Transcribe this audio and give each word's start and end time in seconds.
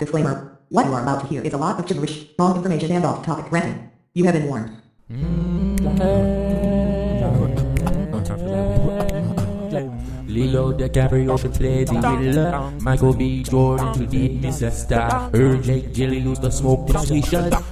Disclaimer. 0.00 0.58
What 0.70 0.86
you 0.86 0.94
are 0.94 1.02
about 1.02 1.20
to 1.20 1.26
hear 1.26 1.42
is 1.42 1.52
a 1.52 1.58
lot 1.58 1.78
of 1.78 1.86
gibberish, 1.86 2.24
wrong 2.38 2.56
information 2.56 2.90
and 2.90 3.04
off-topic 3.04 3.52
ranting. 3.52 3.90
You 4.14 4.24
have 4.24 4.34
been 4.34 4.46
warned. 4.46 4.80
Mm. 5.12 6.79
Leo 10.30 10.72
DiCaprio 10.72 11.38
should 11.40 11.54
play 11.54 11.82
the 11.82 12.00
villain. 12.00 12.78
Michael 12.82 13.12
B. 13.14 13.42
Jordan 13.42 13.92
to 13.94 14.06
be 14.06 14.38
Mr. 14.38 14.70
Star. 14.70 15.28
Her 15.30 15.56
Jake 15.58 15.92
Gyllenhaal 15.92 16.40
the 16.40 16.50
smoke 16.50 16.86
the 16.86 16.98
sweet 17.00 17.26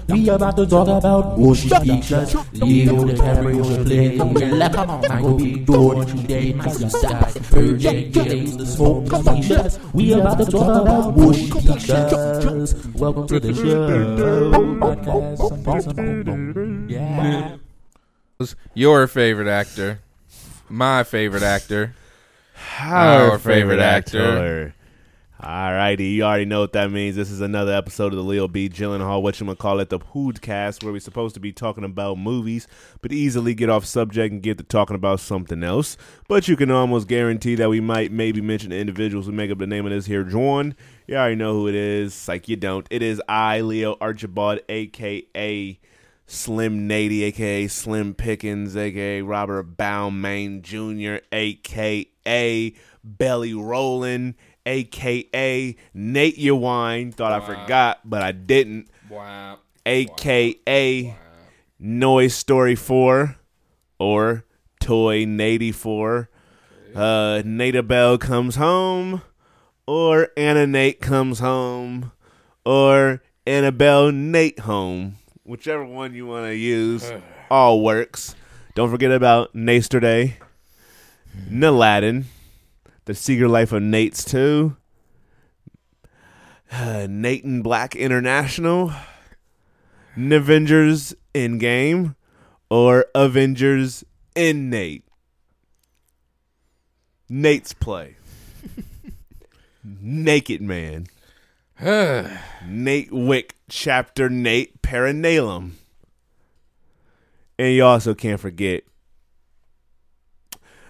We 0.08 0.28
about 0.28 0.56
to 0.56 0.66
talk 0.66 0.88
about 0.88 1.36
Bushy 1.38 1.68
features. 1.68 2.34
Leo 2.54 3.04
DiCaprio 3.04 3.62
should 3.64 3.86
play 3.86 4.16
the 4.18 4.24
villain. 4.24 4.72
Michael 5.08 5.36
B. 5.38 5.64
Jordan 5.64 6.06
to 6.06 6.16
be 6.26 6.52
Mr. 6.52 6.90
Star. 6.90 7.30
Her 7.54 7.76
Jake 7.76 8.12
Gyllenhaal 8.12 8.58
the 8.58 8.66
smoke 8.66 9.04
the 9.06 9.22
sweet 9.22 9.94
We 9.94 10.12
about 10.14 10.38
to 10.38 10.46
talk 10.46 10.82
about 10.82 11.14
Bushy 11.14 11.50
features. 11.50 12.74
Welcome 12.94 13.26
to 13.28 13.38
the 13.38 13.54
show. 13.54 13.88
Podcast. 15.62 16.90
Yeah. 16.90 17.56
Your 18.74 19.06
favorite 19.06 19.48
actor, 19.48 20.00
my 20.68 21.02
favorite 21.02 21.42
actor, 21.42 21.94
Our, 22.80 23.32
Our 23.32 23.38
favorite 23.38 23.80
actor. 23.80 24.74
All 25.40 25.72
righty, 25.72 26.06
you 26.06 26.24
already 26.24 26.46
know 26.46 26.58
what 26.58 26.72
that 26.72 26.90
means. 26.90 27.14
This 27.14 27.30
is 27.30 27.40
another 27.40 27.72
episode 27.72 28.12
of 28.12 28.16
the 28.16 28.24
Leo 28.24 28.48
B. 28.48 28.68
Gyllenhaal, 28.68 29.22
what 29.22 29.38
you 29.38 29.46
gonna 29.46 29.54
call 29.54 29.78
it, 29.78 29.88
the 29.88 30.00
Podcast, 30.00 30.82
where 30.82 30.92
we're 30.92 30.98
supposed 30.98 31.34
to 31.34 31.40
be 31.40 31.52
talking 31.52 31.84
about 31.84 32.18
movies, 32.18 32.66
but 33.02 33.12
easily 33.12 33.54
get 33.54 33.70
off 33.70 33.84
subject 33.84 34.32
and 34.32 34.42
get 34.42 34.58
to 34.58 34.64
talking 34.64 34.96
about 34.96 35.20
something 35.20 35.62
else. 35.62 35.96
But 36.26 36.48
you 36.48 36.56
can 36.56 36.72
almost 36.72 37.06
guarantee 37.06 37.54
that 37.54 37.70
we 37.70 37.80
might 37.80 38.10
maybe 38.10 38.40
mention 38.40 38.70
the 38.70 38.78
individuals 38.78 39.26
who 39.26 39.32
make 39.32 39.52
up 39.52 39.58
the 39.58 39.66
name 39.68 39.86
of 39.86 39.92
this 39.92 40.06
here 40.06 40.24
John. 40.24 40.74
You 41.06 41.14
already 41.14 41.36
know 41.36 41.52
who 41.52 41.68
it 41.68 41.76
is. 41.76 42.26
Like 42.26 42.48
you 42.48 42.56
don't. 42.56 42.88
It 42.90 43.02
is 43.02 43.22
I, 43.28 43.60
Leo 43.60 43.96
Archibald, 44.00 44.58
aka 44.68 45.78
Slim 46.30 46.86
Nady, 46.86 47.22
aka 47.22 47.66
Slim 47.68 48.12
Pickens, 48.12 48.76
aka 48.76 49.22
Robert 49.22 49.78
Baumain 49.78 50.60
Jr., 50.60 51.24
aka 51.32 52.74
Belly 53.02 53.54
Rollin', 53.54 54.34
aka 54.66 55.74
Nate 55.94 56.38
Yawine. 56.38 57.14
Thought 57.14 57.32
I 57.32 57.40
forgot, 57.40 58.00
but 58.04 58.22
I 58.22 58.32
didn't. 58.32 58.90
wow, 59.08 59.58
aka 59.86 61.16
Noise 61.78 62.34
Story 62.34 62.74
4 62.74 63.36
or 63.98 64.44
Toy 64.80 65.24
Nady 65.24 65.74
4. 65.74 66.28
Uh, 66.94 67.42
Nada 67.42 67.82
Bell 67.82 68.18
comes 68.18 68.56
home 68.56 69.22
or 69.86 70.28
Anna 70.36 70.66
Nate 70.66 71.00
comes 71.00 71.38
home 71.38 72.12
or 72.66 73.22
Annabelle 73.46 74.12
Nate 74.12 74.60
home. 74.60 75.16
Whichever 75.48 75.82
one 75.82 76.12
you 76.12 76.26
want 76.26 76.44
to 76.44 76.54
use, 76.54 77.10
all 77.50 77.80
works. 77.80 78.36
Don't 78.74 78.90
forget 78.90 79.10
about 79.10 79.54
Naster 79.54 79.98
Day, 79.98 80.36
Naladin, 81.50 82.24
The 83.06 83.14
Secret 83.14 83.48
Life 83.48 83.72
of 83.72 83.82
Nate's 83.82 84.24
2, 84.24 84.76
uh, 86.70 87.06
Nate 87.10 87.44
and 87.44 87.64
Black 87.64 87.96
International, 87.96 88.92
Avengers 90.14 91.14
in 91.32 91.56
game, 91.56 92.14
or 92.68 93.06
Avengers 93.14 94.04
in 94.36 94.68
Nate. 94.68 95.06
Nate's 97.30 97.72
play. 97.72 98.16
Naked 99.82 100.60
Man. 100.60 101.06
Nate 102.66 103.10
Wick, 103.10 103.54
Chapter 103.68 104.28
Nate 104.30 104.80
Paranalum. 104.82 105.72
And 107.58 107.74
you 107.74 107.84
also 107.84 108.14
can't 108.14 108.40
forget 108.40 108.84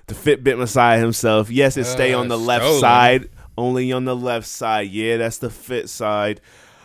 the 0.06 0.14
Fitbit 0.14 0.58
Messiah 0.58 0.98
himself. 1.00 1.50
Yes, 1.50 1.76
it 1.76 1.84
stay 1.84 2.12
Uh, 2.14 2.20
on 2.20 2.28
the 2.28 2.38
left 2.38 2.64
stolen. 2.64 2.80
side. 2.80 3.30
Only 3.56 3.90
on 3.92 4.04
the 4.04 4.14
left 4.16 4.46
side. 4.46 4.88
Yeah, 4.90 5.16
that's 5.16 5.38
the 5.38 5.50
fit 5.50 5.88
side. 5.88 6.40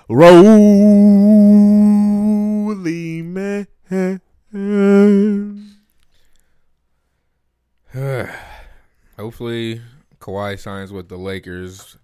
Rolly 0.09 0.42
man. 3.22 3.68
Hopefully, 9.18 9.82
Kawhi 10.20 10.58
signs 10.59 10.92
with 10.92 11.09
the 11.09 11.18
Lakers 11.18 11.98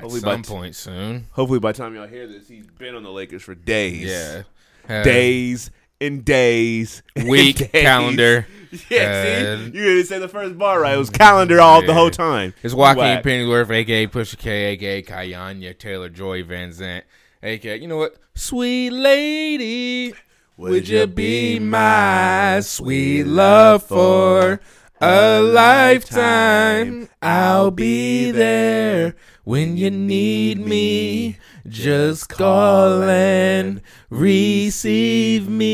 Hopefully 0.00 0.20
by 0.20 0.32
some 0.32 0.42
t- 0.42 0.52
point 0.52 0.74
soon. 0.76 1.26
Hopefully, 1.32 1.58
by 1.60 1.72
the 1.72 1.78
time 1.78 1.94
y'all 1.94 2.06
hear 2.06 2.26
this, 2.26 2.48
he's 2.48 2.66
been 2.66 2.94
on 2.94 3.02
the 3.02 3.10
Lakers 3.10 3.42
for 3.42 3.54
days. 3.54 4.04
Yeah, 4.08 4.42
Uh, 4.88 5.02
Days 5.02 5.70
and 6.00 6.24
days. 6.24 7.02
and 7.16 7.28
week 7.28 7.56
days. 7.58 7.68
calendar. 7.70 8.46
Yeah, 8.88 9.00
Uh, 9.00 9.56
see? 9.58 9.64
You 9.64 9.70
didn't 9.84 10.04
say 10.06 10.20
the 10.20 10.28
first 10.28 10.56
bar 10.56 10.80
right. 10.80 10.94
It 10.94 10.98
was 10.98 11.10
calendar 11.10 11.60
all 11.60 11.84
the 11.84 11.92
whole 11.92 12.08
time. 12.10 12.54
It's 12.62 12.72
Joaquin. 12.72 13.20
Pennyworth, 13.20 13.68
aka 13.68 14.06
Pusha 14.06 14.38
K, 14.38 14.66
aka 14.66 15.02
Kayanya 15.02 15.76
Taylor 15.76 16.08
Joy 16.08 16.44
Van 16.44 16.70
Zant, 16.70 17.02
aka 17.42 17.76
you 17.80 17.88
know 17.88 17.96
what, 17.96 18.14
sweet 18.36 18.90
lady. 18.90 20.14
Would 20.56 20.88
you 20.88 21.08
be 21.08 21.58
my 21.58 22.60
sweet 22.60 23.24
love 23.24 23.82
for 23.82 24.60
a 25.00 25.40
lifetime? 25.40 27.08
I'll 27.20 27.70
be 27.72 28.30
there 28.30 29.16
when 29.44 29.76
you 29.76 29.90
need 29.90 30.64
me. 30.64 31.38
Just 31.66 32.28
call 32.28 33.02
and 33.02 33.82
receive 34.08 35.48
me? 35.48 35.70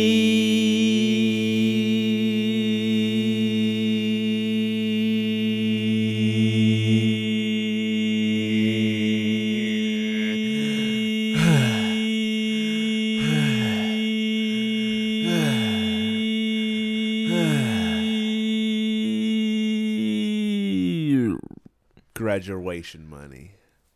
Graduation 22.40 23.08
money. 23.08 23.52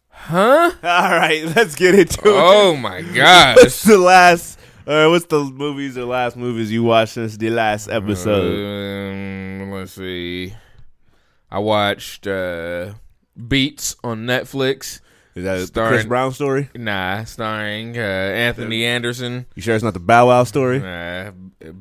Huh? 0.08 0.72
All 0.82 1.10
right, 1.10 1.44
let's 1.54 1.74
get 1.74 1.94
into 1.94 2.22
Oh 2.24 2.72
it. 2.72 2.78
my 2.78 3.02
gosh. 3.02 3.56
What's 3.56 3.82
the 3.82 3.98
last? 3.98 4.58
Uh, 4.86 5.08
what's 5.08 5.26
the 5.26 5.44
movies 5.44 5.98
or 5.98 6.06
last 6.06 6.38
movies 6.38 6.72
you 6.72 6.82
watched 6.82 7.12
since 7.12 7.36
the 7.36 7.50
last 7.50 7.90
episode? 7.90 8.54
Um, 9.62 9.70
let's 9.72 9.92
see. 9.92 10.54
I 11.50 11.58
watched 11.58 12.26
uh, 12.26 12.94
Beats 13.46 13.94
on 14.02 14.24
Netflix. 14.24 15.00
Is 15.34 15.44
that 15.44 15.66
starring- 15.66 15.90
Chris 15.92 16.06
Brown 16.06 16.32
story? 16.32 16.70
Nah, 16.74 17.24
starring 17.24 17.98
uh, 17.98 18.00
Anthony 18.00 18.86
Anderson. 18.86 19.44
You 19.54 19.60
sure 19.60 19.74
it's 19.74 19.84
not 19.84 19.92
the 19.92 20.00
Bow 20.00 20.28
Wow 20.28 20.44
story? 20.44 20.82
Uh, 20.82 21.32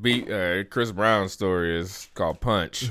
beat 0.02 0.30
uh, 0.30 0.66
Chris 0.66 0.92
Brown 0.92 1.30
story 1.30 1.80
is 1.80 2.10
called 2.16 2.42
Punch. 2.42 2.90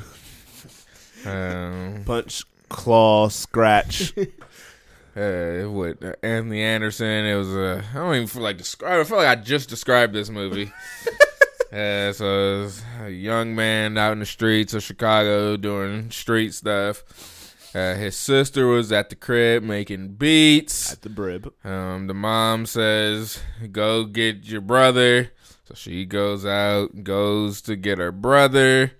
um, 1.27 2.03
Punch, 2.06 2.45
claw, 2.69 3.29
scratch. 3.29 4.12
uh, 5.19 5.69
with 5.69 6.05
uh, 6.05 6.15
Anthony 6.23 6.62
Anderson. 6.62 7.27
It 7.27 7.34
was 7.34 7.49
uh, 7.49 7.83
I 7.93 7.95
don't 7.95 8.15
even 8.15 8.27
feel 8.27 8.43
like 8.43 8.56
describe. 8.56 9.01
I 9.01 9.05
feel 9.05 9.19
like 9.19 9.27
I 9.27 9.41
just 9.41 9.69
described 9.69 10.15
this 10.15 10.31
movie. 10.31 10.73
uh, 11.73 12.12
so 12.12 12.25
it 12.25 12.62
was 12.62 12.83
a 13.03 13.11
young 13.11 13.55
man 13.55 13.99
out 13.99 14.12
in 14.12 14.21
the 14.21 14.27
streets 14.27 14.75
of 14.75 14.83
Chicago 14.83 15.56
doing 15.56 16.11
street 16.11 16.55
stuff. 16.55 17.03
Uh, 17.75 17.95
his 17.95 18.17
sister 18.17 18.67
was 18.67 18.91
at 18.93 19.11
the 19.11 19.17
crib 19.17 19.62
making 19.62 20.15
beats. 20.15 20.93
At 20.93 21.03
the 21.03 21.11
brib. 21.11 21.53
Um, 21.65 22.06
the 22.06 22.15
mom 22.15 22.67
says, 22.67 23.41
"Go 23.73 24.05
get 24.05 24.44
your 24.44 24.62
brother." 24.62 25.32
So 25.67 25.75
she 25.75 26.06
goes 26.06 26.47
out, 26.47 27.05
goes 27.05 27.61
to 27.62 27.76
get 27.76 27.99
her 27.99 28.12
brother. 28.12 28.93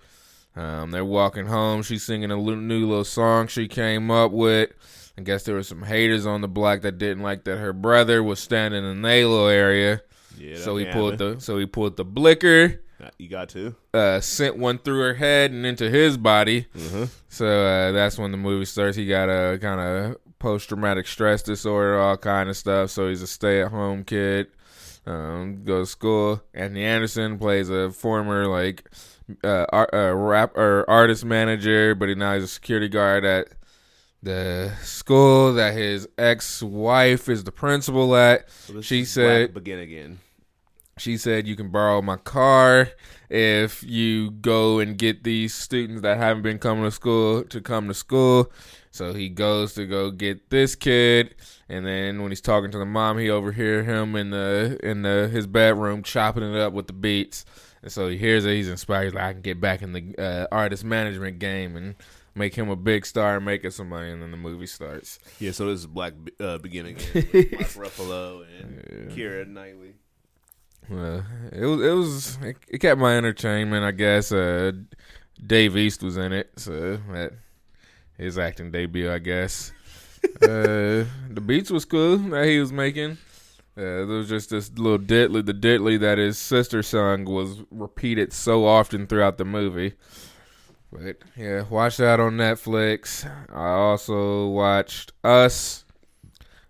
Um, 0.55 0.91
they're 0.91 1.05
walking 1.05 1.45
home. 1.45 1.83
She's 1.83 2.03
singing 2.03 2.31
a 2.31 2.35
new 2.37 2.87
little 2.87 3.03
song 3.05 3.47
she 3.47 3.67
came 3.67 4.11
up 4.11 4.31
with. 4.31 4.71
I 5.17 5.21
guess 5.21 5.43
there 5.43 5.55
were 5.55 5.63
some 5.63 5.83
haters 5.83 6.25
on 6.25 6.41
the 6.41 6.47
block 6.47 6.81
that 6.81 6.97
didn't 6.97 7.23
like 7.23 7.43
that 7.43 7.57
her 7.57 7.73
brother 7.73 8.23
was 8.23 8.39
standing 8.39 8.83
in 8.89 9.01
the 9.01 9.07
little 9.25 9.47
area. 9.47 10.01
Yeah, 10.37 10.57
so 10.57 10.77
he 10.77 10.85
pulled 10.85 11.13
happen. 11.13 11.35
the 11.35 11.41
so 11.41 11.57
he 11.57 11.65
pulled 11.65 11.97
the 11.97 12.05
blicker, 12.05 12.81
You 13.17 13.27
got 13.27 13.49
to. 13.49 13.75
uh, 13.93 14.21
sent 14.21 14.57
one 14.57 14.77
through 14.77 14.99
her 15.01 15.13
head 15.15 15.51
and 15.51 15.65
into 15.65 15.89
his 15.89 16.15
body. 16.17 16.67
Uh-huh. 16.73 17.07
So 17.27 17.45
uh, 17.45 17.91
that's 17.91 18.17
when 18.17 18.31
the 18.31 18.37
movie 18.37 18.63
starts. 18.65 18.95
He 18.95 19.05
got 19.05 19.27
a 19.27 19.57
kind 19.59 19.81
of 19.81 20.17
post 20.39 20.69
traumatic 20.69 21.07
stress 21.07 21.43
disorder, 21.43 21.99
all 21.99 22.15
kind 22.15 22.49
of 22.49 22.55
stuff. 22.55 22.89
So 22.91 23.09
he's 23.09 23.21
a 23.21 23.27
stay 23.27 23.61
at 23.61 23.71
home 23.71 24.05
kid. 24.05 24.47
Um, 25.05 25.63
goes 25.65 25.87
to 25.87 25.91
school. 25.91 26.43
Anthony 26.53 26.83
Anderson 26.85 27.37
plays 27.37 27.69
a 27.69 27.91
former 27.91 28.45
like 28.47 28.89
uh, 29.43 29.65
art, 29.69 29.89
uh, 29.93 30.13
rap 30.15 30.55
or 30.57 30.85
artist 30.89 31.25
manager, 31.25 31.95
but 31.95 32.09
he 32.09 32.15
now 32.15 32.33
he's 32.35 32.43
a 32.43 32.47
security 32.47 32.87
guard 32.89 33.25
at 33.25 33.47
the 34.21 34.71
school 34.83 35.53
that 35.53 35.73
his 35.73 36.07
ex-wife 36.17 37.29
is 37.29 37.43
the 37.43 37.51
principal 37.51 38.15
at. 38.15 38.49
So 38.49 38.81
She 38.81 39.05
said- 39.05 39.53
begin 39.53 39.79
again. 39.79 40.19
She 40.97 41.15
said 41.15 41.47
you 41.47 41.55
can 41.55 41.69
borrow 41.69 42.01
my 42.01 42.17
car 42.17 42.89
if 43.29 43.83
you 43.83 44.31
go 44.31 44.79
and 44.79 44.97
get 44.97 45.23
these 45.23 45.53
students 45.53 46.01
that 46.01 46.17
haven't 46.17 46.43
been 46.43 46.59
coming 46.59 46.83
to 46.83 46.91
school 46.91 47.43
to 47.45 47.61
come 47.61 47.87
to 47.87 47.93
school. 47.93 48.51
So 48.91 49.13
he 49.13 49.29
goes 49.29 49.75
to 49.75 49.85
go 49.85 50.11
get 50.11 50.49
this 50.49 50.75
kid, 50.75 51.35
and 51.69 51.85
then 51.85 52.21
when 52.21 52.31
he's 52.31 52.41
talking 52.41 52.69
to 52.71 52.77
the 52.77 52.85
mom, 52.85 53.17
he 53.17 53.29
overhear 53.29 53.83
him 53.83 54.15
in 54.17 54.31
the 54.31 54.77
in 54.83 55.03
the 55.03 55.29
his 55.31 55.47
bedroom 55.47 56.03
chopping 56.03 56.43
it 56.43 56.59
up 56.59 56.73
with 56.73 56.87
the 56.87 56.93
beats. 56.93 57.45
And 57.81 57.91
so 57.91 58.07
he 58.07 58.17
hears 58.17 58.45
it. 58.45 58.53
He's 58.53 58.69
inspired. 58.69 59.05
He's 59.05 59.13
like, 59.13 59.23
I 59.23 59.33
can 59.33 59.41
get 59.41 59.61
back 59.61 59.81
in 59.81 59.93
the 59.93 60.15
uh, 60.17 60.47
artist 60.51 60.83
management 60.83 61.39
game 61.39 61.75
and 61.75 61.95
make 62.35 62.55
him 62.55 62.69
a 62.69 62.75
big 62.75 63.05
star 63.05 63.37
and 63.37 63.45
make 63.45 63.63
it 63.63 63.73
some 63.73 63.89
money. 63.89 64.11
And 64.11 64.21
then 64.21 64.31
the 64.31 64.37
movie 64.37 64.67
starts. 64.67 65.19
Yeah, 65.39 65.51
so 65.51 65.67
this 65.67 65.79
is 65.79 65.87
Black 65.87 66.13
uh, 66.39 66.57
begin 66.57 66.87
again. 66.87 67.07
Mark 67.13 67.91
Ruffalo 67.93 68.45
and 68.59 69.11
Keira 69.11 69.47
Knightley. 69.47 69.95
Well, 70.89 71.23
it 71.51 71.65
was 71.65 71.81
it 71.81 71.91
was 71.91 72.37
it, 72.41 72.57
it 72.67 72.77
kept 72.79 72.99
my 72.99 73.15
entertainment, 73.15 73.85
I 73.85 73.91
guess. 73.91 74.31
Uh, 74.31 74.71
Dave 75.45 75.77
East 75.77 76.01
was 76.01 76.17
in 76.17 76.33
it, 76.33 76.51
so 76.57 76.97
that 77.11 77.33
his 78.17 78.37
acting 78.37 78.71
debut, 78.71 79.11
I 79.11 79.19
guess. 79.19 79.71
uh, 80.41 81.05
the 81.29 81.43
beats 81.45 81.69
was 81.69 81.85
cool 81.85 82.17
that 82.17 82.45
he 82.45 82.59
was 82.59 82.73
making. 82.73 83.17
Uh, 83.77 84.03
there 84.05 84.05
was 84.05 84.29
just 84.29 84.49
this 84.49 84.71
little 84.77 84.99
diddly, 84.99 85.45
the 85.45 85.53
diddly 85.53 85.99
that 85.99 86.17
his 86.17 86.37
sister 86.37 86.83
sung 86.83 87.25
was 87.25 87.63
repeated 87.71 88.33
so 88.33 88.65
often 88.65 89.07
throughout 89.07 89.37
the 89.37 89.45
movie. 89.45 89.93
But 90.91 91.17
yeah, 91.37 91.63
watch 91.69 91.97
that 91.97 92.19
on 92.19 92.33
Netflix. 92.33 93.29
I 93.53 93.69
also 93.69 94.47
watched 94.47 95.13
Us 95.23 95.85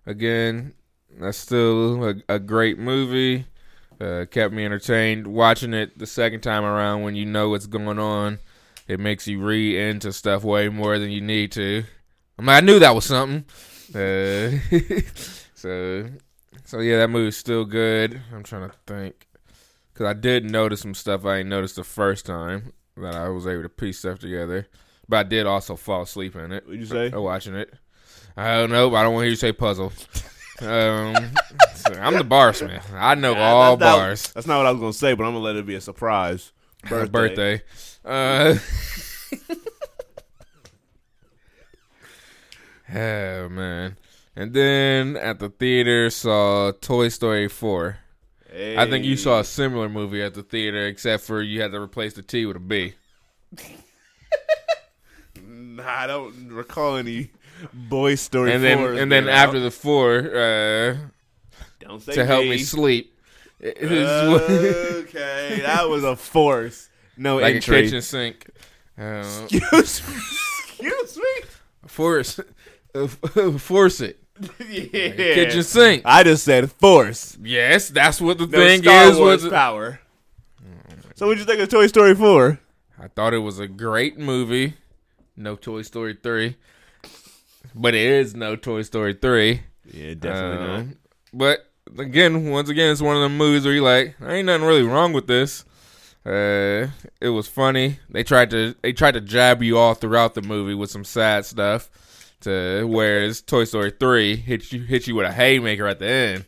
again. 0.06 0.74
That's 1.20 1.38
still 1.38 2.04
a, 2.10 2.16
a 2.28 2.40
great 2.40 2.78
movie. 2.78 3.46
Uh, 4.00 4.26
kept 4.30 4.54
me 4.54 4.66
entertained. 4.66 5.28
Watching 5.28 5.74
it 5.74 5.98
the 5.98 6.08
second 6.08 6.42
time 6.42 6.64
around 6.64 7.04
when 7.04 7.16
you 7.16 7.26
know 7.26 7.50
what's 7.50 7.66
going 7.66 8.00
on, 8.00 8.40
it 8.88 9.00
makes 9.00 9.28
you 9.28 9.42
read 9.42 9.76
into 9.76 10.14
stuff 10.14 10.44
way 10.44 10.70
more 10.70 11.00
than 11.00 11.12
you 11.12 11.22
need 11.22 11.52
to. 11.54 11.84
I 12.38 12.42
mean, 12.42 12.50
I 12.50 12.62
knew 12.62 12.80
that 12.80 12.96
was 12.96 13.06
something. 13.06 13.46
Uh, 13.94 14.60
so, 15.54 16.08
so 16.70 16.80
yeah, 16.82 16.98
that 16.98 17.10
movie's 17.10 17.36
still 17.36 17.66
good. 17.66 18.22
I'm 18.32 18.44
trying 18.44 18.70
to 18.70 18.76
think 18.86 19.28
because 19.92 20.06
I 20.06 20.14
did 20.14 20.46
notice 20.50 20.82
some 20.82 20.94
stuff 20.94 21.26
I 21.26 21.38
ain't 21.38 21.50
noticed 21.50 21.78
the 21.78 21.84
first 21.84 22.28
time 22.28 22.74
that 22.96 23.16
I 23.16 23.30
was 23.30 23.48
able 23.48 23.64
to 23.64 23.70
piece 23.70 23.98
stuff 24.00 24.20
together. 24.20 24.68
But 25.08 25.18
I 25.18 25.24
did 25.24 25.48
also 25.48 25.76
fall 25.76 26.04
asleep 26.04 26.36
in 26.36 26.52
it. 26.52 26.66
What'd 26.68 26.80
you 26.80 26.86
say? 26.86 27.10
uh, 27.12 27.20
Watching 27.20 27.56
it. 27.56 27.74
I 28.38 28.58
don't 28.58 28.70
know. 28.70 28.92
But 28.92 28.98
I 28.98 29.04
don't 29.04 29.14
want 29.16 29.22
to 29.24 29.26
hear 29.26 29.32
you 29.32 29.36
say 29.36 29.52
puzzle. 29.52 29.92
Um, 30.62 31.16
so 31.74 31.94
I'm 31.94 32.16
the 32.16 32.26
bars 32.26 32.62
man. 32.62 32.82
I 32.94 33.16
know 33.16 33.34
all 33.34 33.78
that's 33.78 33.90
not- 33.96 33.98
bars. 33.98 34.34
That's 34.34 34.46
not 34.46 34.58
what 34.58 34.66
I 34.66 34.72
was 34.72 34.82
gonna 34.82 34.92
say, 34.92 35.14
but 35.14 35.24
I'm 35.24 35.30
gonna 35.32 35.40
let 35.46 35.56
it 35.56 35.66
be 35.66 35.76
a 35.76 35.80
surprise. 35.80 36.52
Birthday. 36.90 37.62
Uh, 38.04 38.56
oh 42.94 43.50
man. 43.50 43.96
And 44.40 44.54
then 44.54 45.18
at 45.18 45.40
the 45.40 45.50
theater 45.50 46.10
saw 46.10 46.72
Toy 46.72 47.10
Story 47.10 47.50
4. 47.50 47.98
I 48.78 48.90
think 48.90 49.04
you 49.04 49.18
saw 49.18 49.42
a 49.42 49.44
similar 49.44 49.90
movie 49.90 50.24
at 50.24 50.34
the 50.34 50.44
theater, 50.44 50.88
except 50.88 51.24
for 51.24 51.42
you 51.42 51.62
had 51.62 51.74
to 51.74 51.82
replace 51.82 52.14
the 52.14 52.22
T 52.22 52.46
with 52.46 52.56
a 52.56 52.60
B. 52.62 52.94
Nah, 55.42 55.84
I 55.88 56.08
don't 56.08 56.50
recall 56.50 56.98
any 56.98 57.32
boy 57.74 58.16
story. 58.16 58.54
And 58.54 58.62
then 58.64 58.80
and 58.98 59.10
then 59.12 59.30
after 59.30 59.58
out. 59.58 59.62
the 59.62 59.72
four, 59.72 60.18
uh, 60.18 60.98
don't 61.80 62.02
say 62.02 62.16
to 62.16 62.26
help 62.26 62.44
me 62.44 62.58
sleep. 62.58 63.18
okay, 63.64 65.60
that 65.62 65.88
was 65.88 66.04
a 66.04 66.18
force. 66.18 66.90
No 67.16 67.38
like 67.38 67.54
a 67.54 67.56
entry. 67.56 67.84
kitchen 67.84 68.02
sink. 68.02 68.50
Uh, 68.98 69.24
Excuse 69.50 70.08
me. 70.08 70.16
Excuse 70.80 71.18
me. 71.18 71.50
force, 71.88 72.40
uh, 72.94 73.08
force 73.58 74.02
it. 74.02 74.20
Yeah. 74.70 75.10
Kitchen 75.14 75.64
sink. 75.64 76.04
I 76.06 76.24
just 76.24 76.44
said 76.44 76.72
force. 76.72 77.38
Yes, 77.42 77.90
that's 77.90 78.22
what 78.22 78.38
the 78.38 78.48
No 78.48 78.58
thing 78.58 78.82
Star 78.84 79.06
is. 79.06 79.18
Wars 79.18 79.44
was 79.44 79.52
power. 79.52 80.00
So 81.16 81.28
what'd 81.28 81.40
you 81.40 81.46
think 81.46 81.60
of 81.62 81.68
Toy 81.70 81.88
Story 81.88 82.16
4? 82.16 82.60
I 83.02 83.08
thought 83.10 83.34
it 83.34 83.40
was 83.40 83.60
a 83.60 83.68
great 83.68 84.18
movie. 84.18 84.76
No 85.36 85.56
Toy 85.56 85.82
Story 85.82 86.18
3. 86.22 86.56
But 87.76 87.94
it 87.94 88.02
is 88.10 88.36
no 88.36 88.56
Toy 88.56 88.84
Story 88.84 89.14
3. 89.14 89.62
Yeah, 89.92 90.14
Uh, 90.30 90.84
But 91.34 91.66
again, 91.98 92.50
once 92.50 92.70
again, 92.70 92.92
it's 92.92 93.02
one 93.02 93.16
of 93.18 93.22
the 93.24 93.30
movies 93.30 93.66
where 93.66 93.74
you're 93.74 93.84
like, 93.84 94.16
there 94.20 94.32
ain't 94.32 94.46
nothing 94.46 94.66
really 94.66 94.84
wrong 94.84 95.12
with 95.14 95.28
this. 95.28 95.66
Uh, 96.26 96.88
it 97.22 97.30
was 97.30 97.48
funny. 97.48 98.00
They 98.10 98.24
tried 98.24 98.50
to 98.52 98.76
they 98.82 98.94
tried 98.94 99.14
to 99.14 99.22
jab 99.22 99.64
you 99.64 99.78
all 99.78 99.94
throughout 99.96 100.36
the 100.36 100.42
movie 100.42 100.74
with 100.76 100.92
some 100.92 101.06
sad 101.06 101.46
stuff. 101.46 101.90
To 102.42 102.86
whereas 102.88 103.42
Toy 103.42 103.66
Story 103.66 103.92
3 104.00 104.36
hit 104.38 104.72
you 104.72 104.82
hit 104.84 105.08
you 105.08 105.16
with 105.16 105.26
a 105.26 105.32
haymaker 105.32 105.88
at 105.88 106.00
the 106.00 106.08
end. 106.08 106.46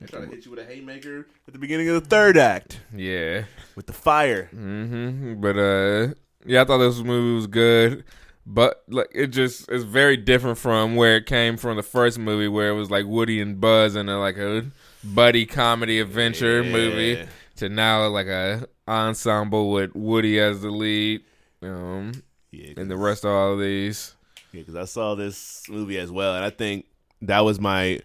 They 0.00 0.06
try 0.06 0.20
to 0.20 0.26
hit 0.26 0.44
you 0.44 0.50
with 0.52 0.60
a 0.60 0.64
haymaker 0.64 1.26
at 1.48 1.52
the 1.52 1.58
beginning 1.58 1.88
of 1.88 1.94
the 2.02 2.08
third 2.08 2.36
act 2.36 2.80
Yeah. 2.94 3.44
with 3.74 3.86
the 3.86 3.92
fire. 3.92 4.44
hmm 4.52 5.34
But 5.40 5.56
uh, 5.58 6.14
yeah, 6.44 6.62
I 6.62 6.64
thought 6.64 6.78
this 6.78 6.98
movie 6.98 7.34
was 7.34 7.46
good. 7.46 8.04
But 8.48 8.84
like, 8.88 9.08
it 9.12 9.28
just 9.28 9.68
is 9.70 9.82
very 9.82 10.16
different 10.16 10.58
from 10.58 10.94
where 10.94 11.16
it 11.16 11.26
came 11.26 11.56
from 11.56 11.76
the 11.76 11.82
first 11.82 12.18
movie, 12.18 12.46
where 12.46 12.68
it 12.68 12.74
was 12.74 12.90
like 12.90 13.04
Woody 13.06 13.40
and 13.40 13.60
Buzz 13.60 13.96
and 13.96 14.08
a, 14.08 14.18
like 14.18 14.36
a 14.36 14.66
buddy 15.02 15.46
comedy 15.46 15.98
adventure 15.98 16.62
Yeah. 16.62 16.70
movie, 16.72 17.26
to 17.56 17.68
now 17.68 18.06
like 18.06 18.28
a 18.28 18.68
ensemble 18.86 19.72
with 19.72 19.96
Woody 19.96 20.38
as 20.38 20.60
the 20.62 20.70
lead, 20.70 21.22
um, 21.62 22.12
Yeah, 22.52 22.74
and 22.76 22.88
the 22.88 22.96
rest 22.96 23.24
of 23.24 23.30
all 23.32 23.54
of 23.54 23.60
these. 23.60 24.14
Yeah, 24.56 24.62
because 24.62 24.74
I 24.76 24.86
saw 24.86 25.14
this 25.14 25.64
movie 25.68 25.98
as 25.98 26.10
well, 26.10 26.34
and 26.34 26.42
I 26.42 26.48
think 26.48 26.86
that 27.20 27.40
was 27.40 27.60
my 27.60 28.00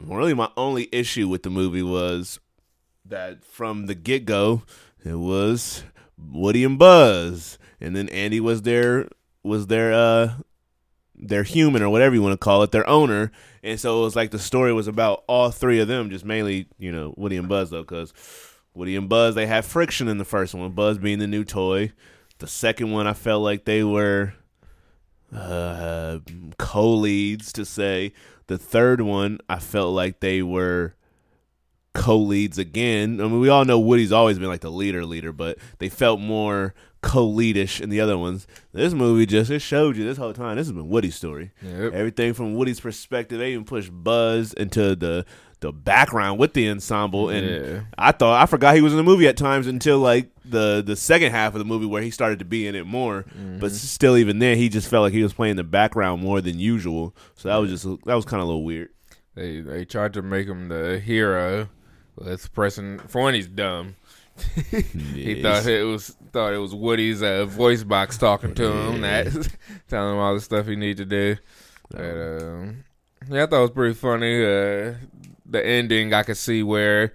really 0.00 0.34
my 0.34 0.48
only 0.56 0.88
issue 0.92 1.26
with 1.26 1.42
the 1.42 1.50
movie 1.50 1.82
was 1.82 2.38
that 3.04 3.44
from 3.44 3.86
the 3.86 3.96
get 3.96 4.24
go 4.24 4.62
it 5.04 5.16
was 5.16 5.82
Woody 6.16 6.62
and 6.62 6.78
Buzz, 6.78 7.58
and 7.80 7.96
then 7.96 8.08
Andy 8.10 8.38
was 8.38 8.62
their 8.62 9.08
was 9.42 9.66
their 9.66 9.92
uh 9.92 10.34
their 11.16 11.42
human 11.42 11.82
or 11.82 11.88
whatever 11.88 12.14
you 12.14 12.22
want 12.22 12.34
to 12.34 12.44
call 12.44 12.62
it, 12.62 12.70
their 12.70 12.88
owner, 12.88 13.32
and 13.64 13.80
so 13.80 14.00
it 14.00 14.04
was 14.04 14.14
like 14.14 14.30
the 14.30 14.38
story 14.38 14.72
was 14.72 14.86
about 14.86 15.24
all 15.26 15.50
three 15.50 15.80
of 15.80 15.88
them, 15.88 16.08
just 16.08 16.24
mainly 16.24 16.68
you 16.78 16.92
know 16.92 17.14
Woody 17.16 17.36
and 17.36 17.48
Buzz 17.48 17.70
though, 17.70 17.82
because 17.82 18.12
Woody 18.74 18.94
and 18.94 19.08
Buzz 19.08 19.34
they 19.34 19.46
had 19.48 19.64
friction 19.64 20.06
in 20.06 20.18
the 20.18 20.24
first 20.24 20.54
one, 20.54 20.70
Buzz 20.70 20.98
being 20.98 21.18
the 21.18 21.26
new 21.26 21.42
toy. 21.42 21.90
The 22.38 22.46
second 22.46 22.92
one, 22.92 23.08
I 23.08 23.12
felt 23.12 23.42
like 23.42 23.64
they 23.64 23.82
were 23.82 24.34
uh, 25.34 26.18
co-leads 26.58 27.52
to 27.54 27.64
say. 27.64 28.12
The 28.46 28.58
third 28.58 29.00
one, 29.00 29.38
I 29.48 29.58
felt 29.58 29.94
like 29.94 30.20
they 30.20 30.42
were 30.42 30.94
co-leads 31.94 32.58
again. 32.58 33.20
I 33.20 33.24
mean, 33.24 33.40
we 33.40 33.48
all 33.48 33.64
know 33.64 33.78
Woody's 33.78 34.12
always 34.12 34.38
been 34.38 34.48
like 34.48 34.60
the 34.60 34.70
leader, 34.70 35.04
leader, 35.04 35.32
but 35.32 35.58
they 35.78 35.88
felt 35.88 36.20
more 36.20 36.74
co-leadish 37.02 37.80
in 37.80 37.90
the 37.90 38.00
other 38.00 38.18
ones. 38.18 38.46
This 38.72 38.92
movie 38.92 39.26
just 39.26 39.50
it 39.50 39.60
showed 39.60 39.96
you 39.96 40.04
this 40.04 40.18
whole 40.18 40.32
time. 40.32 40.56
This 40.56 40.66
has 40.66 40.72
been 40.72 40.88
Woody's 40.88 41.14
story. 41.14 41.52
Yep. 41.62 41.92
Everything 41.92 42.34
from 42.34 42.54
Woody's 42.54 42.80
perspective. 42.80 43.38
They 43.38 43.52
even 43.52 43.64
pushed 43.64 43.90
Buzz 43.92 44.52
into 44.52 44.94
the 44.94 45.24
the 45.60 45.72
background 45.72 46.38
with 46.38 46.54
the 46.54 46.68
ensemble, 46.70 47.28
and 47.28 47.46
Yeah. 47.46 47.80
I 47.98 48.12
thought 48.12 48.40
I 48.42 48.46
forgot 48.46 48.74
he 48.74 48.80
was 48.80 48.92
in 48.92 48.96
the 48.96 49.02
movie 49.02 49.28
at 49.28 49.36
times 49.36 49.66
until 49.66 49.98
like 49.98 50.30
the 50.44 50.82
the 50.84 50.96
second 50.96 51.32
half 51.32 51.54
of 51.54 51.58
the 51.58 51.64
movie 51.64 51.86
where 51.86 52.02
he 52.02 52.10
started 52.10 52.38
to 52.40 52.44
be 52.44 52.66
in 52.66 52.74
it 52.74 52.86
more. 52.86 53.24
But 53.58 53.72
still, 53.72 54.16
even 54.16 54.38
then, 54.38 54.56
he 54.56 54.68
just 54.68 54.88
felt 54.88 55.02
like 55.04 55.12
he 55.12 55.22
was 55.22 55.32
playing 55.34 55.56
the 55.56 55.64
background 55.64 56.22
more 56.22 56.40
than 56.40 56.58
usual. 56.58 57.14
So 57.34 57.48
that 57.48 57.56
was 57.56 57.70
just 57.70 57.84
that 58.06 58.14
was 58.14 58.24
kind 58.24 58.40
of 58.40 58.44
a 58.44 58.50
little 58.50 58.64
weird. 58.64 58.88
They 59.34 59.60
they 59.60 59.84
tried 59.84 60.14
to 60.14 60.22
make 60.22 60.46
him 60.48 60.68
the 60.68 60.98
hero. 60.98 61.68
That's 62.20 62.48
pressing 62.48 62.98
for 63.00 63.22
one, 63.22 63.34
he's 63.34 63.46
dumb. 63.48 63.96
He 65.14 65.42
thought 65.42 65.66
it 65.66 65.84
was 65.84 66.16
thought 66.32 66.52
it 66.54 66.58
was 66.58 66.74
Woody's 66.74 67.22
uh, 67.22 67.44
voice 67.44 67.82
box 67.84 68.16
talking 68.16 68.54
to 68.54 68.72
him, 68.72 69.00
that 69.02 69.26
telling 69.88 70.14
him 70.14 70.18
all 70.20 70.34
the 70.34 70.40
stuff 70.40 70.66
he 70.66 70.76
need 70.76 70.96
to 70.98 71.04
do. 71.04 71.36
But, 71.90 72.00
um, 72.00 72.84
yeah, 73.28 73.42
I 73.42 73.46
thought 73.46 73.58
it 73.58 73.60
was 73.62 73.70
pretty 73.70 73.94
funny. 73.94 74.42
Uh, 74.44 74.94
the 75.50 75.64
ending, 75.64 76.14
I 76.14 76.22
could 76.22 76.36
see 76.36 76.62
where 76.62 77.12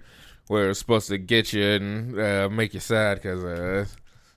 where 0.48 0.66
it 0.66 0.68
was 0.68 0.78
supposed 0.78 1.08
to 1.08 1.18
get 1.18 1.52
you 1.52 1.64
and 1.64 2.20
uh, 2.20 2.48
make 2.48 2.72
you 2.74 2.78
sad 2.80 3.16
because 3.20 3.42
uh, 3.42 3.84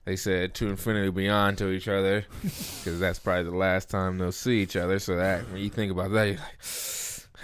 they 0.06 0.16
said 0.16 0.56
to 0.56 0.68
infinity 0.70 1.12
beyond 1.12 1.58
to 1.60 1.70
each 1.70 1.88
other 1.88 2.26
because 2.42 3.00
that's 3.00 3.20
probably 3.20 3.44
the 3.44 3.56
last 3.56 3.90
time 3.92 4.18
they'll 4.18 4.32
see 4.32 4.62
each 4.62 4.76
other. 4.76 4.98
So 5.00 5.16
that 5.18 5.48
when 5.52 5.62
you 5.62 5.70
think 5.70 5.92
about 5.92 6.12
that, 6.14 6.24
you're 6.26 6.38
like, 6.38 6.60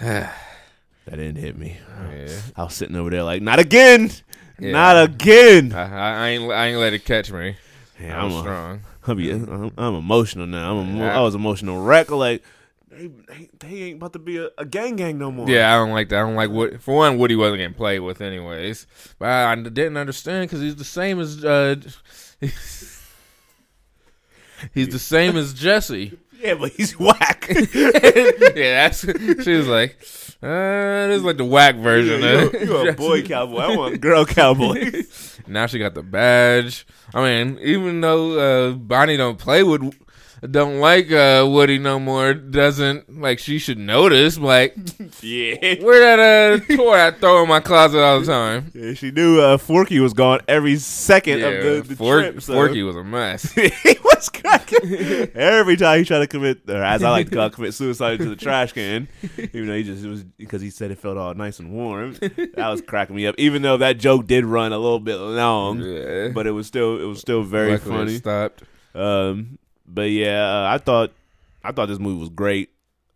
that 0.00 0.32
didn't 1.10 1.36
hit 1.36 1.56
me. 1.56 1.76
yeah. 2.12 2.40
I 2.56 2.64
was 2.64 2.74
sitting 2.74 2.96
over 2.96 3.10
there 3.10 3.22
like, 3.22 3.40
not 3.42 3.58
again, 3.60 4.10
Yeah. 4.58 4.72
not 4.72 5.04
again. 5.10 5.72
I, 5.72 5.82
I, 5.82 6.10
I 6.26 6.28
ain't 6.30 6.50
I 6.52 6.66
ain't 6.66 6.78
let 6.80 6.92
it 6.92 7.04
catch 7.04 7.30
me. 7.30 7.56
Yeah, 8.00 8.18
I'm 8.18 8.32
I'm, 8.32 8.36
a- 8.36 8.40
strong. 8.40 8.80
I'm, 9.08 9.72
I'm, 9.78 9.94
emotional 9.94 10.46
now. 10.48 10.76
I'm, 10.76 10.96
a, 10.96 10.98
Yeah. 10.98 11.18
I 11.18 11.22
was 11.22 11.34
emotional 11.36 11.80
wreck. 11.82 12.10
Like 12.10 12.42
they, 12.96 13.08
they, 13.08 13.50
they 13.58 13.82
ain't 13.82 13.96
about 13.96 14.12
to 14.14 14.18
be 14.18 14.38
a, 14.38 14.48
a 14.58 14.64
gang 14.64 14.96
gang 14.96 15.18
no 15.18 15.30
more. 15.30 15.48
Yeah, 15.48 15.74
I 15.74 15.78
don't 15.78 15.92
like 15.92 16.08
that. 16.08 16.16
I 16.16 16.20
don't 16.20 16.34
like 16.34 16.50
what. 16.50 16.80
For 16.80 16.96
one, 16.96 17.18
Woody 17.18 17.36
wasn't 17.36 17.58
getting 17.58 17.74
played 17.74 18.00
with, 18.00 18.20
anyways. 18.20 18.86
But 19.18 19.28
I, 19.28 19.54
didn't 19.54 19.96
understand 19.96 20.48
because 20.48 20.62
he's 20.62 20.76
the 20.76 20.84
same 20.84 21.20
as. 21.20 21.44
Uh, 21.44 21.76
he's 22.40 23.02
the 24.88 24.98
same 24.98 25.36
as 25.36 25.52
Jesse. 25.52 26.18
yeah, 26.40 26.54
but 26.54 26.72
he's 26.72 26.98
whack. 26.98 27.46
yeah, 27.50 28.30
that's. 28.54 29.00
She 29.00 29.52
was 29.52 29.68
like, 29.68 29.96
uh, 30.42 31.08
this 31.08 31.18
is 31.18 31.24
like 31.24 31.36
the 31.36 31.44
whack 31.44 31.76
version. 31.76 32.22
you, 32.22 32.48
of 32.48 32.54
you 32.54 32.88
a 32.88 32.92
boy 32.92 33.22
cowboy. 33.22 33.58
I 33.58 33.76
want 33.76 34.00
girl 34.00 34.24
cowboy. 34.24 35.02
Now 35.46 35.66
she 35.66 35.78
got 35.78 35.94
the 35.94 36.02
badge. 36.02 36.86
I 37.14 37.22
mean, 37.22 37.58
even 37.60 38.00
though 38.00 38.70
uh, 38.70 38.72
Bonnie 38.72 39.16
don't 39.16 39.38
play 39.38 39.62
with, 39.62 39.94
don't 40.50 40.80
like 40.80 41.10
uh, 41.10 41.46
Woody 41.48 41.78
no 41.78 41.98
more, 41.98 42.34
doesn't 42.34 43.20
like 43.20 43.38
she 43.38 43.58
should 43.58 43.78
notice. 43.78 44.38
Like, 44.38 44.74
yeah. 45.22 45.82
where 45.82 46.00
that 46.16 46.60
uh, 46.70 46.76
toy 46.76 46.94
I 47.06 47.10
throw 47.12 47.42
in 47.42 47.48
my 47.48 47.60
closet 47.60 48.00
all 48.00 48.20
the 48.20 48.26
time. 48.26 48.70
Yeah, 48.76 48.92
she 48.94 49.10
knew 49.10 49.40
uh, 49.40 49.56
Forky 49.58 50.00
was 50.00 50.12
gone 50.12 50.40
every 50.48 50.76
second 50.76 51.38
Yeah, 51.38 51.46
of 51.46 51.64
the, 51.64 51.88
the 51.88 51.96
Fork- 51.96 52.22
trip. 52.24 52.42
So. 52.42 52.52
Forky 52.54 52.82
was 52.82 52.96
a 52.96 53.02
mess. 53.04 53.50
he 53.52 53.70
was 54.04 54.28
cracking 54.28 55.30
every 55.34 55.76
time 55.76 56.00
he 56.00 56.04
tried 56.04 56.18
to 56.20 56.26
commit, 56.26 56.60
or 56.68 56.82
as 56.82 57.02
I 57.02 57.10
like 57.10 57.30
to 57.30 57.34
call, 57.36 57.46
it, 57.46 57.52
commit 57.54 57.74
suicide 57.74 58.14
into 58.20 58.28
the 58.28 58.36
trash 58.36 58.72
can. 58.72 59.08
Even 59.38 59.66
though 59.68 59.76
he 59.76 59.82
just 59.82 60.04
it 60.04 60.08
was 60.08 60.24
because 60.24 60.60
he 60.60 60.70
said 60.70 60.90
it 60.90 60.98
felt 60.98 61.16
all 61.16 61.32
nice 61.34 61.58
and 61.58 61.72
warm. 61.72 62.14
That 62.20 62.68
was 62.68 62.82
cracking 62.82 63.16
me 63.16 63.26
up. 63.26 63.34
Even 63.38 63.62
though 63.62 63.78
that 63.78 63.98
joke 63.98 64.26
did 64.26 64.44
run 64.44 64.72
a 64.72 64.78
little 64.78 65.00
bit 65.00 65.16
long, 65.16 65.80
Yeah. 65.80 66.28
but 66.28 66.46
it 66.46 66.52
was 66.52 66.66
still 66.66 67.00
it 67.00 67.04
was 67.06 67.20
still 67.20 67.42
very 67.42 67.72
Luckily 67.72 67.96
funny. 67.96 68.18
Stopped. 68.18 68.62
Um, 68.94 69.58
but 69.86 70.10
yeah, 70.10 70.44
uh, 70.44 70.74
I 70.74 70.78
thought 70.78 71.12
I 71.62 71.72
thought 71.72 71.86
this 71.86 71.98
movie 71.98 72.20
was 72.20 72.28
great. 72.28 72.70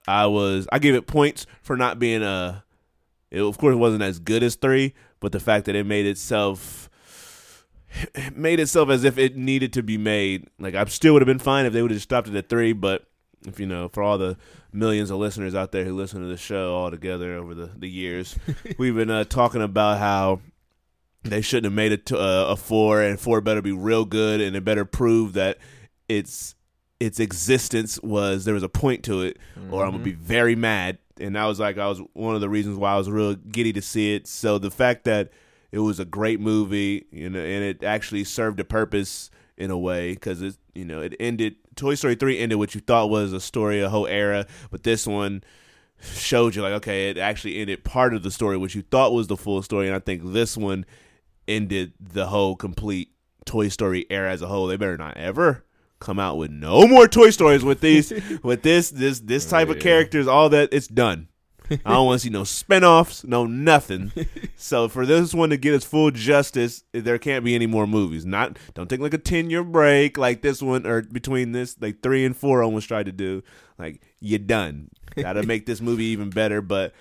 I 0.07 0.27
was 0.27 0.67
I 0.73 0.79
gave 0.79 0.95
it 0.95 1.07
points 1.07 1.47
for 1.63 1.77
not 1.77 1.99
being 1.99 2.23
a. 2.23 2.65
It, 3.31 3.43
of 3.43 3.59
course, 3.59 3.75
it 3.75 3.79
wasn't 3.79 4.03
as 4.03 4.19
good 4.19 4.43
as 4.43 4.57
three, 4.57 4.95
but 5.21 5.31
the 5.33 5.39
fact 5.39 5.67
that 5.67 5.77
it 5.77 5.87
made 5.87 6.07
itself 6.07 6.91
it 8.15 8.35
made 8.37 8.61
itself 8.61 8.91
as 8.91 9.05
if 9.05 9.19
it 9.19 9.37
needed 9.37 9.73
to 9.75 9.83
be 9.83 9.99
made. 9.99 10.49
Like 10.59 10.75
I 10.75 10.85
still 10.87 11.13
would 11.15 11.23
have 11.23 11.27
been 11.27 11.39
fine 11.39 11.67
if 11.67 11.73
they 11.73 11.83
would 11.83 11.91
have 11.91 12.03
stopped 12.03 12.29
it 12.29 12.35
at 12.35 12.49
three, 12.49 12.73
but 12.73 13.07
if 13.47 13.59
you 13.59 13.67
know, 13.67 13.89
for 13.89 14.03
all 14.03 14.19
the 14.19 14.37
millions 14.73 15.11
of 15.11 15.19
listeners 15.19 15.55
out 15.55 15.73
there 15.73 15.85
who 15.85 15.97
listen 15.97 16.21
to 16.21 16.29
the 16.29 16.37
show 16.37 16.75
all 16.75 16.91
together 16.91 17.35
over 17.35 17.55
the 17.55 17.71
the 17.77 17.89
years, 17.89 18.37
we've 18.79 18.95
been 18.95 19.11
uh, 19.11 19.25
talking 19.25 19.63
about 19.63 19.99
how 19.99 20.41
they 21.23 21.41
shouldn't 21.41 21.65
have 21.65 21.73
made 21.73 21.93
it 21.93 22.07
to 22.07 22.19
uh, 22.19 22.47
a 22.49 22.57
four, 22.57 23.03
and 23.03 23.21
four 23.21 23.41
better 23.41 23.63
be 23.63 23.73
real 23.73 24.05
good, 24.05 24.41
and 24.41 24.57
it 24.57 24.65
better 24.65 24.85
prove 24.85 25.35
that 25.35 25.59
its 26.09 26.55
its 27.01 27.19
existence 27.19 27.99
was 28.03 28.45
there 28.45 28.55
was 28.55 28.63
a 28.63 28.69
point 28.69 29.03
to 29.05 29.23
it, 29.23 29.39
or 29.71 29.83
I'm 29.83 29.93
gonna 29.93 30.05
mm-hmm. 30.05 30.05
be 30.05 30.13
very 30.13 30.55
mad. 30.55 30.99
And 31.19 31.35
that 31.35 31.47
was 31.47 31.59
like 31.59 31.79
I 31.79 31.89
was 31.89 32.01
one 32.13 32.35
of 32.35 32.43
the 32.43 32.49
reasons 32.49 32.77
why 32.77 32.93
I 32.93 32.99
was 32.99 33.11
real 33.11 33.35
giddy 33.35 33.73
to 33.73 33.83
see 33.83 34.15
it. 34.15 34.27
So 34.27 34.59
the 34.59 34.71
fact 34.71 35.05
that 35.05 35.31
it 35.73 35.79
was 35.79 35.99
a 35.99 36.05
great 36.05 36.41
movie, 36.41 37.07
you 37.11 37.31
know, 37.31 37.41
and 37.41 37.65
it 37.65 37.83
actually 37.83 38.25
served 38.25 38.61
a 38.61 38.65
purpose 38.65 39.31
in 39.57 39.71
a 39.71 39.79
way 39.79 40.13
because 40.13 40.43
it, 40.43 40.57
you 40.75 40.85
know, 40.85 41.01
it 41.01 41.17
ended. 41.19 41.57
Toy 41.75 41.95
Story 41.95 42.15
three 42.15 42.39
ended 42.39 42.59
what 42.59 42.75
you 42.75 42.83
thought 42.83 43.09
was 43.09 43.33
a 43.33 43.41
story, 43.41 43.81
a 43.81 43.89
whole 43.89 44.07
era, 44.07 44.47
but 44.71 44.83
this 44.83 45.07
one 45.07 45.43
showed 46.03 46.55
you 46.55 46.63
like 46.63 46.73
okay, 46.75 47.09
it 47.09 47.17
actually 47.19 47.59
ended 47.59 47.83
part 47.83 48.13
of 48.13 48.23
the 48.23 48.31
story, 48.31 48.59
which 48.59 48.75
you 48.75 48.83
thought 48.83 49.13
was 49.13 49.29
the 49.29 49.37
full 49.37 49.63
story, 49.63 49.87
and 49.87 49.97
I 49.97 50.01
think 50.01 50.21
this 50.33 50.55
one 50.55 50.85
ended 51.49 51.95
the 51.99 52.27
whole 52.27 52.57
complete 52.57 53.13
Toy 53.47 53.69
Story 53.69 54.07
era 54.11 54.31
as 54.31 54.43
a 54.43 54.47
whole. 54.49 54.67
They 54.67 54.77
better 54.77 54.99
not 54.99 55.17
ever 55.17 55.65
come 56.01 56.19
out 56.19 56.37
with 56.39 56.51
no 56.51 56.87
more 56.89 57.07
Toy 57.07 57.31
Stories 57.31 57.63
with 57.63 57.81
these 57.81 58.13
with 58.43 58.63
this 58.63 58.91
this 58.91 59.21
this 59.21 59.47
type 59.47 59.69
of 59.69 59.77
Yeah. 59.77 59.83
characters. 59.83 60.27
All 60.27 60.49
that 60.51 60.71
it's 60.73 60.89
done. 60.89 61.29
I 61.71 61.93
don't 61.93 62.07
want 62.07 62.21
to 62.21 62.27
see 62.27 62.31
no 62.31 62.43
spinoffs, 62.43 63.25
no 63.25 63.47
nothing. 63.47 64.11
So 64.63 64.89
for 64.89 65.07
this 65.07 65.33
one 65.33 65.49
to 65.51 65.57
get 65.57 65.73
its 65.73 65.87
full 65.87 66.11
justice, 66.11 66.85
there 66.93 67.17
can't 67.19 67.45
be 67.45 67.55
any 67.55 67.67
more 67.67 67.87
movies. 67.87 68.27
Not 68.27 68.59
don't 68.75 68.91
take 68.91 69.01
like 69.01 69.15
a 69.15 69.19
ten 69.19 69.49
year 69.49 69.65
break 69.65 70.19
like 70.19 70.43
this 70.43 70.61
one 70.61 70.87
or 70.87 71.01
between 71.03 71.53
this 71.53 71.77
like 71.81 72.03
three 72.03 72.25
and 72.27 72.37
four 72.37 72.63
almost 72.63 72.87
tried 72.89 73.07
to 73.07 73.13
do. 73.13 73.43
Like 73.79 74.03
you're 74.21 74.39
done. 74.39 74.91
Got 75.17 75.33
to 75.35 75.43
make 75.45 75.65
this 75.65 75.81
movie 75.81 76.05
even 76.07 76.29
better. 76.29 76.61
But 76.61 76.93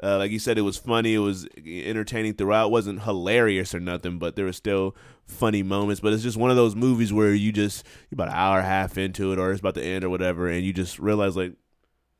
uh, 0.00 0.18
like 0.18 0.30
you 0.30 0.38
said, 0.38 0.58
it 0.58 0.62
was 0.62 0.76
funny. 0.76 1.14
It 1.14 1.18
was 1.18 1.48
entertaining 1.66 2.34
throughout. 2.34 2.66
It 2.66 2.72
wasn't 2.72 3.02
hilarious 3.02 3.74
or 3.74 3.80
nothing, 3.80 4.18
but 4.18 4.36
there 4.36 4.44
was 4.44 4.56
still 4.56 4.94
funny 5.28 5.62
moments. 5.62 6.00
But 6.00 6.12
it's 6.12 6.22
just 6.22 6.36
one 6.36 6.50
of 6.50 6.56
those 6.56 6.74
movies 6.74 7.12
where 7.12 7.32
you 7.32 7.52
just 7.52 7.84
you're 8.10 8.16
about 8.16 8.28
an 8.28 8.34
hour 8.34 8.58
and 8.58 8.66
a 8.66 8.68
half 8.68 8.98
into 8.98 9.32
it, 9.32 9.38
or 9.38 9.52
it's 9.52 9.60
about 9.60 9.74
to 9.74 9.84
end, 9.84 10.04
or 10.04 10.10
whatever, 10.10 10.48
and 10.48 10.64
you 10.64 10.72
just 10.72 10.98
realize 10.98 11.36
like 11.36 11.54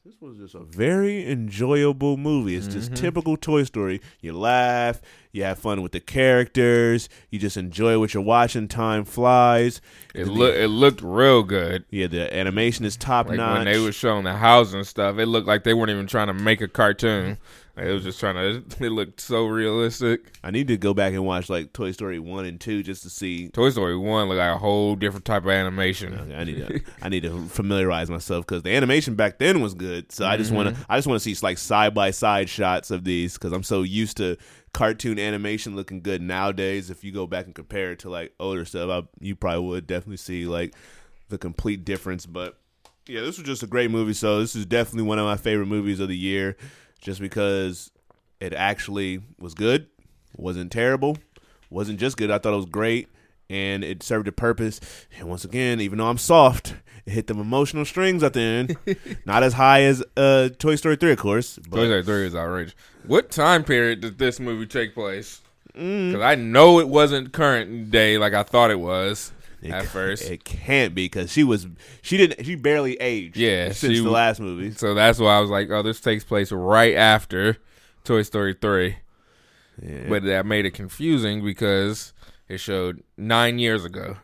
this 0.08 0.22
was 0.22 0.38
just 0.38 0.54
a 0.54 0.60
very 0.60 1.30
enjoyable 1.30 2.16
movie. 2.16 2.56
It's 2.56 2.66
just 2.66 2.92
mm-hmm. 2.92 3.02
typical 3.02 3.36
Toy 3.36 3.64
Story. 3.64 4.00
You 4.22 4.32
laugh, 4.32 5.02
you 5.32 5.42
have 5.44 5.58
fun 5.58 5.82
with 5.82 5.92
the 5.92 6.00
characters, 6.00 7.10
you 7.30 7.38
just 7.38 7.58
enjoy 7.58 7.98
what 7.98 8.14
you're 8.14 8.22
watching. 8.22 8.68
Time 8.68 9.04
flies. 9.04 9.82
It 10.14 10.26
look 10.26 10.54
it 10.54 10.68
looked 10.68 11.02
real 11.02 11.42
good. 11.42 11.84
Yeah, 11.90 12.06
the 12.06 12.34
animation 12.34 12.86
is 12.86 12.96
top 12.96 13.28
Like 13.28 13.36
notch. 13.36 13.58
when 13.58 13.64
they 13.66 13.78
were 13.80 13.92
showing 13.92 14.24
the 14.24 14.32
house 14.32 14.72
and 14.72 14.86
stuff, 14.86 15.18
it 15.18 15.26
looked 15.26 15.46
like 15.46 15.64
they 15.64 15.74
weren't 15.74 15.90
even 15.90 16.06
trying 16.06 16.28
to 16.28 16.34
make 16.34 16.62
a 16.62 16.68
cartoon. 16.68 17.36
It 17.80 17.92
was 17.92 18.02
just 18.02 18.18
trying 18.20 18.34
to. 18.34 18.62
It 18.84 18.90
looked 18.90 19.20
so 19.20 19.46
realistic. 19.46 20.32
I 20.42 20.50
need 20.50 20.68
to 20.68 20.76
go 20.76 20.94
back 20.94 21.12
and 21.12 21.24
watch 21.24 21.48
like 21.48 21.72
Toy 21.72 21.92
Story 21.92 22.18
one 22.18 22.44
and 22.44 22.60
two 22.60 22.82
just 22.82 23.02
to 23.04 23.10
see. 23.10 23.48
Toy 23.50 23.70
Story 23.70 23.96
One 23.96 24.28
looked 24.28 24.38
like 24.38 24.54
a 24.54 24.58
whole 24.58 24.94
different 24.96 25.24
type 25.24 25.44
of 25.44 25.50
animation. 25.50 26.32
I 26.32 26.44
need 26.44 26.66
to 26.66 26.80
I 27.02 27.08
need 27.08 27.22
to 27.24 27.46
familiarize 27.48 28.10
myself 28.10 28.46
because 28.46 28.62
the 28.62 28.74
animation 28.74 29.14
back 29.14 29.38
then 29.38 29.60
was 29.60 29.74
good. 29.74 30.10
So 30.12 30.26
I 30.26 30.36
just 30.36 30.50
want 30.52 30.68
Mm-hmm. 30.70 30.82
to 30.82 30.86
I 30.92 30.98
just 30.98 31.06
want 31.08 31.20
to 31.22 31.34
see 31.34 31.38
like 31.44 31.58
side 31.58 31.94
by 31.94 32.10
side 32.10 32.48
shots 32.48 32.90
of 32.90 33.04
these 33.04 33.34
because 33.34 33.52
I'm 33.52 33.62
so 33.62 33.82
used 33.82 34.16
to 34.18 34.36
cartoon 34.72 35.18
animation 35.18 35.76
looking 35.76 36.00
good 36.02 36.20
nowadays. 36.22 36.90
If 36.90 37.04
you 37.04 37.12
go 37.12 37.26
back 37.26 37.46
and 37.46 37.54
compare 37.54 37.92
it 37.92 38.00
to 38.00 38.10
like 38.10 38.34
older 38.40 38.64
stuff, 38.64 38.90
I, 38.90 39.08
you 39.24 39.34
probably 39.36 39.66
would 39.66 39.86
definitely 39.86 40.16
see 40.18 40.46
like 40.46 40.74
the 41.28 41.38
complete 41.38 41.84
difference. 41.84 42.26
But 42.26 42.56
yeah, 43.06 43.20
this 43.20 43.38
was 43.38 43.46
just 43.46 43.62
a 43.62 43.66
great 43.66 43.90
movie. 43.90 44.12
So 44.14 44.40
this 44.40 44.54
is 44.54 44.66
definitely 44.66 45.08
one 45.08 45.18
of 45.18 45.24
my 45.24 45.36
favorite 45.36 45.66
movies 45.66 45.98
of 46.00 46.08
the 46.08 46.16
year, 46.16 46.56
just 46.98 47.20
because 47.20 47.90
it 48.40 48.52
actually 48.52 49.20
was 49.38 49.54
good, 49.54 49.86
wasn't 50.36 50.72
terrible, 50.72 51.16
wasn't 51.70 51.98
just 51.98 52.16
good. 52.16 52.30
I 52.30 52.38
thought 52.38 52.52
it 52.52 52.56
was 52.56 52.66
great, 52.66 53.08
and 53.48 53.82
it 53.84 54.02
served 54.02 54.28
a 54.28 54.32
purpose. 54.32 54.80
And 55.18 55.28
once 55.28 55.44
again, 55.44 55.80
even 55.80 55.98
though 55.98 56.08
I'm 56.08 56.18
soft, 56.18 56.74
it 57.06 57.12
hit 57.12 57.26
them 57.26 57.40
emotional 57.40 57.84
strings 57.84 58.22
at 58.22 58.32
the 58.32 58.40
end. 58.40 58.76
Not 59.24 59.42
as 59.42 59.54
high 59.54 59.82
as 59.82 60.02
uh, 60.16 60.50
Toy 60.58 60.76
Story 60.76 60.96
three, 60.96 61.12
of 61.12 61.18
course. 61.18 61.58
Toy 61.70 61.86
Story 61.86 62.04
Three 62.04 62.26
is 62.26 62.34
outrageous. 62.34 62.74
What 63.06 63.30
time 63.30 63.64
period 63.64 64.00
did 64.00 64.18
this 64.18 64.38
movie 64.40 64.66
take 64.66 64.94
place? 64.94 65.40
Mm. 65.76 66.12
Because 66.12 66.24
I 66.24 66.34
know 66.34 66.80
it 66.80 66.88
wasn't 66.88 67.32
current 67.32 67.90
day 67.90 68.18
like 68.18 68.34
I 68.34 68.42
thought 68.42 68.70
it 68.70 68.80
was 68.80 69.32
it, 69.62 69.70
at 69.72 69.86
first. 69.86 70.24
it 70.30 70.44
can't 70.44 70.94
be 70.94 71.06
because 71.06 71.32
she 71.32 71.44
was 71.44 71.66
she 72.02 72.16
didn't 72.16 72.44
she 72.44 72.54
barely 72.54 72.94
aged. 73.00 73.36
Yeah, 73.36 73.72
since 73.72 73.94
she- 73.96 74.02
the 74.04 74.10
last 74.10 74.40
movie. 74.40 74.72
so 74.72 74.94
that's 74.94 75.18
why 75.18 75.36
I 75.36 75.40
was 75.40 75.50
like, 75.50 75.70
oh, 75.70 75.82
this 75.82 76.00
takes 76.00 76.24
place 76.24 76.52
right 76.52 76.94
after 76.94 77.56
Toy 78.04 78.22
Story 78.22 78.54
Three. 78.60 78.96
Yeah. 79.82 80.06
But 80.08 80.24
that 80.24 80.44
made 80.46 80.66
it 80.66 80.72
confusing 80.72 81.44
because 81.44 82.12
it 82.48 82.58
showed 82.58 83.02
nine 83.16 83.58
years 83.58 83.84
ago. 83.84 84.16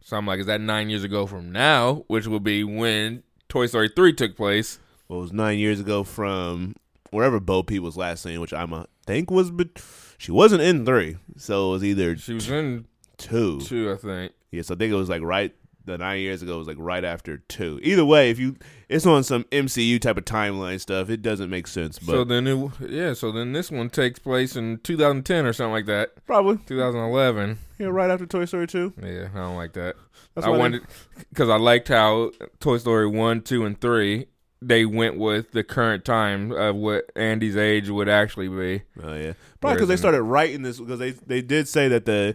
So 0.00 0.16
I'm 0.16 0.26
like, 0.26 0.40
is 0.40 0.46
that 0.46 0.60
nine 0.60 0.88
years 0.88 1.04
ago 1.04 1.26
from 1.26 1.50
now, 1.52 2.04
which 2.06 2.26
will 2.26 2.40
be 2.40 2.62
when 2.64 3.22
Toy 3.48 3.66
Story 3.66 3.90
3 3.94 4.12
took 4.12 4.36
place? 4.36 4.78
Well, 5.08 5.18
it 5.18 5.22
was 5.22 5.32
nine 5.32 5.58
years 5.58 5.80
ago 5.80 6.04
from 6.04 6.76
wherever 7.10 7.40
Bo 7.40 7.62
Peep 7.64 7.82
was 7.82 7.96
last 7.96 8.22
seen, 8.22 8.40
which 8.40 8.52
I'm 8.52 8.72
a 8.72 8.86
think 9.04 9.30
was, 9.30 9.50
but 9.50 9.68
she 10.16 10.30
wasn't 10.32 10.62
in 10.62 10.86
three, 10.86 11.16
so 11.36 11.68
it 11.68 11.72
was 11.72 11.84
either 11.84 12.16
She 12.16 12.34
was 12.34 12.48
in 12.48 12.86
two. 13.18 13.60
two, 13.60 13.92
I 13.92 13.96
think. 13.96 14.32
Yeah, 14.56 14.62
so 14.62 14.74
I 14.74 14.78
think 14.78 14.92
it 14.92 14.96
was 14.96 15.08
like 15.08 15.22
right 15.22 15.54
the 15.86 15.96
nine 15.96 16.20
years 16.20 16.42
ago 16.42 16.58
was 16.58 16.66
like 16.66 16.76
right 16.78 17.04
after 17.04 17.38
two. 17.38 17.80
Either 17.82 18.04
way, 18.04 18.30
if 18.30 18.38
you 18.38 18.56
it's 18.88 19.06
on 19.06 19.22
some 19.22 19.44
MCU 19.44 20.00
type 20.00 20.16
of 20.16 20.24
timeline 20.24 20.80
stuff, 20.80 21.08
it 21.08 21.22
doesn't 21.22 21.48
make 21.48 21.66
sense. 21.66 21.98
But 21.98 22.12
so 22.12 22.24
then 22.24 22.46
it, 22.46 22.70
yeah, 22.88 23.14
so 23.14 23.32
then 23.32 23.52
this 23.52 23.70
one 23.70 23.88
takes 23.88 24.18
place 24.18 24.56
in 24.56 24.78
2010 24.78 25.46
or 25.46 25.52
something 25.52 25.72
like 25.72 25.86
that. 25.86 26.24
probably 26.26 26.58
2011. 26.66 27.58
yeah, 27.78 27.86
right 27.86 28.10
after 28.10 28.26
Toy 28.26 28.44
Story 28.44 28.66
two. 28.66 28.92
Yeah, 29.02 29.28
I 29.34 29.38
don't 29.38 29.56
like 29.56 29.72
that. 29.74 29.96
That's 30.34 30.46
I 30.46 30.50
wanted 30.50 30.82
because 31.30 31.48
I 31.48 31.56
liked 31.56 31.88
how 31.88 32.32
Toy 32.60 32.78
Story 32.78 33.06
1, 33.06 33.42
2, 33.42 33.64
and 33.64 33.80
3 33.80 34.26
they 34.62 34.86
went 34.86 35.18
with 35.18 35.52
the 35.52 35.62
current 35.62 36.04
time 36.04 36.50
of 36.50 36.74
what 36.76 37.10
Andy's 37.14 37.56
age 37.56 37.90
would 37.90 38.08
actually 38.08 38.48
be. 38.48 38.82
Oh 39.02 39.14
yeah, 39.14 39.34
probably 39.60 39.76
because 39.76 39.88
they 39.88 39.96
started 39.96 40.22
writing 40.22 40.62
this 40.62 40.80
because 40.80 40.98
they 40.98 41.10
they 41.10 41.42
did 41.42 41.68
say 41.68 41.88
that 41.88 42.06
the 42.06 42.34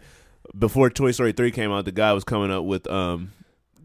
before 0.58 0.90
Toy 0.90 1.12
Story 1.12 1.32
three 1.32 1.52
came 1.52 1.72
out, 1.72 1.86
the 1.86 1.92
guy 1.92 2.14
was 2.14 2.24
coming 2.24 2.52
up 2.52 2.64
with 2.66 2.90
um 2.90 3.32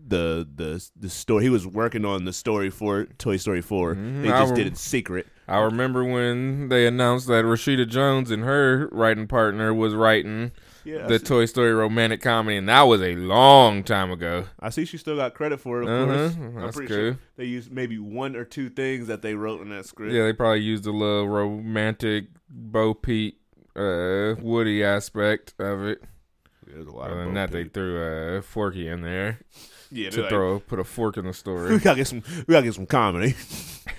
the 0.09 0.47
the 0.55 0.89
the 0.99 1.09
story. 1.11 1.45
He 1.45 1.51
was 1.51 1.67
working 1.67 2.05
on 2.05 2.25
the 2.25 2.33
story 2.33 2.71
for 2.71 3.07
Toy 3.19 3.37
Story 3.39 3.61
4 3.61 3.95
Mhm, 3.97 4.23
They 4.23 4.29
just 4.29 4.51
rem- 4.51 4.55
did 4.57 4.67
it 4.69 4.77
secret. 4.77 5.27
I 5.49 5.59
remember 5.61 6.05
when 6.05 6.69
they 6.69 6.87
announced 6.87 7.27
that 7.29 7.45
Rashida 7.45 7.89
Jones 7.89 8.31
and 8.33 8.43
her 8.45 8.89
writing 8.93 9.27
partner 9.29 9.73
was 9.75 9.95
writing 9.95 10.51
Yeah, 10.85 11.07
the 11.07 11.19
Toy 11.19 11.47
Story 11.47 11.73
romantic 11.73 12.21
comedy, 12.23 12.57
and 12.57 12.69
that 12.69 12.83
was 12.83 13.01
a 13.01 13.15
long 13.17 13.83
time 13.85 14.11
ago. 14.13 14.45
I 14.61 14.71
see 14.71 14.85
she 14.85 14.97
still 14.97 15.17
got 15.17 15.35
credit 15.35 15.61
for 15.61 15.83
it. 15.83 15.89
Of 15.89 15.91
Uh-huh, 15.91 16.17
course, 16.19 16.37
I'm 16.37 16.55
that's 16.63 16.77
pretty 16.77 16.89
cool. 16.89 16.97
sure 17.13 17.19
they 17.37 17.45
used 17.47 17.73
maybe 17.73 17.99
one 17.99 18.35
or 18.37 18.45
two 18.45 18.69
things 18.69 19.07
that 19.09 19.23
they 19.23 19.35
wrote 19.35 19.61
in 19.61 19.69
that 19.71 19.87
script. 19.87 20.13
Yeah, 20.13 20.23
they 20.25 20.33
probably 20.33 20.61
used 20.63 20.87
a 20.87 20.93
little 20.93 21.29
romantic 21.29 22.27
Bo 22.49 22.95
Peep, 22.95 23.41
uh, 23.77 24.35
Woody 24.41 24.83
aspect 24.85 25.55
of 25.59 25.83
it. 25.85 26.03
There's 26.77 26.89
a 26.89 26.93
lot 26.93 27.11
Other 27.11 27.25
than 27.25 27.33
that, 27.35 27.51
they 27.53 27.65
threw 27.65 27.97
a 28.03 28.43
Forky 28.43 28.87
in 28.87 29.01
there 29.01 29.39
yeah, 29.91 30.11
to 30.11 30.21
like, 30.21 30.29
throw 30.29 30.61
put 30.61 30.79
a 30.79 30.85
fork 30.85 31.17
in 31.17 31.25
the 31.25 31.33
story. 31.43 31.71
we 31.73 31.79
gotta 31.79 31.97
get 31.97 32.07
some. 32.07 32.23
We 32.47 32.53
gotta 32.53 32.67
get 32.67 32.75
some 32.75 32.85
comedy. 32.85 33.35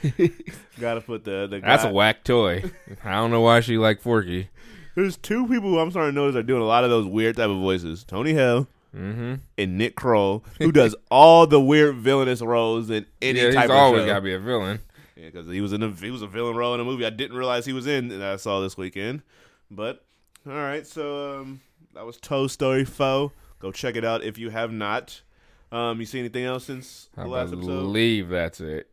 gotta 0.79 1.01
put 1.01 1.23
the 1.23 1.47
the. 1.47 1.59
That's 1.59 1.83
a 1.85 1.91
whack 1.91 2.23
toy. 2.23 2.63
I 3.03 3.11
don't 3.15 3.31
know 3.31 3.41
why 3.41 3.61
she 3.61 3.77
liked 3.79 4.03
Forky. 4.03 4.49
There's 4.95 5.17
two 5.17 5.47
people 5.47 5.69
who 5.69 5.79
I'm 5.79 5.89
starting 5.91 6.13
to 6.13 6.21
notice 6.21 6.35
are 6.35 6.43
doing 6.43 6.61
a 6.61 6.65
lot 6.65 6.83
of 6.83 6.89
those 6.91 7.05
weird 7.07 7.35
type 7.37 7.49
of 7.49 7.57
voices. 7.57 8.03
Tony 8.03 8.33
Hale 8.33 8.67
Mm-hmm. 8.95 9.35
and 9.57 9.77
Nick 9.77 9.95
Kroll, 9.95 10.43
who 10.59 10.71
does 10.71 10.95
all 11.11 11.45
the 11.45 11.59
weird 11.59 11.97
villainous 11.97 12.41
roles 12.41 12.89
in 12.89 13.05
any 13.21 13.39
Yeah, 13.39 13.51
type 13.51 13.63
he's 13.63 13.69
of 13.69 13.75
always 13.75 14.05
got 14.05 14.15
to 14.15 14.21
be 14.21 14.33
a 14.33 14.39
villain. 14.39 14.79
Yeah, 15.15 15.25
because 15.25 15.45
he 15.47 15.61
was 15.61 15.73
in 15.73 15.83
a 15.83 15.91
he 15.91 16.09
was 16.09 16.21
a 16.21 16.27
villain 16.27 16.55
role 16.55 16.73
in 16.73 16.79
a 16.79 16.83
movie 16.83 17.05
I 17.05 17.09
didn't 17.11 17.35
realize 17.37 17.65
he 17.65 17.73
was 17.73 17.85
in 17.85 18.07
that 18.07 18.21
I 18.21 18.35
saw 18.37 18.59
this 18.61 18.77
weekend. 18.77 19.21
But 19.69 20.03
all 20.47 20.53
right, 20.53 20.87
so 20.87 21.41
um, 21.41 21.61
that 21.97 22.05
was 22.05 22.17
Toe 22.17 22.45
Story 22.45 22.85
Foe. 22.85 23.31
Go 23.57 23.71
check 23.71 23.95
it 23.95 24.05
out 24.05 24.23
if 24.23 24.37
you 24.37 24.51
have 24.51 24.71
not. 24.71 25.23
Um, 25.71 25.99
you 25.99 26.05
see 26.05 26.19
anything 26.19 26.45
else 26.45 26.65
since 26.65 27.09
the 27.15 27.23
I 27.23 27.25
last 27.25 27.51
episode? 27.51 27.71
I 27.71 27.81
believe 27.81 28.29
that's 28.29 28.61
it. 28.61 28.87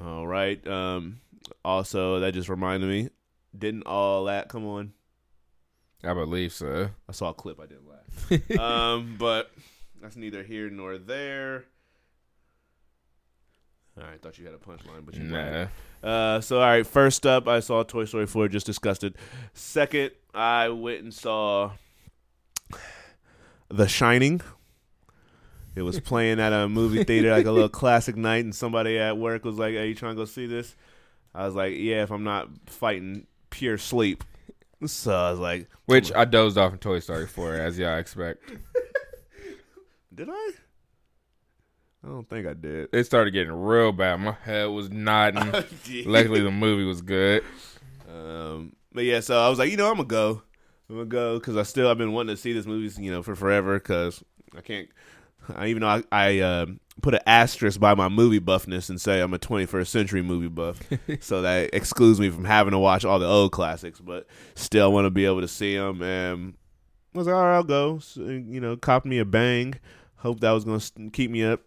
All 0.00 0.24
right. 0.24 0.64
Um, 0.64 1.20
also, 1.64 2.20
that 2.20 2.34
just 2.34 2.48
reminded 2.48 2.88
me. 2.88 3.08
Didn't 3.58 3.82
all 3.86 4.26
that 4.26 4.48
come 4.48 4.64
on? 4.66 4.92
I 6.04 6.14
believe 6.14 6.52
so. 6.52 6.90
I 7.08 7.12
saw 7.12 7.30
a 7.30 7.34
clip. 7.34 7.58
I 7.60 7.66
didn't 7.66 7.88
laugh. 7.88 8.60
um, 8.60 9.16
but 9.18 9.50
that's 10.00 10.14
neither 10.14 10.44
here 10.44 10.70
nor 10.70 10.96
there. 10.96 11.64
All 14.00 14.04
right, 14.04 14.22
thought 14.22 14.38
you 14.38 14.44
had 14.46 14.54
a 14.54 14.58
punchline, 14.58 15.04
but 15.04 15.16
you 15.16 15.24
Nah. 15.24 15.66
Uh, 16.04 16.40
so 16.40 16.60
all 16.60 16.66
right, 16.66 16.86
first 16.86 17.26
up, 17.26 17.48
I 17.48 17.58
saw 17.58 17.82
Toy 17.82 18.04
Story 18.04 18.26
4. 18.26 18.46
Just 18.46 18.64
discussed 18.64 19.02
it. 19.02 19.16
Second, 19.54 20.12
I 20.32 20.68
went 20.68 21.02
and 21.02 21.12
saw 21.12 21.72
The 23.68 23.88
Shining. 23.88 24.40
It 25.74 25.82
was 25.82 26.00
playing 26.00 26.40
at 26.40 26.52
a 26.52 26.68
movie 26.68 27.04
theater, 27.04 27.30
like 27.30 27.46
a 27.46 27.52
little 27.52 27.68
classic 27.68 28.16
night, 28.16 28.44
and 28.44 28.54
somebody 28.54 28.98
at 28.98 29.16
work 29.16 29.44
was 29.44 29.58
like, 29.58 29.74
"Hey, 29.74 29.88
you 29.88 29.94
trying 29.94 30.16
to 30.16 30.20
go 30.20 30.24
see 30.24 30.46
this?" 30.46 30.74
I 31.34 31.46
was 31.46 31.54
like, 31.54 31.74
"Yeah, 31.76 32.02
if 32.02 32.10
I'm 32.10 32.24
not 32.24 32.48
fighting 32.66 33.26
pure 33.50 33.78
sleep." 33.78 34.24
So 34.86 35.12
I 35.12 35.30
was 35.30 35.40
like, 35.40 35.68
Which 35.86 36.12
I 36.12 36.24
dozed 36.24 36.56
off 36.56 36.72
in 36.72 36.78
Toy 36.78 37.00
Story 37.00 37.26
4, 37.26 37.54
as 37.54 37.78
y'all 37.78 37.98
expect. 37.98 38.42
"Did 40.14 40.30
I?" 40.30 40.50
I 42.04 42.08
don't 42.08 42.28
think 42.28 42.46
I 42.46 42.54
did. 42.54 42.88
It 42.92 43.04
started 43.04 43.32
getting 43.32 43.52
real 43.52 43.92
bad. 43.92 44.20
My 44.20 44.36
head 44.44 44.66
was 44.66 44.88
nodding. 44.88 45.52
Luckily, 46.06 46.40
the 46.40 46.50
movie 46.50 46.84
was 46.84 47.02
good. 47.02 47.42
Um, 48.08 48.72
but 48.92 49.04
yeah, 49.04 49.20
so 49.20 49.38
I 49.38 49.48
was 49.48 49.58
like, 49.58 49.70
you 49.70 49.76
know, 49.76 49.88
I'm 49.88 49.96
gonna 49.96 50.08
go. 50.08 50.42
I'm 50.90 50.96
gonna 50.96 51.06
go 51.06 51.38
because 51.38 51.56
I 51.56 51.64
still 51.64 51.88
I've 51.88 51.98
been 51.98 52.12
wanting 52.12 52.34
to 52.34 52.40
see 52.40 52.52
this 52.52 52.66
movie, 52.66 53.02
you 53.02 53.12
know, 53.12 53.22
for 53.22 53.34
forever. 53.34 53.78
Because 53.78 54.22
I 54.56 54.62
can't. 54.62 54.88
I 55.54 55.68
even 55.68 55.82
though 55.82 55.88
I, 55.88 56.02
I 56.10 56.38
uh, 56.40 56.66
put 57.02 57.14
an 57.14 57.20
asterisk 57.26 57.78
by 57.78 57.94
my 57.94 58.08
movie 58.08 58.40
buffness 58.40 58.88
and 58.88 59.00
say 59.00 59.20
I'm 59.20 59.34
a 59.34 59.38
21st 59.38 59.86
century 59.86 60.22
movie 60.22 60.48
buff, 60.48 60.80
so 61.20 61.42
that 61.42 61.74
excludes 61.74 62.20
me 62.20 62.30
from 62.30 62.44
having 62.44 62.72
to 62.72 62.78
watch 62.78 63.04
all 63.04 63.18
the 63.18 63.26
old 63.26 63.52
classics. 63.52 64.00
But 64.00 64.26
still, 64.54 64.84
I 64.84 64.88
want 64.88 65.06
to 65.06 65.10
be 65.10 65.26
able 65.26 65.42
to 65.42 65.48
see 65.48 65.76
them. 65.76 66.02
And 66.02 66.54
I 67.14 67.18
was 67.18 67.26
like, 67.26 67.36
all 67.36 67.44
right, 67.44 67.56
I'll 67.56 67.64
go. 67.64 67.98
So, 67.98 68.22
you 68.22 68.60
know, 68.60 68.76
cop 68.76 69.04
me 69.04 69.18
a 69.18 69.24
bang. 69.24 69.74
Hope 70.16 70.40
that 70.40 70.52
was 70.52 70.64
gonna 70.64 71.10
keep 71.10 71.30
me 71.30 71.44
up. 71.44 71.60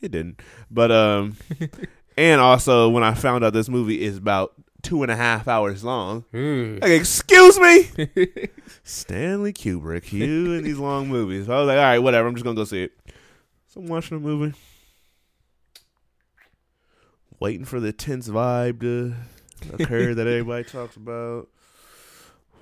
It 0.00 0.12
didn't, 0.12 0.40
but 0.70 0.92
um, 0.92 1.36
and 2.16 2.40
also 2.40 2.88
when 2.88 3.02
I 3.02 3.14
found 3.14 3.44
out 3.44 3.52
this 3.52 3.68
movie 3.68 4.00
is 4.00 4.16
about 4.16 4.54
two 4.82 5.02
and 5.02 5.10
a 5.10 5.16
half 5.16 5.48
hours 5.48 5.84
long. 5.84 6.24
Ooh. 6.34 6.78
Like, 6.80 6.92
excuse 6.92 7.37
me, 7.56 8.48
Stanley 8.82 9.52
Kubrick, 9.52 10.12
you 10.12 10.54
and 10.54 10.66
these 10.66 10.78
long 10.78 11.08
movies. 11.08 11.48
I 11.48 11.58
was 11.58 11.68
like, 11.68 11.78
all 11.78 11.84
right, 11.84 11.98
whatever. 12.00 12.28
I'm 12.28 12.34
just 12.34 12.44
gonna 12.44 12.56
go 12.56 12.64
see 12.64 12.82
it. 12.82 12.92
So 13.68 13.80
I'm 13.80 13.86
watching 13.86 14.16
a 14.16 14.20
movie, 14.20 14.58
waiting 17.38 17.64
for 17.64 17.80
the 17.80 17.92
tense 17.92 18.28
vibe 18.28 18.80
to 18.80 19.14
occur 19.72 20.14
that 20.14 20.26
everybody 20.26 20.64
talks 20.70 20.96
about. 20.96 21.48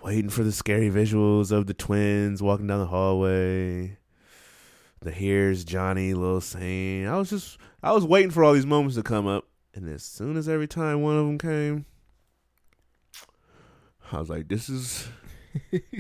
Waiting 0.03 0.31
for 0.31 0.45
the 0.45 0.53
scary 0.53 0.91
visuals 0.91 1.51
of 1.51 1.67
the 1.67 1.75
twins 1.75 2.43
walking 2.43 2.67
down 2.69 2.79
the 2.79 2.87
hallway. 2.87 3.97
The 5.01 5.11
here's 5.11 5.65
Johnny, 5.65 6.15
little 6.15 6.41
saying. 6.41 7.07
I 7.09 7.17
was 7.17 7.31
just, 7.31 7.59
I 7.83 7.93
was 7.93 8.05
waiting 8.05 8.31
for 8.31 8.45
all 8.45 8.53
these 8.53 8.67
moments 8.67 8.97
to 8.97 9.03
come 9.03 9.27
up, 9.27 9.47
and 9.75 9.89
as 9.89 10.05
soon 10.05 10.37
as 10.37 10.49
every 10.49 10.69
time 10.69 11.03
one 11.03 11.17
of 11.17 11.27
them 11.27 11.39
came, 11.39 11.87
I 14.13 14.19
was 14.19 14.29
like, 14.29 14.49
"This 14.49 14.69
is, 14.69 15.09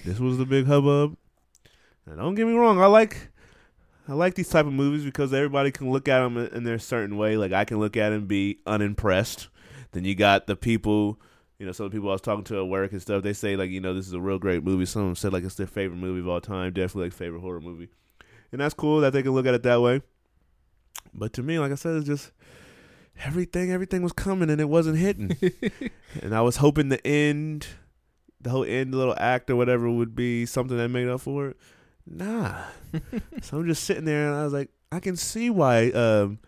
this 0.05 0.19
was 0.19 0.39
the 0.39 0.47
big 0.47 0.67
hubbub." 0.67 1.17
And 2.07 2.19
don't 2.19 2.37
get 2.37 2.47
me 2.47 2.55
wrong, 2.55 2.81
I 2.81 2.87
like, 2.87 3.31
I 4.09 4.13
like 4.13 4.35
these 4.35 4.49
type 4.49 4.67
of 4.67 4.73
movies 4.73 5.05
because 5.05 5.33
everybody 5.35 5.73
can 5.73 5.91
look 5.91 6.07
at 6.07 6.21
them 6.21 6.37
in, 6.39 6.63
their 6.63 6.79
certain 6.79 7.17
way. 7.17 7.37
Like 7.37 7.53
I 7.53 7.65
can 7.65 7.81
look 7.81 7.97
at 7.97 8.13
it 8.13 8.17
and 8.17 8.29
be 8.29 8.61
unimpressed. 8.67 9.49
Then 9.91 10.05
you 10.05 10.15
got 10.15 10.47
the 10.47 10.55
people, 10.55 11.21
you 11.59 11.67
know, 11.67 11.73
some 11.73 11.91
people 11.91 12.09
I 12.11 12.13
was 12.13 12.21
talking 12.21 12.45
to 12.45 12.61
at 12.61 12.69
work 12.69 12.93
and 12.93 13.03
stuff. 13.03 13.25
They 13.25 13.33
say 13.33 13.57
like, 13.57 13.71
you 13.71 13.81
know, 13.81 13.93
this 13.93 14.07
is 14.07 14.13
a 14.13 14.21
real 14.21 14.39
great 14.39 14.63
movie. 14.63 14.87
Some 14.87 15.03
of 15.03 15.09
them 15.09 15.17
said 15.17 15.33
like 15.33 15.43
it's 15.43 15.57
their 15.57 15.67
favorite 15.67 15.99
movie 15.99 16.21
of 16.21 16.29
all 16.29 16.41
time. 16.41 16.73
Definitely 16.73 17.07
like 17.07 17.13
favorite 17.13 17.41
horror 17.41 17.61
movie, 17.61 17.89
and 18.53 18.61
that's 18.61 18.75
cool 18.75 19.01
that 19.01 19.13
they 19.13 19.23
can 19.23 19.33
look 19.33 19.47
at 19.47 19.55
it 19.55 19.65
that 19.65 19.81
way. 19.81 20.03
But 21.13 21.33
to 21.35 21.43
me, 21.43 21.59
like 21.59 21.73
I 21.73 21.77
said, 21.77 21.97
it's 21.97 22.07
just 22.07 22.31
everything. 23.25 23.73
Everything 23.73 24.03
was 24.03 24.13
coming 24.13 24.51
and 24.51 24.61
it 24.61 24.69
wasn't 24.69 24.99
hitting, 24.99 25.37
and 26.23 26.35
I 26.37 26.43
was 26.43 26.59
hoping 26.59 26.89
the 26.89 27.05
end, 27.05 27.67
the 28.47 28.53
whole 28.53 28.65
end 28.65 28.95
little 28.95 29.15
act 29.19 29.51
or 29.51 29.57
whatever 29.57 29.91
would 29.91 30.15
be 30.15 30.47
something 30.47 30.77
that 30.77 30.89
made 30.89 31.09
up 31.09 31.21
for 31.21 31.49
it. 31.49 31.57
Nah. 32.07 32.55
so 33.43 33.59
I'm 33.59 33.67
just 33.67 33.85
sitting 33.85 34.05
there 34.05 34.29
and 34.29 34.37
I 34.37 34.45
was 34.45 34.53
like, 34.53 34.71
I 34.93 35.01
can 35.01 35.17
see 35.17 35.51
why. 35.51 35.91
Um, 35.91 36.39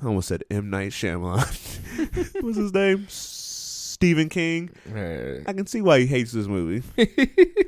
I 0.00 0.06
almost 0.06 0.28
said 0.28 0.42
M 0.50 0.68
Night 0.68 0.90
Shyamalan. 0.90 2.42
What's 2.42 2.56
his 2.56 2.74
name? 2.74 3.06
Stephen 3.08 4.28
King. 4.28 4.70
Uh, 4.88 5.48
I 5.48 5.52
can 5.52 5.66
see 5.66 5.80
why 5.80 6.00
he 6.00 6.06
hates 6.06 6.32
this 6.32 6.46
movie. 6.46 6.82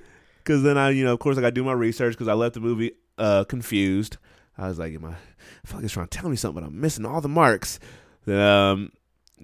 Because 0.44 0.62
then 0.62 0.76
I, 0.76 0.90
you 0.90 1.04
know, 1.04 1.14
of 1.14 1.20
course, 1.20 1.38
I 1.38 1.40
got 1.40 1.48
to 1.48 1.52
do 1.52 1.64
my 1.64 1.72
research 1.72 2.12
because 2.12 2.28
I 2.28 2.34
left 2.34 2.52
the 2.52 2.60
movie 2.60 2.92
uh, 3.16 3.44
confused. 3.44 4.18
I 4.58 4.68
was 4.68 4.78
like, 4.78 4.92
am 4.94 5.06
I, 5.06 5.12
I 5.12 5.74
like 5.74 5.84
it's 5.84 5.94
trying 5.94 6.06
to 6.06 6.18
tell 6.18 6.28
me 6.28 6.36
something, 6.36 6.60
but 6.60 6.68
I'm 6.68 6.78
missing 6.78 7.06
all 7.06 7.22
the 7.22 7.30
marks. 7.30 7.80
Then, 8.26 8.40
um, 8.40 8.92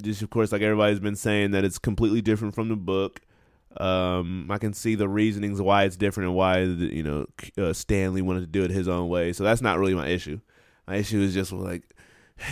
just 0.03 0.21
of 0.21 0.29
course, 0.29 0.53
like 0.53 0.61
everybody's 0.61 1.01
been 1.01 1.17
saying 1.17 1.53
that 1.53 1.65
it's 1.65 1.79
completely 1.79 2.21
different 2.21 2.55
from 2.55 2.69
the 2.69 2.77
book. 2.77 3.21
Um, 3.77 4.51
I 4.51 4.59
can 4.59 4.73
see 4.73 4.97
the 4.97 5.09
reasonings 5.09 5.63
why 5.63 5.85
it's 5.85 5.97
different 5.97 6.29
and 6.29 6.37
why 6.37 6.63
you 6.63 7.03
know 7.03 7.27
uh, 7.57 7.73
Stanley 7.73 8.21
wanted 8.21 8.41
to 8.41 8.47
do 8.47 8.65
it 8.65 8.71
his 8.71 8.89
own 8.89 9.09
way. 9.09 9.33
So 9.33 9.45
that's 9.45 9.63
not 9.63 9.79
really 9.79 9.95
my 9.95 10.09
issue. 10.09 10.41
My 10.87 10.97
issue 10.97 11.21
is 11.21 11.35
just 11.35 11.53
like 11.53 11.85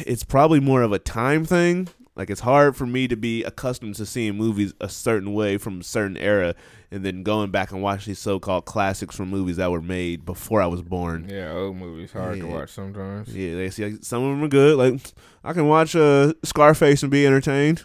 it's 0.01 0.25
probably 0.25 0.61
more 0.61 0.83
of 0.83 0.93
a 0.93 0.99
time 0.99 1.45
thing. 1.45 1.89
Like 2.15 2.31
it's 2.31 2.41
hard 2.41 2.77
for 2.77 2.85
me 2.85 3.07
to 3.09 3.17
be 3.17 3.45
accustomed 3.45 3.95
to 3.97 4.07
seeing 4.07 4.37
movies 4.37 4.75
a 4.81 4.89
certain 4.89 5.35
way 5.35 5.57
from 5.57 5.81
a 5.81 5.85
certain 5.85 6.17
era, 6.17 6.57
and 6.91 7.05
then 7.05 7.23
going 7.23 7.53
back 7.53 7.71
and 7.71 7.81
watch 7.81 8.07
these 8.07 8.19
so-called 8.19 8.65
classics 8.65 9.15
from 9.15 9.29
movies 9.29 9.57
that 9.57 9.71
were 9.71 9.81
made 9.81 10.25
before 10.25 10.61
I 10.61 10.67
was 10.67 10.83
born. 10.83 11.29
yeah, 11.29 11.53
old 11.53 11.77
movies 11.77 12.13
hard 12.13 12.41
to 12.41 12.47
watch 12.47 12.71
sometimes. 12.71 13.35
Yeah, 13.35 13.55
they 13.55 13.71
see 13.71 13.85
like, 13.85 14.03
some 14.03 14.25
of 14.25 14.31
them 14.31 14.43
are 14.43 14.49
good. 14.49 14.77
Like 14.77 15.01
I 15.45 15.53
can 15.53 15.69
watch 15.69 15.95
uh, 15.95 16.33
Scarface 16.43 17.03
and 17.05 17.11
be 17.13 17.25
entertained, 17.25 17.85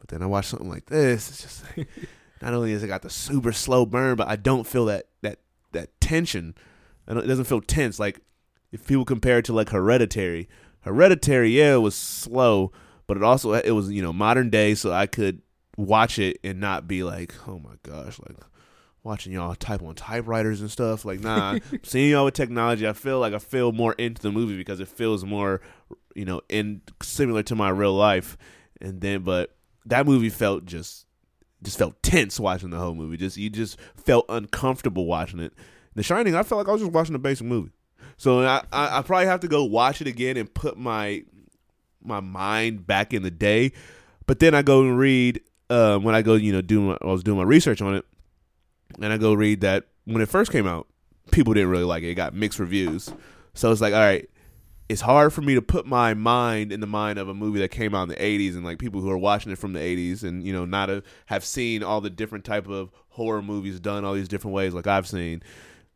but 0.00 0.08
then 0.08 0.22
I 0.22 0.26
watch 0.26 0.46
something 0.46 0.68
like 0.68 0.86
this. 0.86 1.28
It's 1.28 1.42
just 1.42 1.76
like, 1.76 1.88
not 2.42 2.54
only 2.54 2.72
has 2.72 2.82
it 2.82 2.88
got 2.88 3.02
the 3.02 3.10
super 3.10 3.52
slow 3.52 3.86
burn, 3.86 4.16
but 4.16 4.28
I 4.28 4.36
don't 4.36 4.66
feel 4.66 4.86
that 4.86 5.06
that 5.22 5.38
that 5.72 6.00
tension. 6.00 6.54
It 7.06 7.26
doesn't 7.26 7.44
feel 7.44 7.60
tense. 7.60 7.98
Like 7.98 8.20
if 8.72 8.86
people 8.86 9.04
compare 9.04 9.38
it 9.38 9.44
to 9.46 9.52
like 9.52 9.70
Hereditary, 9.70 10.48
Hereditary, 10.80 11.50
yeah, 11.50 11.74
it 11.74 11.78
was 11.78 11.94
slow, 11.94 12.72
but 13.06 13.16
it 13.16 13.22
also 13.22 13.52
it 13.52 13.70
was 13.70 13.90
you 13.90 14.02
know 14.02 14.12
modern 14.12 14.50
day, 14.50 14.74
so 14.74 14.92
I 14.92 15.06
could 15.06 15.40
watch 15.76 16.18
it 16.18 16.38
and 16.42 16.60
not 16.60 16.88
be 16.88 17.04
like, 17.04 17.34
oh 17.46 17.58
my 17.60 17.74
gosh, 17.84 18.18
like 18.18 18.36
watching 19.04 19.32
y'all 19.32 19.54
type 19.54 19.82
on 19.82 19.94
typewriters 19.94 20.60
and 20.60 20.70
stuff. 20.70 21.04
Like, 21.04 21.20
nah, 21.20 21.58
seeing 21.84 22.10
y'all 22.10 22.24
with 22.24 22.34
technology, 22.34 22.88
I 22.88 22.92
feel 22.92 23.20
like 23.20 23.34
I 23.34 23.38
feel 23.38 23.72
more 23.72 23.92
into 23.94 24.20
the 24.20 24.32
movie 24.32 24.56
because 24.56 24.80
it 24.80 24.88
feels 24.88 25.24
more, 25.24 25.60
you 26.14 26.24
know, 26.24 26.40
in 26.48 26.82
similar 27.02 27.42
to 27.44 27.54
my 27.54 27.68
real 27.68 27.94
life. 27.94 28.36
And 28.80 29.00
then, 29.00 29.22
but 29.22 29.54
that 29.86 30.06
movie 30.06 30.30
felt 30.30 30.66
just, 30.66 31.06
just 31.62 31.78
felt 31.78 32.02
tense 32.02 32.38
watching 32.40 32.70
the 32.70 32.78
whole 32.78 32.94
movie. 32.94 33.16
Just 33.16 33.36
you 33.36 33.50
just 33.50 33.78
felt 33.96 34.26
uncomfortable 34.28 35.06
watching 35.06 35.40
it. 35.40 35.52
The 35.94 36.02
Shining, 36.02 36.34
I 36.34 36.42
felt 36.42 36.58
like 36.58 36.68
I 36.68 36.72
was 36.72 36.80
just 36.80 36.92
watching 36.92 37.14
a 37.14 37.18
basic 37.18 37.46
movie. 37.46 37.72
So 38.16 38.40
I, 38.40 38.62
I, 38.72 38.98
I 38.98 39.02
probably 39.02 39.26
have 39.26 39.40
to 39.40 39.48
go 39.48 39.64
watch 39.64 40.00
it 40.00 40.06
again 40.06 40.36
and 40.36 40.52
put 40.52 40.78
my, 40.78 41.24
my 42.02 42.20
mind 42.20 42.86
back 42.86 43.12
in 43.12 43.22
the 43.22 43.30
day. 43.30 43.72
But 44.26 44.38
then 44.38 44.54
I 44.54 44.62
go 44.62 44.82
and 44.82 44.98
read 44.98 45.40
um, 45.70 46.02
when 46.02 46.14
I 46.14 46.22
go, 46.22 46.34
you 46.34 46.52
know, 46.52 46.60
do 46.60 46.92
I 46.92 47.06
was 47.06 47.22
doing 47.22 47.38
my 47.38 47.44
research 47.44 47.80
on 47.80 47.94
it, 47.94 48.04
and 49.00 49.12
I 49.12 49.16
go 49.16 49.34
read 49.34 49.62
that 49.62 49.86
when 50.04 50.22
it 50.22 50.28
first 50.28 50.52
came 50.52 50.66
out, 50.66 50.86
people 51.30 51.54
didn't 51.54 51.70
really 51.70 51.84
like 51.84 52.02
it. 52.02 52.10
It 52.10 52.14
got 52.14 52.34
mixed 52.34 52.58
reviews. 52.58 53.12
So 53.54 53.70
it's 53.70 53.80
like, 53.80 53.94
all 53.94 54.00
right, 54.00 54.28
it's 54.92 55.00
hard 55.00 55.32
for 55.32 55.40
me 55.40 55.54
to 55.54 55.62
put 55.62 55.86
my 55.86 56.12
mind 56.12 56.70
in 56.70 56.80
the 56.80 56.86
mind 56.86 57.18
of 57.18 57.26
a 57.26 57.32
movie 57.32 57.60
that 57.60 57.70
came 57.70 57.94
out 57.94 58.02
in 58.02 58.08
the 58.10 58.16
80s 58.16 58.54
and 58.54 58.62
like 58.62 58.78
people 58.78 59.00
who 59.00 59.10
are 59.10 59.16
watching 59.16 59.50
it 59.50 59.56
from 59.56 59.72
the 59.72 59.80
80s 59.80 60.22
and 60.22 60.44
you 60.44 60.52
know 60.52 60.66
not 60.66 60.90
a, 60.90 61.02
have 61.26 61.46
seen 61.46 61.82
all 61.82 62.02
the 62.02 62.10
different 62.10 62.44
type 62.44 62.68
of 62.68 62.90
horror 63.08 63.40
movies 63.40 63.80
done 63.80 64.04
all 64.04 64.12
these 64.12 64.28
different 64.28 64.54
ways 64.54 64.74
like 64.74 64.86
I've 64.86 65.08
seen. 65.08 65.42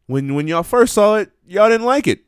When 0.07 0.35
when 0.35 0.49
y'all 0.49 0.63
first 0.63 0.95
saw 0.95 1.17
it, 1.17 1.31
y'all 1.47 1.69
didn't 1.69 1.87
like 1.87 2.07
it. 2.07 2.21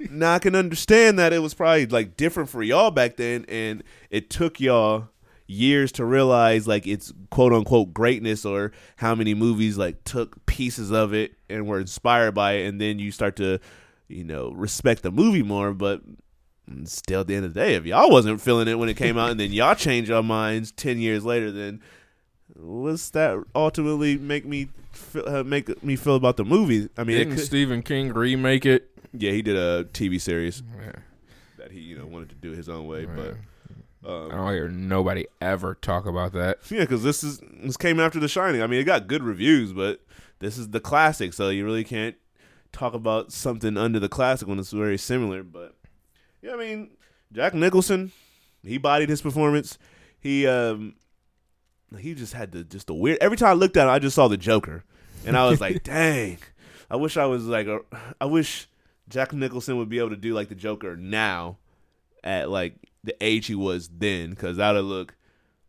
now 0.10 0.34
I 0.34 0.38
can 0.38 0.54
understand 0.54 1.18
that 1.18 1.34
it 1.34 1.40
was 1.40 1.52
probably 1.52 1.84
like 1.84 2.16
different 2.16 2.48
for 2.48 2.62
y'all 2.62 2.90
back 2.90 3.16
then 3.16 3.44
and 3.46 3.84
it 4.08 4.30
took 4.30 4.60
y'all 4.60 5.08
years 5.46 5.92
to 5.92 6.06
realize 6.06 6.66
like 6.66 6.86
its 6.86 7.12
quote 7.30 7.52
unquote 7.52 7.92
greatness 7.92 8.46
or 8.46 8.72
how 8.96 9.14
many 9.14 9.34
movies 9.34 9.76
like 9.76 10.04
took 10.04 10.46
pieces 10.46 10.90
of 10.90 11.12
it 11.12 11.32
and 11.50 11.66
were 11.66 11.80
inspired 11.80 12.32
by 12.32 12.52
it 12.52 12.66
and 12.66 12.80
then 12.80 12.98
you 12.98 13.10
start 13.10 13.36
to 13.36 13.60
you 14.08 14.24
know 14.24 14.50
respect 14.52 15.02
the 15.02 15.10
movie 15.10 15.42
more 15.42 15.72
but 15.72 16.00
still 16.84 17.20
at 17.22 17.26
the 17.26 17.34
end 17.34 17.44
of 17.44 17.54
the 17.54 17.60
day 17.60 17.74
if 17.74 17.86
y'all 17.86 18.10
wasn't 18.10 18.40
feeling 18.40 18.68
it 18.68 18.78
when 18.78 18.88
it 18.88 18.96
came 18.96 19.16
out 19.16 19.30
and 19.30 19.40
then 19.40 19.52
y'all 19.52 19.74
change 19.74 20.08
your 20.08 20.22
minds 20.22 20.70
10 20.72 20.98
years 20.98 21.24
later 21.24 21.50
then 21.50 21.80
what's 22.54 23.10
that 23.10 23.42
ultimately 23.54 24.16
make 24.18 24.44
me 24.44 24.68
feel, 24.92 25.28
uh, 25.28 25.44
make 25.44 25.82
me 25.82 25.96
feel 25.96 26.16
about 26.16 26.36
the 26.36 26.44
movie 26.44 26.88
i 26.96 27.04
mean 27.04 27.30
could- 27.30 27.40
Stephen 27.40 27.82
King 27.82 28.12
remake 28.12 28.66
it? 28.66 28.90
yeah 29.12 29.30
he 29.32 29.42
did 29.42 29.56
a 29.56 29.84
tv 29.92 30.20
series 30.20 30.62
Yeah. 30.78 30.92
that 31.58 31.72
he 31.72 31.80
you 31.80 31.96
know 31.98 32.06
wanted 32.06 32.28
to 32.30 32.34
do 32.34 32.52
his 32.52 32.68
own 32.68 32.86
way 32.86 33.06
but 33.06 33.36
I 34.06 34.08
um, 34.10 34.30
don't 34.30 34.52
hear 34.54 34.68
nobody 34.68 35.26
ever 35.40 35.74
talk 35.74 36.06
about 36.06 36.32
that. 36.32 36.58
Yeah, 36.70 36.80
because 36.82 37.02
this 37.02 37.24
is 37.24 37.40
this 37.64 37.76
came 37.76 37.98
after 37.98 38.20
The 38.20 38.28
Shining. 38.28 38.62
I 38.62 38.68
mean, 38.68 38.80
it 38.80 38.84
got 38.84 39.08
good 39.08 39.24
reviews, 39.24 39.72
but 39.72 40.00
this 40.38 40.56
is 40.56 40.68
the 40.68 40.78
classic, 40.78 41.32
so 41.34 41.48
you 41.48 41.64
really 41.64 41.82
can't 41.82 42.14
talk 42.72 42.94
about 42.94 43.32
something 43.32 43.76
under 43.76 43.98
the 43.98 44.08
classic 44.08 44.48
when 44.48 44.58
it's 44.58 44.70
very 44.70 44.98
similar. 44.98 45.42
But 45.42 45.74
yeah, 46.42 46.54
I 46.54 46.56
mean, 46.56 46.90
Jack 47.32 47.54
Nicholson, 47.54 48.12
he 48.62 48.78
bodied 48.78 49.08
his 49.08 49.22
performance. 49.22 49.78
He 50.20 50.46
um 50.46 50.94
he 51.98 52.14
just 52.14 52.34
had 52.34 52.52
the 52.52 52.64
just 52.64 52.86
the 52.86 52.94
weird. 52.94 53.18
Every 53.20 53.36
time 53.36 53.50
I 53.50 53.54
looked 53.54 53.76
at 53.76 53.84
him, 53.84 53.90
I 53.90 53.98
just 53.98 54.14
saw 54.14 54.28
the 54.28 54.36
Joker, 54.36 54.84
and 55.24 55.36
I 55.36 55.48
was 55.48 55.60
like, 55.60 55.82
dang, 55.84 56.38
I 56.90 56.96
wish 56.96 57.16
I 57.16 57.26
was 57.26 57.46
like 57.46 57.66
a, 57.66 57.80
I 58.20 58.26
wish 58.26 58.68
Jack 59.08 59.32
Nicholson 59.32 59.78
would 59.78 59.88
be 59.88 59.98
able 59.98 60.10
to 60.10 60.16
do 60.16 60.34
like 60.34 60.48
the 60.48 60.54
Joker 60.54 60.96
now, 60.96 61.58
at 62.22 62.50
like 62.50 62.74
the 63.04 63.16
age 63.20 63.46
he 63.46 63.54
was 63.54 63.88
then, 63.88 64.30
because 64.30 64.58
that 64.58 64.72
would 64.72 64.84
look. 64.84 65.14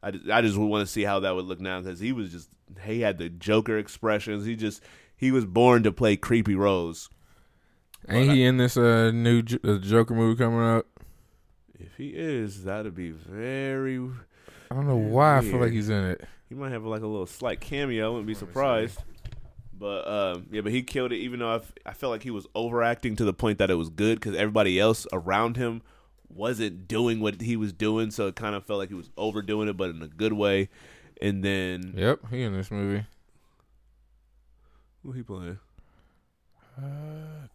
I 0.01 0.11
just, 0.11 0.29
I 0.29 0.41
just 0.41 0.57
want 0.57 0.85
to 0.85 0.91
see 0.91 1.03
how 1.03 1.19
that 1.21 1.35
would 1.35 1.45
look 1.45 1.59
now 1.59 1.81
because 1.81 1.99
he 1.99 2.11
was 2.11 2.31
just 2.31 2.49
he 2.83 3.01
had 3.01 3.17
the 3.17 3.29
Joker 3.29 3.77
expressions. 3.77 4.45
He 4.45 4.55
just 4.55 4.81
he 5.19 5.31
was 5.31 5.45
born 5.45 5.83
to 5.83 5.91
play 5.91 6.15
creepy 6.15 6.55
roles. 6.55 7.09
Ain't 8.07 8.31
he 8.31 8.45
in 8.45 8.55
this 8.55 8.77
uh, 8.77 9.11
new 9.11 9.41
J- 9.41 9.59
uh, 9.63 9.77
Joker 9.77 10.15
movie 10.15 10.37
coming 10.41 10.61
out? 10.61 10.87
If 11.77 11.97
he 11.97 12.09
is, 12.09 12.63
that'd 12.63 12.95
be 12.95 13.11
very. 13.11 13.99
I 14.71 14.75
don't 14.75 14.87
know 14.87 14.95
why 14.95 15.37
I 15.37 15.41
feel 15.41 15.59
like 15.59 15.73
he's 15.73 15.89
in 15.89 16.05
it. 16.05 16.21
He 16.47 16.55
might 16.55 16.71
have 16.71 16.85
like 16.85 17.01
a 17.01 17.07
little 17.07 17.25
slight 17.25 17.59
cameo. 17.59 18.05
I 18.05 18.09
wouldn't 18.09 18.27
be 18.27 18.33
surprised. 18.33 18.99
But 19.77 20.07
um, 20.07 20.47
yeah, 20.51 20.61
but 20.61 20.71
he 20.71 20.81
killed 20.81 21.11
it. 21.11 21.17
Even 21.17 21.39
though 21.39 21.51
I, 21.51 21.55
f- 21.55 21.73
I 21.85 21.93
felt 21.93 22.11
like 22.11 22.23
he 22.23 22.31
was 22.31 22.47
overacting 22.55 23.15
to 23.17 23.25
the 23.25 23.33
point 23.33 23.59
that 23.59 23.69
it 23.69 23.75
was 23.75 23.89
good 23.89 24.19
because 24.19 24.35
everybody 24.35 24.79
else 24.79 25.05
around 25.11 25.57
him 25.57 25.81
wasn't 26.29 26.87
doing 26.87 27.19
what 27.19 27.41
he 27.41 27.55
was 27.57 27.73
doing, 27.73 28.11
so 28.11 28.27
it 28.27 28.35
kind 28.35 28.55
of 28.55 28.65
felt 28.65 28.79
like 28.79 28.89
he 28.89 28.95
was 28.95 29.09
overdoing 29.17 29.67
it, 29.67 29.77
but 29.77 29.89
in 29.89 30.01
a 30.01 30.07
good 30.07 30.33
way. 30.33 30.69
And 31.21 31.43
then 31.43 31.93
Yep, 31.97 32.29
he 32.29 32.43
in 32.43 32.53
this 32.53 32.71
movie. 32.71 33.05
Who 35.03 35.11
he 35.11 35.23
playing? 35.23 35.59
Uh, 36.77 37.47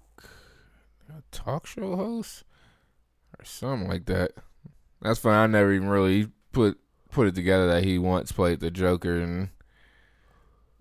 a 1.08 1.22
talk 1.30 1.66
show 1.66 1.96
host 1.96 2.44
or 3.38 3.44
something 3.44 3.88
like 3.88 4.06
that. 4.06 4.32
That's 5.00 5.18
fine. 5.18 5.34
I 5.34 5.46
never 5.46 5.72
even 5.72 5.88
really 5.88 6.28
put 6.52 6.78
put 7.10 7.26
it 7.28 7.34
together 7.34 7.66
that 7.68 7.84
he 7.84 7.98
once 7.98 8.32
played 8.32 8.60
the 8.60 8.70
Joker, 8.70 9.18
and 9.18 9.50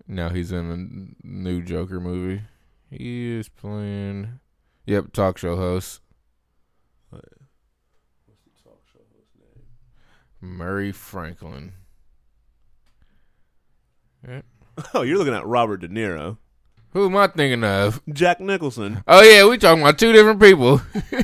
now 0.06 0.30
he's 0.30 0.52
in 0.52 1.14
a 1.22 1.26
new 1.26 1.62
Joker 1.62 2.00
movie. 2.00 2.42
He 2.90 3.32
is 3.32 3.48
playing. 3.48 4.40
Yep, 4.86 5.12
talk 5.12 5.38
show 5.38 5.56
host 5.56 6.00
What's 8.26 8.42
the 8.44 8.62
talk 8.62 8.80
show 8.92 9.00
host 9.14 9.30
name? 9.38 9.64
Murray 10.40 10.92
Franklin. 10.92 11.74
Oh, 14.92 15.02
you're 15.02 15.18
looking 15.18 15.34
at 15.34 15.46
Robert 15.46 15.76
De 15.76 15.88
Niro, 15.88 16.38
Who 16.94 17.06
am 17.06 17.16
I 17.16 17.26
thinking 17.26 17.62
of? 17.64 18.00
Jack 18.12 18.40
Nicholson. 18.40 19.02
Oh 19.08 19.20
yeah, 19.20 19.46
we 19.48 19.58
talking 19.58 19.82
about 19.82 19.98
two 19.98 20.12
different 20.12 20.40
people. 20.40 20.80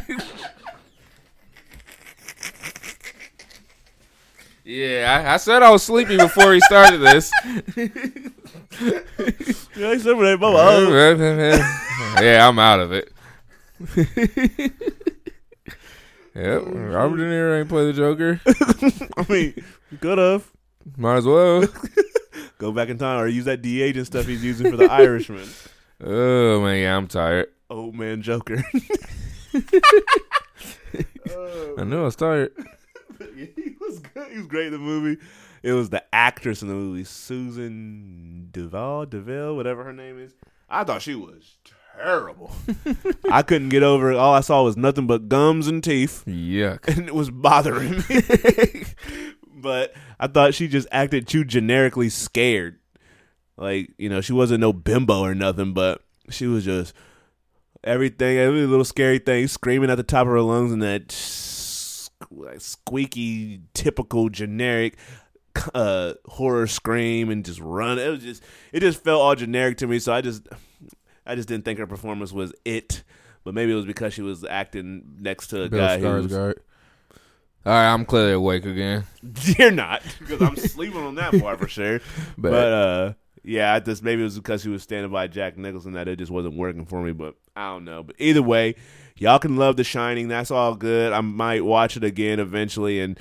yeah, 4.64 5.24
I, 5.24 5.34
I 5.34 5.36
said 5.36 5.62
I 5.62 5.70
was 5.70 5.84
sleepy 5.84 6.16
before 6.16 6.52
he 6.52 6.60
started 6.60 6.98
this. 6.98 7.30
Yeah, 9.76 9.94
he's 9.94 10.06
over 10.06 10.24
there, 10.24 10.36
yeah, 12.20 12.48
I'm 12.48 12.58
out 12.58 12.80
of 12.80 12.92
it. 12.92 13.12
yep, 16.34 16.62
Robert 16.66 17.16
De 17.16 17.22
Niro 17.24 17.60
ain't 17.60 17.68
play 17.68 17.86
the 17.86 17.92
Joker. 17.92 18.40
I 19.16 19.26
mean, 19.32 19.64
could 20.00 20.18
have 20.18 20.50
Might 20.96 21.18
as 21.18 21.26
well. 21.26 21.62
go 22.58 22.72
back 22.72 22.88
in 22.88 22.98
time 22.98 23.20
or 23.20 23.26
use 23.28 23.44
that 23.46 23.62
de 23.62 23.82
aging 23.82 24.04
stuff 24.04 24.26
he's 24.26 24.44
using 24.44 24.70
for 24.70 24.76
the 24.76 24.84
Irishman. 24.90 25.48
Oh 26.02 26.60
man, 26.62 26.80
yeah, 26.80 26.96
I'm 26.96 27.06
tired. 27.08 27.48
Old 27.68 27.94
man 27.94 28.22
Joker. 28.22 28.62
Oh. 31.32 31.74
I 31.78 31.84
know 31.84 32.00
I 32.02 32.04
was 32.04 32.16
tired. 32.16 32.52
he 33.36 33.76
was 33.80 34.00
good. 34.00 34.30
He 34.32 34.38
was 34.38 34.46
great 34.48 34.66
in 34.66 34.72
the 34.72 34.78
movie. 34.78 35.20
It 35.62 35.72
was 35.72 35.90
the 35.90 36.02
actress 36.12 36.62
in 36.62 36.68
the 36.68 36.74
movie, 36.74 37.04
Susan 37.04 38.48
Duvall, 38.50 39.06
Deville, 39.06 39.54
whatever 39.54 39.84
her 39.84 39.92
name 39.92 40.18
is. 40.18 40.34
I 40.68 40.82
thought 40.84 41.02
she 41.02 41.14
was 41.14 41.56
terrible. 41.96 42.50
I 43.30 43.42
couldn't 43.42 43.68
get 43.68 43.82
over 43.82 44.10
it. 44.10 44.16
All 44.16 44.34
I 44.34 44.40
saw 44.40 44.64
was 44.64 44.76
nothing 44.76 45.06
but 45.06 45.28
gums 45.28 45.68
and 45.68 45.84
teeth, 45.84 46.24
Yuck. 46.26 46.88
and 46.88 47.06
it 47.06 47.14
was 47.14 47.30
bothering 47.30 47.98
me. 48.08 48.84
But 49.60 49.94
I 50.18 50.26
thought 50.26 50.54
she 50.54 50.68
just 50.68 50.88
acted 50.90 51.28
too 51.28 51.44
generically 51.44 52.08
scared. 52.08 52.78
Like, 53.56 53.90
you 53.98 54.08
know, 54.08 54.20
she 54.20 54.32
wasn't 54.32 54.60
no 54.60 54.72
bimbo 54.72 55.20
or 55.20 55.34
nothing, 55.34 55.74
but 55.74 56.02
she 56.30 56.46
was 56.46 56.64
just 56.64 56.94
everything, 57.84 58.38
every 58.38 58.66
little 58.66 58.84
scary 58.84 59.18
thing, 59.18 59.46
screaming 59.48 59.90
at 59.90 59.96
the 59.96 60.02
top 60.02 60.22
of 60.22 60.32
her 60.32 60.40
lungs 60.40 60.72
in 60.72 60.78
that 60.80 61.12
squeaky, 62.58 63.60
typical, 63.74 64.28
generic 64.28 64.96
uh, 65.74 66.14
horror 66.26 66.66
scream 66.66 67.28
and 67.30 67.44
just 67.44 67.60
run. 67.60 67.98
It 67.98 68.08
was 68.08 68.22
just, 68.22 68.42
it 68.72 68.80
just 68.80 69.02
felt 69.02 69.20
all 69.20 69.34
generic 69.34 69.76
to 69.78 69.86
me. 69.86 69.98
So 69.98 70.12
I 70.12 70.20
just, 70.20 70.48
I 71.26 71.34
just 71.34 71.48
didn't 71.48 71.64
think 71.64 71.78
her 71.78 71.86
performance 71.86 72.32
was 72.32 72.52
it. 72.64 73.02
But 73.42 73.54
maybe 73.54 73.72
it 73.72 73.76
was 73.76 73.86
because 73.86 74.12
she 74.12 74.22
was 74.22 74.44
acting 74.44 75.16
next 75.18 75.48
to 75.48 75.64
a 75.64 75.68
Bill 75.68 75.80
guy 75.80 75.98
who 75.98 76.06
was. 76.22 76.54
Skarsgård. 77.64 77.66
All 77.66 77.72
right, 77.72 77.92
I'm 77.92 78.04
clearly 78.04 78.32
awake 78.32 78.64
again. 78.64 79.04
You're 79.58 79.70
not 79.70 80.02
because 80.18 80.40
I'm 80.42 80.56
sleeping 80.56 81.00
on 81.00 81.16
that 81.16 81.38
part 81.40 81.58
for 81.58 81.68
sure. 81.68 82.00
But, 82.38 82.50
But 82.50 82.72
uh, 82.72 83.12
yeah, 83.42 83.74
I 83.74 83.80
just 83.80 84.02
maybe 84.02 84.22
it 84.22 84.24
was 84.24 84.36
because 84.36 84.62
he 84.62 84.70
was 84.70 84.82
standing 84.82 85.10
by 85.12 85.26
Jack 85.26 85.56
Nicholson 85.56 85.92
that 85.92 86.08
it 86.08 86.16
just 86.16 86.30
wasn't 86.30 86.56
working 86.56 86.86
for 86.86 87.02
me. 87.02 87.12
But 87.12 87.36
I 87.56 87.70
don't 87.70 87.84
know. 87.84 88.02
But 88.02 88.16
either 88.18 88.42
way, 88.42 88.76
y'all 89.16 89.38
can 89.38 89.56
love 89.56 89.76
The 89.76 89.84
Shining. 89.84 90.28
That's 90.28 90.50
all 90.50 90.74
good. 90.74 91.12
I 91.12 91.20
might 91.20 91.64
watch 91.64 91.96
it 91.96 92.04
again 92.04 92.40
eventually 92.40 93.00
and 93.00 93.18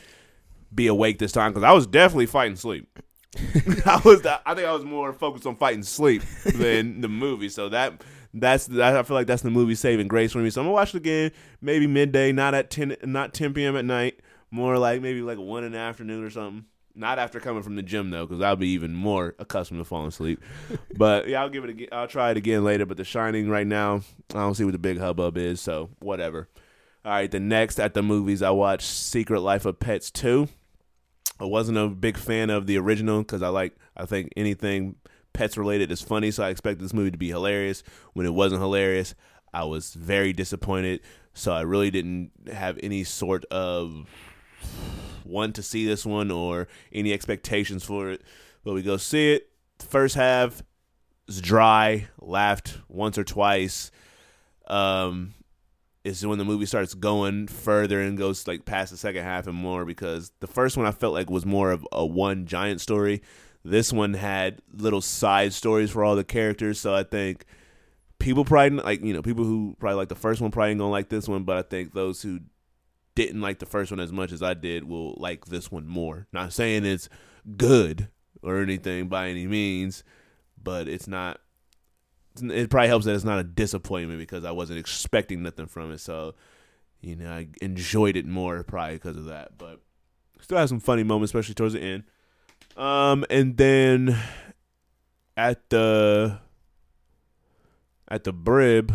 be 0.73 0.88
awake 0.88 1.19
this 1.19 1.32
time 1.32 1.52
because 1.52 1.63
I 1.63 1.71
was 1.71 1.88
definitely 1.88 2.28
fighting 2.28 2.56
sleep. 2.56 2.99
I 3.86 4.02
was. 4.04 4.25
I 4.25 4.54
think 4.56 4.67
I 4.67 4.73
was 4.73 4.86
more 4.86 5.13
focused 5.13 5.45
on 5.45 5.56
fighting 5.56 5.84
sleep 5.84 6.23
than 6.45 7.02
the 7.02 7.10
movie. 7.10 7.49
So 7.49 7.69
that. 7.69 8.02
That's 8.32 8.67
that, 8.67 8.95
I 8.95 9.02
feel 9.02 9.15
like 9.15 9.25
that's 9.25 9.41
the 9.41 9.49
movie 9.49 9.73
saving 9.73 10.08
grace 10.08 10.34
for 10.34 10.38
me. 10.38 10.52
So 10.52 10.62
I'm 10.62 10.65
gonna 10.65 10.75
watch 10.75 10.93
it 10.93 10.97
again, 10.97 11.32
maybe 11.62 11.88
midday, 11.88 12.32
not 12.32 12.54
at 12.54 12.69
ten, 12.69 12.95
not 13.04 13.34
10 13.34 13.56
p.m. 13.56 13.75
at 13.75 13.86
night, 13.86 14.19
more 14.52 14.78
like 14.78 15.02
maybe 15.02 15.22
like 15.22 15.38
one 15.38 15.64
in 15.64 15.72
the 15.72 15.78
afternoon 15.78 16.24
or 16.24 16.30
something. 16.30 16.66
Not 16.96 17.20
after 17.20 17.40
coming 17.40 17.64
from 17.64 17.76
the 17.76 17.84
gym 17.84 18.10
though, 18.10 18.26
because 18.26 18.42
I'll 18.42 18.56
be 18.56 18.70
even 18.70 18.94
more 18.94 19.36
accustomed 19.40 19.80
to 19.80 19.86
falling 19.86 20.08
asleep. 20.08 20.42
but 20.98 21.28
yeah, 21.28 21.42
I'll 21.42 21.50
give 21.50 21.64
it. 21.64 21.90
A, 21.92 21.96
I'll 21.96 22.08
try 22.08 22.32
it 22.32 22.38
again 22.38 22.64
later. 22.64 22.86
But 22.86 22.98
The 22.98 23.04
Shining 23.04 23.50
right 23.50 23.68
now, 23.68 24.02
I 24.34 24.40
don't 24.40 24.56
see 24.56 24.66
what 24.66 24.74
the 24.74 24.80
big 24.80 24.98
hubbub 24.98 25.38
is. 25.38 25.62
So 25.62 25.90
whatever. 26.00 26.50
All 27.06 27.12
right, 27.12 27.32
the 27.32 27.40
next 27.40 27.80
at 27.80 27.94
the 27.94 28.04
movies, 28.04 28.42
I 28.42 28.50
watched 28.50 28.88
Secret 28.88 29.40
Life 29.40 29.66
of 29.66 29.80
Pets 29.80 30.12
two. 30.12 30.50
I 31.40 31.46
wasn't 31.46 31.78
a 31.78 31.88
big 31.88 32.18
fan 32.18 32.50
of 32.50 32.68
the 32.68 32.78
original 32.78 33.20
because 33.20 33.42
I 33.42 33.48
like. 33.50 33.76
I 33.96 34.06
think 34.06 34.34
anything 34.36 34.96
pets 35.32 35.58
related 35.58 35.92
is 35.92 36.02
funny, 36.02 36.32
so 36.32 36.44
I 36.44 36.50
expected 36.50 36.84
this 36.84 36.94
movie 36.94 37.12
to 37.12 37.18
be 37.18 37.30
hilarious. 37.30 37.84
When 38.14 38.26
it 38.26 38.34
wasn't 38.34 38.62
hilarious, 38.62 39.16
I 39.54 39.64
was 39.64 39.94
very 39.94 40.34
disappointed. 40.34 41.02
So 41.34 41.54
I 41.54 41.62
really 41.62 41.92
didn't 41.92 42.32
have 42.52 42.78
any 42.84 43.06
sort 43.06 43.46
of 43.46 44.06
want 45.26 45.56
to 45.56 45.63
see 45.63 45.86
this 45.86 46.06
one 46.06 46.32
or 46.32 46.67
any 46.91 47.13
expectations 47.13 47.84
for 47.84 48.10
it. 48.10 48.22
But 48.63 48.74
we 48.74 48.82
go 48.82 48.98
see 48.98 49.34
it. 49.34 49.50
First 49.80 50.15
half, 50.15 50.62
was 51.30 51.41
dry. 51.41 52.08
Laughed 52.19 52.80
once 52.88 53.17
or 53.17 53.24
twice. 53.24 53.91
Um, 54.67 55.36
is 56.04 56.26
when 56.26 56.39
the 56.39 56.45
movie 56.45 56.65
starts 56.65 56.93
going 56.93 57.48
further 57.48 58.02
and 58.02 58.17
goes 58.17 58.48
like 58.48 58.65
past 58.65 58.91
the 58.91 58.98
second 58.98 59.24
half 59.24 59.48
and 59.48 59.56
more 59.56 59.86
because 59.86 60.32
the 60.39 60.48
first 60.48 60.76
one 60.76 60.86
I 60.86 60.91
felt 60.91 61.13
like 61.13 61.30
was 61.30 61.45
more 61.45 61.72
of 61.72 61.88
a 61.91 62.06
one 62.06 62.45
giant 62.45 62.82
story. 62.82 63.22
This 63.63 63.93
one 63.93 64.13
had 64.13 64.62
little 64.74 65.02
side 65.02 65.54
stories 65.54 65.91
for 65.91 66.04
all 66.04 66.15
the 66.15 66.24
characters, 66.24 66.80
so 66.80 66.95
I 66.95 67.04
think 67.04 67.45
people 68.17 68.45
probably 68.45 68.80
like 68.80 69.04
you 69.04 69.13
know 69.13 69.22
people 69.22 69.43
who 69.43 69.76
probably 69.80 69.98
like 69.98 70.10
the 70.10 70.15
first 70.15 70.41
one 70.41 70.50
probably 70.50 70.72
ain't 70.72 70.80
gonna 70.80 70.89
like 70.89 71.10
this 71.10 71.28
one, 71.28 71.43
but 71.43 71.58
I 71.58 71.62
think 71.62 71.93
those 71.93 72.22
who 72.22 72.39
didn't 73.19 73.41
like 73.41 73.60
the 73.60 73.65
first 73.65 73.91
one 73.91 73.99
as 73.99 74.13
much 74.13 74.32
as 74.32 74.41
I 74.41 74.53
did 74.53 74.86
will 74.86 75.13
like 75.17 75.47
this 75.47 75.69
one 75.69 75.86
more. 75.86 76.27
Not 76.32 76.53
saying 76.53 76.86
it's 76.86 77.10
good 77.58 78.08
or 78.41 78.62
anything 78.62 79.10
by 79.10 79.27
any 79.27 79.45
means, 79.45 80.05
but 80.62 80.88
it's 80.88 81.05
not. 81.05 81.41
It 82.41 82.69
probably 82.69 82.88
helps 82.88 83.03
that 83.05 83.15
it's 83.15 83.25
not 83.25 83.39
a 83.39 83.43
disappointment 83.43 84.19
because 84.21 84.45
I 84.45 84.51
wasn't 84.51 84.79
expecting 84.79 85.43
nothing 85.43 85.65
from 85.65 85.91
it. 85.91 85.99
So, 85.99 86.36
you 87.01 87.17
know, 87.17 87.29
I 87.29 87.47
enjoyed 87.62 88.15
it 88.15 88.25
more 88.25 88.63
probably 88.63 88.95
because 88.95 89.17
of 89.17 89.25
that. 89.25 89.58
But 89.58 89.82
still 90.39 90.58
have 90.58 90.69
some 90.69 90.79
funny 90.79 91.03
moments, 91.03 91.32
especially 91.32 91.55
towards 91.55 91.73
the 91.73 91.82
end. 91.82 92.03
Um, 92.77 93.25
and 93.29 93.58
then 93.58 94.17
at 95.36 95.69
the 95.69 96.39
at 98.08 98.23
the 98.23 98.32
Brib, 98.32 98.93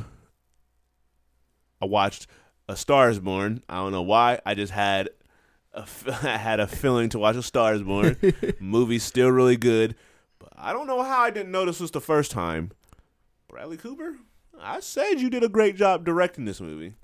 I 1.82 1.84
watched 1.84 2.26
A 2.68 2.76
Star 2.76 3.10
Is 3.10 3.18
Born. 3.18 3.62
I 3.68 3.76
don't 3.76 3.92
know 3.92 4.02
why. 4.02 4.40
I 4.46 4.54
just 4.54 4.72
had 4.72 5.10
a, 5.72 5.86
I 6.22 6.36
had 6.36 6.60
a 6.60 6.66
feeling 6.66 7.08
to 7.10 7.18
watch 7.18 7.36
A 7.36 7.42
Star 7.42 7.74
Is 7.74 7.82
Born. 7.82 8.16
Movie's 8.60 9.02
still 9.02 9.30
really 9.30 9.56
good, 9.56 9.94
but 10.38 10.50
I 10.56 10.72
don't 10.72 10.86
know 10.86 11.02
how 11.02 11.20
I 11.20 11.30
didn't 11.30 11.52
notice 11.52 11.78
this 11.78 11.90
the 11.90 12.00
first 12.00 12.30
time. 12.30 12.72
Bradley 13.48 13.76
Cooper, 13.76 14.16
I 14.60 14.80
said 14.80 15.20
you 15.20 15.30
did 15.30 15.44
a 15.44 15.48
great 15.48 15.76
job 15.76 16.04
directing 16.04 16.44
this 16.44 16.60
movie. 16.60 16.94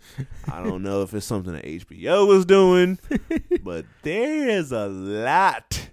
I 0.51 0.62
don't 0.62 0.83
know 0.83 1.03
if 1.03 1.12
it's 1.14 1.27
something 1.27 1.53
that 1.53 1.64
HBO 1.64 2.27
was 2.27 2.44
doing, 2.44 2.99
but 3.62 3.85
there 4.03 4.49
is 4.49 4.73
a 4.73 4.87
lot 4.88 5.90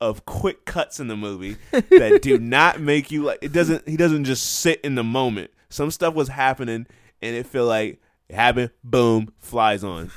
of 0.00 0.26
quick 0.26 0.66
cuts 0.66 1.00
in 1.00 1.08
the 1.08 1.16
movie 1.16 1.56
that 1.72 2.20
do 2.20 2.38
not 2.38 2.80
make 2.80 3.10
you 3.10 3.22
like 3.22 3.38
it 3.40 3.50
doesn't 3.50 3.88
he 3.88 3.96
doesn't 3.96 4.24
just 4.24 4.44
sit 4.60 4.80
in 4.82 4.94
the 4.94 5.04
moment. 5.04 5.50
Some 5.70 5.90
stuff 5.90 6.14
was 6.14 6.28
happening 6.28 6.86
and 7.22 7.34
it 7.34 7.46
feel 7.46 7.64
like 7.64 8.00
it 8.28 8.34
happened, 8.34 8.70
boom, 8.82 9.32
flies 9.38 9.84
on. 9.84 10.10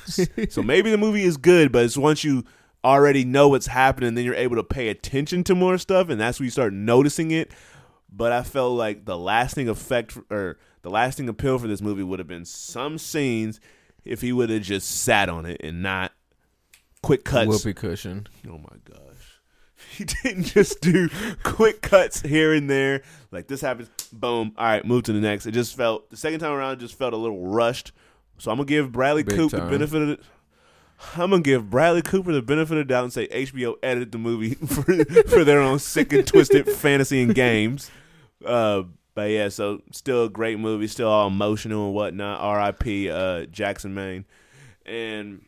so 0.48 0.62
maybe 0.62 0.90
the 0.90 0.98
movie 0.98 1.22
is 1.24 1.36
good, 1.36 1.70
but 1.72 1.84
it's 1.84 1.96
once 1.96 2.24
you 2.24 2.44
already 2.84 3.24
know 3.24 3.48
what's 3.48 3.66
happening, 3.66 4.14
then 4.14 4.24
you're 4.24 4.34
able 4.34 4.56
to 4.56 4.64
pay 4.64 4.88
attention 4.88 5.44
to 5.44 5.54
more 5.54 5.78
stuff, 5.78 6.08
and 6.08 6.20
that's 6.20 6.40
when 6.40 6.44
you 6.46 6.50
start 6.50 6.72
noticing 6.72 7.30
it. 7.30 7.50
But 8.12 8.32
I 8.32 8.42
felt 8.42 8.72
like 8.72 9.04
the 9.04 9.16
lasting 9.16 9.68
effect 9.68 10.18
or 10.30 10.58
the 10.82 10.90
lasting 10.90 11.28
appeal 11.28 11.58
for 11.58 11.68
this 11.68 11.80
movie 11.80 12.02
would 12.02 12.18
have 12.18 12.26
been 12.26 12.44
some 12.44 12.98
scenes 12.98 13.60
if 14.04 14.20
he 14.20 14.32
would 14.32 14.50
have 14.50 14.62
just 14.62 14.90
sat 15.02 15.28
on 15.28 15.46
it 15.46 15.60
and 15.62 15.82
not 15.82 16.12
quick 17.02 17.24
cuts. 17.24 17.48
Whoopee 17.48 17.74
cushion. 17.74 18.26
Oh 18.48 18.58
my 18.58 18.76
gosh. 18.84 19.09
He 19.96 20.04
didn't 20.04 20.44
just 20.44 20.80
do 20.80 21.10
quick 21.42 21.82
cuts 21.82 22.22
here 22.22 22.54
and 22.54 22.70
there. 22.70 23.02
Like 23.30 23.48
this 23.48 23.60
happens, 23.60 23.88
boom. 24.12 24.52
All 24.56 24.64
right, 24.66 24.84
move 24.84 25.02
to 25.04 25.12
the 25.12 25.20
next. 25.20 25.46
It 25.46 25.52
just 25.52 25.76
felt 25.76 26.08
the 26.08 26.16
second 26.16 26.40
time 26.40 26.52
around 26.52 26.74
it 26.74 26.78
just 26.80 26.94
felt 26.94 27.12
a 27.12 27.18
little 27.18 27.46
rushed. 27.46 27.92
So 28.38 28.50
I'm 28.50 28.56
gonna 28.56 28.66
give 28.66 28.92
Bradley 28.92 29.22
Big 29.24 29.36
Cooper 29.36 29.56
the 29.58 29.70
benefit 29.70 30.02
of 30.02 30.08
the 30.08 30.18
I'm 31.16 31.30
gonna 31.30 31.42
give 31.42 31.70
Bradley 31.70 32.02
Cooper 32.02 32.32
the 32.32 32.42
benefit 32.42 32.78
of 32.78 32.86
the 32.86 32.92
doubt 32.92 33.04
and 33.04 33.12
say 33.12 33.26
HBO 33.28 33.74
edited 33.82 34.12
the 34.12 34.18
movie 34.18 34.54
for 34.66 35.04
for 35.28 35.44
their 35.44 35.60
own 35.60 35.78
sick 35.78 36.12
and 36.12 36.26
twisted 36.26 36.66
fantasy 36.76 37.22
and 37.22 37.34
games. 37.34 37.90
Uh, 38.44 38.84
but 39.14 39.30
yeah, 39.30 39.48
so 39.48 39.82
still 39.90 40.24
a 40.24 40.30
great 40.30 40.58
movie, 40.58 40.86
still 40.86 41.08
all 41.08 41.26
emotional 41.26 41.86
and 41.86 41.94
whatnot. 41.94 42.40
R.I.P. 42.40 43.10
Uh, 43.10 43.46
Jackson 43.46 43.94
Maine. 43.94 44.24
And 44.86 45.44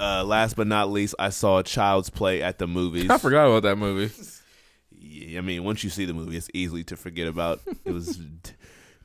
uh, 0.00 0.24
last 0.24 0.56
but 0.56 0.66
not 0.66 0.90
least, 0.90 1.14
I 1.18 1.28
saw 1.28 1.58
a 1.58 1.62
Child's 1.62 2.10
Play 2.10 2.42
at 2.42 2.58
the 2.58 2.66
movies. 2.66 3.10
I 3.10 3.18
forgot 3.18 3.46
about 3.46 3.62
that 3.64 3.76
movie. 3.76 4.12
Yeah, 4.98 5.38
I 5.38 5.42
mean, 5.42 5.64
once 5.64 5.84
you 5.84 5.90
see 5.90 6.04
the 6.04 6.14
movie, 6.14 6.36
it's 6.36 6.48
easily 6.54 6.84
to 6.84 6.96
forget 6.96 7.28
about. 7.28 7.60
It 7.84 7.92
was 7.92 8.16
d- 8.16 8.52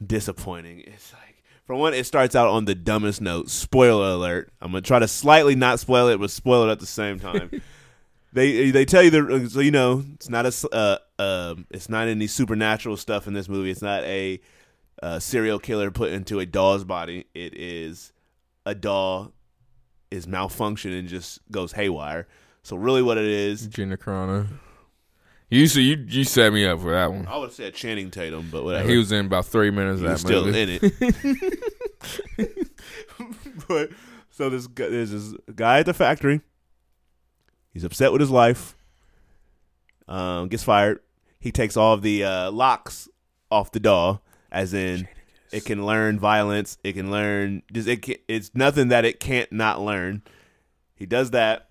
disappointing. 0.05 0.83
It's 0.85 1.13
like, 1.13 1.43
for 1.65 1.75
one, 1.75 1.93
it 1.93 2.05
starts 2.05 2.35
out 2.35 2.47
on 2.47 2.65
the 2.65 2.75
dumbest 2.75 3.21
note. 3.21 3.49
Spoiler 3.49 4.11
alert. 4.11 4.51
I'm 4.61 4.71
gonna 4.71 4.81
try 4.81 4.99
to 4.99 5.07
slightly 5.07 5.55
not 5.55 5.79
spoil 5.79 6.07
it, 6.09 6.19
but 6.19 6.31
spoil 6.31 6.67
it 6.67 6.71
at 6.71 6.79
the 6.79 6.85
same 6.85 7.19
time. 7.19 7.49
they 8.33 8.71
they 8.71 8.85
tell 8.85 9.01
you 9.01 9.09
the 9.09 9.49
so 9.49 9.61
you 9.61 9.71
know 9.71 10.03
it's 10.13 10.29
not 10.29 10.45
a 10.45 10.69
uh 10.73 10.97
um 11.21 11.65
it's 11.71 11.89
not 11.89 12.07
any 12.07 12.27
supernatural 12.27 12.97
stuff 12.97 13.27
in 13.27 13.33
this 13.33 13.49
movie. 13.49 13.71
It's 13.71 13.81
not 13.81 14.03
a 14.03 14.39
uh, 15.01 15.19
serial 15.19 15.59
killer 15.59 15.91
put 15.91 16.11
into 16.11 16.39
a 16.39 16.45
doll's 16.45 16.83
body. 16.83 17.25
It 17.33 17.55
is 17.57 18.13
a 18.65 18.73
doll 18.73 19.33
is 20.11 20.25
malfunctioning 20.25 20.99
and 20.99 21.07
just 21.07 21.39
goes 21.51 21.73
haywire. 21.73 22.27
So 22.63 22.75
really, 22.75 23.01
what 23.01 23.17
it 23.17 23.25
is, 23.25 23.67
Gina 23.67 23.97
Carano. 23.97 24.47
You 25.49 25.67
see, 25.67 25.83
you 25.83 26.05
you 26.07 26.23
set 26.23 26.51
me 26.51 26.65
up 26.65 26.81
for 26.81 26.91
that 26.91 27.11
one. 27.11 27.27
I 27.27 27.37
would 27.37 27.51
say 27.51 27.69
Channing 27.71 28.09
Tatum, 28.09 28.49
but 28.51 28.63
whatever. 28.63 28.89
He 28.89 28.97
was 28.97 29.11
in 29.11 29.27
about 29.27 29.45
three 29.45 29.69
minutes 29.69 30.21
still 30.21 30.45
movie. 30.45 30.79
in 30.79 30.79
it. 30.81 32.67
but 33.67 33.89
so 34.31 34.49
this 34.49 34.67
guy, 34.67 34.89
there's 34.89 35.11
this 35.11 35.33
guy 35.55 35.79
at 35.79 35.85
the 35.85 35.93
factory. 35.93 36.41
He's 37.71 37.83
upset 37.83 38.11
with 38.11 38.21
his 38.21 38.31
life. 38.31 38.75
Um, 40.07 40.47
gets 40.47 40.63
fired. 40.63 40.99
He 41.39 41.51
takes 41.51 41.77
all 41.77 41.93
of 41.93 42.01
the 42.01 42.23
uh, 42.23 42.51
locks 42.51 43.07
off 43.51 43.71
the 43.71 43.79
doll, 43.79 44.23
as 44.51 44.73
in 44.73 45.07
it 45.55 45.65
can 45.65 45.85
learn 45.85 46.19
violence. 46.19 46.77
It 46.83 46.93
can 46.93 47.09
learn. 47.11 47.63
Just 47.71 47.87
it. 47.87 48.01
Can, 48.01 48.15
it's 48.27 48.51
nothing 48.53 48.89
that 48.89 49.05
it 49.05 49.19
can't 49.19 49.51
not 49.51 49.81
learn. 49.81 50.21
He 50.95 51.05
does 51.05 51.31
that. 51.31 51.69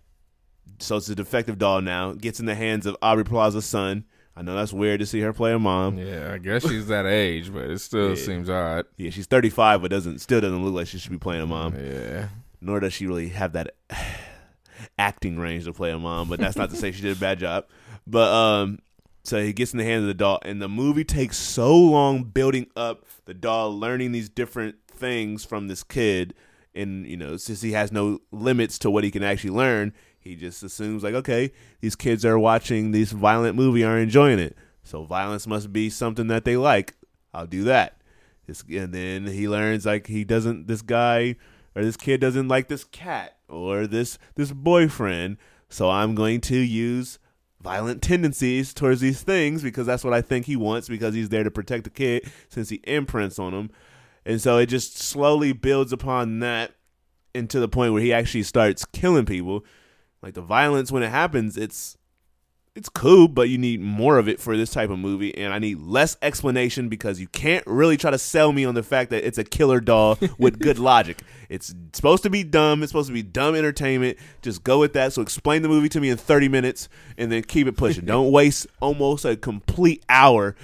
So 0.79 0.97
it's 0.97 1.09
a 1.09 1.15
defective 1.15 1.59
doll 1.59 1.81
now. 1.83 2.13
Gets 2.15 2.41
in 2.41 2.47
the 2.47 2.55
hands 2.55 2.87
of 2.87 2.97
Aubrey 3.03 3.25
Plaza's 3.25 3.65
son. 3.67 4.05
I 4.37 4.43
know 4.43 4.57
that's 4.57 4.73
weird 4.73 4.99
to 5.01 5.07
see 5.07 5.21
her 5.21 5.33
play 5.33 5.53
a 5.53 5.59
mom. 5.61 5.97
Yeah, 5.97 6.33
I 6.33 6.39
guess 6.39 6.67
she's 6.69 6.89
that 6.89 7.07
age, 7.07 7.53
but 7.53 7.71
it 7.71 7.79
still 7.79 8.11
Yeah. 8.11 8.15
seems 8.17 8.51
odd. 8.51 8.87
Yeah, 8.97 9.11
she's 9.11 9.27
35, 9.27 9.83
but 9.83 9.91
doesn't 9.93 10.19
still 10.21 10.41
doesn't 10.41 10.65
look 10.65 10.75
like 10.75 10.89
she 10.89 10.99
should 10.99 11.13
be 11.13 11.19
playing 11.19 11.43
a 11.43 11.47
mom. 11.47 11.75
Yeah. 11.77 12.29
Nor 12.61 12.81
does 12.81 12.93
she 12.93 13.07
really 13.07 13.29
have 13.29 13.53
that 13.53 13.77
acting 14.99 15.39
range 15.39 15.65
to 15.65 15.73
play 15.73 15.91
a 15.93 15.99
mom. 15.99 16.29
But 16.29 16.41
that's 16.41 16.57
not 16.57 16.71
to 16.71 16.77
say 16.77 16.91
she 16.93 17.03
did 17.03 17.17
a 17.17 17.21
bad 17.21 17.39
job. 17.39 17.67
But 18.07 18.33
um, 18.33 18.79
so 19.25 19.43
he 19.43 19.53
gets 19.53 19.73
in 19.73 19.79
the 19.79 19.85
hands 19.85 20.03
of 20.03 20.09
the 20.09 20.15
doll, 20.15 20.39
and 20.43 20.63
the 20.63 20.69
movie 20.69 21.05
takes 21.05 21.37
so 21.37 21.77
long 21.77 22.25
building 22.25 22.69
up 22.77 23.05
the 23.25 23.35
doll 23.35 23.77
learning 23.77 24.13
these 24.13 24.29
different 24.29 24.77
things 24.87 25.45
from 25.45 25.67
this 25.67 25.83
kid, 25.83 26.35
and 26.75 27.07
you 27.07 27.17
know 27.17 27.37
since 27.37 27.63
he 27.63 27.73
has 27.73 27.91
no 27.91 28.21
limits 28.31 28.79
to 28.79 28.91
what 28.91 29.03
he 29.03 29.11
can 29.11 29.25
actually 29.25 29.51
learn, 29.51 29.93
he 30.21 30.37
just 30.37 30.63
assumes 30.63 31.03
like, 31.03 31.15
okay, 31.15 31.53
these 31.81 31.97
kids 31.97 32.25
are 32.25 32.39
watching 32.39 32.91
this 32.91 33.11
violent 33.11 33.57
movie 33.57 33.83
are 33.83 33.99
enjoying 33.99 34.39
it, 34.39 34.57
so 34.83 35.05
violence 35.05 35.47
must 35.47 35.73
be 35.73 35.91
something 35.91 36.29
that 36.29 36.45
they 36.45 36.57
like. 36.57 36.95
I'll 37.33 37.47
do 37.47 37.65
that. 37.65 38.01
This, 38.47 38.63
and 38.69 38.93
then 38.93 39.27
he 39.27 39.49
learns 39.49 39.87
like 39.87 40.07
he 40.07 40.23
doesn't. 40.23 40.69
This 40.69 40.83
guy 40.83 41.37
or 41.75 41.83
this 41.83 41.97
kid 41.97 42.21
doesn't 42.21 42.49
like 42.49 42.69
this 42.69 42.85
cat 42.85 43.37
or 43.49 43.87
this 43.87 44.19
this 44.35 44.53
boyfriend. 44.53 45.39
So 45.69 45.91
I'm 45.91 46.15
going 46.15 46.41
to 46.43 46.57
use 46.57 47.19
violent 47.65 48.03
tendencies 48.03 48.75
towards 48.75 49.01
these 49.01 49.23
things 49.23 49.63
because 49.63 49.87
that's 49.87 50.05
what 50.05 50.13
I 50.13 50.21
think 50.21 50.45
he 50.45 50.55
wants 50.55 50.87
because 50.87 51.15
he's 51.15 51.31
there 51.31 51.43
to 51.43 51.51
protect 51.51 51.85
the 51.85 51.91
kid 51.91 52.31
since 52.51 52.69
he 52.69 52.81
imprints 52.85 53.39
on 53.39 53.55
him. 53.55 53.71
And 54.27 54.41
so 54.41 54.59
it 54.59 54.67
just 54.67 54.99
slowly 54.99 55.53
builds 55.53 55.93
upon 55.93 56.41
that 56.41 56.73
into 57.35 57.59
the 57.59 57.69
point 57.69 57.95
where 57.95 58.03
he 58.03 58.13
actually 58.13 58.43
starts 58.43 58.85
killing 58.85 59.25
people. 59.25 59.65
Like 60.23 60.35
the 60.35 60.43
violence 60.43 60.93
when 60.93 61.03
it 61.03 61.09
happens, 61.09 61.57
it's 61.57 61.97
it's 62.77 62.89
cool, 62.89 63.29
but 63.29 63.49
you 63.49 63.57
need 63.57 63.81
more 63.81 64.19
of 64.19 64.29
it 64.29 64.41
for 64.41 64.57
this 64.57 64.71
type 64.71 64.91
of 64.91 64.99
movie, 64.99 65.37
and 65.37 65.53
I 65.53 65.61
need 65.61 65.79
less 65.81 66.17
explanation 66.21 66.89
because 66.89 67.21
you 67.21 67.29
can't 67.29 67.65
really 67.69 67.97
try 67.97 68.11
to 68.11 68.19
sell 68.19 68.53
me 68.53 68.65
on 68.65 68.75
the 68.75 68.83
fact 68.83 69.11
that 69.11 69.25
it's 69.25 69.39
a 69.39 69.45
killer 69.45 69.81
doll 69.81 70.19
with 70.39 70.59
good 70.59 70.79
logic. 70.81 71.23
It's 71.49 71.73
supposed 71.93 72.25
to 72.25 72.31
be 72.31 72.43
dumb. 72.43 72.83
It's 72.83 72.91
supposed 72.91 73.07
to 73.09 73.15
be 73.15 73.23
dumb 73.23 73.55
entertainment. 73.55 74.19
Just 74.43 74.65
go 74.65 74.81
with 74.81 74.93
that. 74.95 75.13
So 75.13 75.23
explain 75.23 75.63
the 75.63 75.69
movie 75.69 75.89
to 75.91 76.01
me 76.01 76.09
in 76.09 76.17
thirty 76.17 76.49
minutes, 76.49 76.89
and 77.17 77.31
then 77.31 77.45
keep 77.45 77.69
it 77.69 77.77
pushing. 77.77 78.05
Don't 78.07 78.33
waste 78.33 78.67
almost 78.81 79.25
a 79.25 79.37
complete 79.37 80.05
hour 80.09 80.57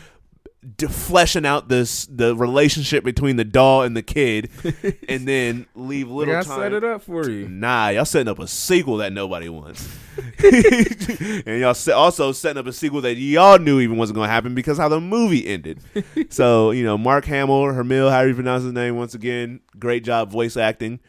fleshing 0.88 1.46
out 1.46 1.68
this 1.68 2.04
the 2.06 2.36
relationship 2.36 3.02
between 3.02 3.36
the 3.36 3.44
doll 3.44 3.82
and 3.82 3.96
the 3.96 4.02
kid, 4.02 4.50
and 5.08 5.26
then 5.26 5.66
leave 5.74 6.10
little 6.10 6.34
gotta 6.34 6.46
time. 6.46 6.60
set 6.60 6.72
it 6.72 6.84
up 6.84 7.02
for 7.02 7.28
you. 7.28 7.48
Nah, 7.48 7.88
y'all 7.88 8.04
setting 8.04 8.28
up 8.28 8.38
a 8.38 8.46
sequel 8.46 8.98
that 8.98 9.12
nobody 9.12 9.48
wants, 9.48 9.88
and 10.38 11.60
y'all 11.60 11.74
also 11.94 12.32
setting 12.32 12.58
up 12.58 12.66
a 12.66 12.72
sequel 12.72 13.00
that 13.00 13.14
y'all 13.14 13.58
knew 13.58 13.80
even 13.80 13.96
wasn't 13.96 14.16
going 14.16 14.28
to 14.28 14.32
happen 14.32 14.54
because 14.54 14.76
how 14.76 14.88
the 14.88 15.00
movie 15.00 15.46
ended. 15.46 15.80
so 16.28 16.72
you 16.72 16.84
know, 16.84 16.98
Mark 16.98 17.24
Hamill, 17.24 17.72
Hermil, 17.72 18.10
how 18.10 18.22
do 18.22 18.28
you 18.28 18.34
pronounce 18.34 18.64
his 18.64 18.72
name? 18.72 18.96
Once 18.96 19.14
again, 19.14 19.60
great 19.78 20.04
job 20.04 20.30
voice 20.30 20.56
acting. 20.56 21.00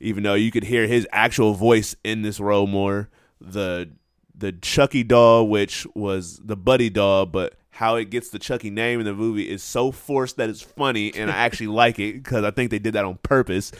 Even 0.00 0.22
though 0.22 0.34
you 0.34 0.50
could 0.50 0.64
hear 0.64 0.86
his 0.86 1.06
actual 1.10 1.54
voice 1.54 1.96
in 2.04 2.22
this 2.22 2.38
role 2.40 2.66
more, 2.66 3.08
the 3.40 3.90
the 4.34 4.52
Chucky 4.52 5.02
doll, 5.02 5.48
which 5.48 5.86
was 5.94 6.38
the 6.44 6.56
Buddy 6.56 6.90
doll, 6.90 7.26
but 7.26 7.54
how 7.76 7.96
it 7.96 8.08
gets 8.08 8.30
the 8.30 8.38
Chucky 8.38 8.70
name 8.70 9.00
in 9.00 9.06
the 9.06 9.12
movie 9.12 9.50
is 9.50 9.62
so 9.62 9.92
forced 9.92 10.38
that 10.38 10.48
it's 10.48 10.62
funny, 10.62 11.14
and 11.14 11.30
I 11.30 11.34
actually 11.34 11.66
like 11.82 11.98
it 11.98 12.22
because 12.22 12.42
I 12.42 12.50
think 12.50 12.70
they 12.70 12.78
did 12.78 12.94
that 12.94 13.04
on 13.04 13.18
purpose. 13.22 13.70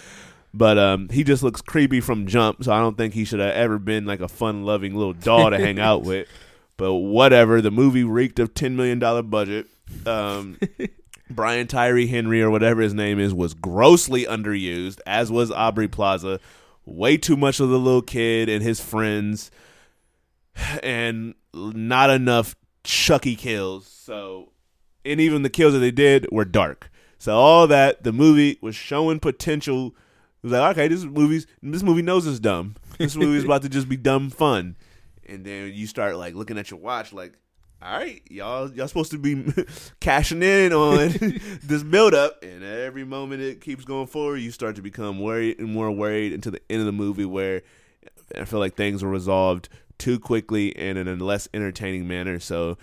But 0.53 0.77
um, 0.77 1.09
he 1.09 1.25
just 1.25 1.43
looks 1.43 1.63
creepy 1.63 2.01
from 2.01 2.27
jump, 2.27 2.63
so 2.63 2.73
I 2.73 2.79
don't 2.79 2.97
think 2.97 3.15
he 3.15 3.25
should 3.25 3.41
have 3.41 3.55
ever 3.55 3.79
been 3.79 4.05
like 4.05 4.21
a 4.21 4.29
fun-loving 4.29 4.95
little 4.95 5.15
doll 5.15 5.51
to 5.51 5.59
hang 5.59 5.81
out 5.81 6.03
with. 6.03 6.29
But 6.79 6.93
whatever, 6.93 7.63
the 7.63 7.71
movie 7.71 8.05
reeked 8.05 8.39
of 8.39 8.53
ten 8.53 8.77
million 8.77 8.99
dollar 8.99 9.23
budget. 9.23 9.67
Um, 10.05 10.59
Brian 11.31 11.67
Tyree 11.67 12.07
Henry 12.07 12.43
or 12.43 12.51
whatever 12.51 12.83
his 12.83 12.93
name 12.93 13.19
is 13.19 13.33
was 13.33 13.55
grossly 13.55 14.27
underused, 14.27 15.01
as 15.07 15.33
was 15.33 15.51
Aubrey 15.51 15.89
Plaza. 15.89 16.39
Way 16.85 17.17
too 17.17 17.35
much 17.35 17.61
of 17.61 17.71
the 17.71 17.79
little 17.79 18.03
kid 18.03 18.51
and 18.51 18.63
his 18.63 18.79
friends, 18.79 19.51
and 20.83 21.33
not 21.55 22.11
enough 22.11 22.55
Chucky 22.87 23.35
kills. 23.35 23.87
So, 23.87 24.53
and 25.05 25.21
even 25.21 25.43
the 25.43 25.51
kills 25.51 25.73
that 25.75 25.81
they 25.81 25.91
did 25.91 26.27
were 26.31 26.45
dark. 26.45 26.91
So 27.19 27.35
all 27.35 27.67
that 27.67 28.05
the 28.05 28.13
movie 28.13 28.59
was 28.63 28.77
showing 28.77 29.19
potential. 29.21 29.89
It 29.89 30.47
was 30.47 30.53
like, 30.53 30.77
okay, 30.77 30.89
this 30.89 31.05
movie's 31.05 31.47
this 31.63 31.83
movie 31.83 32.03
knows 32.03 32.27
it's 32.27 32.39
dumb. 32.39 32.77
This 32.99 33.17
movie's 33.17 33.45
about 33.45 33.63
to 33.63 33.69
just 33.69 33.89
be 33.89 33.97
dumb 33.97 34.31
fun. 34.31 34.77
And 35.29 35.45
then 35.45 35.73
you 35.75 35.87
start 35.87 36.17
like 36.17 36.35
looking 36.35 36.57
at 36.57 36.71
your 36.71 36.79
watch, 36.79 37.13
like, 37.13 37.35
all 37.83 37.99
right, 37.99 38.23
y'all, 38.31 38.71
y'all 38.71 38.89
supposed 38.89 39.11
to 39.11 39.19
be 39.19 39.53
cashing 40.01 40.43
in 40.43 40.73
on 40.73 41.09
this 41.63 41.83
build 41.83 42.15
up, 42.15 42.43
and 42.43 42.65
every 42.65 43.05
moment 43.05 43.43
it 43.43 43.61
keeps 43.61 43.85
going 43.85 44.07
forward, 44.07 44.37
you 44.37 44.51
start 44.51 44.77
to 44.77 44.83
become 44.83 45.19
worried 45.19 45.59
and 45.59 45.73
more 45.73 45.91
worried 45.91 46.33
until 46.33 46.53
the 46.53 46.63
end 46.71 46.81
of 46.81 46.87
the 46.87 46.93
movie, 46.93 47.27
where 47.27 47.63
I 48.35 48.45
feel 48.45 48.61
like 48.61 48.77
things 48.77 49.03
were 49.03 49.11
resolved 49.11 49.69
too 49.99 50.19
quickly 50.19 50.75
and 50.77 50.99
in 50.99 51.09
a 51.09 51.15
less 51.17 51.49
entertaining 51.55 52.07
manner. 52.09 52.39
So 52.39 52.79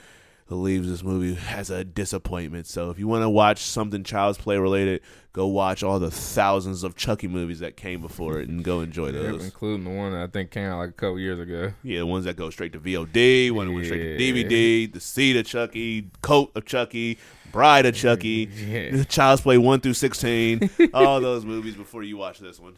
it 0.49 0.55
leaves 0.55 0.89
this 0.89 1.03
movie 1.03 1.37
as 1.49 1.69
a 1.69 1.83
disappointment. 1.83 2.67
So 2.67 2.89
if 2.89 2.99
you 2.99 3.07
want 3.07 3.23
to 3.23 3.29
watch 3.29 3.59
something 3.61 4.03
Child's 4.03 4.37
Play 4.37 4.57
related, 4.57 5.01
go 5.31 5.47
watch 5.47 5.83
all 5.83 5.99
the 5.99 6.11
thousands 6.11 6.83
of 6.83 6.95
Chucky 6.95 7.27
movies 7.27 7.59
that 7.59 7.77
came 7.77 8.01
before 8.01 8.39
it 8.39 8.49
and 8.49 8.63
go 8.63 8.81
enjoy 8.81 9.11
those. 9.11 9.43
including 9.43 9.85
the 9.85 9.89
one 9.89 10.11
that 10.11 10.21
I 10.21 10.27
think 10.27 10.51
came 10.51 10.65
out 10.69 10.79
like 10.79 10.89
a 10.89 10.93
couple 10.93 11.17
years 11.19 11.39
ago. 11.39 11.73
Yeah, 11.81 11.99
the 11.99 12.05
ones 12.05 12.25
that 12.25 12.35
go 12.35 12.49
straight 12.49 12.73
to 12.73 12.79
VOD, 12.79 13.51
one 13.51 13.67
that 13.67 13.73
went 13.73 13.85
straight 13.85 14.17
to 14.17 14.23
DVD, 14.23 14.91
The 14.93 14.99
Seed 14.99 15.37
of 15.37 15.45
Chucky, 15.45 16.11
Cult 16.21 16.51
of 16.55 16.65
Chucky, 16.65 17.17
Bride 17.51 17.85
of 17.85 17.95
Chucky, 17.95 18.49
Yeah. 18.67 19.03
Child's 19.05 19.41
Play 19.41 19.57
1 19.57 19.79
through 19.79 19.93
16, 19.93 20.69
all 20.93 21.21
those 21.21 21.45
movies 21.45 21.75
before 21.75 22.03
you 22.03 22.17
watch 22.17 22.39
this 22.39 22.59
one. 22.59 22.75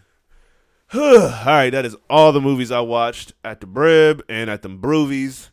all 0.93 1.29
right, 1.45 1.71
that 1.71 1.85
is 1.85 1.95
all 2.09 2.31
the 2.31 2.41
movies 2.41 2.71
I 2.71 2.81
watched 2.81 3.33
at 3.43 3.59
the 3.59 3.65
Brib 3.65 4.23
and 4.29 4.49
at 4.49 4.61
the 4.61 4.69
Broovies. 4.69 5.49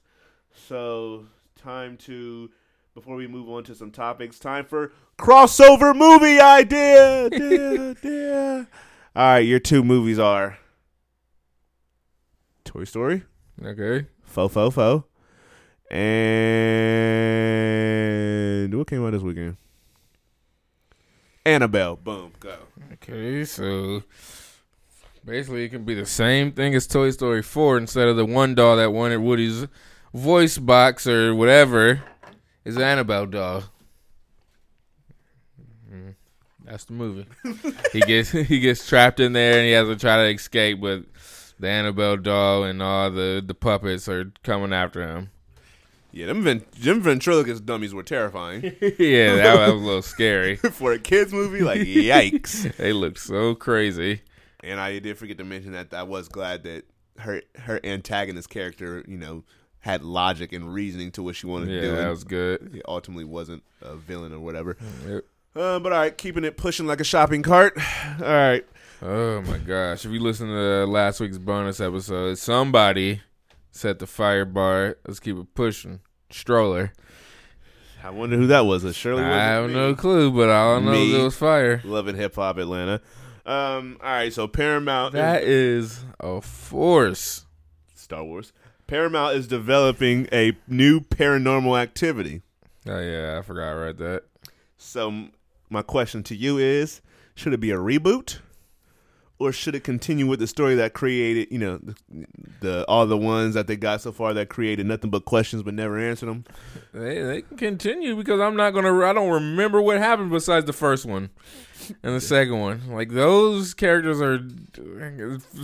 So, 0.68 1.26
time 1.56 1.96
to, 1.98 2.50
before 2.94 3.16
we 3.16 3.26
move 3.26 3.48
on 3.48 3.64
to 3.64 3.74
some 3.74 3.90
topics, 3.90 4.38
time 4.38 4.66
for 4.66 4.92
crossover 5.18 5.96
movie 5.96 6.38
idea. 6.38 7.26
Idea, 7.32 7.90
idea. 7.90 8.68
All 9.16 9.22
right, 9.24 9.38
your 9.38 9.58
two 9.58 9.82
movies 9.82 10.18
are 10.18 10.58
Toy 12.64 12.84
Story. 12.84 13.24
Okay. 13.62 14.06
Fo 14.22 14.48
Fo 14.48 14.70
Fo. 14.70 15.04
And 15.90 16.02
what 18.74 18.86
came 18.86 19.04
out 19.04 19.12
this 19.12 19.22
weekend? 19.22 19.56
Annabelle. 21.44 21.96
Boom. 21.96 22.32
Go. 22.40 22.56
Okay, 22.94 23.44
so 23.44 24.02
basically 25.24 25.64
it 25.64 25.68
can 25.70 25.84
be 25.84 25.94
the 25.94 26.06
same 26.06 26.52
thing 26.52 26.74
as 26.74 26.86
Toy 26.86 27.10
Story 27.10 27.42
4 27.42 27.78
instead 27.78 28.08
of 28.08 28.16
the 28.16 28.24
one 28.24 28.54
doll 28.54 28.76
that 28.76 28.92
wanted 28.92 29.18
Woody's 29.18 29.66
voice 30.14 30.58
box 30.58 31.06
or 31.06 31.34
whatever 31.34 32.02
is 32.64 32.76
Annabelle 32.78 33.26
doll. 33.26 33.64
Mhm. 35.92 36.14
That's 36.64 36.84
the 36.84 36.92
movie. 36.92 37.26
he 37.92 38.00
gets 38.06 38.30
he 38.30 38.60
gets 38.60 38.86
trapped 38.86 39.20
in 39.20 39.32
there 39.32 39.58
and 39.58 39.66
he 39.66 39.72
has 39.72 39.88
to 39.88 39.96
try 39.96 40.16
to 40.16 40.34
escape, 40.34 40.80
but 40.80 41.04
the 41.58 41.68
Annabelle 41.68 42.16
doll 42.16 42.64
and 42.64 42.82
all 42.82 43.10
the, 43.10 43.42
the 43.44 43.54
puppets 43.54 44.08
are 44.08 44.32
coming 44.42 44.72
after 44.72 45.02
him. 45.06 45.30
Yeah, 46.14 46.26
them, 46.26 46.42
ven- 46.42 46.64
them 46.78 47.00
ventriloquist 47.00 47.64
dummies 47.64 47.94
were 47.94 48.02
terrifying. 48.02 48.62
yeah, 48.82 49.36
that, 49.36 49.42
that 49.56 49.58
was 49.60 49.70
a 49.70 49.74
little 49.84 50.02
scary. 50.02 50.56
For 50.72 50.92
a 50.92 50.98
kids 50.98 51.32
movie, 51.32 51.60
like 51.62 51.80
yikes. 51.82 52.76
They 52.76 52.92
look 52.92 53.16
so 53.18 53.54
crazy. 53.54 54.20
And 54.62 54.78
I 54.80 54.98
did 55.00 55.18
forget 55.18 55.38
to 55.38 55.44
mention 55.44 55.72
that 55.72 55.92
I 55.92 56.02
was 56.04 56.28
glad 56.28 56.62
that 56.64 56.84
her 57.18 57.42
her 57.58 57.80
antagonist 57.84 58.48
character, 58.48 59.04
you 59.08 59.18
know, 59.18 59.44
had 59.80 60.02
logic 60.04 60.52
and 60.52 60.72
reasoning 60.72 61.10
to 61.12 61.22
what 61.22 61.34
she 61.36 61.46
wanted 61.46 61.68
Yeah, 61.70 61.80
to 61.80 61.80
do. 61.80 61.86
Yeah, 61.94 62.00
that 62.02 62.08
was 62.10 62.24
good. 62.24 62.74
it 62.76 62.82
ultimately 62.86 63.24
wasn't 63.24 63.62
a 63.82 63.96
villain 63.96 64.32
or 64.32 64.38
whatever. 64.38 64.76
Yep. 65.06 65.24
Uh, 65.54 65.78
but 65.80 65.92
all 65.92 65.98
right, 65.98 66.16
keeping 66.16 66.44
it 66.44 66.56
pushing 66.56 66.86
like 66.86 67.00
a 67.00 67.04
shopping 67.04 67.42
cart. 67.42 67.76
All 68.20 68.24
right. 68.26 68.64
Oh 69.02 69.42
my 69.42 69.58
gosh! 69.58 70.04
If 70.06 70.12
you 70.12 70.20
listen 70.20 70.46
to 70.46 70.86
last 70.86 71.18
week's 71.20 71.36
bonus 71.36 71.80
episode, 71.80 72.38
somebody 72.38 73.20
set 73.72 73.98
the 73.98 74.06
fire 74.06 74.44
bar. 74.44 74.96
Let's 75.06 75.18
keep 75.20 75.36
it 75.36 75.54
pushing. 75.54 76.00
Stroller. 76.30 76.92
I 78.04 78.10
wonder 78.10 78.36
who 78.36 78.46
that 78.46 78.64
was. 78.64 78.82
It 78.84 78.94
surely 78.94 79.22
I 79.24 79.36
have 79.36 79.68
me. 79.68 79.74
no 79.74 79.94
clue, 79.94 80.30
but 80.30 80.48
all 80.48 80.76
I 80.76 80.80
know 80.80 80.92
is 80.92 81.14
it 81.14 81.22
was 81.22 81.36
fire. 81.36 81.80
Loving 81.84 82.16
hip 82.16 82.36
hop 82.36 82.56
Atlanta. 82.58 83.00
Um, 83.44 83.98
all 84.02 84.10
right, 84.10 84.32
so 84.32 84.46
Paramount 84.46 85.14
That 85.14 85.42
is 85.42 86.04
a 86.20 86.40
force. 86.40 87.44
Star 87.94 88.24
Wars. 88.24 88.52
Paramount 88.86 89.36
is 89.36 89.46
developing 89.46 90.28
a 90.32 90.56
new 90.68 91.00
paranormal 91.00 91.80
activity. 91.80 92.42
Oh 92.86 93.00
yeah, 93.00 93.38
I 93.38 93.42
forgot 93.42 93.68
I 93.70 93.72
read 93.72 93.98
that. 93.98 94.24
So 94.76 95.08
m- 95.08 95.32
my 95.70 95.82
question 95.82 96.22
to 96.24 96.36
you 96.36 96.58
is, 96.58 97.00
should 97.34 97.52
it 97.52 97.60
be 97.60 97.70
a 97.70 97.76
reboot? 97.78 98.38
Or 99.38 99.50
should 99.50 99.74
it 99.74 99.82
continue 99.82 100.26
with 100.28 100.38
the 100.38 100.46
story 100.46 100.76
that 100.76 100.92
created, 100.92 101.48
you 101.50 101.58
know, 101.58 101.78
the, 101.78 101.94
the 102.60 102.84
all 102.86 103.06
the 103.06 103.16
ones 103.16 103.54
that 103.54 103.66
they 103.66 103.74
got 103.74 104.00
so 104.00 104.12
far 104.12 104.32
that 104.34 104.48
created 104.48 104.86
nothing 104.86 105.10
but 105.10 105.24
questions 105.24 105.64
but 105.64 105.74
never 105.74 105.98
answered 105.98 106.26
them? 106.26 106.44
They 106.92 107.20
they 107.22 107.42
can 107.42 107.56
continue 107.56 108.14
because 108.14 108.40
I'm 108.40 108.54
not 108.54 108.70
gonna. 108.70 108.96
I 109.00 109.12
don't 109.12 109.30
remember 109.30 109.80
what 109.82 109.98
happened 109.98 110.30
besides 110.30 110.66
the 110.66 110.72
first 110.72 111.06
one 111.06 111.30
and 112.02 112.14
the 112.14 112.20
second 112.20 112.58
one. 112.60 112.88
Like 112.90 113.10
those 113.10 113.74
characters 113.74 114.20
are 114.20 114.40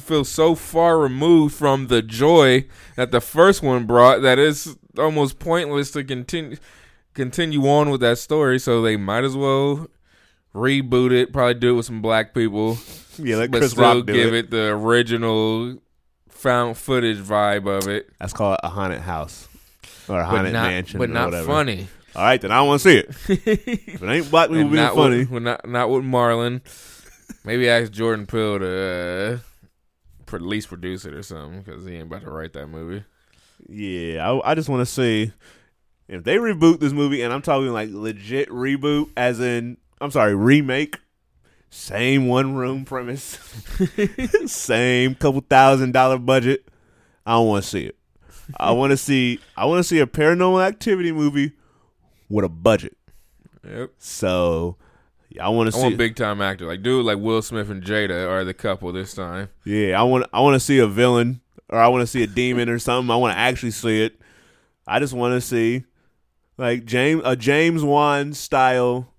feel 0.00 0.24
so 0.24 0.54
far 0.54 0.98
removed 0.98 1.54
from 1.54 1.86
the 1.88 2.02
joy 2.02 2.66
that 2.96 3.10
the 3.10 3.20
first 3.20 3.62
one 3.62 3.86
brought 3.86 4.22
that 4.22 4.38
it's 4.38 4.76
almost 4.98 5.38
pointless 5.38 5.90
to 5.92 6.04
continue 6.04 6.56
continue 7.14 7.66
on 7.68 7.90
with 7.90 8.00
that 8.00 8.18
story. 8.18 8.58
So 8.58 8.82
they 8.82 8.96
might 8.96 9.24
as 9.24 9.36
well 9.36 9.88
reboot 10.54 11.12
it. 11.12 11.32
Probably 11.32 11.54
do 11.54 11.70
it 11.70 11.76
with 11.76 11.86
some 11.86 12.00
black 12.02 12.34
people, 12.34 12.78
Yeah, 13.18 13.36
let 13.36 13.50
but 13.50 13.58
Chris 13.58 13.72
still 13.72 13.96
Rock 13.96 14.06
do 14.06 14.12
give 14.12 14.34
it. 14.34 14.46
it 14.46 14.50
the 14.50 14.68
original 14.68 15.78
found 16.28 16.76
footage 16.76 17.18
vibe 17.18 17.66
of 17.66 17.88
it. 17.88 18.08
That's 18.18 18.32
called 18.32 18.58
a 18.62 18.68
haunted 18.68 19.00
house 19.00 19.48
or 20.08 20.20
a 20.20 20.24
But 20.24 20.28
haunted 20.30 20.52
not, 20.52 20.68
mansion, 20.70 20.98
but 20.98 21.10
not 21.10 21.26
whatever. 21.26 21.46
funny. 21.46 21.88
All 22.18 22.24
right, 22.24 22.40
then 22.40 22.50
I 22.50 22.56
don't 22.56 22.66
want 22.66 22.82
to 22.82 22.88
see 22.88 22.96
it. 22.98 23.08
if 23.28 24.02
it 24.02 24.08
ain't 24.08 24.28
black 24.28 24.48
people 24.48 24.62
And 24.62 24.72
being 24.72 24.82
not 24.82 24.96
funny, 24.96 25.24
With, 25.24 25.44
not 25.44 25.68
not 25.68 25.88
with 25.88 26.02
Marlon. 26.02 26.62
Maybe 27.44 27.68
ask 27.68 27.92
Jordan 27.92 28.26
Peele 28.26 28.58
to 28.58 28.66
uh, 28.66 29.38
pro- 30.26 30.38
at 30.40 30.42
least 30.42 30.66
produce 30.66 31.04
it 31.04 31.14
or 31.14 31.22
something 31.22 31.62
because 31.62 31.86
he 31.86 31.94
ain't 31.94 32.08
about 32.08 32.22
to 32.22 32.30
write 32.32 32.54
that 32.54 32.66
movie. 32.66 33.04
Yeah, 33.68 34.28
I, 34.28 34.50
I 34.50 34.54
just 34.56 34.68
want 34.68 34.80
to 34.80 34.86
see 34.86 35.30
if 36.08 36.24
they 36.24 36.38
reboot 36.38 36.80
this 36.80 36.92
movie, 36.92 37.22
and 37.22 37.32
I'm 37.32 37.40
talking 37.40 37.68
like 37.72 37.90
legit 37.92 38.48
reboot, 38.48 39.10
as 39.16 39.38
in, 39.38 39.76
I'm 40.00 40.10
sorry, 40.10 40.34
remake. 40.34 40.98
Same 41.70 42.26
one 42.26 42.56
room 42.56 42.84
premise, 42.84 43.38
same 44.46 45.14
couple 45.14 45.42
thousand 45.42 45.92
dollar 45.92 46.18
budget. 46.18 46.66
I 47.24 47.34
don't 47.34 47.46
want 47.46 47.62
to 47.62 47.70
see 47.70 47.84
it. 47.84 47.96
I 48.56 48.72
want 48.72 48.90
to 48.90 48.96
see. 48.96 49.38
I 49.56 49.66
want 49.66 49.78
to 49.78 49.84
see 49.84 50.00
a 50.00 50.06
paranormal 50.08 50.66
activity 50.66 51.12
movie 51.12 51.52
with 52.28 52.44
a 52.44 52.48
budget. 52.48 52.96
Yep. 53.68 53.92
So, 53.98 54.76
I 55.40 55.48
want 55.48 55.70
to 55.70 55.76
I 55.76 55.80
see. 55.80 55.84
want 55.86 55.98
big 55.98 56.16
time 56.16 56.40
actor 56.40 56.66
like 56.66 56.82
dude 56.82 57.04
like 57.04 57.18
Will 57.18 57.42
Smith 57.42 57.70
and 57.70 57.82
Jada 57.82 58.28
are 58.28 58.44
the 58.44 58.54
couple 58.54 58.90
this 58.92 59.14
time. 59.14 59.48
Yeah, 59.64 60.00
I 60.00 60.02
want 60.04 60.26
I 60.32 60.40
want 60.40 60.54
to 60.54 60.60
see 60.60 60.78
a 60.78 60.86
villain 60.86 61.40
or 61.68 61.78
I 61.78 61.88
want 61.88 62.02
to 62.02 62.06
see 62.06 62.22
a 62.22 62.26
demon 62.26 62.68
or 62.68 62.78
something. 62.78 63.10
I 63.10 63.16
want 63.16 63.34
to 63.34 63.38
actually 63.38 63.72
see 63.72 64.02
it. 64.02 64.20
I 64.86 64.98
just 65.00 65.12
want 65.12 65.34
to 65.34 65.40
see 65.40 65.84
like 66.56 66.84
James 66.86 67.22
a 67.24 67.36
James 67.36 67.82
Wan 67.82 68.32
style 68.32 69.12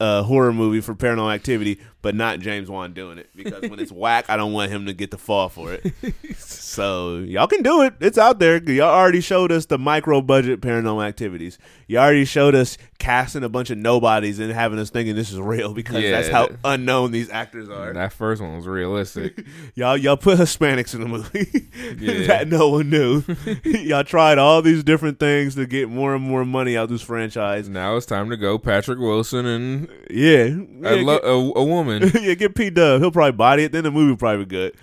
uh, 0.00 0.22
horror 0.22 0.52
movie 0.52 0.80
for 0.80 0.94
Paranormal 0.94 1.34
Activity, 1.34 1.78
but 2.02 2.14
not 2.14 2.40
James 2.40 2.68
Wan 2.68 2.92
doing 2.92 3.18
it 3.18 3.30
because 3.34 3.62
when 3.62 3.78
it's 3.78 3.92
whack, 3.92 4.26
I 4.28 4.36
don't 4.36 4.52
want 4.52 4.70
him 4.72 4.86
to 4.86 4.92
get 4.92 5.10
the 5.12 5.18
fall 5.18 5.48
for 5.48 5.72
it. 5.72 5.92
so 6.36 7.18
y'all 7.18 7.46
can 7.46 7.62
do 7.62 7.82
it. 7.82 7.94
It's 8.00 8.18
out 8.18 8.38
there. 8.38 8.62
Y'all 8.62 8.90
already 8.90 9.20
showed 9.20 9.52
us 9.52 9.66
the 9.66 9.78
micro 9.78 10.20
budget 10.20 10.60
Paranormal 10.60 11.06
Activities. 11.06 11.58
You 11.86 11.98
already 11.98 12.24
showed 12.24 12.54
us 12.54 12.78
casting 12.98 13.42
a 13.44 13.48
bunch 13.48 13.70
of 13.70 13.78
nobodies 13.78 14.38
and 14.38 14.52
having 14.52 14.78
us 14.78 14.90
thinking 14.90 15.14
this 15.14 15.30
is 15.32 15.38
real 15.40 15.74
because 15.74 16.02
that's 16.02 16.28
how 16.28 16.48
unknown 16.64 17.10
these 17.10 17.30
actors 17.30 17.68
are. 17.68 17.92
That 17.92 18.12
first 18.12 18.40
one 18.40 18.56
was 18.56 18.66
realistic. 18.66 19.44
Y'all, 19.74 19.96
y'all 19.96 20.16
put 20.16 20.38
Hispanics 20.38 20.94
in 20.94 21.00
the 21.00 21.08
movie 21.08 21.68
Yeah. 21.98 22.26
that 22.26 22.48
no 22.48 22.68
one 22.68 22.90
knew. 22.90 23.22
y'all 23.64 24.04
tried 24.04 24.38
all 24.38 24.62
these 24.62 24.82
different 24.84 25.18
things 25.18 25.54
to 25.54 25.66
get 25.66 25.88
more 25.88 26.14
and 26.14 26.22
more 26.24 26.44
money 26.44 26.76
out 26.76 26.84
of 26.84 26.90
this 26.90 27.02
franchise. 27.02 27.68
now 27.68 27.96
it's 27.96 28.06
time 28.06 28.30
to 28.30 28.36
go 28.36 28.58
Patrick 28.58 28.98
Wilson 28.98 29.46
and 29.46 29.88
Yeah, 30.10 30.44
yeah, 30.80 31.18
a, 31.22 31.28
a 31.28 31.64
woman. 31.64 31.91
yeah, 32.20 32.34
get 32.34 32.54
P 32.54 32.70
Dub. 32.70 33.00
He'll 33.00 33.10
probably 33.10 33.32
body 33.32 33.64
it. 33.64 33.72
Then 33.72 33.84
the 33.84 33.90
movie 33.90 34.10
will 34.10 34.16
probably 34.16 34.44
be 34.44 34.48
good. 34.48 34.74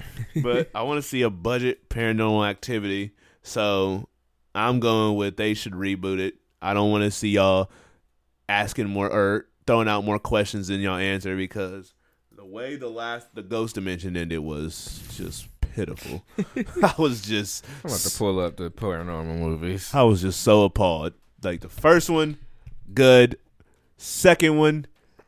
But 0.44 0.70
I 0.76 0.84
want 0.84 1.02
to 1.02 1.08
see 1.08 1.22
a 1.22 1.30
budget 1.30 1.90
paranormal 1.90 2.48
activity. 2.48 3.12
So 3.42 4.08
I'm 4.54 4.80
going 4.80 5.16
with 5.16 5.38
they 5.38 5.54
should 5.54 5.74
reboot 5.74 6.20
it. 6.20 6.36
I 6.62 6.74
don't 6.74 6.92
want 6.92 7.04
to 7.04 7.12
see 7.12 7.30
y'all 7.30 7.72
asking 8.48 8.88
more 8.88 9.10
or 9.10 9.48
throwing 9.66 9.88
out 9.88 10.04
more 10.04 10.20
questions 10.20 10.68
than 10.68 10.82
y'all 10.82 10.98
answer 10.98 11.36
because 11.38 11.94
the 12.36 12.46
way 12.46 12.76
the 12.76 12.90
last 12.90 13.34
the 13.36 13.44
ghost 13.44 13.76
dimension 13.76 14.18
ended 14.18 14.40
was 14.40 15.02
just 15.16 15.48
pitiful. 15.62 16.24
I 16.84 16.94
was 16.98 17.22
just 17.22 17.66
I'm 17.84 17.92
about 17.92 18.00
to 18.00 18.18
pull 18.18 18.40
up 18.40 18.58
the 18.58 18.72
paranormal 18.72 19.38
movies. 19.38 19.94
I 19.94 20.04
was 20.04 20.22
just 20.22 20.42
so 20.42 20.64
appalled. 20.64 21.14
Like 21.42 21.62
the 21.62 21.70
first 21.70 22.10
one, 22.10 22.38
good. 22.94 23.38
Second 23.98 24.58
one 24.58 24.86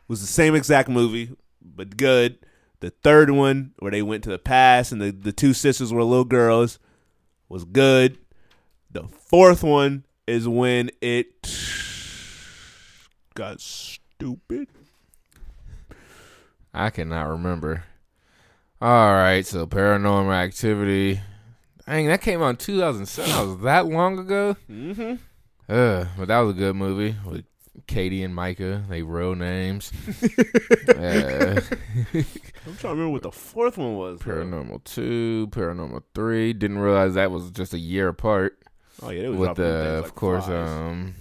was 0.07 0.21
the 0.21 0.27
same 0.27 0.55
exact 0.55 0.89
movie, 0.89 1.29
but 1.63 1.97
good. 1.97 2.37
The 2.79 2.89
third 2.89 3.29
one, 3.29 3.73
where 3.79 3.91
they 3.91 4.01
went 4.01 4.23
to 4.23 4.29
the 4.29 4.39
past 4.39 4.91
and 4.91 5.01
the, 5.01 5.11
the 5.11 5.31
two 5.31 5.53
sisters 5.53 5.93
were 5.93 6.03
little 6.03 6.25
girls, 6.25 6.79
was 7.47 7.63
good. 7.63 8.17
The 8.89 9.03
fourth 9.07 9.63
one 9.63 10.05
is 10.27 10.47
when 10.47 10.89
it 11.01 11.47
got 13.35 13.61
stupid. 13.61 14.67
I 16.73 16.89
cannot 16.89 17.29
remember. 17.29 17.83
All 18.81 19.13
right, 19.13 19.45
so 19.45 19.67
Paranormal 19.67 20.33
Activity. 20.33 21.21
Dang, 21.85 22.07
that 22.07 22.21
came 22.21 22.41
out 22.41 22.49
in 22.49 22.55
2007. 22.57 23.31
That 23.31 23.41
was 23.45 23.61
that 23.61 23.85
long 23.87 24.17
ago. 24.17 24.55
Mm-hmm. 24.69 25.15
Uh, 25.69 26.05
but 26.17 26.27
that 26.27 26.39
was 26.39 26.55
a 26.55 26.57
good 26.57 26.75
movie 26.75 27.15
with 27.25 27.45
Katie 27.87 28.23
and 28.23 28.35
Micah. 28.35 28.83
They 28.89 29.01
real 29.01 29.35
names. 29.35 29.91
uh, 30.89 31.61
I'm 32.13 32.25
trying 32.63 32.77
to 32.77 32.87
remember 32.89 33.09
what 33.09 33.23
the 33.23 33.31
fourth 33.31 33.77
one 33.77 33.95
was. 33.95 34.19
Paranormal 34.19 34.83
Two, 34.83 35.47
Paranormal 35.51 36.03
Three. 36.13 36.53
Didn't 36.53 36.79
realize 36.79 37.13
that 37.15 37.31
was 37.31 37.51
just 37.51 37.73
a 37.73 37.79
year 37.79 38.07
apart. 38.09 38.57
Oh 39.01 39.09
yeah, 39.09 39.23
they 39.23 39.29
was 39.29 39.39
with 39.39 39.55
the, 39.57 39.63
of 39.63 40.03
like 40.05 40.15
course, 40.15 40.45
flies. 40.45 40.69
um, 40.69 41.15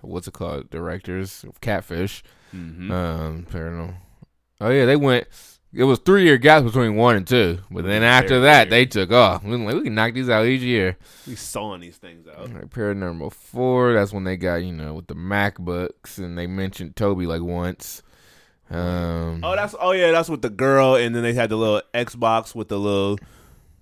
what's 0.00 0.28
it 0.28 0.34
called? 0.34 0.70
Directors 0.70 1.44
of 1.44 1.60
Catfish. 1.60 2.22
Mhm. 2.54 2.90
Um, 2.90 3.46
Paranormal. 3.50 3.94
Oh 4.60 4.70
yeah, 4.70 4.86
they 4.86 4.96
went. 4.96 5.26
It 5.76 5.84
was 5.84 5.98
three 5.98 6.24
year 6.24 6.38
gaps 6.38 6.64
between 6.64 6.94
one 6.94 7.16
and 7.16 7.26
two, 7.26 7.58
but 7.70 7.84
then 7.84 8.02
after 8.04 8.40
that 8.42 8.70
they 8.70 8.86
took 8.86 9.10
off. 9.10 9.42
We, 9.42 9.56
like, 9.56 9.74
we 9.74 9.82
can 9.82 9.94
knock 9.94 10.14
these 10.14 10.28
out 10.28 10.46
each 10.46 10.62
year. 10.62 10.96
we 11.26 11.34
sawing 11.34 11.80
these 11.80 11.96
things 11.96 12.26
out. 12.28 12.52
Like 12.52 12.70
Paranormal 12.70 13.32
Four. 13.32 13.92
That's 13.94 14.12
when 14.12 14.24
they 14.24 14.36
got 14.36 14.56
you 14.56 14.72
know 14.72 14.94
with 14.94 15.08
the 15.08 15.14
MacBooks 15.14 16.18
and 16.18 16.38
they 16.38 16.46
mentioned 16.46 16.96
Toby 16.96 17.26
like 17.26 17.42
once. 17.42 18.02
Um, 18.70 19.40
Oh, 19.42 19.54
that's 19.56 19.74
oh 19.78 19.92
yeah, 19.92 20.10
that's 20.12 20.28
with 20.28 20.42
the 20.42 20.50
girl, 20.50 20.94
and 20.94 21.14
then 21.14 21.22
they 21.22 21.34
had 21.34 21.50
the 21.50 21.56
little 21.56 21.82
Xbox 21.92 22.54
with 22.54 22.68
the 22.68 22.78
little. 22.78 23.18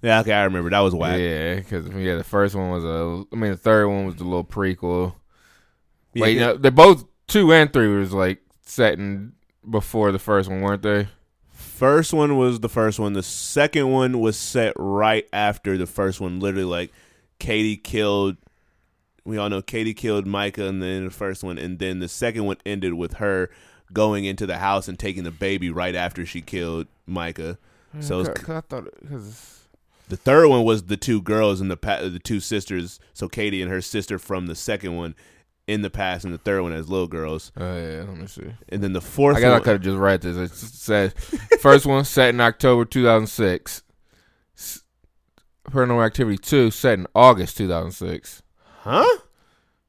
Yeah, 0.00 0.20
okay, 0.20 0.32
I 0.32 0.44
remember 0.44 0.70
that 0.70 0.80
was 0.80 0.94
whack. 0.94 1.20
yeah, 1.20 1.54
because 1.56 1.86
yeah, 1.88 2.16
the 2.16 2.24
first 2.24 2.54
one 2.54 2.70
was 2.70 2.84
a. 2.84 3.24
I 3.32 3.36
mean, 3.36 3.52
the 3.52 3.56
third 3.56 3.86
one 3.86 4.06
was 4.06 4.16
the 4.16 4.24
little 4.24 4.44
prequel. 4.44 5.14
Yeah, 6.14 6.22
Wait, 6.22 6.38
no, 6.38 6.56
they're 6.56 6.70
both 6.72 7.04
two 7.28 7.52
and 7.52 7.72
three 7.72 7.86
was 7.96 8.12
like 8.12 8.40
setting 8.62 9.32
before 9.68 10.10
the 10.10 10.18
first 10.18 10.48
one, 10.50 10.60
weren't 10.62 10.82
they? 10.82 11.06
First 11.82 12.12
one 12.14 12.36
was 12.36 12.60
the 12.60 12.68
first 12.68 13.00
one. 13.00 13.12
The 13.12 13.24
second 13.24 13.90
one 13.90 14.20
was 14.20 14.38
set 14.38 14.72
right 14.76 15.26
after 15.32 15.76
the 15.76 15.88
first 15.88 16.20
one. 16.20 16.38
Literally, 16.38 16.62
like 16.64 16.92
Katie 17.40 17.76
killed. 17.76 18.36
We 19.24 19.36
all 19.36 19.48
know 19.48 19.62
Katie 19.62 19.92
killed 19.92 20.24
Micah, 20.24 20.68
and 20.68 20.80
then 20.80 21.06
the 21.06 21.10
first 21.10 21.42
one, 21.42 21.58
and 21.58 21.80
then 21.80 21.98
the 21.98 22.06
second 22.06 22.44
one 22.44 22.58
ended 22.64 22.94
with 22.94 23.14
her 23.14 23.50
going 23.92 24.24
into 24.26 24.46
the 24.46 24.58
house 24.58 24.86
and 24.86 24.96
taking 24.96 25.24
the 25.24 25.32
baby 25.32 25.70
right 25.70 25.96
after 25.96 26.24
she 26.24 26.40
killed 26.40 26.86
Micah. 27.04 27.58
Mm, 27.96 28.04
so 28.04 28.20
it's- 28.20 28.38
Cause 28.44 28.56
I 28.56 28.60
thought 28.60 28.84
because 29.02 29.58
The 30.08 30.16
third 30.16 30.46
one 30.46 30.62
was 30.62 30.84
the 30.84 30.96
two 30.96 31.20
girls 31.20 31.60
and 31.60 31.68
the 31.68 31.76
pa- 31.76 32.02
the 32.02 32.20
two 32.20 32.38
sisters. 32.38 33.00
So 33.12 33.26
Katie 33.26 33.60
and 33.60 33.68
her 33.72 33.80
sister 33.80 34.20
from 34.20 34.46
the 34.46 34.54
second 34.54 34.94
one 34.94 35.16
in 35.68 35.82
the 35.82 35.90
past, 35.90 36.24
and 36.24 36.34
the 36.34 36.38
third 36.38 36.62
one 36.62 36.72
as 36.72 36.88
little 36.88 37.06
girls. 37.06 37.52
oh 37.56 37.76
yeah, 37.76 38.04
let 38.06 38.16
me 38.16 38.26
see. 38.26 38.52
And 38.68 38.82
then 38.82 38.92
the 38.92 39.00
fourth 39.00 39.36
I 39.38 39.42
I 39.46 39.50
one, 39.50 39.62
could 39.62 39.72
have 39.74 39.80
just 39.82 39.98
read 39.98 40.20
this. 40.22 40.36
It 40.36 40.54
says 40.54 41.12
first 41.60 41.86
one 41.86 42.04
set 42.04 42.30
in 42.30 42.40
October 42.40 42.84
2006. 42.84 43.82
S- 44.56 44.82
Paranormal 45.70 46.04
Activity 46.04 46.36
2 46.38 46.70
set 46.70 46.98
in 46.98 47.06
August 47.14 47.56
2006. 47.58 48.42
huh? 48.80 49.18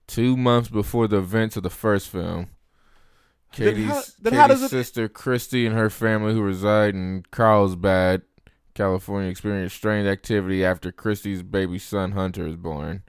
Two 0.08 0.38
months 0.38 0.70
before 0.70 1.08
the 1.08 1.18
events 1.18 1.58
of 1.58 1.64
the 1.64 1.70
first 1.70 2.10
film. 2.10 2.50
Then 3.58 3.74
Katie's, 3.76 3.88
how- 3.90 4.02
then 4.22 4.34
Katie's 4.34 4.60
how 4.60 4.66
it- 4.66 4.70
sister 4.70 5.08
Christy 5.10 5.66
and 5.66 5.76
her 5.76 5.90
family, 5.90 6.34
who 6.34 6.42
reside 6.42 6.94
in 6.94 7.24
Carlsbad, 7.32 8.22
California, 8.76 9.30
experienced 9.30 9.76
strange 9.76 10.08
activity 10.08 10.64
after 10.66 10.92
Christy's 10.92 11.42
baby 11.44 11.80
son 11.80 12.12
Hunter 12.14 12.48
is 12.48 12.56
born. 12.56 13.04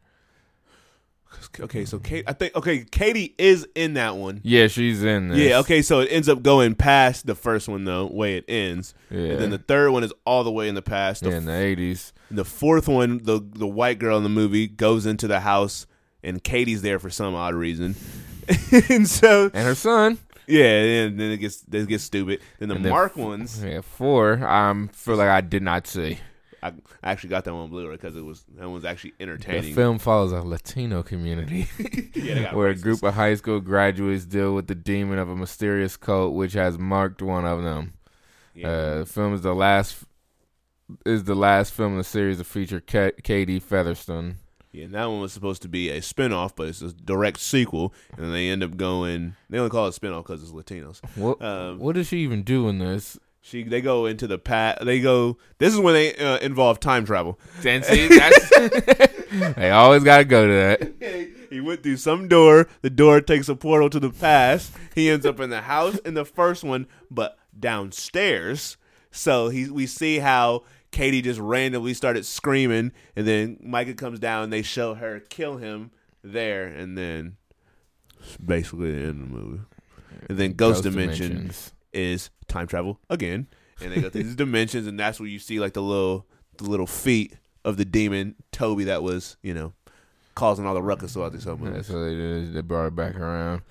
Okay, 1.60 1.84
so 1.84 1.98
Kate, 1.98 2.24
I 2.26 2.32
think 2.32 2.54
okay, 2.56 2.84
Katie 2.90 3.34
is 3.38 3.66
in 3.74 3.94
that 3.94 4.16
one. 4.16 4.40
Yeah, 4.42 4.66
she's 4.68 5.02
in 5.02 5.28
this. 5.28 5.38
Yeah, 5.38 5.58
okay, 5.60 5.82
so 5.82 6.00
it 6.00 6.08
ends 6.10 6.28
up 6.28 6.42
going 6.42 6.74
past 6.74 7.26
the 7.26 7.34
first 7.34 7.68
one 7.68 7.84
though, 7.84 8.06
way 8.06 8.36
it 8.36 8.44
ends, 8.48 8.94
Yeah. 9.10 9.20
and 9.32 9.40
then 9.40 9.50
the 9.50 9.58
third 9.58 9.90
one 9.90 10.02
is 10.04 10.12
all 10.26 10.44
the 10.44 10.50
way 10.52 10.68
in 10.68 10.74
the 10.74 10.82
past. 10.82 11.22
The, 11.22 11.30
yeah, 11.30 11.36
in 11.36 11.44
the 11.44 11.52
80s. 11.52 12.12
the 12.30 12.44
fourth 12.44 12.88
one, 12.88 13.18
the 13.22 13.40
the 13.40 13.66
white 13.66 13.98
girl 13.98 14.16
in 14.16 14.22
the 14.22 14.28
movie 14.28 14.66
goes 14.66 15.06
into 15.06 15.26
the 15.26 15.40
house, 15.40 15.86
and 16.22 16.42
Katie's 16.42 16.82
there 16.82 16.98
for 16.98 17.10
some 17.10 17.34
odd 17.34 17.54
reason, 17.54 17.94
and 18.88 19.08
so 19.08 19.50
And 19.54 19.66
her 19.66 19.74
son. 19.74 20.18
yeah, 20.46 20.64
and 21.06 21.18
then 21.20 21.30
it 21.30 21.38
gets 21.38 21.64
it 21.70 21.88
gets 21.88 22.04
stupid. 22.04 22.40
Then 22.58 22.68
the 22.68 22.74
And 22.76 22.84
Mark 22.88 23.16
ones, 23.16 23.62
Yeah, 23.64 23.80
four. 23.80 24.44
I 24.46 24.86
feel 24.92 25.16
like 25.16 25.28
I 25.28 25.40
did 25.40 25.62
not 25.62 25.86
see. 25.86 26.18
I, 26.64 26.68
I 27.02 27.12
actually 27.12 27.28
got 27.28 27.44
that 27.44 27.52
one 27.52 27.64
on 27.64 27.70
Blu-ray 27.70 27.92
because 27.92 28.16
it 28.16 28.24
was 28.24 28.42
that 28.56 28.68
one's 28.68 28.86
actually 28.86 29.12
entertaining. 29.20 29.62
The 29.62 29.72
film 29.74 29.98
follows 29.98 30.32
a 30.32 30.40
Latino 30.40 31.02
community 31.02 31.68
yeah, 32.14 32.54
where 32.54 32.68
a 32.68 32.74
group 32.74 33.02
of 33.02 33.12
high 33.12 33.34
school 33.34 33.60
graduates 33.60 34.24
deal 34.24 34.54
with 34.54 34.66
the 34.66 34.74
demon 34.74 35.18
of 35.18 35.28
a 35.28 35.36
mysterious 35.36 35.98
cult 35.98 36.32
which 36.32 36.54
has 36.54 36.78
marked 36.78 37.20
one 37.20 37.44
of 37.44 37.62
them. 37.62 37.92
Yeah. 38.54 38.68
Uh, 38.68 38.98
the 39.00 39.06
film 39.06 39.34
is 39.34 39.42
the 39.42 39.54
last 39.54 40.04
is 41.04 41.24
the 41.24 41.34
last 41.34 41.74
film 41.74 41.92
in 41.92 41.98
the 41.98 42.04
series 42.04 42.38
to 42.38 42.44
feature 42.44 42.80
Ka- 42.80 43.12
Katie 43.22 43.60
Featherston. 43.60 44.36
Yeah, 44.72 44.86
and 44.86 44.94
that 44.94 45.04
one 45.04 45.20
was 45.20 45.32
supposed 45.32 45.62
to 45.62 45.68
be 45.68 45.88
a 45.90 46.02
spin-off, 46.02 46.56
but 46.56 46.66
it's 46.68 46.82
a 46.82 46.92
direct 46.92 47.38
sequel, 47.38 47.94
and 48.16 48.34
they 48.34 48.48
end 48.48 48.64
up 48.64 48.76
going. 48.76 49.36
They 49.48 49.58
only 49.58 49.70
call 49.70 49.86
it 49.86 49.92
spin-off 49.92 50.24
because 50.24 50.42
it's 50.42 50.50
Latinos. 50.50 51.00
What 51.16 51.40
Um, 51.40 51.78
what 51.78 51.94
does 51.94 52.08
she 52.08 52.18
even 52.18 52.42
do 52.42 52.68
in 52.68 52.78
this? 52.78 53.18
She 53.46 53.62
they 53.62 53.82
go 53.82 54.06
into 54.06 54.26
the 54.26 54.38
past. 54.38 54.86
They 54.86 55.00
go. 55.00 55.36
This 55.58 55.74
is 55.74 55.78
when 55.78 55.92
they 55.92 56.14
uh, 56.16 56.38
involve 56.38 56.80
time 56.80 57.04
travel. 57.04 57.38
And 57.62 57.84
see, 57.84 58.08
that's 58.08 58.48
they 59.54 59.70
always 59.70 60.02
got 60.02 60.16
to 60.18 60.24
go 60.24 60.46
to 60.46 60.52
that. 60.54 61.30
he 61.50 61.60
went 61.60 61.82
through 61.82 61.98
some 61.98 62.26
door. 62.26 62.68
The 62.80 62.88
door 62.88 63.20
takes 63.20 63.50
a 63.50 63.54
portal 63.54 63.90
to 63.90 64.00
the 64.00 64.08
past. 64.08 64.72
He 64.94 65.10
ends 65.10 65.26
up 65.26 65.40
in 65.40 65.50
the 65.50 65.60
house 65.60 65.98
in 66.06 66.14
the 66.14 66.24
first 66.24 66.64
one, 66.64 66.86
but 67.10 67.36
downstairs. 67.60 68.78
So 69.10 69.50
he 69.50 69.68
we 69.68 69.86
see 69.86 70.20
how 70.20 70.64
Katie 70.90 71.20
just 71.20 71.38
randomly 71.38 71.92
started 71.92 72.24
screaming, 72.24 72.92
and 73.14 73.26
then 73.26 73.58
Micah 73.62 73.92
comes 73.92 74.18
down. 74.20 74.44
and 74.44 74.52
They 74.54 74.62
show 74.62 74.94
her 74.94 75.20
kill 75.20 75.58
him 75.58 75.90
there, 76.22 76.64
and 76.66 76.96
then 76.96 77.36
it's 78.18 78.38
basically 78.38 78.90
the 78.92 79.02
end 79.02 79.22
of 79.22 79.28
the 79.28 79.36
movie. 79.36 79.60
And 80.30 80.38
then 80.38 80.54
Ghost, 80.54 80.82
Dimension 80.82 81.28
Dimensions. 81.28 81.73
Is 81.94 82.30
time 82.48 82.66
travel 82.66 83.00
again, 83.08 83.46
and 83.80 83.92
they 83.92 84.00
go 84.00 84.10
through 84.10 84.24
these 84.24 84.36
dimensions, 84.44 84.86
and 84.86 84.98
that's 84.98 85.18
where 85.20 85.28
you 85.28 85.38
see 85.38 85.60
like 85.60 85.72
the 85.74 85.82
little 85.82 86.26
the 86.58 86.64
little 86.64 86.86
feet 86.86 87.36
of 87.64 87.76
the 87.76 87.84
demon 87.84 88.34
Toby 88.52 88.84
that 88.84 89.02
was 89.02 89.36
you 89.42 89.54
know 89.54 89.72
causing 90.34 90.66
all 90.66 90.74
the 90.74 90.82
ruckus 90.82 91.12
throughout 91.14 91.32
this 91.32 91.44
whole 91.44 91.56
Yeah, 91.62 91.70
movie. 91.70 91.82
so 91.82 92.04
they 92.04 92.14
did, 92.14 92.54
they 92.54 92.60
brought 92.60 92.86
it 92.88 92.96
back 92.96 93.14
around. 93.16 93.62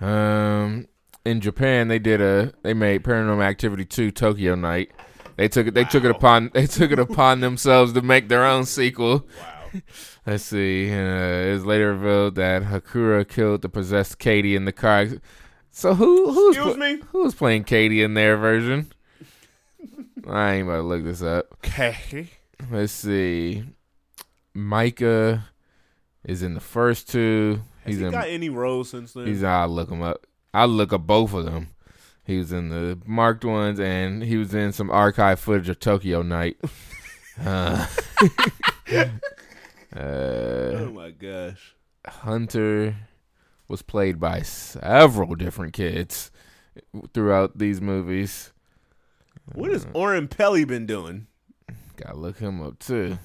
Um, 0.00 0.88
in 1.24 1.40
Japan, 1.40 1.88
they 1.88 1.98
did 1.98 2.20
a 2.20 2.52
they 2.62 2.74
made 2.74 3.02
Paranormal 3.04 3.42
Activity 3.44 3.84
two 3.84 4.10
Tokyo 4.10 4.54
Night. 4.54 4.90
They 5.36 5.48
took 5.48 5.66
it. 5.68 5.74
They 5.74 5.84
took 5.84 6.04
it 6.04 6.10
upon. 6.10 6.50
They 6.52 6.66
took 6.66 6.90
it 6.90 6.98
upon 6.98 7.40
themselves 7.40 7.92
to 7.94 8.02
make 8.02 8.28
their 8.28 8.44
own 8.44 8.64
sequel. 8.66 9.26
Wow. 9.38 9.80
Let's 10.26 10.44
see. 10.44 10.90
Uh, 10.90 10.94
it 10.96 11.52
was 11.54 11.64
later 11.64 11.94
revealed 11.94 12.34
that 12.34 12.64
Hakura 12.64 13.26
killed 13.26 13.62
the 13.62 13.68
possessed 13.68 14.18
Katie 14.18 14.56
in 14.56 14.64
the 14.64 14.72
car. 14.72 15.06
So 15.70 15.94
who 15.94 16.32
who's 16.32 16.56
Excuse 16.56 16.76
pl- 16.76 16.80
me? 16.96 17.02
who's 17.12 17.34
playing 17.34 17.64
Katie 17.64 18.02
in 18.02 18.14
their 18.14 18.36
version? 18.36 18.92
I 20.28 20.54
ain't 20.54 20.68
about 20.68 20.76
to 20.76 20.82
look 20.82 21.04
this 21.04 21.22
up. 21.22 21.46
Okay. 21.64 22.28
Let's 22.70 22.92
see. 22.92 23.64
Micah 24.52 25.46
is 26.24 26.42
in 26.42 26.54
the 26.54 26.60
first 26.60 27.08
two. 27.08 27.62
Has 27.84 27.92
He's 27.94 28.00
he 28.00 28.04
in. 28.06 28.10
got 28.10 28.28
any 28.28 28.48
roles 28.50 28.90
since 28.90 29.12
then? 29.14 29.26
He's. 29.26 29.42
I'll 29.42 29.68
look 29.68 29.90
him 29.90 30.02
up. 30.02 30.26
I'll 30.52 30.68
look 30.68 30.92
up 30.92 31.06
both 31.06 31.32
of 31.32 31.44
them. 31.46 31.68
He 32.24 32.36
was 32.36 32.52
in 32.52 32.68
the 32.68 32.98
marked 33.06 33.44
ones, 33.44 33.80
and 33.80 34.22
he 34.22 34.36
was 34.36 34.52
in 34.54 34.72
some 34.72 34.90
archive 34.90 35.40
footage 35.40 35.68
of 35.68 35.80
Tokyo 35.80 36.22
Night. 36.22 36.58
uh, 37.44 37.86
uh, 38.92 39.08
oh 39.96 40.90
my 40.92 41.10
gosh. 41.10 41.74
Hunter 42.06 42.96
was 43.70 43.82
played 43.82 44.18
by 44.18 44.42
several 44.42 45.36
different 45.36 45.72
kids 45.72 46.30
throughout 47.14 47.56
these 47.56 47.80
movies. 47.80 48.52
What 49.54 49.70
has 49.70 49.86
Oren 49.94 50.28
Peli 50.28 50.64
been 50.64 50.86
doing? 50.86 51.28
Gotta 51.96 52.16
look 52.16 52.38
him 52.38 52.62
up 52.62 52.78
too, 52.78 53.18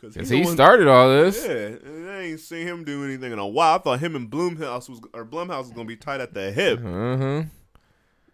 Because 0.00 0.16
cause 0.16 0.28
he 0.28 0.44
started 0.44 0.86
all 0.86 1.08
this. 1.08 1.44
Yeah, 1.44 2.12
I 2.12 2.20
ain't 2.20 2.40
seen 2.40 2.66
him 2.66 2.84
do 2.84 3.04
anything 3.04 3.32
in 3.32 3.38
a 3.38 3.46
while. 3.46 3.76
I 3.76 3.78
thought 3.78 4.00
him 4.00 4.14
and 4.14 4.30
Blumhouse 4.30 4.88
was 4.88 5.00
or 5.12 5.24
Blumhouse 5.24 5.62
was 5.62 5.72
gonna 5.72 5.86
be 5.86 5.96
tight 5.96 6.20
at 6.20 6.32
the 6.32 6.52
hip. 6.52 6.78
Uh-huh. 6.84 7.42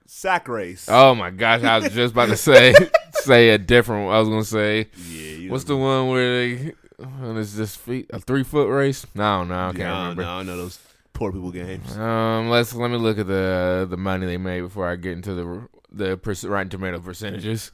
Sack 0.07 0.49
race. 0.49 0.87
Oh 0.91 1.15
my 1.15 1.31
gosh, 1.31 1.63
I 1.63 1.79
was 1.79 1.93
just 1.93 2.13
about 2.13 2.29
to 2.29 2.37
say 2.37 2.75
say 3.13 3.51
a 3.51 3.59
different. 3.59 4.07
one. 4.07 4.15
I 4.15 4.19
was 4.19 4.29
gonna 4.29 4.45
say, 4.45 4.89
yeah. 5.09 5.51
What's 5.51 5.65
the 5.65 5.77
one 5.77 6.09
where 6.09 6.47
they? 6.47 6.75
When 6.97 7.37
it's 7.39 7.57
just 7.57 7.79
feet 7.79 8.07
a 8.11 8.21
three 8.21 8.45
foot 8.45 8.69
race? 8.69 9.07
No, 9.15 9.45
no, 9.45 9.55
I 9.55 9.67
can't 9.69 9.79
yeah, 9.79 10.03
remember. 10.03 10.23
No, 10.23 10.29
I 10.29 10.43
know 10.43 10.57
those 10.57 10.79
poor 11.15 11.33
people 11.33 11.51
games. 11.51 11.97
Um, 11.97 12.51
let's 12.51 12.75
let 12.75 12.91
me 12.91 12.99
look 12.99 13.19
at 13.19 13.27
the 13.27 13.87
the 13.89 13.97
money 13.97 14.27
they 14.27 14.37
made 14.37 14.61
before 14.61 14.87
I 14.89 14.97
get 14.97 15.13
into 15.13 15.33
the 15.35 15.69
the 15.91 16.17
perc- 16.19 16.49
Rotten 16.49 16.69
Tomato 16.69 16.99
percentages. 17.01 17.73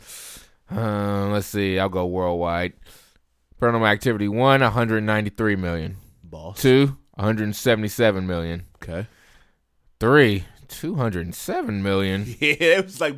Um, 0.71 1.33
let's 1.33 1.49
see. 1.49 1.79
I'll 1.81 1.89
go 1.89 2.07
worldwide. 2.07 2.75
Paranormal 3.61 3.91
Activity 3.91 4.29
one, 4.29 4.61
193 4.61 5.57
million. 5.57 5.97
Boss. 6.23 6.63
Two, 6.63 6.97
177 7.17 8.27
million. 8.27 8.63
Okay. 8.77 9.07
Three, 9.99 10.45
207 10.69 11.83
million. 11.83 12.25
Yeah, 12.41 12.55
it 12.79 12.85
was 12.85 13.01
like 13.01 13.17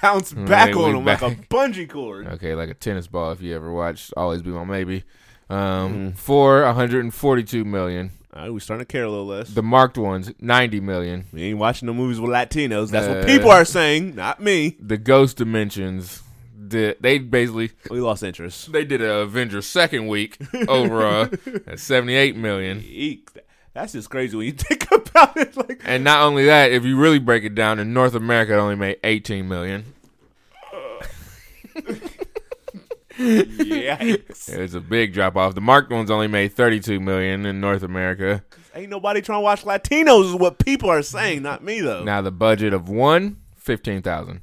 bounce 0.00 0.32
back 0.32 0.76
on 0.76 0.94
him 0.94 1.04
like 1.04 1.20
a 1.20 1.30
bungee 1.50 1.88
cord. 1.90 2.28
Okay, 2.28 2.54
like 2.54 2.68
a 2.70 2.74
tennis 2.74 3.08
ball. 3.08 3.32
If 3.32 3.42
you 3.42 3.54
ever 3.56 3.72
watched 3.72 4.12
Always 4.16 4.40
Be 4.42 4.50
My 4.50 4.64
Maybe. 4.64 5.02
Um, 5.50 6.12
Mhm. 6.12 6.16
four, 6.16 6.62
142 6.62 7.64
million. 7.64 8.10
All 8.38 8.44
right, 8.44 8.52
we 8.52 8.60
starting 8.60 8.86
to 8.86 8.92
care 8.92 9.02
a 9.02 9.10
little 9.10 9.26
less. 9.26 9.50
The 9.50 9.64
marked 9.64 9.98
ones, 9.98 10.30
90 10.40 10.78
million. 10.78 11.24
we 11.32 11.42
ain't 11.42 11.58
watching 11.58 11.86
the 11.86 11.92
movies 11.92 12.20
with 12.20 12.30
Latinos. 12.30 12.90
That's 12.92 13.08
Uh, 13.08 13.14
what 13.14 13.26
people 13.26 13.50
are 13.50 13.64
saying, 13.64 14.14
not 14.14 14.40
me. 14.40 14.76
The 14.78 14.96
Ghost 14.96 15.38
Dimensions. 15.38 16.22
Did, 16.68 16.98
they 17.00 17.18
basically 17.18 17.72
We 17.90 17.98
lost 18.00 18.22
interest. 18.22 18.70
they 18.70 18.84
did 18.84 19.02
a 19.02 19.20
Avengers 19.22 19.66
second 19.66 20.06
week 20.06 20.38
over 20.68 21.04
uh, 21.04 21.28
at 21.66 21.80
78 21.80 22.36
million. 22.36 22.80
Eek. 22.86 23.28
That's 23.74 23.92
just 23.94 24.08
crazy 24.08 24.36
when 24.36 24.46
you 24.46 24.52
think 24.56 24.86
about 24.92 25.36
it. 25.36 25.56
Like, 25.56 25.80
And 25.84 26.04
not 26.04 26.20
only 26.22 26.44
that, 26.44 26.70
if 26.70 26.84
you 26.84 26.96
really 26.96 27.18
break 27.18 27.42
it 27.42 27.56
down, 27.56 27.80
in 27.80 27.92
North 27.92 28.14
America, 28.14 28.52
it 28.54 28.58
only 28.58 28.76
made 28.76 28.98
18 29.02 29.48
million. 29.48 29.94
Yeah, 33.18 33.96
It's 34.00 34.74
a 34.74 34.80
big 34.80 35.12
drop 35.12 35.36
off. 35.36 35.54
The 35.54 35.60
marked 35.60 35.90
ones 35.90 36.10
only 36.10 36.28
made 36.28 36.52
32 36.54 37.00
million 37.00 37.44
in 37.46 37.60
North 37.60 37.82
America. 37.82 38.44
ain't 38.74 38.90
nobody 38.90 39.20
trying 39.20 39.38
to 39.38 39.42
watch 39.42 39.64
Latinos. 39.64 40.26
Is 40.26 40.34
what 40.34 40.58
people 40.58 40.90
are 40.90 41.02
saying, 41.02 41.42
not 41.42 41.62
me 41.64 41.80
though. 41.80 42.04
Now 42.04 42.20
the 42.22 42.30
budget 42.30 42.72
of 42.72 42.88
one, 42.88 43.38
15,000. 43.56 44.42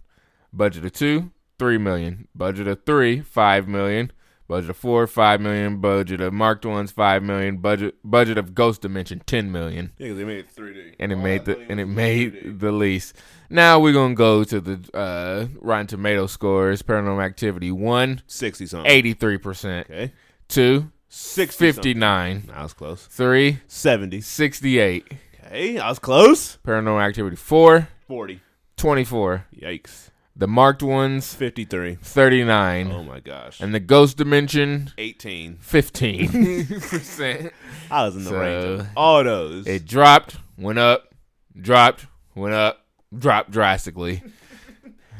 Budget 0.52 0.86
of 0.86 0.94
two, 0.94 1.32
3 1.60 1.78
million. 1.78 2.28
Budget 2.36 2.68
of 2.68 2.86
three, 2.86 3.22
5 3.22 3.68
million. 3.68 4.12
Budget 4.48 4.70
of 4.70 4.78
four, 4.78 5.08
5 5.08 5.42
million. 5.42 5.78
Budget 5.78 6.22
of 6.22 6.32
marked 6.32 6.66
ones, 6.66 6.92
5 6.92 7.24
million. 7.24 7.58
Budget 7.58 7.96
budget 8.04 8.38
of 8.38 8.54
Ghost 8.54 8.82
Dimension, 8.82 9.22
10 9.26 9.52
million. 9.52 9.92
yeah, 9.98 10.10
'cause 10.10 10.18
they 10.18 10.24
made 10.26 10.38
it 10.40 10.50
3D, 10.50 10.94
And 11.00 11.12
it 11.12 11.16
All 11.16 11.22
made 11.22 11.46
the 11.46 11.58
and 11.70 11.80
it 11.80 11.88
made 11.88 12.34
3D. 12.34 12.60
the 12.60 12.72
least. 12.72 13.16
Now 13.50 13.80
we're 13.80 13.94
gonna 13.94 14.14
go 14.14 14.44
to 14.44 14.60
the 14.62 14.80
uh, 14.96 15.48
Rotten 15.62 15.88
Tomato 15.88 16.28
scores. 16.28 16.82
Paranormal 16.84 17.24
Activity 17.26 17.72
one, 17.72 18.22
sixty 18.28 18.68
something. 18.68 18.92
83 18.92 19.38
percent. 19.40 19.88
Okay, 19.90 20.12
Two, 20.48 20.92
60 21.10 21.58
59. 21.66 22.42
something. 22.42 22.56
I 22.56 22.62
was 22.64 22.74
close. 22.74 23.06
Three, 23.08 23.60
Seventy. 23.68 24.22
68. 24.22 25.12
Okay, 25.48 25.80
I 25.80 25.90
was 25.90 25.98
close. 26.00 26.58
Paranormal 26.66 27.02
Activity 27.02 27.36
four, 27.36 27.88
Forty. 28.08 28.42
24. 28.78 29.46
Yikes. 29.60 30.10
The 30.38 30.48
marked 30.48 30.84
ones, 30.84 31.34
Fifty-three. 31.34 31.96
39. 32.02 32.92
Oh 32.92 33.04
my 33.04 33.22
gosh. 33.22 33.62
And 33.62 33.74
the 33.74 33.80
Ghost 33.80 34.18
Dimension, 34.18 34.92
eighteen. 34.98 35.58
15 35.62 36.66
percent. 36.82 37.54
I 37.90 38.04
was 38.06 38.18
in 38.18 38.24
the 38.26 38.30
So- 38.32 38.40
range 38.40 38.80
of 38.82 38.88
all 38.98 39.24
those. 39.24 39.66
It 39.66 39.86
dropped, 39.86 40.36
went 40.58 40.78
up, 40.80 41.14
dropped, 41.60 42.08
went 42.36 42.54
up, 42.54 42.86
dropped 43.18 43.52
drastically. 43.52 44.22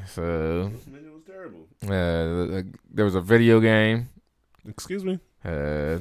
So 0.08 0.72
it 0.72 1.14
was 1.14 1.24
terrible. 1.26 1.68
uh, 1.84 2.64
there 2.94 3.04
was 3.04 3.16
a 3.16 3.22
video 3.22 3.60
game 3.60 4.08
Excuse 4.66 5.04
me. 5.04 5.20
uh, 5.44 5.98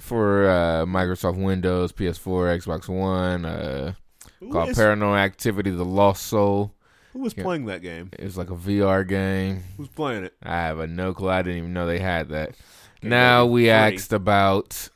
for 0.00 0.48
uh, 0.50 0.84
Microsoft 0.84 1.42
Windows, 1.42 1.90
PS4, 1.92 2.60
Xbox 2.62 2.88
One, 2.88 3.46
uh, 3.46 3.94
Who 4.40 4.50
called 4.50 4.70
is, 4.70 4.76
Paranormal 4.76 5.16
Activity: 5.18 5.70
The 5.70 5.84
Lost 5.84 6.24
Soul. 6.26 6.74
Who 7.14 7.20
was 7.20 7.34
Yeah. 7.36 7.44
playing 7.44 7.64
that 7.66 7.80
game? 7.80 8.10
It 8.18 8.24
was 8.24 8.36
like 8.36 8.50
a 8.50 8.54
VR 8.54 9.02
game. 9.08 9.62
Who's 9.78 9.88
playing 9.88 10.24
it? 10.24 10.34
I 10.42 10.56
have 10.56 10.78
a 10.78 10.86
no 10.86 11.14
clue. 11.14 11.30
I 11.30 11.40
didn't 11.40 11.58
even 11.58 11.72
know 11.72 11.86
they 11.86 11.98
had 12.00 12.28
that. 12.28 12.50
Game 13.00 13.08
now 13.10 13.46
we 13.46 13.70
asked 13.70 14.12
about 14.12 14.90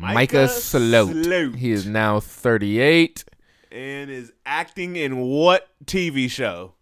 Micah, 0.00 0.14
Micah 0.14 0.48
Sloat. 0.48 1.24
Sloat. 1.24 1.54
He 1.56 1.72
is 1.72 1.86
now 1.86 2.20
38. 2.20 3.24
and 3.70 4.10
is 4.10 4.32
acting 4.46 4.96
in 4.96 5.18
what 5.18 5.68
TV 5.84 6.30
show? 6.30 6.72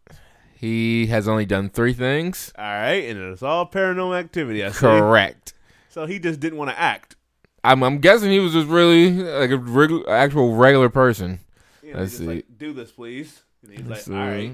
He 0.55 1.07
has 1.09 1.27
only 1.29 1.45
done 1.45 1.69
three 1.69 1.93
things. 1.93 2.53
All 2.57 2.65
right, 2.65 3.05
and 3.05 3.19
it's 3.33 3.43
all 3.43 3.69
paranormal 3.69 4.19
activity. 4.19 4.65
I. 4.65 4.71
Correct. 4.71 5.53
So 5.91 6.07
he 6.07 6.19
just 6.19 6.41
didn't 6.41 6.59
want 6.59 6.71
to 6.71 6.79
act. 6.79 7.17
I'm, 7.65 7.83
I'm 7.83 7.99
guessing 7.99 8.31
he 8.31 8.39
was 8.39 8.53
just 8.53 8.69
really 8.69 9.11
like 9.11 9.51
a 9.51 9.57
reg- 9.59 10.07
actual 10.09 10.55
regular 10.55 10.89
person. 10.89 11.41
Know, 11.83 11.99
Let's 11.99 12.13
just 12.13 12.19
see. 12.19 12.27
like, 12.27 12.45
do 12.57 12.73
this, 12.73 12.93
please. 12.93 13.43
And 13.69 13.79
he's 13.79 13.87
like, 13.87 14.01
So, 14.01 14.15
all 14.15 14.27
right. 14.27 14.53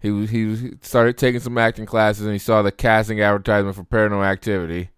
He 0.00 0.10
was 0.10 0.30
he 0.30 0.44
was, 0.46 0.60
he 0.60 0.70
started 0.82 1.18
taking 1.18 1.40
some 1.40 1.58
acting 1.58 1.86
classes 1.86 2.24
and 2.24 2.32
he 2.32 2.38
saw 2.38 2.62
the 2.62 2.70
casting 2.72 3.20
advertisement 3.20 3.74
for 3.76 3.84
Paranormal 3.84 4.24
Activity. 4.24 4.90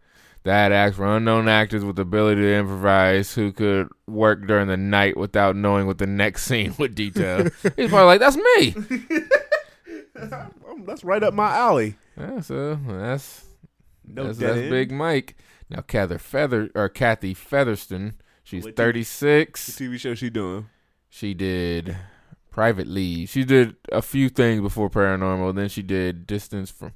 That 0.45 0.73
acts 0.73 0.97
for 0.97 1.05
unknown 1.07 1.49
actors 1.49 1.85
with 1.85 1.97
the 1.97 2.03
ability 2.03 2.41
to 2.43 2.55
improvise 2.55 3.35
who 3.35 3.53
could 3.53 3.89
work 4.07 4.47
during 4.47 4.69
the 4.69 4.77
night 4.77 5.17
without 5.17 5.55
knowing 5.55 5.87
what 5.87 5.99
the 5.99 6.07
next 6.07 6.43
scene 6.47 6.75
would 6.79 6.95
detail. 6.95 7.45
He's 7.77 7.91
probably 7.91 8.05
like, 8.19 8.21
"That's 8.21 8.37
me." 8.37 8.75
That's 10.87 11.05
right 11.05 11.23
up 11.23 11.35
my 11.35 11.55
alley. 11.55 11.97
Yeah, 12.19 12.41
so 12.41 12.79
that's 12.87 13.45
No 14.07 14.25
that's, 14.25 14.39
that's. 14.39 14.59
Big 14.71 14.91
Mike. 14.91 15.37
Now, 15.69 15.81
Cather 15.83 16.19
Feather 16.19 16.71
or 16.75 16.89
Kathy 16.89 17.35
Featherston, 17.35 18.15
she's 18.43 18.67
thirty 18.77 19.03
six. 19.05 19.69
you- 19.69 19.73
thirty 19.75 19.91
The 19.95 19.97
six. 19.97 19.97
TV 19.97 19.99
show 20.01 20.15
she 20.15 20.31
doing? 20.31 20.69
She 21.09 21.35
did 21.35 21.97
Private 22.51 22.87
Leave. 22.87 23.29
She 23.29 23.45
did 23.45 23.77
a 23.93 24.03
few 24.03 24.29
things 24.29 24.61
before 24.61 24.91
Paranormal. 24.91 25.55
Then 25.55 25.69
she 25.69 25.83
did 25.83 26.27
Distance 26.27 26.71
from. 26.71 26.93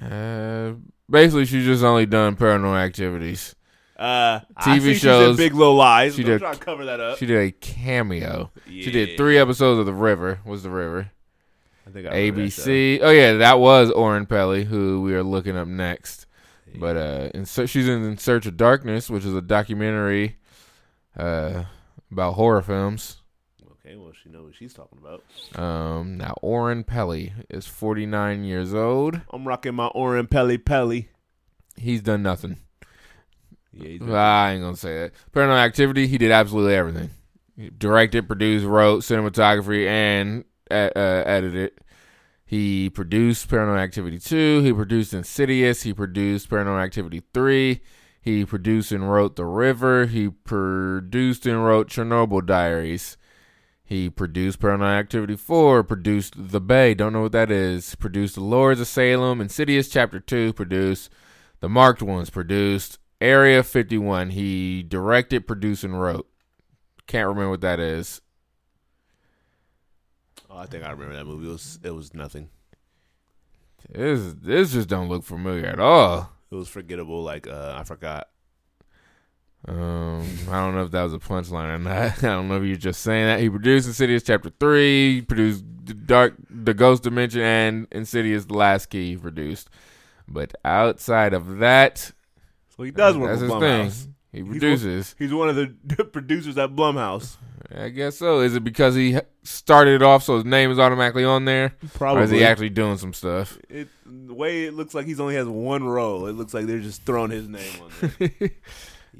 Uh, 0.00 0.72
basically, 1.08 1.44
she's 1.46 1.64
just 1.64 1.84
only 1.84 2.06
done 2.06 2.36
Paranormal 2.36 2.76
Activities. 2.76 3.54
Uh, 3.96 4.40
TV 4.60 4.94
shows- 4.94 5.36
Big 5.36 5.54
Little 5.54 5.74
Lies. 5.74 6.16
she 6.16 6.24
did- 6.24 6.40
try 6.40 6.52
to 6.54 6.58
cover 6.58 6.84
that 6.86 6.98
up. 7.00 7.18
She 7.18 7.26
did 7.26 7.38
a 7.38 7.52
cameo. 7.52 8.50
She 8.66 8.90
did 8.90 9.16
three 9.16 9.38
episodes 9.38 9.78
of 9.78 9.86
The 9.86 9.92
River. 9.94 10.40
Was 10.44 10.62
The 10.64 10.70
River 10.70 11.10
I 11.86 11.90
think 11.90 12.06
I. 12.08 12.10
ABC? 12.12 12.98
Oh 13.02 13.10
yeah, 13.10 13.34
that 13.34 13.60
was 13.60 13.90
Oren 13.90 14.26
Peli, 14.26 14.64
who 14.64 15.02
we 15.02 15.14
are 15.14 15.22
looking 15.22 15.56
up 15.56 15.68
next. 15.68 16.26
But 16.76 16.96
uh, 16.96 17.28
in, 17.34 17.44
she's 17.44 17.86
in, 17.88 18.02
in 18.02 18.18
Search 18.18 18.46
of 18.46 18.56
Darkness, 18.56 19.08
which 19.08 19.24
is 19.24 19.32
a 19.34 19.40
documentary 19.40 20.38
uh, 21.16 21.64
about 22.10 22.32
horror 22.32 22.62
films. 22.62 23.18
Okay, 24.34 24.42
well, 24.42 24.52
she 24.52 24.64
knows 24.64 24.70
what 24.70 24.70
she's 24.70 24.74
talking 24.74 24.98
about. 24.98 25.62
Um, 25.62 26.16
now 26.16 26.34
Oren 26.42 26.84
Peli 26.84 27.32
is 27.48 27.66
49 27.66 28.44
years 28.44 28.74
old. 28.74 29.20
I'm 29.30 29.46
rocking 29.46 29.74
my 29.74 29.86
Oren 29.88 30.26
Peli 30.26 30.58
Peli. 30.58 31.08
He's 31.76 32.02
done 32.02 32.22
nothing. 32.22 32.58
Yeah, 33.72 33.88
he's 33.88 34.02
I 34.02 34.52
ain't 34.52 34.62
gonna 34.62 34.76
say 34.76 34.98
that. 34.98 35.12
Paranormal 35.32 35.64
Activity, 35.64 36.06
he 36.06 36.18
did 36.18 36.30
absolutely 36.30 36.74
everything. 36.74 37.10
He 37.56 37.70
directed, 37.70 38.28
produced, 38.28 38.64
wrote, 38.64 39.02
cinematography, 39.02 39.86
and 39.86 40.44
uh, 40.70 40.90
uh, 40.94 41.22
edited. 41.26 41.72
He 42.44 42.90
produced 42.90 43.48
Paranormal 43.48 43.78
Activity 43.78 44.18
2. 44.18 44.62
He 44.62 44.72
produced 44.72 45.14
Insidious. 45.14 45.82
He 45.82 45.92
produced 45.92 46.50
Paranormal 46.50 46.84
Activity 46.84 47.22
3. 47.32 47.80
He 48.20 48.44
produced 48.44 48.92
and 48.92 49.10
wrote 49.10 49.36
The 49.36 49.44
River. 49.44 50.06
He 50.06 50.28
produced 50.28 51.46
and 51.46 51.64
wrote 51.64 51.88
Chernobyl 51.88 52.46
Diaries. 52.46 53.16
He 53.94 54.10
produced 54.10 54.58
Paranormal 54.58 54.98
Activity 54.98 55.36
4, 55.36 55.84
produced 55.84 56.34
The 56.36 56.60
Bay, 56.60 56.94
don't 56.94 57.12
know 57.12 57.22
what 57.22 57.30
that 57.30 57.48
is. 57.48 57.94
Produced 57.94 58.34
The 58.34 58.40
Lords 58.40 58.80
of 58.80 58.88
Salem, 58.88 59.40
Insidious 59.40 59.88
Chapter 59.88 60.18
2, 60.18 60.52
produced 60.52 61.10
The 61.60 61.68
Marked 61.68 62.02
Ones, 62.02 62.28
produced 62.28 62.98
Area 63.20 63.62
51. 63.62 64.30
He 64.30 64.82
directed, 64.82 65.46
produced, 65.46 65.84
and 65.84 66.00
wrote. 66.00 66.28
Can't 67.06 67.28
remember 67.28 67.50
what 67.50 67.60
that 67.60 67.78
is. 67.78 68.20
Oh, 70.50 70.58
I 70.58 70.66
think 70.66 70.82
I 70.82 70.90
remember 70.90 71.14
that 71.14 71.26
movie. 71.26 71.46
It 71.46 71.52
was 71.52 71.78
it 71.84 71.90
was 71.92 72.14
nothing. 72.14 72.48
This 73.90 74.34
this 74.42 74.72
just 74.72 74.88
don't 74.88 75.08
look 75.08 75.22
familiar 75.22 75.66
at 75.66 75.78
all. 75.78 76.32
It 76.50 76.56
was 76.56 76.68
forgettable. 76.68 77.22
Like 77.22 77.46
uh, 77.46 77.76
I 77.76 77.84
forgot. 77.84 78.28
Um, 79.66 80.26
I 80.50 80.60
don't 80.60 80.74
know 80.74 80.84
if 80.84 80.90
that 80.90 81.02
was 81.02 81.14
a 81.14 81.18
punchline 81.18 81.74
or 81.74 81.78
not. 81.78 82.18
I 82.22 82.26
don't 82.26 82.48
know 82.48 82.56
if 82.56 82.64
you're 82.64 82.76
just 82.76 83.00
saying 83.00 83.26
that. 83.26 83.40
He 83.40 83.48
produced 83.48 83.86
Insidious 83.86 84.22
Chapter 84.22 84.50
Three, 84.60 85.22
produced 85.22 85.64
the 85.84 85.94
Dark, 85.94 86.34
the 86.50 86.74
Ghost 86.74 87.02
Dimension, 87.02 87.40
and 87.40 87.86
Insidious: 87.92 88.44
The 88.44 88.54
Last 88.54 88.86
Key. 88.86 89.10
He 89.12 89.16
produced, 89.16 89.70
but 90.28 90.54
outside 90.64 91.32
of 91.32 91.58
that, 91.58 92.12
So 92.76 92.82
he 92.82 92.90
does 92.90 93.16
work 93.16 93.30
that's 93.30 93.42
with 93.42 93.50
his 93.50 93.60
Blumhouse. 93.62 94.02
thing. 94.02 94.14
He 94.32 94.38
He's 94.40 94.48
produces. 94.48 95.14
He's 95.18 95.32
one 95.32 95.48
of 95.48 95.56
the 95.56 96.04
producers 96.12 96.58
at 96.58 96.70
Blumhouse. 96.70 97.36
I 97.74 97.88
guess 97.88 98.18
so. 98.18 98.40
Is 98.40 98.54
it 98.56 98.64
because 98.64 98.94
he 98.94 99.18
started 99.42 99.94
it 99.94 100.02
off 100.02 100.22
so 100.24 100.34
his 100.36 100.44
name 100.44 100.70
is 100.70 100.78
automatically 100.78 101.24
on 101.24 101.46
there, 101.46 101.74
Probably. 101.94 102.20
or 102.20 102.24
is 102.24 102.30
he 102.30 102.44
actually 102.44 102.68
doing 102.68 102.98
some 102.98 103.14
stuff? 103.14 103.58
It, 103.70 103.88
the 104.04 104.34
way 104.34 104.64
it 104.64 104.74
looks 104.74 104.92
like 104.92 105.06
he's 105.06 105.20
only 105.20 105.36
has 105.36 105.46
one 105.48 105.84
role. 105.84 106.26
It 106.26 106.32
looks 106.34 106.52
like 106.52 106.66
they're 106.66 106.80
just 106.80 107.04
throwing 107.06 107.30
his 107.30 107.48
name 107.48 107.80
on 107.82 108.12
there. 108.18 108.50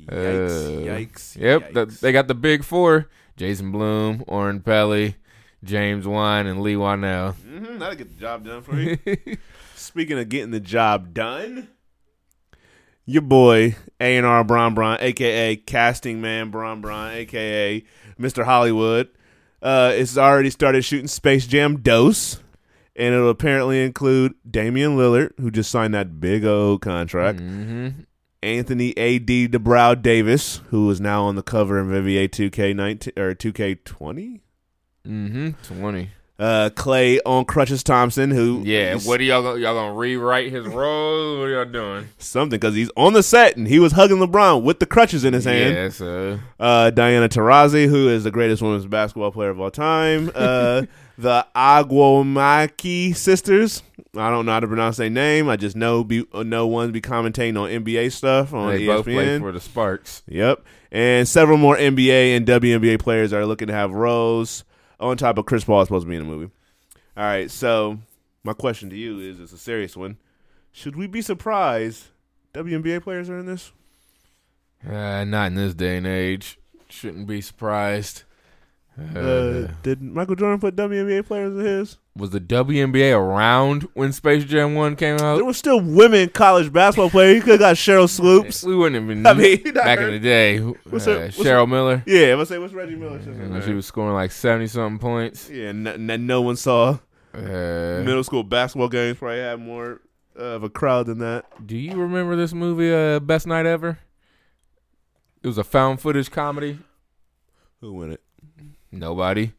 Yikes! 0.07 0.67
Uh, 0.67 0.81
yikes! 0.81 1.37
Yep, 1.37 1.73
the, 1.73 1.87
they 1.87 2.13
got 2.13 2.29
the 2.29 2.35
big 2.35 2.65
four: 2.65 3.09
Jason 3.37 3.73
Blum, 3.73 4.23
Oren 4.27 4.61
Peli, 4.61 5.17
James 5.63 6.07
Wan, 6.07 6.47
and 6.47 6.61
Leigh 6.63 6.75
Whannell. 6.77 7.35
Mhm, 7.47 7.79
that'll 7.79 7.97
get 7.97 8.15
the 8.15 8.21
job 8.21 8.45
done 8.45 8.63
for 8.63 8.77
you. 8.77 8.99
Speaking 9.75 10.19
of 10.19 10.29
getting 10.29 10.51
the 10.51 10.61
job 10.61 11.15
done, 11.15 11.69
your 13.07 13.23
boy 13.23 13.77
A 14.01 14.17
and 14.17 14.27
R 14.27 14.45
Bron 14.45 14.75
Bron, 14.75 14.99
aka 15.01 15.57
Casting 15.57 16.21
Man 16.21 16.51
Bron 16.51 16.81
Bron, 16.81 17.13
aka 17.13 17.85
Mr. 18.19 18.45
Hollywood, 18.45 19.09
uh, 19.63 19.93
is 19.95 20.17
already 20.19 20.51
started 20.51 20.83
shooting 20.85 21.09
Space 21.09 21.47
Jam 21.47 21.81
Dose, 21.81 22.41
and 22.97 23.15
it'll 23.15 23.31
apparently 23.31 23.83
include 23.85 24.35
Damian 24.49 24.97
Lillard, 24.97 25.33
who 25.41 25.51
just 25.51 25.71
signed 25.71 25.95
that 25.95 26.21
big 26.21 26.45
old 26.45 26.81
contract. 26.83 27.41
hmm 27.41 27.89
Anthony 28.45 28.93
A.D. 28.97 29.49
DeBrow 29.49 30.01
Davis, 30.01 30.61
who 30.69 30.89
is 30.91 31.01
now 31.01 31.25
on 31.25 31.35
the 31.35 31.43
cover 31.43 31.79
of 31.79 31.89
NBA 31.89 32.29
2K19 32.29 33.19
or 33.19 33.35
2K20. 33.35 34.41
hmm 35.05 35.51
Twenty. 35.63 36.11
Uh, 36.37 36.69
Clay 36.75 37.21
on 37.21 37.45
Crutches 37.45 37.85
Thompson, 37.85 38.33
who 38.33 38.63
Yeah. 38.65 38.97
What 38.97 39.21
are 39.21 39.23
y'all 39.23 39.41
gonna, 39.43 39.61
y'all 39.61 39.75
gonna 39.75 39.95
rewrite 39.95 40.51
his 40.51 40.67
role? 40.67 41.39
What 41.39 41.45
are 41.45 41.51
y'all 41.51 41.65
doing? 41.65 42.09
something 42.19 42.59
because 42.59 42.75
he's 42.75 42.91
on 42.97 43.13
the 43.13 43.23
set 43.23 43.57
and 43.57 43.69
he 43.69 43.79
was 43.79 43.93
hugging 43.93 44.17
LeBron 44.19 44.63
with 44.65 44.81
the 44.81 44.87
crutches 44.87 45.25
in 45.25 45.33
his 45.33 45.45
hand. 45.45 45.75
Yeah. 45.75 45.89
So 45.91 46.41
Uh, 46.59 46.91
Diana 46.91 47.29
Taurasi, 47.29 47.87
who 47.89 48.09
is 48.09 48.25
the 48.25 48.33
greatest 48.33 48.63
women's 48.63 48.85
basketball 48.87 49.31
player 49.31 49.51
of 49.51 49.61
all 49.61 49.71
time. 49.71 50.33
Uh, 50.35 50.83
the 51.19 51.47
Ogwumike 51.55 53.15
sisters. 53.17 53.83
I 54.17 54.31
don't 54.31 54.47
know 54.47 54.53
how 54.53 54.61
to 54.61 54.69
pronounce 54.69 54.97
their 54.97 55.11
name. 55.11 55.49
I 55.49 55.57
just 55.57 55.77
know 55.77 56.05
be, 56.05 56.27
know 56.33 56.67
ones 56.67 56.93
be 56.93 57.01
commentating 57.01 57.61
on 57.61 57.69
NBA 57.69 58.13
stuff 58.13 58.53
on 58.55 58.73
they 58.73 58.83
ESPN. 58.83 58.87
both 58.87 59.05
play 59.05 59.39
for 59.39 59.53
the 59.53 59.61
Sparks. 59.61 60.23
Yep. 60.29 60.65
And 60.93 61.27
several 61.29 61.59
more 61.59 61.77
NBA 61.77 62.37
and 62.37 62.47
WNBA 62.47 63.01
players 63.01 63.33
are 63.33 63.45
looking 63.47 63.69
to 63.69 63.75
have 63.75 63.93
roles 63.93 64.65
on 65.01 65.17
top 65.17 65.39
of 65.39 65.47
Chris 65.47 65.65
Paul 65.65 65.83
is 65.83 65.89
supposed 65.89 66.07
to 66.07 66.11
be 66.11 66.17
in 66.17 66.23
the 66.23 66.29
movie. 66.29 66.53
All 67.17 67.25
right, 67.25 67.51
so 67.51 67.99
my 68.43 68.53
question 68.53 68.91
to 68.91 68.97
you 68.97 69.21
is 69.21 69.41
it's 69.41 69.53
a 69.53 69.59
serious 69.59 69.97
one. 69.97 70.19
Should 70.73 70.97
we 70.97 71.07
be 71.07 71.23
surprised 71.23 72.07
WNBA 72.53 73.03
players 73.03 73.31
are 73.31 73.39
in 73.39 73.47
this? 73.47 73.73
Uh, 74.89 75.25
not 75.25 75.47
in 75.49 75.55
this 75.55 75.75
day 75.75 75.97
and 75.97 76.07
age. 76.07 76.59
Shouldn't 76.89 77.27
be 77.27 77.41
surprised. 77.41 78.25
Uh, 78.97 79.19
Uh, 79.19 79.69
did 79.83 80.01
Michael 80.01 80.37
Jordan 80.37 80.61
put 80.61 80.77
WNBA 80.77 81.27
players 81.27 81.57
in 81.57 81.65
his? 81.65 81.97
was 82.17 82.31
the 82.31 82.39
WNBA 82.41 83.13
around 83.13 83.89
when 83.95 84.13
Space 84.13 84.45
Jam 84.45 84.77
One 84.77 84.95
came 84.95 85.17
out? 85.19 85.35
There 85.35 85.45
were 85.45 85.53
still 85.53 85.81
women 85.81 86.29
college 86.29 86.73
basketball 86.73 87.11
players. 87.11 87.35
You 87.37 87.43
could 87.43 87.51
have 87.53 87.59
got 87.61 87.75
Sheryl 87.77 88.09
Swoopes. 88.09 88.63
We 88.63 88.77
wouldn't 88.77 88.95
have 88.95 89.09
been 89.09 89.27
I 89.27 89.35
mean, 89.35 89.73
back 89.75 89.99
in 89.99 90.13
the 90.13 90.21
day. 90.21 90.61
Uh, 90.61 90.73
What's 90.91 91.07
her- 91.07 91.19
what's 91.25 91.37
Cheryl 91.39 91.69
Miller. 91.69 92.05
Yeah, 92.07 92.27
I'm 92.27 92.35
gonna 92.35 92.47
say 92.47 92.59
what's 92.59 92.73
Reggie 92.73 92.95
Miller? 92.95 93.21
She 93.63 93.73
was 93.73 93.85
scoring 93.87 94.15
like 94.15 94.31
seventy 94.31 94.69
something 94.69 95.01
points. 95.01 95.51
Yeah, 95.51 95.71
n- 95.71 95.87
n- 95.89 96.27
no 96.27 96.41
one 96.43 96.55
saw. 96.57 96.99
Uh, 97.35 97.41
Middle 98.05 98.23
school 98.23 98.45
basketball 98.45 98.89
games 98.89 99.19
probably 99.19 99.39
had 99.41 99.59
more 99.59 100.01
uh, 100.39 100.43
of 100.43 100.63
a 100.63 100.71
crowd 100.71 101.07
than 101.07 101.19
that. 101.19 101.45
do 101.67 101.77
you 101.77 101.97
remember 101.97 102.37
this 102.37 102.53
movie, 102.55 102.95
uh, 102.95 103.19
Best 103.19 103.49
Night 103.49 103.67
Ever? 103.67 103.99
It 105.43 105.49
was 105.49 105.59
a 105.59 105.65
found 105.65 106.01
footage 106.01 106.31
comedy. 106.31 106.79
Who 107.81 107.93
win 107.93 108.13
it? 108.13 108.23
Nobody. 108.99 109.53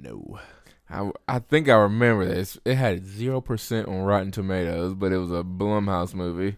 No. 0.00 0.38
I, 0.90 1.10
I 1.28 1.38
think 1.38 1.68
I 1.68 1.74
remember 1.74 2.24
this. 2.24 2.58
It 2.64 2.76
had 2.76 3.04
zero 3.06 3.40
percent 3.40 3.88
on 3.88 3.98
Rotten 4.02 4.30
Tomatoes, 4.30 4.94
but 4.94 5.12
it 5.12 5.18
was 5.18 5.30
a 5.30 5.42
Blumhouse 5.44 6.14
movie. 6.14 6.56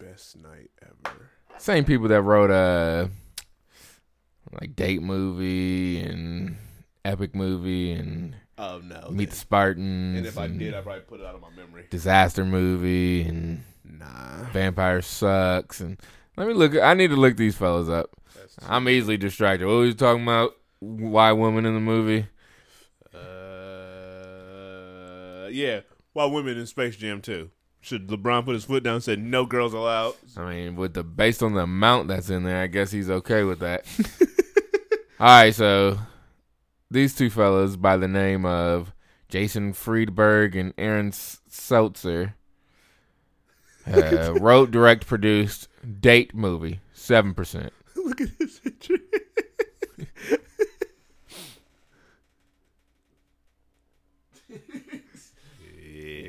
Best 0.00 0.36
night 0.36 0.70
ever. 0.82 1.30
Same 1.58 1.84
people 1.84 2.08
that 2.08 2.22
wrote 2.22 2.50
uh 2.50 3.08
like 4.60 4.74
Date 4.76 5.02
Movie 5.02 6.00
and 6.00 6.56
Epic 7.04 7.34
Movie 7.34 7.92
and 7.92 8.34
Oh 8.56 8.80
no. 8.82 9.08
Meet 9.10 9.30
the 9.30 9.36
Spartans. 9.36 10.18
and 10.18 10.26
if 10.26 10.36
I 10.38 10.48
did, 10.48 10.74
I 10.74 10.80
probably 10.80 11.02
put 11.02 11.20
it 11.20 11.26
out 11.26 11.34
of 11.36 11.40
my 11.40 11.50
memory. 11.50 11.86
Disaster 11.90 12.44
Movie 12.44 13.22
and 13.22 13.62
Nah. 13.84 14.44
Vampire 14.52 15.02
Sucks 15.02 15.80
and 15.80 16.00
let 16.36 16.46
me 16.48 16.54
look. 16.54 16.74
I 16.76 16.94
need 16.94 17.08
to 17.10 17.16
look 17.16 17.36
these 17.36 17.56
fellas 17.56 17.88
up. 17.88 18.10
I'm 18.66 18.88
easily 18.88 19.16
distracted. 19.16 19.66
What 19.66 19.74
was 19.74 19.88
you 19.88 19.94
talking 19.94 20.22
about? 20.24 20.54
Why 20.80 21.32
women 21.32 21.66
in 21.66 21.74
the 21.74 21.80
movie? 21.80 22.26
Uh, 23.14 23.18
yeah. 25.50 25.80
Why 26.12 26.26
women 26.26 26.56
in 26.58 26.66
Space 26.66 26.96
Jam 26.96 27.20
too? 27.20 27.50
Should 27.80 28.08
LeBron 28.08 28.44
put 28.44 28.54
his 28.54 28.64
foot 28.64 28.82
down 28.82 28.94
and 28.94 29.04
said 29.04 29.20
no 29.20 29.46
girls 29.46 29.72
allowed? 29.72 30.14
I 30.36 30.52
mean, 30.52 30.76
with 30.76 30.94
the 30.94 31.04
based 31.04 31.42
on 31.42 31.54
the 31.54 31.62
amount 31.62 32.08
that's 32.08 32.28
in 32.28 32.42
there, 32.42 32.60
I 32.60 32.66
guess 32.66 32.90
he's 32.90 33.08
okay 33.08 33.44
with 33.44 33.60
that. 33.60 33.86
All 35.20 35.26
right, 35.26 35.54
so 35.54 35.98
these 36.90 37.14
two 37.14 37.30
fellas 37.30 37.76
by 37.76 37.96
the 37.96 38.08
name 38.08 38.44
of 38.44 38.92
Jason 39.28 39.72
Friedberg 39.72 40.56
and 40.56 40.74
Aaron 40.78 41.12
Seltzer 41.12 42.34
uh, 43.86 44.34
wrote, 44.34 44.70
direct, 44.70 45.06
produced 45.06 45.68
date 46.00 46.34
movie 46.34 46.80
seven 46.92 47.34
percent. 47.34 47.72
Look 47.96 48.20
at 48.20 48.38
this 48.38 48.58
picture. 48.58 48.98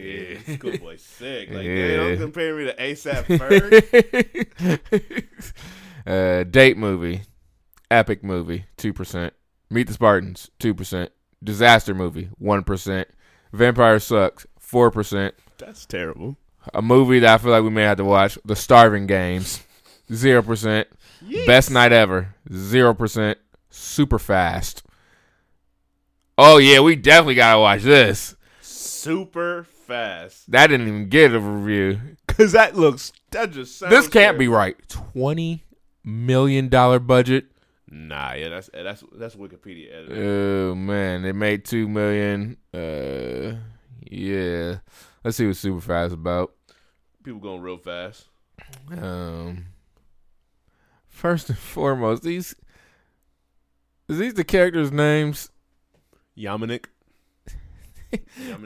Yeah, 0.04 0.56
schoolboy 0.56 0.98
sick. 0.98 1.50
Like, 1.52 1.64
Yeah. 1.66 1.88
damn, 1.88 1.98
don't 1.98 2.18
compare 2.20 2.56
me 2.56 2.66
to 2.66 2.74
ASAP 2.76 3.26
Ferg. 4.88 4.90
uh, 6.08 6.44
date 6.44 6.78
movie, 6.78 7.22
epic 7.92 8.24
movie 8.24 8.66
two 8.78 8.94
percent. 8.94 9.34
Meet 9.70 9.88
the 9.88 9.94
Spartans 9.94 10.50
two 10.60 10.74
percent. 10.74 11.12
Disaster 11.44 11.94
movie 11.94 12.30
one 12.38 12.64
percent. 12.64 13.08
Vampire 13.54 14.00
sucks 14.00 14.46
four 14.60 14.92
percent. 14.92 15.36
That's 15.58 15.86
terrible. 15.86 16.38
a 16.74 16.82
movie 16.82 17.20
that 17.20 17.34
I 17.34 17.38
feel 17.38 17.52
like 17.52 17.64
we 17.64 17.70
may 17.70 17.84
have 17.84 17.98
to 17.98 18.06
watch, 18.06 18.38
The 18.46 18.56
Starving 18.56 19.08
Games, 19.08 19.62
zero 20.14 20.42
percent. 20.42 20.88
Best 21.46 21.70
night 21.72 21.92
ever, 21.92 22.36
zero 22.54 22.94
percent. 22.94 23.38
Super 23.70 24.20
fast. 24.20 24.84
Oh 26.38 26.58
yeah, 26.58 26.80
we 26.80 26.96
definitely 26.96 27.36
gotta 27.36 27.60
watch 27.60 27.82
this. 27.82 28.36
Super 28.62 29.66
fast. 29.90 30.50
That 30.52 30.68
didn't 30.68 30.88
even 30.88 31.10
get 31.10 31.34
a 31.34 31.40
review. 31.40 32.00
Cause 32.28 32.54
that 32.54 32.78
looks 32.78 33.12
that 33.32 33.52
just 33.52 33.78
sounds 33.78 33.92
This 33.92 34.08
can't 34.08 34.40
be 34.40 34.48
right. 34.48 34.78
Twenty 34.88 35.66
million 36.06 36.70
dollar 36.70 37.00
budget. 37.00 37.48
Nah, 37.92 38.34
yeah, 38.34 38.50
that's 38.50 38.70
that's 38.74 39.04
that's 39.14 39.36
Wikipedia 39.36 39.94
editing. 39.94 40.24
Oh 40.24 40.76
man, 40.76 41.26
it 41.26 41.36
made 41.36 41.66
two 41.66 41.88
million. 41.88 42.56
Uh, 42.74 43.58
yeah. 44.10 44.78
Let's 45.24 45.36
see 45.36 45.48
what 45.48 45.58
Super 45.58 45.82
Fast 45.82 46.14
about. 46.14 46.54
People 47.24 47.42
going 47.42 47.62
real 47.62 47.78
fast. 47.78 48.28
Um, 48.92 49.66
first 51.08 51.50
and 51.50 51.58
foremost, 51.58 52.24
these 52.24 52.56
is 54.08 54.18
these 54.18 54.36
the 54.36 54.44
characters' 54.44 54.92
names? 54.92 55.50
Yamanik. 56.38 56.86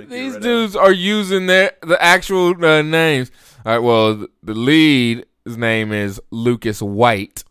These 0.07 0.37
dudes 0.37 0.75
are 0.75 0.91
using 0.91 1.47
their 1.47 1.71
the 1.81 2.01
actual 2.01 2.63
uh, 2.63 2.81
names. 2.81 3.31
All 3.65 3.73
right. 3.73 3.79
Well, 3.79 4.17
th- 4.17 4.29
the 4.41 4.53
lead 4.53 5.25
his 5.45 5.57
name 5.57 5.91
is 5.91 6.21
Lucas 6.31 6.81
White. 6.81 7.43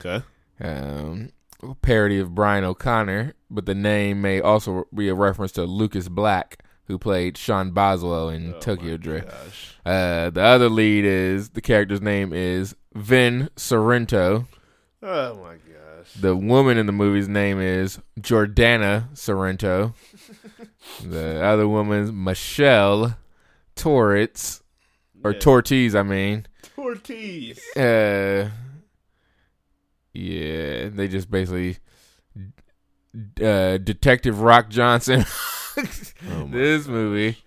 Okay. 0.00 0.24
Um, 0.60 1.30
a 1.62 1.74
parody 1.74 2.18
of 2.18 2.34
Brian 2.34 2.64
O'Connor, 2.64 3.34
but 3.50 3.66
the 3.66 3.74
name 3.74 4.20
may 4.20 4.40
also 4.40 4.86
be 4.94 5.08
a 5.08 5.14
reference 5.14 5.52
to 5.52 5.64
Lucas 5.64 6.08
Black, 6.08 6.62
who 6.84 6.98
played 6.98 7.36
Sean 7.36 7.70
Boswell 7.72 8.28
in 8.28 8.54
Oh 8.54 8.58
Tokyo 8.60 8.96
Drift. 8.96 9.28
Uh, 9.84 10.30
the 10.30 10.42
other 10.42 10.68
lead 10.68 11.04
is 11.04 11.50
the 11.50 11.60
character's 11.60 12.02
name 12.02 12.32
is 12.32 12.76
Vin 12.94 13.48
Sorrento. 13.56 14.46
Oh 15.02 15.34
my 15.36 15.54
gosh. 15.54 16.12
The 16.20 16.36
woman 16.36 16.76
in 16.78 16.86
the 16.86 16.92
movie's 16.92 17.28
name 17.28 17.60
is 17.60 17.98
Jordana 18.20 19.16
Sorrento. 19.16 19.94
The 21.04 21.42
other 21.44 21.68
woman's 21.68 22.10
Michelle 22.12 23.16
Torres 23.76 24.62
or 25.24 25.32
Yeah. 25.32 25.38
Tortiz, 25.38 25.94
I 25.94 26.02
mean. 26.02 26.46
Ortiz. 26.76 27.58
Uh, 27.76 28.50
yeah, 30.12 30.88
they 30.88 31.08
just 31.08 31.30
basically 31.30 31.78
uh, 33.42 33.78
Detective 33.78 34.40
Rock 34.40 34.68
Johnson. 34.68 35.24
Oh 36.28 36.44
my 36.44 36.56
this 36.58 36.88
movie. 36.88 37.38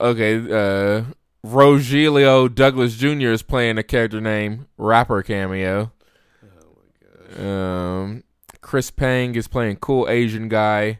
Okay, 0.00 0.34
uh, 0.36 1.04
Rogelio 1.46 2.52
Douglas 2.52 2.96
Jr. 2.96 3.28
is 3.28 3.42
playing 3.44 3.78
a 3.78 3.84
character 3.84 4.20
named 4.20 4.66
Rapper 4.76 5.22
Cameo. 5.22 5.92
Oh 7.38 7.44
Um, 7.46 8.24
Chris 8.62 8.90
Pang 8.90 9.36
is 9.36 9.46
playing 9.46 9.76
cool 9.76 10.08
Asian 10.08 10.48
guy. 10.48 10.98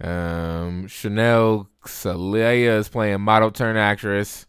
Um, 0.00 0.86
Chanel 0.88 1.68
Salea 1.86 2.78
is 2.78 2.88
playing 2.88 3.20
model 3.22 3.50
turn 3.50 3.76
actress. 3.76 4.46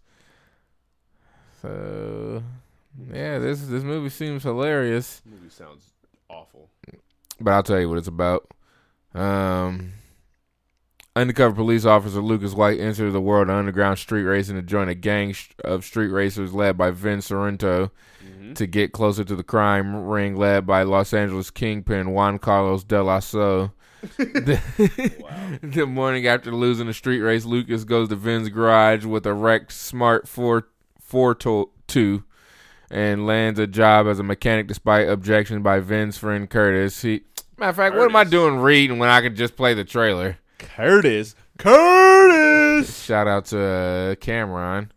So, 1.62 2.44
yeah, 3.12 3.40
this 3.40 3.62
this 3.68 3.84
movie 3.84 4.10
seems 4.10 4.44
hilarious, 4.44 5.22
Movie 5.26 5.50
sounds 5.50 5.92
awful. 6.30 6.70
but 7.40 7.52
I'll 7.52 7.64
tell 7.64 7.80
you 7.80 7.90
what 7.90 7.98
it's 7.98 8.08
about. 8.08 8.48
Um, 9.16 9.94
undercover 11.16 11.56
police 11.56 11.86
officer 11.86 12.22
Lucas 12.22 12.54
White 12.54 12.80
enters 12.80 13.14
the 13.14 13.22
world 13.22 13.50
of 13.50 13.56
underground 13.56 13.98
street 13.98 14.24
racing 14.24 14.56
to 14.58 14.62
join 14.62 14.90
a 14.90 14.94
gang 14.96 15.34
of 15.64 15.84
street 15.84 16.10
racers 16.10 16.54
led 16.54 16.78
by 16.78 16.92
Vin 16.92 17.22
Sorrento 17.22 17.92
Mm-hmm. 18.28 18.54
to 18.54 18.68
get 18.68 18.92
closer 18.92 19.24
to 19.24 19.36
the 19.36 19.44
crime 19.44 19.96
ring 19.96 20.36
led 20.36 20.66
by 20.68 20.82
Los 20.84 21.14
Angeles 21.14 21.50
kingpin 21.50 22.10
Juan 22.12 22.40
Carlos 22.40 22.84
de 22.84 23.02
la 23.02 23.20
So. 23.20 23.72
The, 24.02 25.60
the 25.64 25.86
morning 25.86 26.28
after 26.28 26.52
losing 26.52 26.88
a 26.88 26.94
street 26.94 27.22
race, 27.22 27.46
Lucas 27.46 27.84
goes 27.84 28.10
to 28.10 28.16
Vin's 28.16 28.50
garage 28.50 29.06
with 29.06 29.26
a 29.26 29.34
wrecked 29.34 29.72
Smart 29.72 30.28
4 30.28 30.68
4 31.02 31.36
to- 31.36 31.70
2 31.88 32.24
and 32.90 33.26
lands 33.26 33.60
a 33.60 33.68
job 33.68 34.08
as 34.08 34.20
a 34.20 34.24
mechanic 34.24 34.68
despite 34.68 35.10
objection 35.10 35.62
by 35.62 35.80
Vin's 35.80 36.18
friend 36.18 36.50
Curtis. 36.50 37.02
He, 37.02 37.24
matter 37.58 37.70
of 37.70 37.76
fact, 37.76 37.96
what 37.96 38.10
am 38.10 38.16
I 38.16 38.24
doing 38.24 38.58
reading 38.58 39.00
when 39.00 39.10
I 39.10 39.22
could 39.22 39.36
just 39.36 39.56
play 39.56 39.74
the 39.74 39.84
trailer? 39.84 40.38
Curtis. 40.58 41.36
Curtis. 41.58 43.04
Shout 43.04 43.28
out 43.28 43.46
to 43.46 43.60
uh, 43.60 44.16
Cameron. 44.16 44.92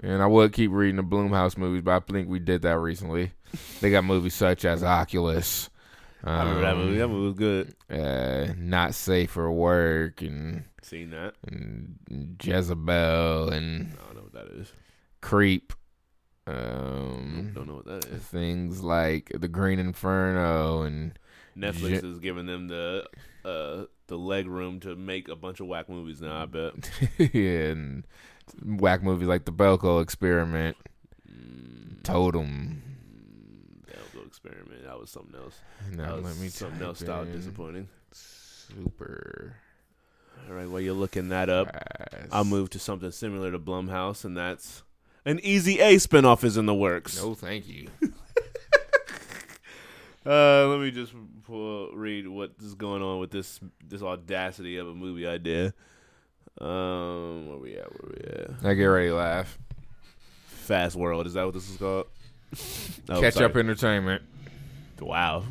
And 0.00 0.22
I 0.22 0.26
would 0.26 0.52
keep 0.52 0.70
reading 0.70 0.96
the 0.96 1.02
Blumhouse 1.02 1.56
movies, 1.56 1.82
but 1.82 1.92
I 1.92 2.12
think 2.12 2.28
we 2.28 2.38
did 2.38 2.62
that 2.62 2.78
recently. 2.78 3.32
They 3.80 3.90
got 3.90 4.04
movies 4.04 4.34
such 4.34 4.64
as 4.64 4.82
Oculus. 4.82 5.70
I 6.24 6.38
remember 6.40 6.60
that 6.62 6.72
um, 6.72 6.78
movie. 6.78 6.98
That 6.98 7.08
movie 7.08 7.26
was 7.26 7.34
good. 7.34 7.74
Uh, 7.90 8.52
Not 8.56 8.94
Safe 8.94 9.30
for 9.30 9.50
Work 9.52 10.22
and, 10.22 10.64
Seen 10.82 11.10
that? 11.10 11.34
and 11.46 11.98
Jezebel 12.42 13.50
and 13.50 13.92
I 14.00 14.04
don't 14.06 14.16
know 14.16 14.22
what 14.22 14.32
that 14.32 14.46
is. 14.58 14.72
Creep. 15.20 15.72
Um, 16.46 17.52
Don't 17.54 17.66
know 17.66 17.76
what 17.76 17.86
that 17.86 18.04
is. 18.06 18.22
things 18.22 18.82
like 18.82 19.32
The 19.34 19.48
Green 19.48 19.78
Inferno 19.78 20.82
and 20.82 21.18
Netflix 21.56 22.02
Ja- 22.02 22.08
is 22.10 22.18
giving 22.18 22.44
them 22.46 22.68
the 22.68 23.06
uh 23.44 23.84
the 24.08 24.18
leg 24.18 24.46
room 24.46 24.80
to 24.80 24.94
make 24.94 25.28
a 25.28 25.36
bunch 25.36 25.60
of 25.60 25.66
whack 25.66 25.88
movies 25.88 26.20
now. 26.20 26.42
I 26.42 26.46
bet. 26.46 26.74
yeah, 27.34 27.68
and 27.70 28.06
whack 28.62 29.02
movies 29.02 29.26
like 29.28 29.46
The 29.46 29.52
Belko 29.52 30.02
Experiment, 30.02 30.76
Mm, 31.30 32.02
Totem. 32.02 32.82
Experiment. 34.34 34.84
That 34.84 34.98
was 34.98 35.10
something 35.10 35.34
else. 35.40 35.60
Now 35.92 36.16
that 36.16 36.24
let 36.24 36.36
me 36.38 36.48
something 36.48 36.82
else. 36.82 36.98
Style 36.98 37.24
disappointing. 37.24 37.88
Super. 38.10 39.54
All 40.48 40.54
right, 40.56 40.68
while 40.68 40.80
you're 40.80 40.92
looking 40.92 41.28
that 41.28 41.48
up. 41.48 41.68
I'll 42.32 42.44
move 42.44 42.70
to 42.70 42.80
something 42.80 43.12
similar 43.12 43.52
to 43.52 43.60
Blumhouse, 43.60 44.24
and 44.24 44.36
that's 44.36 44.82
an 45.24 45.38
Easy 45.44 45.78
A 45.78 45.96
spinoff 45.96 46.42
is 46.42 46.56
in 46.56 46.66
the 46.66 46.74
works. 46.74 47.22
No, 47.22 47.34
thank 47.34 47.68
you. 47.68 47.88
Uh, 50.26 50.66
let 50.68 50.80
me 50.80 50.90
just 50.90 51.12
pull, 51.42 51.94
read 51.94 52.26
what 52.26 52.52
is 52.62 52.74
going 52.74 53.02
on 53.02 53.20
with 53.20 53.30
this 53.30 53.60
this 53.86 54.00
audacity 54.02 54.78
of 54.78 54.88
a 54.88 54.94
movie 54.94 55.26
idea. 55.26 55.74
Um, 56.58 57.46
where 57.46 57.58
we 57.58 57.76
at? 57.76 57.92
Where 57.92 58.10
we 58.10 58.30
at? 58.32 58.64
I 58.64 58.72
get 58.72 58.86
ready 58.86 59.08
to 59.08 59.16
laugh. 59.16 59.58
Fast 60.46 60.96
World. 60.96 61.26
Is 61.26 61.34
that 61.34 61.44
what 61.44 61.52
this 61.52 61.68
is 61.68 61.76
called? 61.76 62.06
Oh, 63.08 63.20
Catch 63.20 63.34
sorry. 63.34 63.46
up 63.46 63.56
entertainment. 63.56 64.22
Wow. 65.00 65.44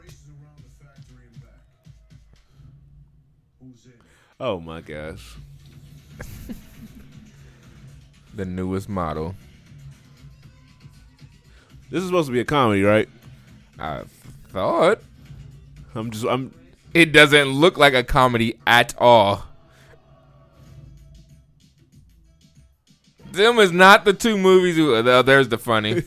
Races 0.00 0.18
around 0.28 0.58
the 0.58 0.84
factory 0.84 1.24
and 1.32 1.42
back. 1.42 1.50
Who's 3.62 3.86
in? 3.86 3.92
Oh 4.40 4.60
my 4.60 4.80
gosh. 4.80 5.36
The 8.36 8.44
newest 8.44 8.88
model. 8.88 9.36
This 11.90 12.00
is 12.02 12.08
supposed 12.08 12.26
to 12.26 12.32
be 12.32 12.40
a 12.40 12.44
comedy, 12.44 12.82
right? 12.82 13.08
I 13.78 14.02
thought 14.48 15.00
I'm 15.94 16.10
just 16.10 16.24
I'm 16.26 16.52
it 16.92 17.12
doesn't 17.12 17.48
look 17.48 17.78
like 17.78 17.94
a 17.94 18.02
comedy 18.02 18.58
at 18.66 18.92
all. 18.98 19.44
Them 23.34 23.58
is 23.58 23.72
not 23.72 24.04
the 24.04 24.12
two 24.12 24.36
movies. 24.38 24.76
Who, 24.76 24.94
uh, 24.94 25.22
there's 25.22 25.48
the 25.48 25.58
funny. 25.58 26.02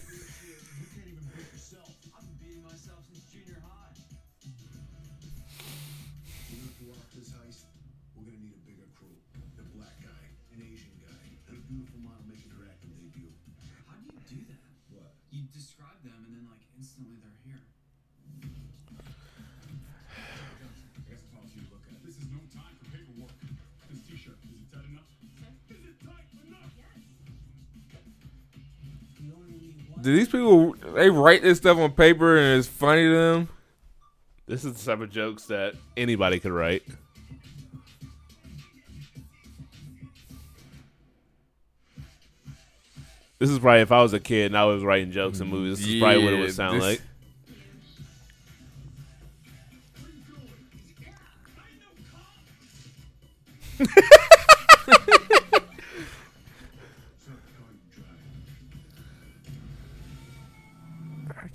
Do 30.08 30.16
these 30.16 30.30
people 30.30 30.74
they 30.96 31.10
write 31.10 31.42
this 31.42 31.58
stuff 31.58 31.78
on 31.78 31.92
paper 31.92 32.38
and 32.38 32.58
it's 32.58 32.66
funny 32.66 33.04
to 33.04 33.14
them? 33.14 33.50
this 34.48 34.64
is 34.64 34.72
the 34.72 34.90
type 34.90 35.02
of 35.02 35.10
jokes 35.10 35.48
that 35.48 35.74
anybody 35.98 36.40
could 36.40 36.54
write. 36.54 36.84
This 43.38 43.50
is 43.50 43.60
probably 43.60 43.82
if 43.82 43.92
I 43.92 44.02
was 44.02 44.14
a 44.14 44.20
kid 44.22 44.46
and 44.46 44.58
I 44.58 44.64
was 44.64 44.82
writing 44.82 45.12
jokes 45.12 45.42
in 45.42 45.50
movies. 45.50 45.80
This 45.80 45.90
is 45.90 46.00
probably 46.00 46.24
what 46.24 46.34
it 46.36 46.40
would 46.40 46.54
sound 46.54 46.82
this- 46.82 47.02
like. 53.78 55.28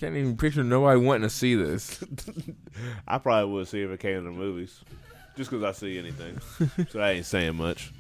can't 0.03 0.16
even 0.16 0.36
picture 0.36 0.64
nobody 0.64 0.98
wanting 0.98 1.22
to 1.22 1.30
see 1.30 1.55
this. 1.55 2.03
I 3.07 3.18
probably 3.18 3.53
would 3.53 3.68
see 3.68 3.82
if 3.82 3.90
it 3.90 4.00
came 4.00 4.16
to 4.16 4.22
the 4.22 4.32
movies, 4.32 4.80
just 5.36 5.48
because 5.48 5.62
I 5.62 5.70
see 5.70 5.96
anything. 5.96 6.40
so 6.90 6.98
I 6.98 7.12
ain't 7.12 7.26
saying 7.26 7.55
much. 7.55 7.92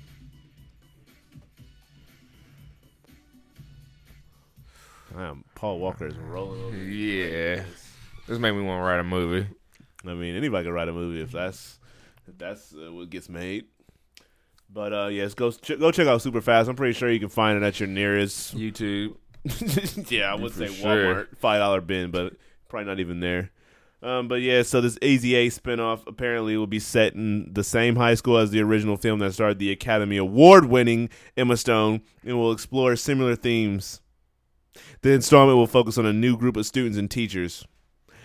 Damn, 5.16 5.44
Paul 5.54 5.78
Walker 5.78 6.08
is 6.08 6.16
rolling 6.16 6.60
over. 6.64 6.76
Yeah, 6.76 7.62
this 8.26 8.38
made 8.40 8.50
me 8.50 8.62
want 8.62 8.80
to 8.80 8.82
write 8.82 8.98
a 8.98 9.04
movie. 9.04 9.46
I 10.04 10.14
mean, 10.14 10.34
anybody 10.34 10.64
can 10.64 10.72
write 10.72 10.88
a 10.88 10.92
movie 10.92 11.22
if 11.22 11.30
that's 11.30 11.78
if 12.26 12.36
that's 12.36 12.74
uh, 12.74 12.92
what 12.92 13.10
gets 13.10 13.28
made. 13.28 13.66
But 14.68 14.92
uh, 14.92 15.06
yes, 15.06 15.34
go 15.34 15.52
ch- 15.52 15.78
go 15.78 15.92
check 15.92 16.08
out 16.08 16.20
Super 16.20 16.40
Fast. 16.40 16.68
I'm 16.68 16.74
pretty 16.74 16.94
sure 16.94 17.08
you 17.08 17.20
can 17.20 17.28
find 17.28 17.62
it 17.62 17.64
at 17.64 17.78
your 17.78 17.88
nearest. 17.88 18.56
YouTube. 18.56 19.14
yeah, 20.08 20.32
I 20.32 20.34
would 20.34 20.52
say 20.54 20.68
sure. 20.68 20.86
Walmart 21.14 21.36
five 21.38 21.58
dollar 21.60 21.80
bin, 21.80 22.10
but 22.10 22.34
probably 22.68 22.86
not 22.86 23.00
even 23.00 23.20
there. 23.20 23.50
Um, 24.02 24.26
but 24.26 24.36
yeah, 24.40 24.62
so 24.62 24.80
this 24.80 24.98
AZA 24.98 25.46
spinoff 25.46 26.00
apparently 26.08 26.56
will 26.56 26.66
be 26.66 26.80
set 26.80 27.14
in 27.14 27.52
the 27.52 27.62
same 27.62 27.94
high 27.94 28.14
school 28.14 28.36
as 28.36 28.50
the 28.50 28.60
original 28.60 28.96
film 28.96 29.20
that 29.20 29.32
starred 29.32 29.60
the 29.60 29.70
Academy 29.70 30.16
Award 30.16 30.64
winning 30.64 31.08
Emma 31.36 31.56
Stone 31.56 32.02
and 32.24 32.36
will 32.36 32.50
explore 32.50 32.96
similar 32.96 33.36
themes. 33.36 34.00
The 35.02 35.12
installment 35.12 35.56
will 35.56 35.68
focus 35.68 35.98
on 35.98 36.06
a 36.06 36.12
new 36.12 36.36
group 36.36 36.56
of 36.56 36.66
students 36.66 36.98
and 36.98 37.08
teachers. 37.10 37.64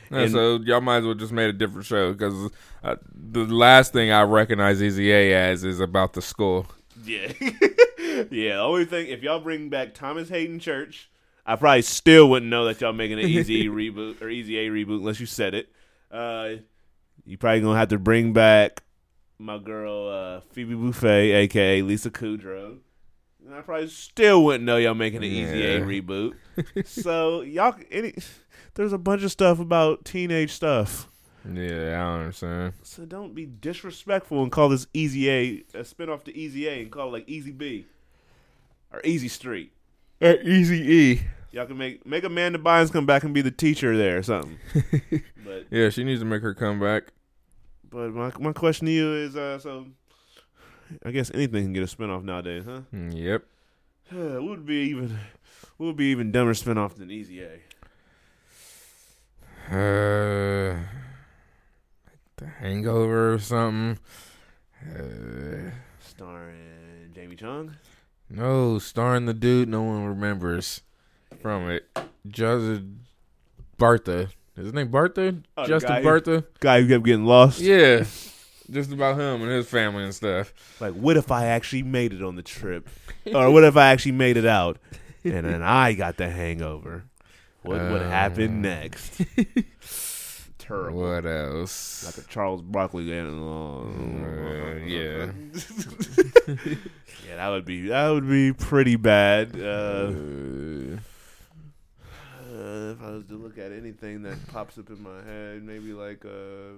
Yeah, 0.09 0.20
And- 0.22 0.32
so 0.32 0.59
y'all 0.63 0.82
might 0.82 0.97
as 0.97 1.03
well 1.05 1.13
just 1.13 1.34
made 1.34 1.49
a 1.49 1.53
different 1.53 1.86
show 1.86 2.11
because 2.13 2.51
uh, 2.84 2.95
the 3.13 3.45
last 3.45 3.93
thing 3.93 4.11
I 4.11 4.24
recognize 4.24 4.82
Easy 4.82 5.11
A 5.11 5.34
as 5.34 5.63
is 5.63 5.80
about 5.80 6.13
the 6.13 6.22
school. 6.24 6.65
Yeah, 7.05 7.31
yeah. 7.39 8.23
The 8.29 8.59
only 8.59 8.85
thing, 8.85 9.07
if 9.07 9.21
y'all 9.21 9.39
bring 9.39 9.69
back 9.69 9.93
Thomas 9.93 10.29
Haden 10.29 10.59
Church, 10.59 11.09
I 11.45 11.55
probably 11.55 11.81
still 11.83 12.29
wouldn't 12.29 12.49
know 12.49 12.65
that 12.65 12.81
y'all 12.81 12.93
making 12.93 13.19
an 13.19 13.25
Easy 13.25 13.65
reboot 13.69 14.21
or 14.21 14.29
Easy 14.29 14.57
A 14.57 14.69
reboot 14.69 14.97
unless 14.97 15.19
you 15.19 15.25
said 15.25 15.53
it. 15.53 15.69
Uh, 16.11 16.55
you 17.25 17.37
probably 17.37 17.61
gonna 17.61 17.77
have 17.77 17.89
to 17.89 17.99
bring 17.99 18.33
back 18.33 18.83
my 19.39 19.57
girl 19.57 20.09
uh, 20.09 20.41
Phoebe 20.51 20.75
Buffay, 20.75 21.35
aka 21.35 21.81
Lisa 21.81 22.09
Kudrow. 22.09 22.79
And 23.45 23.55
I 23.55 23.61
probably 23.61 23.87
still 23.87 24.43
wouldn't 24.43 24.65
know 24.65 24.77
y'all 24.77 24.93
making 24.93 25.19
an 25.19 25.25
Easy 25.25 25.65
A 25.65 25.81
reboot. 25.81 26.33
so 26.85 27.41
y'all, 27.41 27.75
any, 27.91 28.13
there's 28.73 28.93
a 28.93 28.97
bunch 28.97 29.23
of 29.23 29.31
stuff 29.31 29.59
about 29.59 30.03
teenage 30.03 30.51
stuff. 30.51 31.07
Yeah, 31.53 32.01
I 32.01 32.11
don't 32.11 32.19
understand. 32.21 32.73
So 32.83 33.05
don't 33.05 33.33
be 33.33 33.45
disrespectful 33.45 34.43
and 34.43 34.51
call 34.51 34.69
this 34.69 34.87
Easy 34.93 35.29
A 35.29 35.63
a 35.73 35.83
spinoff 35.83 36.23
to 36.25 36.35
Easy 36.37 36.67
A 36.67 36.81
and 36.81 36.91
call 36.91 37.07
it 37.09 37.11
like 37.11 37.29
Easy 37.29 37.51
B 37.51 37.85
or 38.91 39.01
Easy 39.03 39.27
Street. 39.27 39.71
or 40.21 40.33
Easy 40.41 40.77
E. 40.81 41.21
Y'all 41.51 41.65
can 41.65 41.77
make 41.77 42.05
make 42.05 42.23
Amanda 42.25 42.59
Bynes 42.59 42.91
come 42.91 43.05
back 43.05 43.23
and 43.23 43.33
be 43.33 43.41
the 43.41 43.51
teacher 43.51 43.95
there 43.95 44.17
or 44.17 44.23
something. 44.23 44.57
but 45.45 45.65
Yeah, 45.71 45.89
she 45.89 46.03
needs 46.03 46.19
to 46.21 46.25
make 46.25 46.41
her 46.41 46.53
comeback. 46.53 47.05
but 47.89 48.11
my 48.13 48.31
my 48.39 48.51
question 48.53 48.85
to 48.87 48.91
you 48.91 49.13
is 49.13 49.35
uh 49.37 49.57
so 49.59 49.87
I 51.05 51.11
guess 51.11 51.31
anything 51.33 51.63
can 51.65 51.73
get 51.73 51.83
a 51.83 51.95
spinoff 51.95 52.23
nowadays, 52.23 52.63
huh? 52.65 52.81
Mm, 52.93 53.15
Yep. 53.15 53.43
what 54.11 54.43
would 54.43 54.65
be 54.65 54.75
even 54.89 55.17
would 55.77 55.95
be 55.97 56.05
even 56.11 56.31
dumber 56.31 56.53
spinoff 56.53 56.95
than 56.95 57.09
Easy 57.11 57.41
A? 57.41 57.59
Uh, 59.69 60.77
the 62.38 62.45
Hangover 62.47 63.33
or 63.33 63.39
something. 63.39 63.99
Uh, 64.88 65.71
Starring 65.99 67.11
Jamie 67.13 67.35
Chung. 67.35 67.75
no, 68.29 68.77
starring 68.79 69.25
the 69.25 69.33
dude 69.33 69.67
no 69.69 69.81
one 69.83 70.05
remembers 70.05 70.81
from 71.41 71.69
it. 71.69 71.85
Justin 72.27 73.01
Bartha. 73.79 74.29
Is 74.55 74.65
his 74.65 74.73
name 74.73 74.89
Bartha? 74.89 75.41
Oh, 75.55 75.65
Justin 75.65 75.95
guy- 75.95 76.01
Bartha? 76.03 76.43
Guy 76.59 76.81
who 76.81 76.88
kept 76.88 77.05
getting 77.05 77.25
lost. 77.25 77.59
Yeah. 77.59 78.05
Just 78.69 78.91
about 78.91 79.15
him 79.19 79.41
and 79.43 79.51
his 79.51 79.67
family 79.67 80.03
and 80.03 80.13
stuff. 80.13 80.53
Like, 80.81 80.93
what 80.93 81.15
if 81.15 81.31
I 81.31 81.45
actually 81.45 81.83
made 81.83 82.11
it 82.13 82.21
on 82.21 82.35
the 82.35 82.41
trip? 82.43 82.89
or 83.33 83.49
what 83.51 83.63
if 83.63 83.77
I 83.77 83.88
actually 83.88 84.11
made 84.13 84.35
it 84.38 84.45
out? 84.45 84.77
And 85.23 85.45
then 85.45 85.61
I 85.63 85.93
got 85.93 86.17
the 86.17 86.29
hangover. 86.29 87.03
What 87.61 87.79
would 87.79 88.01
happen 88.01 88.59
Uh, 88.65 88.69
next? 88.69 89.21
Terrible. 90.68 90.99
What 90.99 91.26
else? 91.26 92.05
Like 92.05 92.26
a 92.26 92.30
Charles 92.30 92.61
Barkley 92.61 93.05
getting 93.05 93.39
along. 93.39 94.26
Uh, 94.26 94.86
yeah. 94.86 95.32
yeah, 97.28 97.36
that 97.38 97.49
would 97.49 97.63
be 97.65 97.88
that 97.88 98.09
would 98.09 98.28
be 98.28 98.51
pretty 98.51 98.97
bad. 98.97 99.55
Uh, 99.55 100.11
Uh, 100.11 100.97
uh, 102.53 102.91
if 102.91 103.01
I 103.01 103.11
was 103.11 103.26
to 103.28 103.36
look 103.36 103.57
at 103.57 103.72
anything 103.72 104.24
that 104.24 104.45
pops 104.47 104.78
up 104.78 104.89
in 104.89 105.01
my 105.01 105.24
head, 105.24 105.63
maybe 105.63 105.93
like 105.93 106.26
uh, 106.26 106.74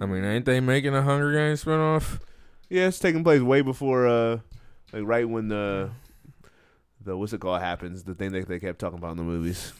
I 0.00 0.06
mean, 0.06 0.24
ain't 0.24 0.44
they 0.44 0.60
making 0.60 0.94
a 0.94 1.02
Hunger 1.02 1.32
Games 1.32 1.64
spinoff? 1.64 2.20
yeah, 2.68 2.86
it's 2.86 2.98
taking 2.98 3.24
place 3.24 3.40
way 3.42 3.62
before, 3.62 4.06
uh, 4.06 4.38
like 4.92 5.02
right 5.04 5.28
when 5.28 5.48
the 5.48 5.90
the 7.08 7.16
what's 7.16 7.32
it 7.32 7.40
called 7.40 7.60
happens, 7.60 8.04
the 8.04 8.14
thing 8.14 8.32
that 8.32 8.46
they 8.48 8.60
kept 8.60 8.78
talking 8.78 8.98
about 8.98 9.12
in 9.12 9.16
the 9.16 9.22
movies. 9.24 9.72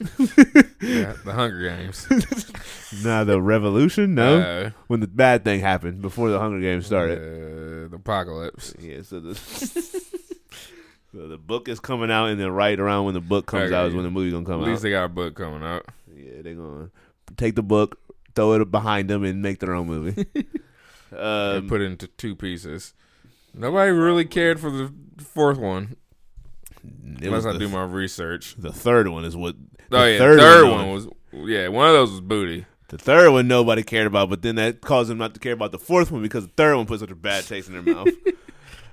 Yeah, 0.80 1.12
the 1.24 1.32
Hunger 1.32 1.68
Games. 1.68 2.06
nah, 3.04 3.24
the 3.24 3.40
revolution, 3.40 4.14
no, 4.14 4.38
Uh, 4.40 4.70
when 4.86 5.00
the 5.00 5.06
bad 5.06 5.44
thing 5.44 5.60
happened 5.60 6.00
before 6.00 6.30
the 6.30 6.38
Hunger 6.38 6.60
Games 6.60 6.86
started. 6.86 7.18
Uh, 7.18 7.88
the 7.88 7.96
apocalypse. 7.96 8.74
Yeah, 8.78 9.02
so 9.02 9.20
the 9.20 9.34
so 11.12 11.26
the 11.28 11.38
book 11.38 11.68
is 11.68 11.80
coming 11.80 12.10
out, 12.10 12.26
and 12.26 12.40
then 12.40 12.50
right 12.50 12.78
around 12.78 13.04
when 13.04 13.14
the 13.14 13.20
book 13.20 13.46
comes 13.46 13.64
Okay. 13.64 13.74
out 13.74 13.88
is 13.88 13.94
when 13.94 14.04
the 14.04 14.10
movie's 14.10 14.32
gonna 14.32 14.46
come 14.46 14.60
out. 14.60 14.64
At 14.64 14.70
least 14.70 14.80
out. 14.80 14.82
they 14.84 14.90
got 14.90 15.04
a 15.04 15.08
book 15.08 15.34
coming 15.34 15.62
out. 15.62 15.86
Yeah, 16.14 16.42
they're 16.42 16.54
gonna 16.54 16.90
take 17.36 17.54
the 17.54 17.62
book, 17.62 17.98
throw 18.34 18.54
it 18.54 18.70
behind 18.70 19.10
them, 19.10 19.24
and 19.24 19.42
make 19.42 19.58
their 19.60 19.74
own 19.74 19.86
movie. 19.86 20.26
um, 21.16 21.68
put 21.68 21.80
it 21.80 21.84
into 21.86 22.06
two 22.06 22.34
pieces. 22.34 22.94
Nobody 23.54 23.90
really 23.90 24.24
cared 24.24 24.60
for 24.60 24.70
the 24.70 24.92
fourth 25.18 25.58
one, 25.58 25.96
it 27.20 27.30
was 27.30 27.44
unless 27.44 27.46
I 27.46 27.52
the, 27.52 27.58
do 27.58 27.68
my 27.68 27.84
research. 27.84 28.54
the 28.58 28.72
third 28.72 29.08
one 29.08 29.24
is 29.24 29.36
what. 29.36 29.54
Oh 29.90 30.00
the 30.04 30.12
yeah, 30.12 30.18
third, 30.18 30.38
third 30.40 30.70
one 30.70 30.90
was 30.92 31.08
yeah, 31.32 31.68
one 31.68 31.86
of 31.88 31.92
those 31.94 32.10
was 32.10 32.20
booty. 32.20 32.66
The 32.88 32.98
third 32.98 33.30
one 33.32 33.48
nobody 33.48 33.82
cared 33.82 34.06
about, 34.06 34.30
but 34.30 34.42
then 34.42 34.54
that 34.56 34.80
caused 34.80 35.10
them 35.10 35.18
not 35.18 35.34
to 35.34 35.40
care 35.40 35.52
about 35.52 35.72
the 35.72 35.78
fourth 35.78 36.10
one 36.10 36.22
because 36.22 36.46
the 36.46 36.52
third 36.56 36.76
one 36.76 36.86
put 36.86 37.00
such 37.00 37.10
a 37.10 37.14
bad 37.14 37.44
taste 37.46 37.68
in 37.68 37.74
their 37.74 37.94
mouth. 37.94 38.08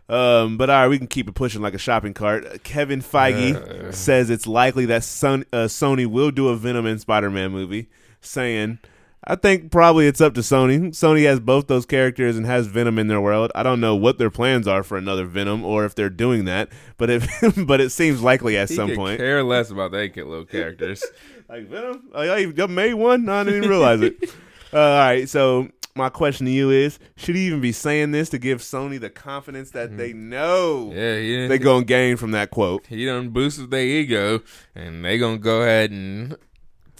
Um, 0.07 0.57
but 0.57 0.69
all 0.69 0.81
right, 0.83 0.87
we 0.87 0.99
can 0.99 1.07
keep 1.07 1.27
it 1.27 1.33
pushing 1.33 1.63
like 1.63 1.73
a 1.73 1.79
shopping 1.79 2.13
cart. 2.13 2.45
Uh, 2.45 2.57
Kevin 2.63 3.01
Feige 3.01 3.55
Uh. 3.55 3.91
says 3.91 4.29
it's 4.29 4.45
likely 4.45 4.85
that 4.85 5.03
Son- 5.03 5.45
uh, 5.51 5.65
Sony 5.65 6.05
will 6.05 6.29
do 6.29 6.49
a 6.49 6.55
Venom 6.55 6.85
and 6.85 7.01
Spider-Man 7.01 7.49
movie, 7.51 7.89
saying, 8.21 8.77
"I 9.23 9.35
think 9.35 9.71
probably 9.71 10.07
it's 10.07 10.21
up 10.21 10.33
to 10.35 10.41
Sony. 10.41 10.89
Sony 10.89 11.25
has 11.25 11.39
both 11.39 11.67
those 11.67 11.85
characters 11.85 12.37
and 12.37 12.45
has 12.45 12.67
Venom 12.67 12.99
in 12.99 13.07
their 13.07 13.21
world. 13.21 13.51
I 13.55 13.63
don't 13.63 13.79
know 13.79 13.95
what 13.95 14.17
their 14.17 14.29
plans 14.29 14.67
are 14.67 14.83
for 14.83 14.97
another 14.97 15.25
Venom 15.25 15.63
or 15.65 15.85
if 15.85 15.95
they're 15.95 16.09
doing 16.09 16.45
that, 16.45 16.69
but 16.97 17.09
if 17.09 17.27
but 17.65 17.81
it 17.81 17.89
seems 17.91 18.21
likely 18.21 18.57
at 18.57 18.69
He 18.69 18.75
some 18.75 18.89
could 18.89 18.97
point. 18.97 19.17
care 19.19 19.43
less 19.43 19.71
about 19.71 19.95
eight 19.95 20.15
little 20.17 20.45
characters. 20.45 21.03
Like 21.47 21.67
Venom? 21.69 22.09
I, 22.15 22.25
y'all 22.39 22.53
y'all 22.53 22.67
made 22.67 22.95
one? 22.95 23.25
No, 23.25 23.33
I 23.33 23.43
didn't 23.43 23.57
even 23.57 23.69
realize 23.69 24.01
it. 24.01 24.15
Uh, 24.73 24.79
all 24.79 24.97
right, 24.97 25.29
so 25.29 25.69
my 25.95 26.09
question 26.09 26.47
to 26.47 26.51
you 26.51 26.69
is: 26.71 26.97
Should 27.15 27.35
he 27.35 27.45
even 27.47 27.61
be 27.61 27.71
saying 27.71 28.11
this 28.11 28.29
to 28.29 28.39
give 28.39 28.59
Sony 28.59 28.99
the 28.99 29.09
confidence 29.11 29.69
that 29.71 29.95
they 29.95 30.11
know 30.11 30.91
Mm-hmm. 30.91 31.41
yeah, 31.43 31.47
they 31.47 31.57
gonna 31.59 31.85
gain 31.85 32.17
from 32.17 32.31
that 32.31 32.49
quote? 32.49 32.85
he 32.87 33.05
done 33.05 33.29
boosted 33.29 33.69
their 33.71 33.85
ego, 33.85 34.41
and 34.73 35.05
they 35.05 35.17
gonna 35.19 35.37
go 35.37 35.61
ahead 35.61 35.91
and 35.91 36.35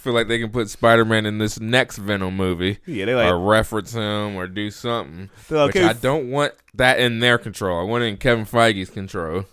feel 0.06 0.14
like 0.14 0.28
they 0.28 0.40
can 0.40 0.52
put 0.52 0.70
Spider 0.70 1.04
Man 1.04 1.26
in 1.26 1.40
this 1.40 1.60
next 1.60 1.98
Venom 1.98 2.38
movie, 2.38 2.78
Yeah, 2.86 3.06
they 3.06 3.16
like 3.16 3.28
or 3.28 3.40
reference 3.40 3.92
him, 3.94 4.36
or 4.36 4.46
do 4.48 4.70
something. 4.72 5.30
Like, 5.50 5.74
which 5.74 5.76
okay, 5.78 5.90
I 5.90 5.94
don't 5.94 6.30
want 6.30 6.54
that 6.76 7.00
in 7.00 7.20
their 7.20 7.38
control. 7.40 7.80
I 7.80 7.84
want 7.84 8.04
it 8.04 8.08
in 8.08 8.18
Kevin 8.18 8.46
Feige's 8.46 8.92
control. 8.92 9.46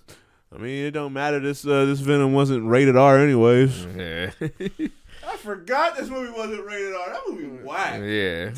I 0.54 0.58
mean, 0.58 0.84
it 0.84 0.90
don't 0.90 1.14
matter. 1.14 1.40
This 1.40 1.66
uh, 1.66 1.86
this 1.86 2.00
Venom 2.00 2.34
wasn't 2.34 2.66
rated 2.66 2.96
R, 2.96 3.18
anyways. 3.18 3.86
Yeah, 3.96 4.30
I 5.26 5.36
forgot 5.38 5.96
this 5.96 6.08
movie 6.10 6.30
wasn't 6.32 6.66
rated 6.66 6.94
R. 6.94 7.08
That 7.08 7.20
movie 7.28 7.64
whack. 7.64 8.00
yeah. 8.04 8.50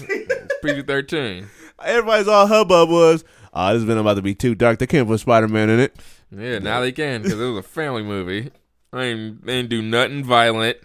PG 0.65 0.83
thirteen. 0.83 1.47
Everybody's 1.83 2.27
all 2.27 2.47
hubbub 2.49 2.89
was, 2.91 3.25
"Ah, 3.53 3.73
this 3.73 3.85
Venom 3.85 4.01
about 4.05 4.15
to 4.15 4.23
be 4.23 4.35
too 4.35 4.55
dark. 4.57 4.79
They 4.81 4.87
can't 4.89 5.07
put 5.07 5.21
Spider 5.21 5.47
Man 5.49 5.71
in 5.71 5.79
it." 5.79 5.95
Yeah, 6.37 6.59
now 6.59 6.81
they 6.81 6.91
can 6.91 7.23
because 7.23 7.41
it 7.41 7.45
was 7.45 7.59
a 7.59 7.63
family 7.63 8.03
movie. 8.03 8.51
I 8.93 9.05
ain't, 9.05 9.45
they 9.47 9.55
ain't 9.55 9.69
do 9.69 9.83
nothing 9.83 10.25
violent. 10.25 10.79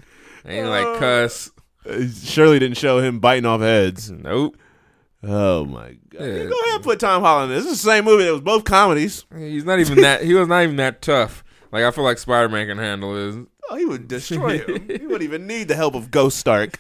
Ain't 0.46 0.68
like 0.68 1.00
cuss. 1.00 1.52
Uh, 1.86 2.08
Shirley 2.24 2.60
didn't 2.60 2.78
show 2.78 3.00
him 3.00 3.20
biting 3.20 3.46
off 3.46 3.62
heads. 3.62 4.12
Nope. 4.12 4.58
Oh 5.24 5.66
my 5.66 5.98
god! 6.10 6.22
Yeah. 6.22 6.46
Go 6.46 6.60
ahead 6.60 6.76
and 6.76 6.84
put 6.84 7.00
Tom 7.00 7.22
Holland 7.22 7.52
in 7.52 7.58
this. 7.58 7.66
This 7.66 7.74
is 7.74 7.84
the 7.84 7.90
same 7.92 8.06
movie 8.06 8.26
It 8.28 8.32
was 8.32 8.42
both 8.42 8.64
comedies. 8.64 9.26
He's 9.36 9.66
not 9.66 9.80
even 9.80 10.02
that. 10.02 10.24
He 10.24 10.34
was 10.34 10.48
not 10.48 10.64
even 10.64 10.78
that 10.78 11.02
tough. 11.02 11.44
Like 11.72 11.84
I 11.84 11.92
feel 11.92 12.04
like 12.04 12.18
Spider 12.18 12.50
Man 12.50 12.68
can 12.68 12.78
handle 12.78 13.16
his. 13.16 13.36
Oh, 13.70 13.76
he 13.76 13.86
would 13.86 14.08
destroy 14.08 14.60
him. 14.60 14.88
he 14.90 15.06
wouldn't 15.06 15.22
even 15.22 15.46
need 15.46 15.68
the 15.68 15.76
help 15.76 15.94
of 15.94 16.10
Ghost 16.10 16.38
Stark 16.38 16.80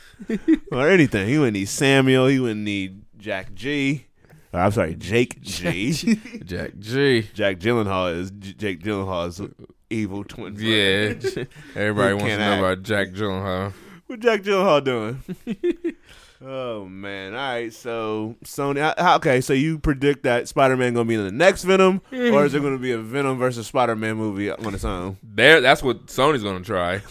or 0.72 0.90
anything. 0.90 1.28
He 1.28 1.38
wouldn't 1.38 1.54
need 1.54 1.70
Samuel. 1.70 2.28
He 2.28 2.40
wouldn't 2.40 2.62
need 2.62 3.04
Jack 3.18 3.54
G. 3.54 4.08
I'm 4.52 4.72
sorry, 4.72 4.96
Jake 4.96 5.42
G. 5.42 5.92
Jack 6.44 6.72
G. 6.80 7.28
Jack 7.34 7.58
Gyllenhaal 7.60 8.16
is 8.18 8.32
Jake 8.32 8.82
Gyllenhaal's 8.82 9.42
evil 9.90 10.24
twin. 10.24 10.54
brother. 10.54 10.66
Yeah. 10.66 11.14
Everybody 11.76 12.14
wants 12.14 12.26
to 12.34 12.38
know 12.38 12.52
act. 12.54 12.60
about 12.60 12.84
Jack 12.84 13.08
Gyllenhaal. 13.10 13.74
What 14.08 14.20
Jack 14.20 14.42
Gyllenhaal 14.42 14.84
doing? 14.84 15.24
oh 16.42 16.86
man! 16.86 17.34
All 17.34 17.40
right, 17.40 17.72
so 17.74 18.36
Sony. 18.44 19.16
Okay, 19.18 19.42
so 19.42 19.54
you 19.54 19.78
predict 19.80 20.24
that 20.24 20.48
Spider-Man 20.48 20.94
gonna 20.94 21.06
be 21.06 21.16
in 21.16 21.24
the 21.26 21.32
next 21.32 21.64
Venom, 21.64 22.02
or 22.12 22.46
is 22.46 22.54
it 22.54 22.62
gonna 22.64 22.78
be 22.80 22.92
a 22.92 22.98
Venom 22.98 23.38
versus 23.38 23.68
Spider-Man 23.68 24.16
movie 24.16 24.50
on 24.52 24.74
its 24.74 24.84
own? 24.86 25.18
There, 25.22 25.62
that's 25.62 25.84
what 25.84 26.08
Sony's 26.08 26.44
gonna 26.44 26.64
try. 26.64 27.02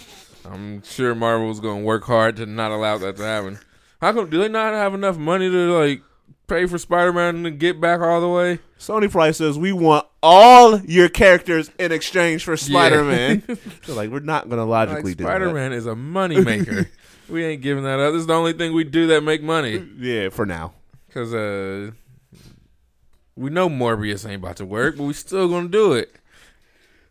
I'm 0.44 0.82
sure 0.82 1.14
Marvel's 1.14 1.60
gonna 1.60 1.82
work 1.82 2.04
hard 2.04 2.36
to 2.36 2.46
not 2.46 2.70
allow 2.72 2.98
that 2.98 3.16
to 3.16 3.22
happen. 3.22 3.58
How 4.00 4.12
come? 4.12 4.30
Do 4.30 4.38
they 4.38 4.48
not 4.48 4.72
have 4.74 4.94
enough 4.94 5.18
money 5.18 5.50
to 5.50 5.78
like 5.78 6.02
pay 6.49 6.66
for 6.66 6.78
Spider 6.78 7.12
Man 7.12 7.44
to 7.44 7.51
get 7.51 7.80
back 7.80 8.01
all 8.01 8.20
the 8.20 8.28
way? 8.28 8.59
Sony 8.78 9.11
probably 9.11 9.32
says 9.32 9.59
we 9.59 9.72
want 9.72 10.07
all 10.22 10.80
your 10.80 11.09
characters 11.09 11.70
in 11.78 11.92
exchange 11.92 12.44
for 12.44 12.57
Spider-Man. 12.57 13.42
They're 13.86 13.94
like, 13.94 14.11
we're 14.11 14.20
not 14.20 14.49
gonna 14.49 14.64
Like 14.64 14.88
logically 14.88 15.14
do 15.14 15.24
that. 15.24 15.30
Spider 15.30 15.53
Man 15.53 15.72
is 15.72 15.86
a 15.86 15.94
money 15.94 16.40
maker. 16.40 16.88
we 17.28 17.44
ain't 17.44 17.62
giving 17.62 17.84
that 17.84 18.01
up. 18.01 18.12
This 18.12 18.20
is 18.20 18.26
the 18.26 18.34
only 18.34 18.53
thing 18.53 18.72
we 18.72 18.84
do 18.84 19.09
that 19.09 19.22
make 19.22 19.42
money. 19.42 19.86
Yeah, 19.99 20.30
for 20.30 20.46
now. 20.46 20.74
Cause 21.12 21.32
uh, 21.34 21.90
we 23.36 23.51
know 23.51 23.68
Morbius 23.68 24.26
ain't 24.28 24.42
about 24.42 24.57
to 24.57 24.66
work, 24.66 24.96
but 24.96 25.05
we 25.05 25.12
still 25.12 25.49
gonna 25.49 25.68
do 25.68 25.92
it. 25.94 26.14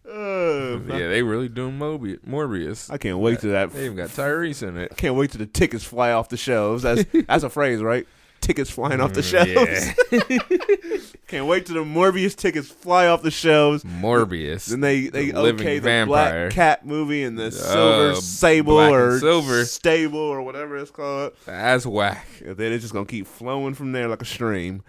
Uh, 0.07 0.79
Yeah, 0.87 1.09
they 1.09 1.21
really 1.21 1.49
doing 1.49 1.77
Mobi- 1.77 2.19
Morbius. 2.25 2.89
I 2.89 2.97
can't 2.97 3.17
wait 3.17 3.39
to 3.39 3.47
that. 3.47 3.71
They 3.73 3.85
even 3.85 3.97
got 3.97 4.09
Tyrese 4.09 4.65
in 4.65 4.77
it. 4.77 4.89
I 4.91 4.95
can't 4.95 5.15
wait 5.15 5.31
till 5.31 5.39
the 5.39 5.45
tickets 5.47 5.83
fly 5.83 6.11
off 6.11 6.29
the 6.29 6.37
shelves. 6.37 6.83
That's 6.83 7.03
that's 7.27 7.43
a 7.43 7.49
phrase, 7.49 7.81
right? 7.81 8.07
Tickets 8.41 8.69
flying 8.69 9.01
off 9.01 9.13
the 9.13 9.21
Mm, 9.21 9.93
shelves. 10.09 11.11
Can't 11.27 11.47
wait 11.47 11.65
till 11.65 11.75
the 11.75 11.81
Morbius 11.83 12.35
tickets 12.35 12.69
fly 12.69 13.07
off 13.07 13.21
the 13.21 13.31
shelves. 13.31 13.83
Morbius. 13.83 14.67
Then 14.67 14.79
they 14.79 15.07
they 15.07 15.31
The 15.31 15.37
okay 15.39 15.79
the 15.79 15.83
vampire. 15.85 16.45
Black 16.47 16.51
Cat 16.53 16.85
movie 16.85 17.23
and 17.23 17.37
the 17.37 17.51
Silver 17.51 18.11
Uh, 18.11 18.15
Sable 18.15 18.79
or 18.79 19.19
Silver. 19.19 19.65
Stable 19.65 20.19
or 20.19 20.41
whatever 20.41 20.77
it's 20.77 20.91
called. 20.91 21.33
That's 21.45 21.85
whack. 21.85 22.25
And 22.45 22.55
then 22.55 22.71
it's 22.71 22.83
just 22.83 22.93
gonna 22.93 23.05
keep 23.05 23.27
flowing 23.27 23.73
from 23.73 23.91
there 23.91 24.07
like 24.07 24.21
a 24.21 24.25
stream. 24.25 24.83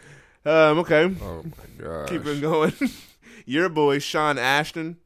Um, 0.47 0.79
okay, 0.79 1.13
Oh 1.21 1.43
my 1.43 1.85
god. 1.85 2.09
keep 2.09 2.25
it 2.27 2.41
going. 2.41 2.73
Your 3.45 3.69
boy 3.69 3.99
Sean 3.99 4.39
Astin. 4.39 4.99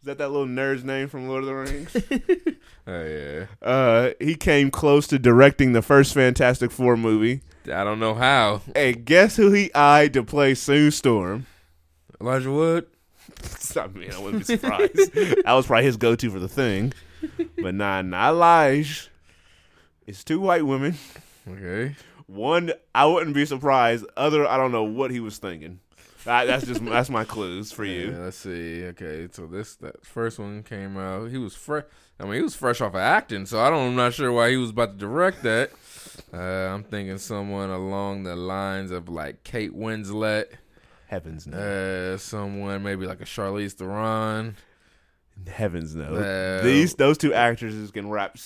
Is 0.00 0.06
that 0.06 0.18
that 0.18 0.30
little 0.30 0.46
nerd's 0.46 0.82
name 0.82 1.08
from 1.08 1.28
Lord 1.28 1.44
of 1.44 1.48
the 1.48 1.54
Rings? 1.54 1.96
Oh 2.86 3.04
yeah. 3.04 3.46
uh, 3.62 4.10
he 4.18 4.34
came 4.34 4.70
close 4.70 5.06
to 5.08 5.18
directing 5.18 5.74
the 5.74 5.82
first 5.82 6.12
Fantastic 6.14 6.72
Four 6.72 6.96
movie. 6.96 7.42
I 7.66 7.84
don't 7.84 8.00
know 8.00 8.14
how. 8.14 8.62
And 8.74 9.04
guess 9.04 9.36
who 9.36 9.52
he 9.52 9.72
eyed 9.74 10.12
to 10.14 10.22
play 10.22 10.54
Sue 10.54 10.90
Storm? 10.90 11.46
Elijah 12.20 12.50
Wood. 12.50 12.86
I 13.76 13.86
mean, 13.88 14.12
I 14.12 14.18
wouldn't 14.18 14.46
be 14.46 14.56
surprised. 14.56 14.94
that 15.14 15.44
was 15.52 15.66
probably 15.66 15.84
his 15.84 15.96
go-to 15.96 16.30
for 16.30 16.38
the 16.38 16.48
thing. 16.48 16.92
But 17.60 17.74
nah, 17.74 18.02
not 18.02 18.34
Lige. 18.34 19.08
It's 20.06 20.24
two 20.24 20.40
white 20.40 20.64
women. 20.66 20.96
Okay. 21.48 21.94
One, 22.26 22.72
I 22.94 23.06
wouldn't 23.06 23.34
be 23.34 23.44
surprised. 23.46 24.06
Other, 24.16 24.46
I 24.46 24.56
don't 24.56 24.72
know 24.72 24.84
what 24.84 25.10
he 25.10 25.20
was 25.20 25.38
thinking. 25.38 25.80
That, 26.24 26.46
that's 26.46 26.66
just 26.66 26.84
that's 26.84 27.08
my 27.08 27.24
clues 27.24 27.72
for 27.72 27.84
Yeah, 27.84 27.92
you. 28.06 28.12
let's 28.12 28.36
see. 28.36 28.84
Okay, 28.86 29.28
so 29.32 29.46
this 29.46 29.76
that 29.76 30.04
first 30.04 30.38
one 30.38 30.62
came 30.62 30.98
out. 30.98 31.30
He 31.30 31.38
was 31.38 31.54
fresh. 31.54 31.84
I 32.18 32.24
mean, 32.24 32.34
he 32.34 32.42
was 32.42 32.54
fresh 32.54 32.82
off 32.82 32.92
of 32.94 33.00
acting, 33.00 33.46
so 33.46 33.58
I 33.60 33.70
don't. 33.70 33.88
I'm 33.88 33.96
not 33.96 34.12
sure 34.12 34.30
why 34.30 34.50
he 34.50 34.56
was 34.58 34.68
about 34.70 34.92
to 34.92 34.98
direct 34.98 35.42
that. 35.44 35.70
Uh, 36.32 36.36
I'm 36.38 36.84
thinking 36.84 37.18
someone 37.18 37.70
along 37.70 38.22
the 38.24 38.36
lines 38.36 38.90
of 38.90 39.08
like 39.08 39.42
Kate 39.44 39.74
Winslet, 39.76 40.46
Heavens 41.08 41.46
no. 41.46 41.58
uh, 41.58 42.18
someone 42.18 42.82
maybe 42.82 43.06
like 43.06 43.20
a 43.20 43.24
Charlize 43.24 43.72
Theron. 43.72 44.56
Heavens 45.50 45.94
no. 45.96 46.14
Uh, 46.16 46.62
These 46.62 46.94
those 46.94 47.16
two 47.16 47.32
actresses 47.32 47.90
can 47.90 48.10
wrap 48.10 48.36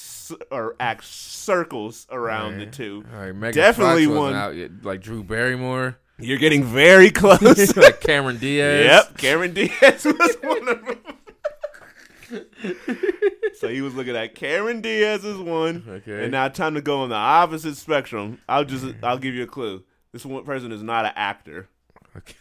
or 0.53 0.77
act 0.79 1.05
circles 1.05 2.07
around 2.11 2.59
the 2.59 2.67
two. 2.67 3.05
All 3.13 3.21
right, 3.21 3.35
Megan 3.35 3.55
Definitely 3.61 4.07
Fox 4.07 4.17
one. 4.17 4.35
out 4.35 4.55
yet. 4.55 4.71
Like 4.85 5.01
Drew 5.01 5.25
Barrymore, 5.25 5.99
You're 6.19 6.39
getting 6.39 6.63
very 6.63 7.11
close. 7.13 7.77
like 7.77 8.01
Cameron 8.01 8.39
Diaz. 8.39 8.87
Yep, 9.09 9.19
Cameron 9.19 9.55
Diaz 9.55 10.05
was 10.05 10.37
one 10.43 10.69
of 10.69 10.85
them. 10.87 10.99
so 13.59 13.69
he 13.69 13.81
was 13.81 13.95
looking 13.95 14.17
at 14.17 14.35
Karen 14.35 14.81
Diaz 14.81 15.25
as 15.25 15.39
one, 15.39 15.85
Okay. 15.89 16.23
and 16.25 16.33
now 16.33 16.49
time 16.49 16.75
to 16.75 16.81
go 16.83 17.01
on 17.01 17.09
the 17.09 17.15
opposite 17.15 17.77
spectrum. 17.77 18.39
I'll 18.49 18.65
just 18.65 18.87
I'll 19.03 19.19
give 19.19 19.35
you 19.35 19.43
a 19.45 19.47
clue. 19.47 19.83
This 20.13 20.25
one 20.25 20.45
person 20.45 20.73
is 20.73 20.83
not 20.83 21.05
an 21.07 21.13
actor. 21.17 21.69
Okay. 22.17 22.35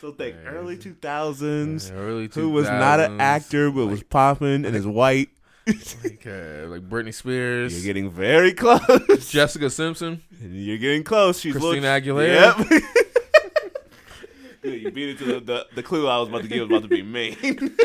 So 0.00 0.12
think 0.12 0.36
early 0.46 0.76
two 0.78 0.94
thousands. 0.94 1.90
Early 1.90 2.28
Who 2.32 2.50
was 2.50 2.68
not 2.68 3.00
an 3.00 3.20
actor 3.20 3.70
but 3.70 3.86
was 3.86 4.02
popping 4.02 4.64
and 4.64 4.76
is 4.76 4.86
white. 4.86 5.28
Like, 5.66 6.26
uh, 6.26 6.66
like 6.66 6.88
Britney 6.88 7.14
Spears, 7.14 7.72
You're 7.74 7.84
getting 7.94 8.10
very 8.10 8.52
close. 8.52 9.30
Jessica 9.30 9.70
Simpson. 9.70 10.20
You're 10.40 10.78
getting 10.78 11.04
close. 11.04 11.38
She's 11.40 11.52
Christina 11.52 11.92
looked- 11.94 12.06
Aguilera? 12.06 12.68
Yep. 12.70 12.82
Good, 14.62 14.80
you 14.82 14.90
beat 14.92 15.10
it 15.10 15.18
to 15.18 15.24
the, 15.24 15.40
the 15.40 15.66
the 15.76 15.82
clue 15.82 16.06
I 16.08 16.18
was 16.18 16.28
about 16.28 16.42
to 16.42 16.48
give 16.48 16.68
was 16.68 16.78
about 16.78 16.82
to 16.82 16.88
be 16.88 17.02
mean. 17.02 17.36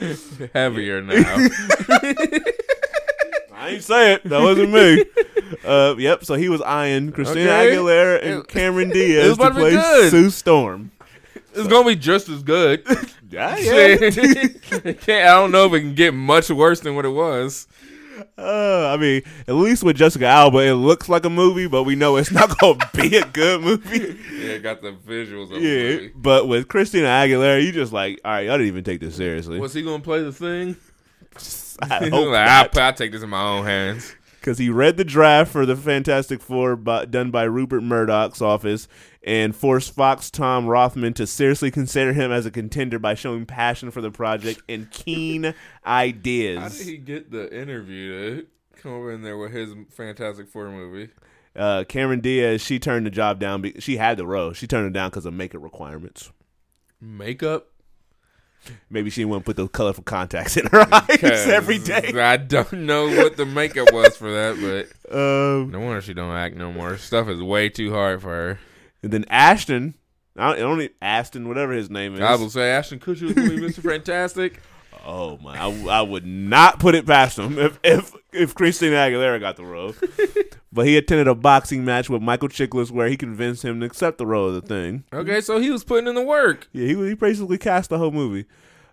Heavier 0.54 1.02
now. 1.02 1.14
I 3.52 3.70
ain't 3.70 3.82
say 3.82 4.14
it. 4.14 4.24
That 4.24 4.42
wasn't 4.42 4.72
me. 4.72 5.04
Uh, 5.64 5.94
yep. 5.96 6.24
So 6.24 6.34
he 6.34 6.48
was 6.48 6.60
eyeing 6.62 7.12
Christina 7.12 7.50
Okay. 7.50 7.70
Aguilera 7.76 8.20
and 8.24 8.48
Cameron 8.48 8.90
Diaz 8.90 9.28
was 9.28 9.38
about 9.38 9.48
to 9.50 9.54
to 9.54 9.54
be 9.54 9.60
play 9.62 9.70
good. 9.70 10.10
Sue 10.10 10.30
Storm. 10.30 10.90
it's 11.54 11.68
gonna 11.68 11.86
be 11.86 11.94
just 11.94 12.28
as 12.28 12.42
good. 12.42 12.84
Yeah, 13.30 13.56
yeah. 13.56 13.96
Can't, 14.92 14.98
I 15.10 15.34
don't 15.34 15.52
know 15.52 15.66
if 15.66 15.72
it 15.74 15.80
can 15.80 15.94
get 15.94 16.14
much 16.14 16.50
worse 16.50 16.80
than 16.80 16.96
what 16.96 17.04
it 17.04 17.10
was. 17.10 17.68
Uh, 18.38 18.90
I 18.92 18.96
mean, 18.96 19.22
at 19.46 19.54
least 19.54 19.82
with 19.82 19.96
Jessica 19.96 20.26
Alba, 20.26 20.58
it 20.58 20.74
looks 20.74 21.08
like 21.08 21.24
a 21.24 21.30
movie, 21.30 21.66
but 21.66 21.82
we 21.84 21.96
know 21.96 22.16
it's 22.16 22.30
not 22.32 22.58
going 22.58 22.78
to 22.78 22.88
be 22.94 23.16
a 23.16 23.24
good 23.26 23.60
movie. 23.62 24.18
Yeah, 24.34 24.52
it 24.52 24.62
got 24.62 24.80
the 24.82 24.92
visuals 24.92 25.50
of 25.54 25.62
Yeah, 25.62 25.78
the 25.78 25.92
movie. 25.96 26.12
but 26.14 26.48
with 26.48 26.68
Christina 26.68 27.06
Aguilera, 27.06 27.62
you 27.64 27.72
just 27.72 27.92
like, 27.92 28.20
all 28.24 28.32
right, 28.32 28.46
y'all 28.46 28.54
didn't 28.58 28.68
even 28.68 28.84
take 28.84 29.00
this 29.00 29.16
seriously. 29.16 29.58
Was 29.60 29.74
he 29.74 29.82
gonna 29.82 30.02
play 30.02 30.22
the 30.22 30.32
thing? 30.32 30.76
I 31.82 32.00
Like, 32.00 32.12
hope 32.12 32.34
I'll, 32.34 32.68
I'll 32.82 32.92
take 32.94 33.12
this 33.12 33.22
in 33.22 33.28
my 33.28 33.42
own 33.42 33.64
hands. 33.66 34.14
because 34.40 34.56
he 34.58 34.70
read 34.70 34.96
the 34.96 35.04
draft 35.04 35.50
for 35.52 35.66
the 35.66 35.76
Fantastic 35.76 36.40
Four 36.40 36.76
by, 36.76 37.04
done 37.04 37.30
by 37.30 37.42
Rupert 37.44 37.82
Murdoch's 37.82 38.40
office 38.40 38.88
and 39.26 39.54
forced 39.54 39.92
Fox 39.94 40.30
Tom 40.30 40.66
Rothman 40.66 41.12
to 41.14 41.26
seriously 41.26 41.70
consider 41.70 42.12
him 42.12 42.30
as 42.32 42.46
a 42.46 42.50
contender 42.50 42.98
by 42.98 43.14
showing 43.14 43.44
passion 43.44 43.90
for 43.90 44.00
the 44.00 44.10
project 44.10 44.62
and 44.68 44.90
keen 44.90 45.52
ideas. 45.86 46.60
How 46.60 46.68
did 46.68 46.86
he 46.86 46.96
get 46.96 47.30
the 47.32 47.52
interview 47.54 48.42
to 48.42 48.46
come 48.80 48.92
over 48.92 49.12
in 49.12 49.22
there 49.22 49.36
with 49.36 49.52
his 49.52 49.74
Fantastic 49.90 50.48
Four 50.48 50.70
movie? 50.70 51.10
Uh, 51.56 51.84
Cameron 51.88 52.20
Diaz, 52.20 52.60
she 52.62 52.78
turned 52.78 53.04
the 53.06 53.10
job 53.10 53.40
down. 53.40 53.62
be- 53.62 53.74
She 53.80 53.96
had 53.96 54.16
the 54.18 54.26
role. 54.26 54.52
She 54.52 54.66
turned 54.66 54.86
it 54.86 54.92
down 54.92 55.10
because 55.10 55.26
of 55.26 55.34
makeup 55.34 55.62
requirements. 55.62 56.30
Makeup 57.00 57.66
Maybe 58.90 59.10
she 59.10 59.24
wouldn't 59.24 59.44
put 59.46 59.56
those 59.56 59.68
colorful 59.72 60.02
contacts 60.02 60.56
in 60.56 60.66
her 60.66 60.86
eyes 60.92 61.22
every 61.22 61.78
day. 61.78 62.10
I 62.20 62.36
don't 62.36 62.72
know 62.72 63.06
what 63.08 63.36
the 63.36 63.46
makeup 63.46 63.92
was 63.92 64.16
for 64.16 64.30
that, 64.32 64.56
but 65.06 65.14
Um, 65.16 65.70
no 65.70 65.78
wonder 65.80 66.00
she 66.00 66.14
don't 66.14 66.34
act 66.34 66.56
no 66.56 66.72
more. 66.72 66.96
Stuff 66.96 67.28
is 67.28 67.40
way 67.40 67.68
too 67.68 67.92
hard 67.92 68.22
for 68.22 68.28
her. 68.30 68.58
And 69.02 69.12
then 69.12 69.24
Ashton, 69.28 69.94
I 70.36 70.56
don't, 70.56 70.78
need 70.78 70.92
Ashton, 71.00 71.48
whatever 71.48 71.72
his 71.72 71.90
name 71.90 72.14
is. 72.14 72.20
I 72.20 72.34
will 72.36 72.50
say 72.50 72.70
Ashton 72.70 72.98
Kutcher 72.98 73.22
was 73.22 73.32
gonna 73.32 73.50
be 73.50 73.56
Mr. 73.58 73.82
Fantastic. 73.82 74.60
Oh 75.04 75.38
my! 75.38 75.56
I, 75.56 75.98
I 75.98 76.02
would 76.02 76.26
not 76.26 76.80
put 76.80 76.94
it 76.96 77.06
past 77.06 77.38
him 77.38 77.58
if 77.58 77.78
if 77.84 78.12
if 78.32 78.54
Christina 78.54 78.96
Aguilera 78.96 79.38
got 79.38 79.56
the 79.56 79.64
role. 79.64 79.94
but 80.72 80.86
he 80.86 80.96
attended 80.96 81.28
a 81.28 81.34
boxing 81.34 81.84
match 81.84 82.10
with 82.10 82.22
Michael 82.22 82.48
Chiklis 82.48 82.90
where 82.90 83.06
he 83.08 83.16
convinced 83.16 83.64
him 83.64 83.78
to 83.80 83.86
accept 83.86 84.18
the 84.18 84.26
role 84.26 84.48
of 84.48 84.54
the 84.54 84.62
thing. 84.62 85.04
Okay, 85.12 85.40
so 85.40 85.60
he 85.60 85.70
was 85.70 85.84
putting 85.84 86.08
in 86.08 86.16
the 86.16 86.22
work. 86.24 86.68
Yeah, 86.72 86.86
he 86.86 87.08
he 87.08 87.14
basically 87.14 87.56
cast 87.58 87.90
the 87.90 87.98
whole 87.98 88.10
movie. 88.10 88.46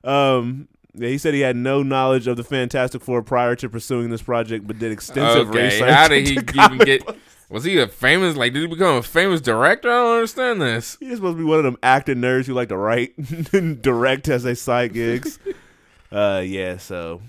Um, 0.04 0.68
yeah, 0.94 1.10
he 1.10 1.18
said 1.18 1.34
he 1.34 1.40
had 1.40 1.56
no 1.56 1.82
knowledge 1.82 2.28
of 2.28 2.38
the 2.38 2.44
Fantastic 2.44 3.02
Four 3.02 3.24
prior 3.24 3.56
to 3.56 3.68
pursuing 3.70 4.12
this 4.12 4.22
project, 4.22 4.68
but 4.68 4.78
did 4.78 4.92
extensive 4.92 5.50
Okay, 5.50 5.66
research. 5.66 5.90
how 5.90 6.08
did 6.10 6.28
he 6.28 6.34
even 6.64 6.78
get? 6.78 7.06
books. 7.06 7.20
Was 7.54 7.66
he 7.66 7.78
a 7.78 7.88
famous? 7.88 8.36
Like, 8.36 8.52
did 8.52 8.64
he 8.64 8.68
become 8.68 8.96
a 8.96 9.04
famous 9.04 9.40
director? 9.40 9.88
I 9.88 9.94
don't 9.94 10.16
understand 10.16 10.60
this. 10.60 10.98
He's 11.00 11.18
supposed 11.18 11.38
to 11.38 11.44
be 11.44 11.44
one 11.44 11.60
of 11.60 11.64
them 11.64 11.78
acting 11.84 12.16
nerds 12.18 12.48
who 12.48 12.56
like 12.56 12.70
to 12.70 12.78
write 12.78 13.14
and 13.54 13.80
direct 13.84 14.28
as 14.28 14.42
they 14.42 14.56
side 14.56 14.92
gigs. 14.94 15.38
uh, 16.12 16.42
yeah, 16.44 16.78
so 16.78 17.22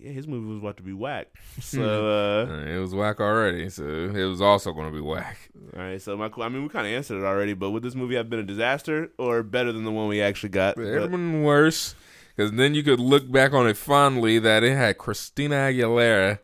yeah, 0.00 0.10
his 0.10 0.26
movie 0.26 0.48
was 0.48 0.58
about 0.58 0.76
to 0.78 0.82
be 0.82 0.92
whack. 0.92 1.28
So, 1.60 2.08
uh, 2.08 2.46
Uh, 2.52 2.66
It 2.66 2.78
was 2.80 2.96
whack 2.96 3.20
already, 3.20 3.68
so 3.68 3.84
it 3.84 4.24
was 4.24 4.40
also 4.40 4.72
going 4.72 4.88
to 4.88 4.92
be 4.92 5.00
whack. 5.00 5.38
all 5.76 5.80
right. 5.80 6.02
So 6.02 6.16
my, 6.16 6.28
I 6.40 6.48
mean, 6.48 6.64
we 6.64 6.68
kind 6.68 6.84
of 6.84 6.92
answered 6.92 7.20
it 7.22 7.24
already, 7.24 7.52
but 7.52 7.70
would 7.70 7.84
this 7.84 7.94
movie 7.94 8.16
have 8.16 8.28
been 8.28 8.40
a 8.40 8.44
disaster 8.44 9.12
or 9.18 9.44
better 9.44 9.70
than 9.70 9.84
the 9.84 9.92
one 9.92 10.08
we 10.08 10.20
actually 10.20 10.48
got? 10.48 10.76
It 10.76 11.00
would 11.00 11.12
been 11.12 11.44
worse 11.44 11.94
because 12.34 12.50
then 12.50 12.74
you 12.74 12.82
could 12.82 12.98
look 12.98 13.30
back 13.30 13.52
on 13.52 13.68
it 13.68 13.76
fondly 13.76 14.40
that 14.40 14.64
it 14.64 14.76
had 14.76 14.98
Christina 14.98 15.54
Aguilera 15.54 16.40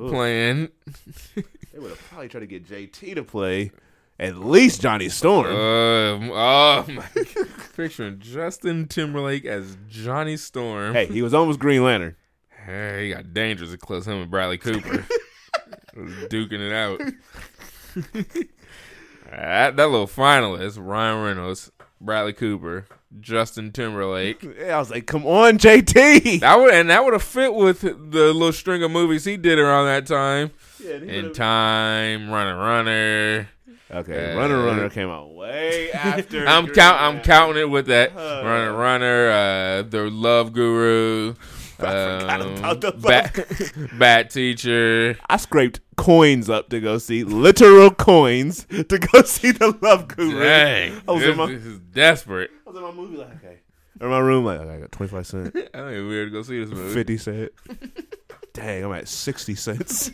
Ooh. 0.00 0.08
playing. 0.08 0.68
they 1.78 1.82
would 1.82 1.90
have 1.90 2.08
probably 2.08 2.26
tried 2.26 2.40
to 2.40 2.46
get 2.46 2.66
JT 2.66 3.14
to 3.14 3.22
play 3.22 3.70
at 4.18 4.36
least 4.36 4.80
Johnny 4.80 5.08
Storm. 5.08 5.46
Um, 5.46 6.30
oh 6.32 6.84
my! 6.88 7.04
Picturing 7.76 8.18
Justin 8.18 8.88
Timberlake 8.88 9.44
as 9.44 9.78
Johnny 9.88 10.36
Storm. 10.36 10.92
hey, 10.92 11.06
he 11.06 11.22
was 11.22 11.32
almost 11.32 11.60
Green 11.60 11.84
Lantern. 11.84 12.16
Hey, 12.66 13.06
he 13.08 13.14
got 13.14 13.32
dangerous 13.32 13.76
close. 13.76 14.08
Him 14.08 14.22
and 14.22 14.30
Bradley 14.30 14.58
Cooper 14.58 15.06
was 15.96 16.12
duking 16.24 16.58
it 16.58 16.72
out. 16.72 16.98
that, 19.30 19.76
that 19.76 19.90
little 19.90 20.08
finalist, 20.08 20.78
Ryan 20.80 21.22
Reynolds, 21.22 21.70
Bradley 22.00 22.32
Cooper, 22.32 22.86
Justin 23.20 23.72
Timberlake. 23.72 24.42
Yeah, 24.58 24.76
I 24.76 24.78
was 24.80 24.90
like, 24.90 25.06
come 25.06 25.24
on, 25.26 25.58
JT. 25.58 26.40
That 26.40 26.58
would 26.58 26.74
and 26.74 26.90
that 26.90 27.04
would 27.04 27.12
have 27.12 27.22
fit 27.22 27.54
with 27.54 27.82
the 27.82 28.32
little 28.32 28.52
string 28.52 28.82
of 28.82 28.90
movies 28.90 29.24
he 29.24 29.36
did 29.36 29.60
around 29.60 29.86
that 29.86 30.06
time. 30.06 30.50
Yeah, 30.88 30.94
In 30.96 31.32
time, 31.32 32.30
Runner, 32.30 32.56
Runner. 32.56 33.48
Okay, 33.90 34.32
Uh, 34.32 34.38
Runner 34.38 34.62
Runner 34.62 34.90
came 34.90 35.08
out 35.08 35.34
way 35.34 35.90
after. 35.92 36.46
I'm 36.46 36.66
count. 36.68 37.00
I'm 37.00 37.20
counting 37.20 37.62
it 37.62 37.70
with 37.70 37.86
that. 37.86 38.12
Uh. 38.16 38.42
Runner, 38.44 38.72
Runner. 38.72 39.28
Uh, 39.30 39.82
the 39.82 40.10
Love 40.10 40.52
Guru. 40.52 41.34
forgot 41.78 42.40
um, 42.40 42.56
about 42.56 42.80
the 42.80 42.92
bat, 42.92 43.88
bat 43.98 44.30
teacher. 44.30 45.16
I 45.28 45.36
scraped 45.36 45.80
coins 45.96 46.50
up 46.50 46.70
to 46.70 46.80
go 46.80 46.98
see 46.98 47.22
literal 47.22 47.90
coins 47.90 48.64
to 48.88 48.98
go 48.98 49.22
see 49.22 49.52
the 49.52 49.76
Love 49.80 50.08
Guru. 50.08 50.40
Dang, 50.40 51.00
I 51.06 51.12
was 51.12 51.22
this, 51.22 51.30
in 51.30 51.36
my, 51.36 51.46
this 51.46 51.64
is 51.64 51.78
desperate. 51.78 52.50
I 52.66 52.70
was 52.70 52.76
in 52.76 52.82
my 52.82 52.90
movie 52.90 53.16
like 53.16 53.36
okay, 53.36 53.58
or 54.00 54.08
my 54.08 54.18
room 54.18 54.44
like 54.44 54.58
okay, 54.60 54.74
I 54.74 54.80
got 54.80 54.90
twenty 54.92 55.10
five 55.10 55.26
cent, 55.26 55.48
I 55.48 55.60
think 55.60 55.72
it's 55.74 56.08
weird 56.08 56.28
to 56.28 56.32
go 56.32 56.42
see 56.42 56.58
this 56.64 56.70
movie. 56.70 56.92
fifty 56.94 57.16
cent. 57.16 57.52
Dang, 58.54 58.84
I'm 58.84 58.92
at 58.92 59.06
sixty 59.06 59.54
cents. 59.54 60.10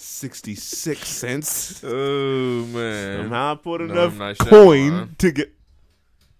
Sixty 0.00 0.54
six 0.54 1.08
cents. 1.08 1.82
Oh 1.84 2.64
man. 2.66 3.18
Somehow 3.22 3.52
I 3.52 3.54
put 3.56 3.80
No, 3.82 3.92
enough 3.92 4.12
I'm 4.12 4.18
not 4.18 4.36
sure, 4.36 4.46
coin 4.48 5.14
to 5.18 5.30
get. 5.32 5.52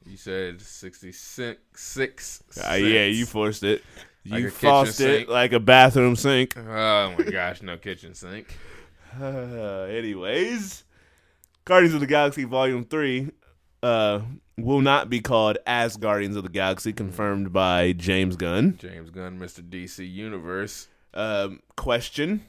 You 0.07 0.17
said 0.17 0.61
sixty 0.63 1.13
six 1.13 1.61
six. 1.75 2.43
Uh, 2.57 2.75
yeah, 2.75 3.05
you 3.05 3.27
forced 3.27 3.63
it. 3.65 3.83
Like 4.27 4.43
You 4.43 4.51
forced 4.51 5.01
it 5.01 5.19
sink. 5.21 5.29
like 5.29 5.53
a 5.53 5.61
bathroom 5.61 6.17
sink. 6.17 6.57
Oh 6.57 7.15
my 7.19 7.25
gosh, 7.25 7.61
no 7.63 7.77
kitchen 7.77 8.15
sink. 8.15 8.57
Uh, 9.21 9.87
anyways, 9.91 10.85
Guardians 11.65 11.95
of 11.95 12.01
the 12.01 12.07
Galaxy 12.07 12.45
Volume 12.45 12.85
Three 12.85 13.31
uh, 13.83 14.21
will 14.59 14.83
not 14.83 15.09
be 15.09 15.21
called 15.21 15.57
as 15.67 15.97
Guardians 15.97 16.37
of 16.37 16.43
the 16.45 16.49
Galaxy, 16.51 16.93
confirmed 16.93 17.53
by 17.53 17.93
James 17.93 18.37
Gunn. 18.37 18.77
James 18.79 19.09
Gunn, 19.11 19.41
Mr. 19.41 19.61
DC 19.63 20.09
Universe. 20.09 20.89
Um, 21.15 21.61
question: 21.75 22.45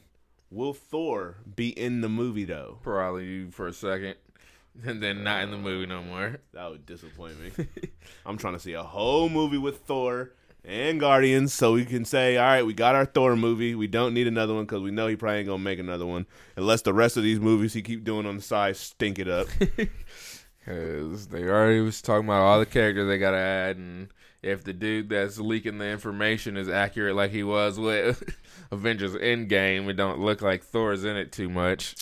Will 0.51 0.73
Thor 0.73 1.37
be 1.55 1.69
in 1.69 2.01
the 2.01 2.09
movie 2.09 2.45
though? 2.45 2.79
Probably 2.81 3.49
for 3.51 3.67
a 3.67 3.73
second. 3.73 4.15
And 4.85 5.01
then 5.01 5.23
not 5.23 5.43
in 5.43 5.51
the 5.51 5.57
movie 5.57 5.85
no 5.85 6.01
more. 6.01 6.37
That 6.53 6.71
would 6.71 6.85
disappoint 6.85 7.35
me. 7.39 7.65
I'm 8.25 8.37
trying 8.37 8.53
to 8.53 8.59
see 8.59 8.73
a 8.73 8.83
whole 8.83 9.29
movie 9.29 9.57
with 9.57 9.79
Thor 9.81 10.31
and 10.65 10.99
Guardians, 10.99 11.53
so 11.53 11.73
we 11.73 11.85
can 11.85 12.03
say, 12.03 12.37
all 12.37 12.45
right, 12.45 12.65
we 12.65 12.73
got 12.73 12.95
our 12.95 13.05
Thor 13.05 13.35
movie. 13.35 13.75
We 13.75 13.87
don't 13.87 14.13
need 14.13 14.27
another 14.27 14.53
one 14.53 14.65
because 14.65 14.81
we 14.81 14.91
know 14.91 15.07
he 15.07 15.15
probably 15.15 15.39
ain't 15.39 15.47
gonna 15.47 15.63
make 15.63 15.79
another 15.79 16.05
one 16.05 16.25
unless 16.55 16.81
the 16.81 16.93
rest 16.93 17.17
of 17.17 17.23
these 17.23 17.39
movies 17.39 17.73
he 17.73 17.81
keep 17.81 18.03
doing 18.03 18.25
on 18.25 18.37
the 18.37 18.41
side 18.41 18.75
stink 18.75 19.19
it 19.19 19.27
up. 19.27 19.47
Cause 20.65 21.27
they 21.27 21.43
already 21.43 21.79
was 21.79 22.01
talking 22.01 22.27
about 22.27 22.41
all 22.41 22.59
the 22.59 22.65
characters 22.65 23.07
they 23.07 23.17
gotta 23.17 23.37
add, 23.37 23.77
and 23.77 24.09
if 24.41 24.63
the 24.63 24.73
dude 24.73 25.09
that's 25.09 25.37
leaking 25.39 25.77
the 25.79 25.85
information 25.87 26.57
is 26.57 26.69
accurate 26.69 27.15
like 27.15 27.31
he 27.31 27.43
was 27.43 27.79
with 27.79 28.23
Avengers 28.71 29.13
Endgame, 29.15 29.87
it 29.89 29.93
don't 29.93 30.19
look 30.19 30.41
like 30.41 30.63
Thor's 30.63 31.03
in 31.03 31.15
it 31.17 31.31
too 31.31 31.49
much. 31.49 31.95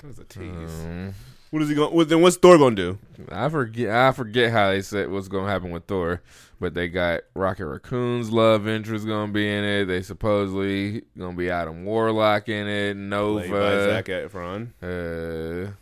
That 0.00 0.06
was 0.08 0.18
a 0.18 0.24
tease. 0.24 0.84
Um, 0.84 1.14
What 1.50 1.62
is 1.62 1.68
he 1.68 1.74
going? 1.74 1.94
What, 1.94 2.08
then 2.08 2.22
what's 2.22 2.36
Thor 2.36 2.56
gonna 2.58 2.74
do? 2.76 2.98
I 3.30 3.48
forget. 3.48 3.90
I 3.90 4.12
forget 4.12 4.50
how 4.52 4.70
they 4.70 4.82
said 4.82 5.10
what's 5.10 5.28
gonna 5.28 5.50
happen 5.50 5.70
with 5.70 5.84
Thor, 5.84 6.22
but 6.60 6.72
they 6.74 6.88
got 6.88 7.20
Rocket 7.34 7.66
Raccoon's 7.66 8.30
love 8.30 8.66
interest 8.66 9.06
gonna 9.06 9.32
be 9.32 9.46
in 9.48 9.62
it. 9.62 9.84
They 9.84 10.02
supposedly 10.02 11.02
gonna 11.18 11.36
be 11.36 11.50
Adam 11.50 11.84
Warlock 11.84 12.48
in 12.48 12.66
it. 12.68 12.94
Played 12.94 13.10
by 13.10 13.16
Nova. 13.16 13.84
Zac 13.84 14.06
Efron. 14.06 14.68
uh, 14.82 15.72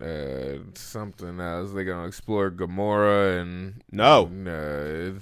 uh, 0.00 0.58
something 0.74 1.40
else. 1.40 1.72
They're 1.72 1.84
gonna 1.84 2.06
explore 2.06 2.50
Gamora 2.50 3.40
and 3.40 3.82
No. 3.90 4.26
uh, 4.46 5.20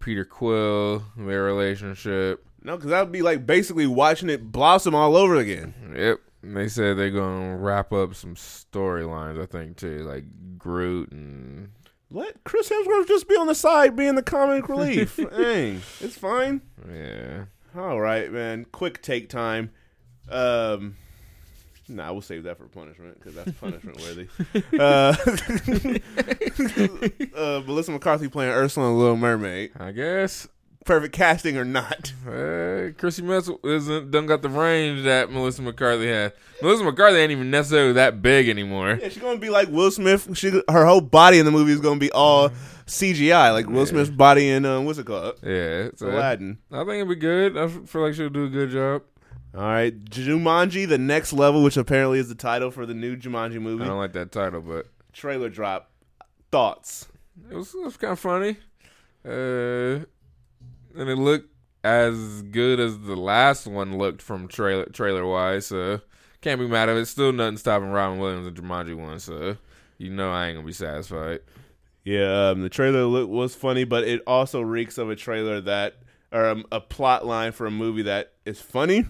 Peter 0.00 0.24
Quill, 0.24 1.04
their 1.16 1.42
relationship. 1.44 2.44
No, 2.62 2.76
because 2.76 2.90
that 2.90 3.00
would 3.02 3.12
be 3.12 3.22
like 3.22 3.46
basically 3.46 3.86
watching 3.86 4.28
it 4.30 4.50
blossom 4.52 4.94
all 4.94 5.16
over 5.16 5.36
again. 5.36 5.74
Yep. 5.94 6.18
And 6.42 6.56
They 6.56 6.68
said 6.68 6.96
they're 6.96 7.10
gonna 7.10 7.56
wrap 7.56 7.92
up 7.92 8.14
some 8.14 8.34
storylines. 8.34 9.40
I 9.42 9.46
think 9.46 9.76
too, 9.76 10.04
like 10.04 10.24
Groot 10.58 11.10
and 11.12 11.70
Let 12.10 12.42
Chris 12.44 12.68
Hemsworth 12.68 13.08
just 13.08 13.28
be 13.28 13.36
on 13.36 13.46
the 13.48 13.54
side, 13.54 13.96
being 13.96 14.14
the 14.14 14.22
comic 14.22 14.68
relief. 14.68 15.16
Dang, 15.16 15.82
it's 16.00 16.16
fine. 16.16 16.62
yeah. 16.92 17.44
All 17.76 18.00
right, 18.00 18.32
man. 18.32 18.64
Quick 18.72 19.02
take 19.02 19.28
time. 19.28 19.70
Um, 20.30 20.96
nah, 21.88 22.12
we'll 22.12 22.20
save 22.22 22.44
that 22.44 22.58
for 22.58 22.66
punishment 22.66 23.18
because 23.18 23.34
that's 23.34 23.52
punishment 23.60 23.98
worthy. 24.00 24.28
uh, 24.78 25.14
uh, 27.36 27.62
Melissa 27.66 27.92
McCarthy 27.92 28.28
playing 28.28 28.52
Ursula 28.52 28.90
in 28.90 28.98
Little 28.98 29.16
Mermaid. 29.16 29.72
I 29.78 29.92
guess. 29.92 30.48
Perfect 30.84 31.14
casting 31.14 31.58
or 31.58 31.64
not? 31.66 32.12
Uh, 32.26 32.92
Chrissy 32.96 33.22
Metz 33.22 33.50
isn't 33.62 34.10
done 34.10 34.24
got 34.26 34.40
the 34.40 34.48
range 34.48 35.04
that 35.04 35.30
Melissa 35.30 35.60
McCarthy 35.60 36.08
had. 36.08 36.32
Melissa 36.62 36.84
McCarthy 36.84 37.18
ain't 37.18 37.30
even 37.32 37.50
necessarily 37.50 37.92
that 37.94 38.22
big 38.22 38.48
anymore. 38.48 38.98
Yeah, 39.00 39.08
she's 39.10 39.22
gonna 39.22 39.38
be 39.38 39.50
like 39.50 39.68
Will 39.68 39.90
Smith. 39.90 40.34
She, 40.36 40.50
her 40.70 40.86
whole 40.86 41.02
body 41.02 41.38
in 41.40 41.44
the 41.44 41.50
movie 41.52 41.72
is 41.72 41.80
gonna 41.80 42.00
be 42.00 42.10
all 42.12 42.50
CGI, 42.86 43.52
like 43.52 43.66
Will 43.66 43.84
Smith's 43.84 44.08
body 44.08 44.48
in 44.48 44.64
um, 44.64 44.86
what's 44.86 44.98
it 44.98 45.04
called? 45.04 45.34
Yeah, 45.42 45.90
so 45.96 46.08
Aladdin. 46.08 46.56
I 46.72 46.78
think 46.78 46.90
it'd 46.94 47.08
be 47.08 47.16
good. 47.16 47.58
I 47.58 47.68
feel 47.68 48.00
like 48.02 48.14
she'll 48.14 48.30
do 48.30 48.44
a 48.44 48.48
good 48.48 48.70
job. 48.70 49.02
All 49.54 49.62
right, 49.62 50.04
Jumanji: 50.04 50.86
The 50.88 50.98
Next 50.98 51.32
Level, 51.32 51.62
which 51.62 51.76
apparently 51.76 52.18
is 52.18 52.28
the 52.28 52.34
title 52.34 52.70
for 52.70 52.86
the 52.86 52.94
new 52.94 53.16
Jumanji 53.16 53.60
movie. 53.60 53.84
I 53.84 53.86
don't 53.86 53.98
like 53.98 54.12
that 54.12 54.32
title, 54.32 54.60
but 54.60 54.86
Trailer 55.12 55.48
drop. 55.48 55.90
Thoughts? 56.50 57.08
it 57.50 57.54
was, 57.54 57.74
it 57.74 57.84
was 57.84 57.96
kind 57.96 58.12
of 58.12 58.18
funny. 58.18 58.56
Uh, 59.24 60.04
and 60.98 61.08
it 61.08 61.18
looked 61.18 61.52
as 61.84 62.42
good 62.42 62.80
as 62.80 62.98
the 63.00 63.16
last 63.16 63.66
one 63.66 63.98
looked 63.98 64.22
from 64.22 64.48
trailer 64.48 64.86
trailer 64.86 65.26
wise. 65.26 65.66
So 65.66 66.00
can't 66.40 66.60
be 66.60 66.66
mad 66.66 66.88
at 66.88 66.96
it. 66.96 67.06
Still 67.06 67.32
nothing 67.32 67.56
stopping 67.56 67.90
Robin 67.90 68.18
Williams 68.18 68.46
and 68.46 68.56
Jumanji 68.56 68.96
one. 68.96 69.18
So 69.18 69.56
you 69.98 70.10
know 70.10 70.30
I 70.30 70.48
ain't 70.48 70.56
gonna 70.56 70.66
be 70.66 70.72
satisfied. 70.72 71.40
Yeah, 72.04 72.50
um, 72.50 72.62
the 72.62 72.70
trailer 72.70 73.04
look, 73.04 73.28
was 73.28 73.54
funny, 73.54 73.84
but 73.84 74.04
it 74.04 74.22
also 74.26 74.62
reeks 74.62 74.96
of 74.96 75.10
a 75.10 75.16
trailer 75.16 75.60
that, 75.62 75.96
or 76.32 76.46
um, 76.46 76.64
a 76.72 76.80
plot 76.80 77.26
line 77.26 77.52
for 77.52 77.66
a 77.66 77.70
movie 77.70 78.02
that 78.02 78.32
is 78.46 78.62
funny, 78.62 79.04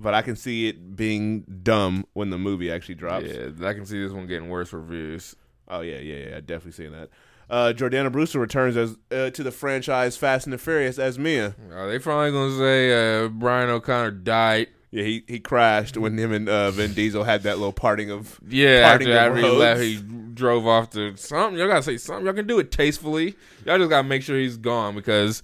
but 0.00 0.14
I 0.14 0.22
can 0.22 0.36
see 0.36 0.68
it 0.68 0.96
being 0.96 1.42
dumb 1.62 2.06
when 2.12 2.30
the 2.30 2.38
movie 2.38 2.70
actually 2.70 2.94
drops. 2.94 3.26
Yeah, 3.26 3.50
I 3.66 3.74
can 3.74 3.86
see 3.86 4.02
this 4.02 4.12
one 4.12 4.26
getting 4.26 4.48
worse 4.48 4.72
reviews. 4.72 5.34
Oh 5.68 5.80
yeah, 5.80 5.98
yeah, 5.98 6.30
yeah, 6.30 6.40
definitely 6.40 6.72
seeing 6.72 6.92
that. 6.92 7.10
Uh, 7.50 7.72
Jordana 7.74 8.12
Brewster 8.12 8.38
returns 8.38 8.76
as 8.76 8.96
uh, 9.10 9.30
to 9.30 9.42
the 9.42 9.50
franchise 9.50 10.16
Fast 10.16 10.46
and 10.46 10.52
the 10.52 10.58
Furious 10.58 10.98
as 10.98 11.18
Mia. 11.18 11.54
Are 11.72 11.88
they 11.88 11.98
finally 11.98 12.30
gonna 12.30 12.56
say 12.58 13.24
uh, 13.24 13.28
Brian 13.28 13.70
O'Conner 13.70 14.10
died? 14.10 14.68
Yeah, 14.90 15.04
he, 15.04 15.24
he 15.28 15.38
crashed 15.38 15.98
when 15.98 16.16
him 16.16 16.32
and 16.32 16.48
uh, 16.48 16.70
Vin 16.70 16.94
Diesel 16.94 17.22
had 17.24 17.42
that 17.42 17.58
little 17.58 17.74
parting 17.74 18.10
of 18.10 18.40
Yeah, 18.46 18.88
Parting 18.88 19.08
after, 19.10 19.32
of 19.32 19.36
after 19.38 19.48
he 19.48 19.56
left, 19.56 19.80
he 19.82 19.96
drove 20.32 20.66
off 20.66 20.90
to 20.90 21.14
something. 21.16 21.58
Y'all 21.58 21.68
gotta 21.68 21.82
say 21.82 21.98
something. 21.98 22.24
Y'all 22.24 22.34
can 22.34 22.46
do 22.46 22.58
it 22.58 22.70
tastefully. 22.70 23.34
Y'all 23.66 23.78
just 23.78 23.90
gotta 23.90 24.08
make 24.08 24.22
sure 24.22 24.38
he's 24.38 24.56
gone 24.56 24.94
because 24.94 25.42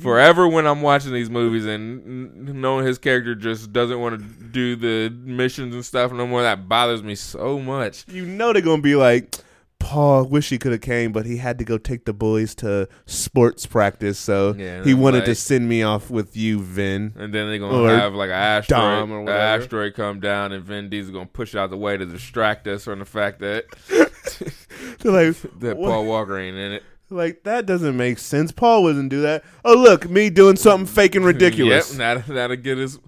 forever 0.00 0.48
when 0.48 0.66
I'm 0.66 0.82
watching 0.82 1.12
these 1.12 1.30
movies 1.30 1.66
and 1.66 2.60
knowing 2.60 2.86
his 2.86 2.98
character 2.98 3.34
just 3.34 3.72
doesn't 3.72 4.00
want 4.00 4.18
to 4.18 4.24
do 4.46 4.76
the 4.76 5.14
missions 5.14 5.74
and 5.74 5.84
stuff 5.84 6.12
no 6.12 6.26
more, 6.26 6.42
that 6.42 6.68
bothers 6.68 7.02
me 7.02 7.14
so 7.14 7.58
much. 7.58 8.04
you 8.08 8.24
know 8.24 8.52
they're 8.52 8.62
gonna 8.62 8.82
be 8.82 8.96
like, 8.96 9.36
Paul 9.78 10.24
wish 10.24 10.48
he 10.48 10.58
could 10.58 10.72
have 10.72 10.80
came, 10.80 11.12
but 11.12 11.26
he 11.26 11.36
had 11.36 11.58
to 11.58 11.64
go 11.64 11.78
take 11.78 12.06
the 12.06 12.12
boys 12.12 12.54
to 12.56 12.88
sports 13.04 13.66
practice, 13.66 14.18
so 14.18 14.54
Yeah, 14.56 14.82
he 14.82 14.94
wanted 14.94 15.24
to 15.26 15.34
send 15.34 15.68
me 15.68 15.82
off 15.82 16.10
with 16.10 16.36
you, 16.36 16.60
Vin. 16.60 17.12
And 17.16 17.32
then 17.32 17.48
they're 17.48 17.58
gonna 17.58 17.96
have 17.96 18.14
like 18.14 18.30
an 18.30 18.34
asteroid, 18.34 19.10
or 19.10 19.20
an 19.20 19.28
asteroid 19.28 19.94
come 19.94 20.18
down, 20.20 20.52
and 20.52 20.64
Vin 20.64 20.88
Diesel 20.88 21.12
gonna 21.12 21.26
push 21.26 21.54
it 21.54 21.58
out 21.58 21.70
the 21.70 21.76
way 21.76 21.96
to 21.96 22.04
distract 22.06 22.66
us 22.66 22.84
from 22.84 22.98
the 22.98 23.04
fact 23.04 23.40
that 23.40 23.66
like, 25.04 25.36
that 25.60 25.76
Paul 25.76 26.06
Walker 26.06 26.38
ain't 26.38 26.56
in 26.56 26.72
it. 26.72 26.82
Like 27.10 27.44
that 27.44 27.66
doesn't 27.66 27.96
make 27.96 28.18
sense. 28.18 28.52
Paul 28.52 28.82
wouldn't 28.82 29.10
do 29.10 29.22
that. 29.22 29.44
Oh 29.64 29.74
look, 29.74 30.08
me 30.08 30.30
doing 30.30 30.56
something 30.56 30.86
fake 30.86 31.14
and 31.14 31.24
ridiculous. 31.24 31.90
Yep, 31.96 32.24
that 32.26 32.34
that'll 32.34 32.56
get 32.56 32.78
us. 32.78 32.98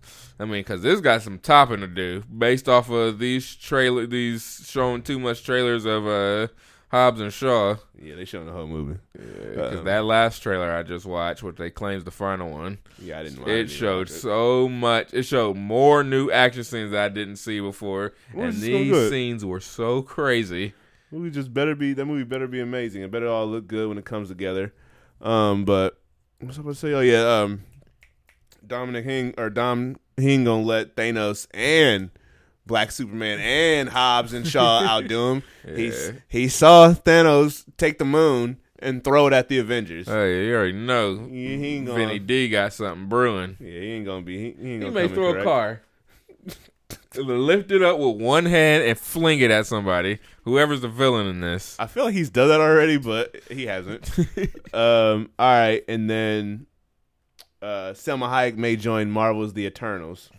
I 0.40 0.44
mean, 0.44 0.60
because 0.60 0.82
this 0.82 1.00
got 1.00 1.22
some 1.22 1.38
topping 1.38 1.80
to 1.80 1.88
do 1.88 2.22
based 2.22 2.68
off 2.68 2.90
of 2.90 3.18
these 3.18 3.56
trailer, 3.56 4.06
these 4.06 4.64
showing 4.68 5.02
too 5.02 5.18
much 5.18 5.42
trailers 5.44 5.84
of 5.84 6.06
uh 6.06 6.48
Hobbs 6.90 7.20
and 7.20 7.32
Shaw. 7.32 7.76
Yeah, 8.00 8.14
they 8.14 8.24
showing 8.24 8.46
the 8.46 8.52
whole 8.52 8.66
movie. 8.68 8.98
Because 9.12 9.78
Um, 9.80 9.84
that 9.84 10.04
last 10.04 10.38
trailer 10.42 10.72
I 10.72 10.82
just 10.84 11.04
watched, 11.04 11.42
which 11.42 11.56
they 11.56 11.68
claims 11.68 12.04
the 12.04 12.10
final 12.10 12.50
one, 12.50 12.78
Yeah, 13.02 13.18
I 13.18 13.24
didn't. 13.24 13.40
I 13.40 13.42
it 13.42 13.46
didn't 13.46 13.70
showed 13.72 14.08
so 14.08 14.68
much. 14.68 15.12
It 15.12 15.24
showed 15.24 15.56
more 15.56 16.02
new 16.02 16.30
action 16.30 16.64
scenes 16.64 16.92
that 16.92 17.04
I 17.04 17.08
didn't 17.08 17.36
see 17.36 17.60
before, 17.60 18.14
and 18.32 18.44
it's 18.44 18.60
so 18.60 18.62
these 18.64 19.10
scenes 19.10 19.44
were 19.44 19.60
so 19.60 20.00
crazy. 20.02 20.72
Movie 21.10 21.30
just 21.30 21.52
better 21.52 21.74
be 21.74 21.92
that 21.94 22.04
movie 22.04 22.24
better 22.24 22.46
be 22.46 22.60
amazing. 22.60 23.02
It 23.02 23.10
better 23.10 23.28
all 23.28 23.46
look 23.46 23.66
good 23.66 23.88
when 23.88 23.98
it 23.98 24.04
comes 24.04 24.28
together. 24.28 24.72
Um, 25.20 25.64
but 25.64 25.98
what's 26.40 26.56
I 26.56 26.60
supposed 26.60 26.80
to 26.80 26.86
say? 26.88 26.94
Oh 26.94 27.00
yeah, 27.00 27.40
um, 27.42 27.62
Dominic 28.66 29.04
Hing 29.04 29.34
or 29.38 29.50
Dom 29.50 29.96
Hing 30.16 30.44
gonna 30.44 30.62
let 30.62 30.96
Thanos 30.96 31.46
and 31.52 32.10
Black 32.66 32.90
Superman 32.90 33.38
and 33.40 33.88
Hobbs 33.88 34.32
and 34.32 34.46
Shaw 34.46 34.82
outdo 34.86 35.32
him. 35.32 35.42
He's 35.74 36.12
he 36.28 36.48
saw 36.48 36.92
Thanos 36.92 37.64
take 37.76 37.98
the 37.98 38.04
moon 38.04 38.58
and 38.80 39.02
throw 39.02 39.26
it 39.26 39.32
at 39.32 39.48
the 39.48 39.58
Avengers. 39.58 40.06
Hey, 40.06 40.46
you 40.46 40.54
already 40.54 40.72
know. 40.72 41.26
he, 41.26 41.56
he 41.56 41.66
ain't 41.76 41.86
gonna. 41.86 41.98
Vinny 41.98 42.18
D 42.18 42.48
got 42.48 42.72
something 42.72 43.08
brewing. 43.08 43.56
yeah, 43.58 43.70
he 43.70 43.86
ain't 43.92 44.06
gonna 44.06 44.22
be. 44.22 44.36
He, 44.36 44.42
he 44.44 44.48
ain't 44.50 44.62
He 44.62 44.78
gonna 44.78 44.92
may 44.92 45.02
come 45.02 45.10
in 45.10 45.14
throw 45.14 45.40
a 45.40 45.44
car, 45.44 45.82
lift 47.16 47.70
it 47.70 47.82
up 47.82 47.98
with 47.98 48.16
one 48.16 48.46
hand 48.46 48.84
and 48.84 48.98
fling 48.98 49.40
it 49.40 49.50
at 49.50 49.66
somebody. 49.66 50.18
Whoever's 50.44 50.82
the 50.82 50.88
villain 50.88 51.26
in 51.26 51.40
this. 51.40 51.76
I 51.78 51.86
feel 51.86 52.04
like 52.04 52.14
he's 52.14 52.30
done 52.30 52.48
that 52.48 52.60
already, 52.60 52.96
but 52.96 53.36
he 53.50 53.66
hasn't. 53.66 54.10
um, 54.74 55.30
all 55.38 55.48
right, 55.48 55.82
and 55.88 56.08
then 56.08 56.66
uh, 57.62 57.92
Salma 57.94 58.28
Hayek 58.28 58.56
may 58.56 58.76
join 58.76 59.10
Marvel's 59.10 59.54
The 59.54 59.64
Eternals. 59.64 60.30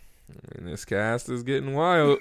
And 0.54 0.68
this 0.68 0.84
cast 0.84 1.28
is 1.28 1.42
getting 1.42 1.74
wild. 1.74 2.20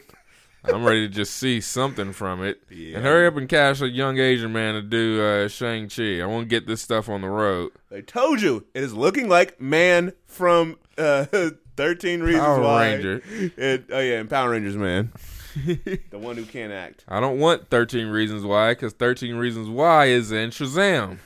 I'm 0.63 0.83
ready 0.83 1.07
to 1.07 1.13
just 1.13 1.35
see 1.35 1.61
something 1.61 2.11
from 2.11 2.43
it. 2.43 2.61
Yeah. 2.69 2.97
And 2.97 3.05
hurry 3.05 3.27
up 3.27 3.37
and 3.37 3.47
cash 3.47 3.81
a 3.81 3.87
young 3.87 4.17
Asian 4.17 4.51
man 4.51 4.73
to 4.73 4.81
do 4.81 5.21
uh, 5.21 5.47
Shang-Chi. 5.47 6.19
I 6.21 6.25
want 6.25 6.43
to 6.43 6.49
get 6.49 6.67
this 6.67 6.81
stuff 6.81 7.07
on 7.07 7.21
the 7.21 7.29
road. 7.29 7.71
I 7.91 8.01
told 8.01 8.41
you, 8.41 8.65
it 8.73 8.83
is 8.83 8.93
looking 8.93 9.29
like 9.29 9.61
Man 9.61 10.13
from 10.25 10.77
uh, 10.97 11.25
Thirteen 11.79 12.21
reasons 12.21 12.43
Power 12.43 12.61
why. 12.61 12.91
Ranger. 12.91 13.23
It, 13.55 13.85
oh 13.89 13.99
yeah, 13.99 14.19
and 14.19 14.29
Power 14.29 14.49
Rangers, 14.49 14.75
man. 14.75 15.13
the 15.55 16.19
one 16.19 16.35
who 16.35 16.43
can't 16.43 16.73
act. 16.73 17.05
I 17.07 17.21
don't 17.21 17.39
want 17.39 17.69
13 17.69 18.07
Reasons 18.07 18.43
Why 18.43 18.71
because 18.73 18.91
13 18.93 19.35
Reasons 19.35 19.69
Why 19.69 20.07
is 20.07 20.33
in 20.33 20.49
Shazam. 20.49 21.19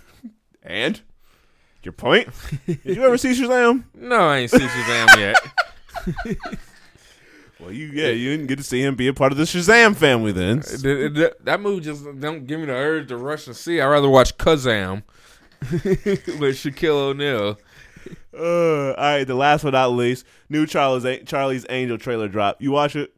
And 0.61 1.01
your 1.81 1.91
point? 1.93 2.29
Did 2.67 2.79
you 2.85 3.03
ever 3.03 3.17
see 3.17 3.31
Shazam? 3.31 3.85
No, 3.95 4.29
I 4.29 4.37
ain't 4.37 4.51
seen 4.51 4.61
Shazam 4.61 5.17
yet. 5.17 6.37
Well, 7.59 7.71
you 7.71 7.87
yeah, 7.93 8.09
you 8.09 8.31
didn't 8.31 8.47
get 8.47 8.57
to 8.57 8.63
see 8.63 8.81
him 8.83 8.95
be 8.95 9.07
a 9.07 9.13
part 9.13 9.31
of 9.31 9.37
the 9.37 9.45
Shazam 9.45 9.95
family 9.95 10.33
then. 10.33 10.59
Uh, 10.59 10.77
th- 10.81 11.13
th- 11.15 11.33
that 11.45 11.61
movie 11.61 11.85
just 11.85 12.03
don't 12.19 12.45
give 12.45 12.59
me 12.59 12.65
the 12.65 12.73
urge 12.73 13.07
to 13.07 13.15
rush 13.15 13.47
and 13.47 13.55
see. 13.55 13.79
I'd 13.79 13.85
rather 13.85 14.09
watch 14.09 14.37
Kazam 14.37 15.03
with 15.71 16.57
Shaquille 16.57 16.89
O'Neal. 17.11 17.57
Uh, 18.37 18.93
all 18.93 18.95
right, 18.95 19.23
the 19.25 19.35
last 19.35 19.63
but 19.63 19.73
not 19.73 19.91
least, 19.91 20.25
new 20.49 20.65
Charlie's 20.65 21.23
Charlie's 21.25 21.65
Angel 21.69 21.97
trailer 21.97 22.27
drop. 22.27 22.61
You 22.61 22.71
watch 22.71 22.95
it? 22.95 23.13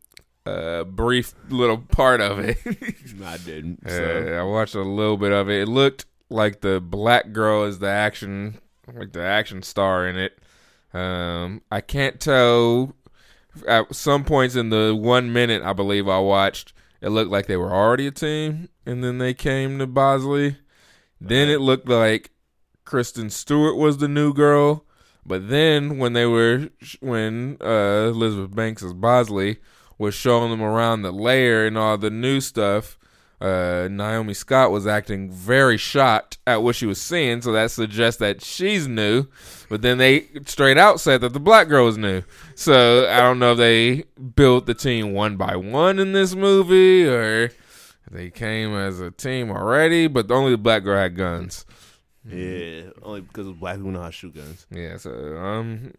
A 0.46 0.86
brief 0.86 1.34
little 1.50 1.78
part 1.80 2.22
of 2.22 2.40
it. 2.40 2.58
I 3.24 3.38
didn't. 3.38 3.80
Uh, 3.88 4.34
I 4.34 4.44
watched 4.44 4.76
a 4.76 4.82
little 4.82 5.18
bit 5.18 5.32
of 5.32 5.50
it. 5.50 5.62
It 5.64 5.68
looked 5.68 6.06
like 6.30 6.62
the 6.62 6.80
black 6.80 7.32
girl 7.32 7.64
is 7.64 7.80
the 7.80 7.90
action, 7.90 8.60
like 8.94 9.14
the 9.14 9.24
action 9.24 9.64
star 9.64 10.08
in 10.08 10.18
it. 10.18 10.38
Um, 10.94 11.62
I 11.72 11.82
can't 11.82 12.20
tell. 12.20 12.94
At 13.68 13.96
some 13.96 14.26
points 14.26 14.56
in 14.56 14.70
the 14.70 14.94
one 14.94 15.32
minute, 15.32 15.64
I 15.64 15.72
believe 15.72 16.10
I 16.10 16.20
watched, 16.20 16.74
it 17.00 17.10
looked 17.10 17.32
like 17.32 17.48
they 17.48 17.56
were 17.56 17.74
already 17.74 18.06
a 18.06 18.12
team, 18.12 18.68
and 18.86 19.02
then 19.02 19.18
they 19.18 19.34
came 19.34 19.80
to 19.80 19.88
Bosley. 19.88 20.58
Then 21.22 21.48
it 21.50 21.62
looked 21.62 21.88
like 21.88 22.32
Kristen 22.84 23.30
Stewart 23.30 23.78
was 23.78 23.98
the 23.98 24.10
new 24.10 24.34
girl, 24.34 24.84
but 25.26 25.50
then 25.50 25.98
when 25.98 26.14
they 26.14 26.26
were 26.26 26.70
when 27.00 27.58
uh, 27.62 28.10
Elizabeth 28.10 28.56
Banks 28.56 28.84
as 28.84 28.94
Bosley 28.94 29.58
was 29.98 30.14
showing 30.14 30.52
them 30.52 30.62
around 30.62 31.02
the 31.02 31.12
lair 31.12 31.66
and 31.66 31.78
all 31.78 31.98
the 31.98 32.10
new 32.10 32.42
stuff, 32.42 32.98
uh, 33.42 33.88
Naomi 33.92 34.34
Scott 34.34 34.72
was 34.72 34.88
acting 34.88 35.32
very 35.32 35.78
shocked 35.78 36.38
at 36.48 36.64
what 36.64 36.76
she 36.76 36.86
was 36.86 37.02
seeing, 37.02 37.42
so 37.42 37.52
that 37.52 37.72
suggests 37.72 38.20
that 38.20 38.44
she's 38.44 38.88
new. 38.88 39.26
But 39.70 39.82
then 39.82 39.98
they 39.98 40.28
straight 40.46 40.78
out 40.78 41.00
said 41.00 41.22
that 41.22 41.34
the 41.34 41.40
black 41.40 41.68
girl 41.68 41.86
was 41.86 41.98
new. 41.98 42.24
So 42.56 43.08
I 43.10 43.20
don't 43.20 43.40
know 43.40 43.54
if 43.54 43.58
they 43.58 44.04
built 44.36 44.68
the 44.68 44.74
team 44.74 45.14
one 45.14 45.38
by 45.38 45.56
one 45.56 46.00
in 46.00 46.14
this 46.14 46.36
movie 46.36 47.08
or 47.08 47.52
they 48.12 48.30
came 48.30 48.74
as 48.74 49.00
a 49.00 49.12
team 49.12 49.50
already, 49.50 50.08
but 50.08 50.30
only 50.30 50.52
the 50.52 50.58
black 50.58 50.84
girl 50.84 51.00
had 51.00 51.16
guns. 51.16 51.66
Yeah, 52.28 52.90
only 53.04 53.22
because 53.22 53.48
of 53.48 53.60
black 53.60 53.76
people 53.76 53.92
know 53.92 54.02
how 54.02 54.08
to 54.08 54.12
shoot 54.12 54.36
guns. 54.36 54.66
Yeah, 54.72 54.98
so 54.98 55.12
um, 55.38 55.94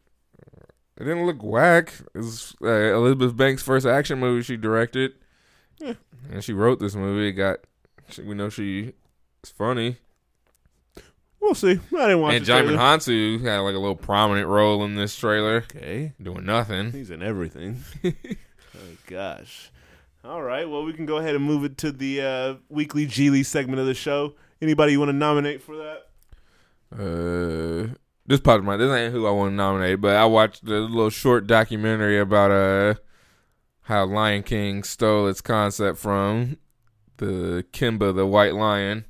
it 0.96 1.04
didn't 1.04 1.26
look 1.26 1.42
whack. 1.42 1.92
It 2.14 2.18
was 2.18 2.54
uh, 2.62 2.68
Elizabeth 2.68 3.36
Banks' 3.36 3.62
first 3.62 3.86
action 3.86 4.18
movie 4.18 4.42
she 4.42 4.56
directed, 4.56 5.12
yeah. 5.78 5.94
and 6.32 6.42
she 6.42 6.52
wrote 6.52 6.80
this 6.80 6.94
movie. 6.94 7.28
It 7.28 7.32
got 7.32 7.60
she, 8.10 8.22
we 8.22 8.34
know 8.34 8.48
she 8.48 8.94
funny, 9.44 9.98
We'll 11.46 11.54
see. 11.54 11.78
I 11.96 12.06
didn't 12.08 12.20
watch 12.22 12.34
and 12.34 12.44
Djimon. 12.44 12.76
Hounsou 12.76 13.40
had 13.40 13.58
like 13.58 13.76
a 13.76 13.78
little 13.78 13.94
prominent 13.94 14.48
role 14.48 14.82
in 14.84 14.96
this 14.96 15.14
trailer, 15.14 15.64
Okay, 15.76 16.12
doing 16.20 16.44
nothing. 16.44 16.90
he's 16.90 17.10
in 17.10 17.22
everything. 17.22 17.84
oh 18.04 18.96
gosh. 19.06 19.70
All 20.24 20.42
right. 20.42 20.68
Well, 20.68 20.82
we 20.82 20.92
can 20.92 21.06
go 21.06 21.18
ahead 21.18 21.36
and 21.36 21.44
move 21.44 21.62
it 21.64 21.78
to 21.78 21.92
the 21.92 22.20
uh, 22.20 22.54
weekly 22.68 23.06
Geely 23.06 23.46
segment 23.46 23.78
of 23.78 23.86
the 23.86 23.94
show. 23.94 24.34
Anybody 24.60 24.90
you 24.92 24.98
want 24.98 25.10
to 25.10 25.16
nominate 25.16 25.62
for 25.62 25.76
that? 25.76 26.05
Uh, 26.92 27.94
this 28.26 28.40
popped 28.40 28.60
in 28.60 28.64
my 28.64 28.76
this 28.76 28.90
ain't 28.90 29.12
who 29.12 29.26
I 29.26 29.30
want 29.30 29.52
to 29.52 29.56
nominate, 29.56 30.00
but 30.00 30.16
I 30.16 30.24
watched 30.24 30.64
a 30.64 30.78
little 30.78 31.10
short 31.10 31.46
documentary 31.46 32.18
about 32.18 32.50
uh 32.50 32.94
how 33.82 34.04
Lion 34.04 34.42
King 34.42 34.82
stole 34.82 35.28
its 35.28 35.40
concept 35.40 35.98
from 35.98 36.58
the 37.18 37.64
Kimba 37.72 38.14
the 38.14 38.26
White 38.26 38.54
Lion. 38.54 39.04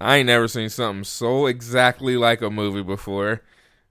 I 0.00 0.18
ain't 0.18 0.26
never 0.26 0.48
seen 0.48 0.70
something 0.70 1.04
so 1.04 1.46
exactly 1.46 2.16
like 2.16 2.40
a 2.40 2.50
movie 2.50 2.82
before. 2.82 3.42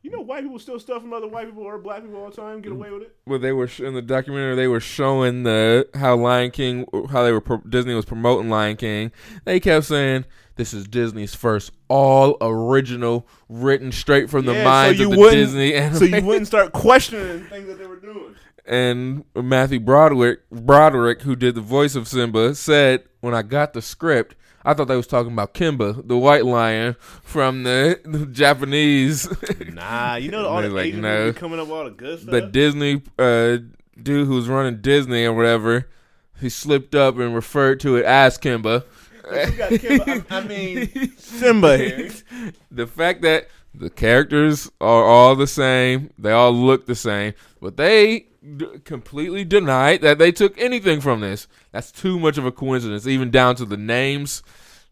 You 0.04 0.10
know, 0.10 0.22
white 0.22 0.42
people 0.44 0.58
still 0.58 0.80
stuffing 0.80 1.14
other 1.14 1.28
white 1.28 1.46
people 1.46 1.62
or 1.64 1.78
black 1.78 2.02
people 2.02 2.18
all 2.24 2.30
the 2.32 2.36
time. 2.36 2.62
Get 2.62 2.72
away 2.72 2.90
with 2.90 3.04
it. 3.04 3.16
Well, 3.28 3.38
they 3.38 3.52
were 3.52 3.68
sh- 3.68 3.82
in 3.82 3.94
the 3.94 4.02
documentary, 4.02 4.56
they 4.56 4.68
were 4.68 4.80
showing 4.80 5.44
the 5.44 5.88
how 5.94 6.16
Lion 6.16 6.50
King, 6.52 6.88
how 7.12 7.24
they 7.24 7.32
were 7.32 7.42
pro- 7.42 7.62
Disney 7.70 7.94
was 7.94 8.06
promoting 8.06 8.50
Lion 8.50 8.78
King. 8.78 9.12
They 9.46 9.60
kept 9.60 9.86
saying 9.86 10.26
this 10.56 10.74
is 10.74 10.88
Disney's 10.88 11.36
first 11.36 11.72
all 11.88 12.36
original, 12.42 13.28
written 13.48 13.92
straight 13.92 14.30
from 14.30 14.46
the 14.46 14.54
Yeah, 14.54 14.64
minds 14.64 15.00
so 15.00 15.12
of 15.12 15.18
the 15.18 15.30
Disney 15.30 15.74
So 15.94 16.06
you 16.06 16.24
wouldn't 16.26 16.48
start 16.48 16.72
questioning 16.74 17.46
things 17.46 17.68
that 17.68 17.78
they 17.78 17.86
were 17.86 17.98
doing. 18.00 18.36
and 18.66 19.24
Matthew 19.36 19.80
Broderick, 19.80 20.50
Broderick, 20.50 21.22
who 21.22 21.36
did 21.36 21.54
the 21.56 21.62
voice 21.62 21.94
of 21.96 22.08
Simba, 22.08 22.56
said 22.56 23.04
when 23.20 23.36
I 23.36 23.44
got 23.44 23.74
the 23.74 23.82
script, 23.84 24.36
I 24.64 24.74
thought 24.74 24.88
they 24.88 24.96
was 24.96 25.08
talking 25.08 25.32
about 25.34 25.54
Kimba, 25.54 26.08
the 26.08 26.18
white 26.18 26.46
lion 26.46 26.96
from 27.24 27.64
the, 27.64 28.00
the 28.06 28.26
Japanese, 28.32 29.28
Nah, 29.74 30.16
you 30.16 30.30
know 30.32 30.46
all 30.48 30.62
the 30.62 30.70
like, 30.70 30.88
Asian 30.88 31.02
no. 31.02 31.34
coming 31.34 31.60
up, 31.60 31.70
all 31.70 31.84
the 31.86 31.90
good 31.92 32.20
stuff. 32.20 32.32
the 32.32 32.42
Disney 32.42 33.02
uh, 33.18 33.58
dude 34.02 34.28
who's 34.28 34.48
running 34.48 34.82
Disney 34.82 35.26
or 35.26 35.34
whatever. 35.34 35.88
He 36.40 36.50
slipped 36.50 36.96
up 36.96 37.18
and 37.20 37.36
referred 37.36 37.80
to 37.82 37.98
it 37.98 38.06
as 38.06 38.38
Kimba. 38.38 38.84
Kimba- 39.24 40.26
I, 40.32 40.38
I 40.38 40.44
mean, 40.44 41.14
Simba 41.18 41.78
here. 41.78 42.10
the 42.72 42.88
fact 42.88 43.22
that 43.22 43.48
the 43.74 43.90
characters 43.90 44.70
are 44.82 45.04
all 45.04 45.36
the 45.36 45.48
same, 45.48 46.10
they 46.18 46.32
all 46.32 46.52
look 46.52 46.86
the 46.88 46.96
same, 46.96 47.34
but 47.62 47.78
they 47.78 48.26
d- 48.58 48.80
completely 48.84 49.44
denied 49.44 50.02
that 50.02 50.18
they 50.18 50.32
took 50.32 50.58
anything 50.60 51.02
from 51.02 51.22
this. 51.22 51.48
That's 51.72 51.92
too 51.92 52.20
much 52.20 52.38
of 52.38 52.46
a 52.46 52.52
coincidence, 52.52 53.08
even 53.08 53.32
down 53.32 53.56
to 53.56 53.66
the 53.66 53.78
names. 53.78 54.44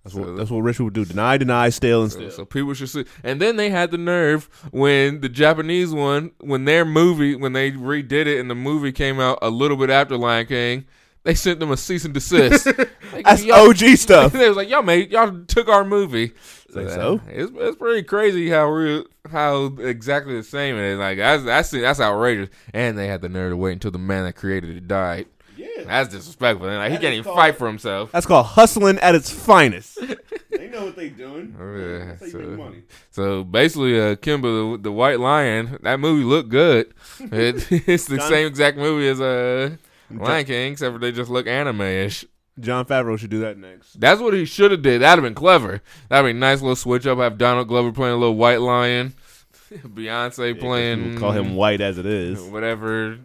That's 0.04 0.16
what, 0.16 0.38
that's 0.38 0.50
what 0.50 0.60
rich 0.60 0.78
people 0.78 0.92
do. 0.92 1.04
Deny, 1.04 1.38
deny, 1.38 1.70
steal, 1.70 2.04
and 2.04 2.12
steal. 2.12 2.32
So 2.32 2.46
people 2.46 2.74
should 2.74 2.90
see. 2.90 3.06
And 3.24 3.42
then 3.42 3.58
they 3.58 3.70
had 3.70 3.92
the 3.92 3.98
nerve 3.98 4.50
when 4.72 5.20
the 5.20 5.30
Japanese 5.30 5.92
one, 5.92 6.32
when 6.40 6.66
their 6.66 6.86
movie, 6.86 7.36
when 7.36 7.54
they 7.54 7.72
redid 7.72 8.26
it 8.26 8.40
and 8.40 8.50
the 8.50 8.56
movie 8.56 8.94
came 8.94 9.20
out 9.20 9.40
a 9.42 9.50
little 9.50 9.76
bit 9.76 9.90
after 9.90 10.18
Lion 10.18 10.48
King, 10.48 10.86
they 11.24 11.36
sent 11.36 11.60
them 11.60 11.72
a 11.72 11.78
cease 11.78 12.06
and 12.06 12.14
desist. 12.14 12.68
Like, 13.12 13.26
That's 13.26 13.50
OG 13.50 13.98
stuff. 13.98 14.34
they 14.34 14.48
was 14.48 14.56
like, 14.56 14.70
y'all 14.70 14.84
made 14.84 15.12
y'all 15.12 15.36
took 15.48 15.68
our 15.68 15.84
movie. 15.84 16.28
Think 16.72 16.90
Uh, 16.90 16.94
so? 16.96 17.22
It's 17.28 17.52
it's 17.56 17.76
pretty 17.78 18.04
crazy 18.04 18.50
how 18.52 18.68
real 18.70 19.06
how 19.32 19.66
exactly 19.80 20.36
the 20.36 20.44
same 20.44 20.76
it 20.76 20.84
is. 20.84 21.00
Like 21.00 21.18
that's 21.18 21.44
that's 21.44 21.72
that's 21.72 22.00
outrageous. 22.00 22.50
And 22.72 22.96
they 22.98 23.08
had 23.08 23.22
the 23.22 23.30
nerve 23.30 23.52
to 23.54 23.58
wait 23.58 23.74
until 23.74 23.90
the 23.90 23.98
man 23.98 24.26
that 24.26 24.34
created 24.36 24.78
it 24.78 24.88
died. 24.88 25.26
Yeah. 25.58 25.68
That's 25.86 26.10
disrespectful. 26.10 26.68
Like 26.68 26.92
he 26.92 27.00
can't 27.00 27.14
even 27.14 27.24
called- 27.24 27.36
fight 27.38 27.58
for 27.58 27.66
himself. 27.68 28.12
That's 28.12 28.28
called 28.28 28.46
hustling 28.46 29.00
at 29.00 29.16
its 29.16 29.32
finest. 29.32 29.98
they 30.52 30.68
know 30.68 30.86
what 30.86 30.96
they 30.96 31.10
doing. 31.10 31.56
Yeah, 31.60 32.06
That's 32.20 32.32
how 32.32 32.40
you 32.40 32.46
so- 32.46 32.58
money. 32.64 32.84
So 33.10 33.44
basically, 33.44 34.00
uh, 34.00 34.16
Kimba 34.18 34.76
the, 34.78 34.84
the 34.84 34.92
White 34.92 35.20
Lion. 35.20 35.80
That 35.82 36.00
movie 36.00 36.24
looked 36.24 36.50
good. 36.50 36.94
It, 37.20 37.72
it's 37.90 38.06
the 38.06 38.18
John- 38.18 38.30
same 38.30 38.46
exact 38.48 38.78
movie 38.78 39.08
as 39.10 39.20
uh 39.20 39.76
Lion 40.12 40.46
King, 40.46 40.72
except 40.74 40.94
for 40.94 41.00
they 41.00 41.12
just 41.12 41.30
look 41.30 41.48
anime-ish. 41.48 42.26
Jon 42.60 42.86
Favreau 42.86 43.18
should 43.18 43.30
do 43.30 43.40
that 43.40 43.58
next. 43.58 44.00
That's 44.00 44.20
what 44.20 44.34
he 44.34 44.44
should 44.46 44.72
have 44.72 44.82
did. 44.82 45.02
That'd 45.02 45.24
have 45.24 45.28
been 45.28 45.36
clever. 45.36 45.82
That'd 46.10 46.26
be 46.26 46.32
a 46.32 46.34
nice 46.34 46.62
little 46.62 46.76
switch 46.76 47.08
up. 47.08 47.18
Have 47.20 47.38
Donald 47.38 47.68
Glover 47.70 47.92
playing 47.92 48.16
a 48.16 48.18
little 48.18 48.36
white 48.36 48.60
lion, 48.60 49.14
Beyonce 49.72 50.60
playing 50.60 51.18
call 51.18 51.32
him 51.32 51.56
white 51.56 51.80
as 51.80 51.98
it 51.98 52.06
is. 52.06 52.42
whatever 52.42 53.20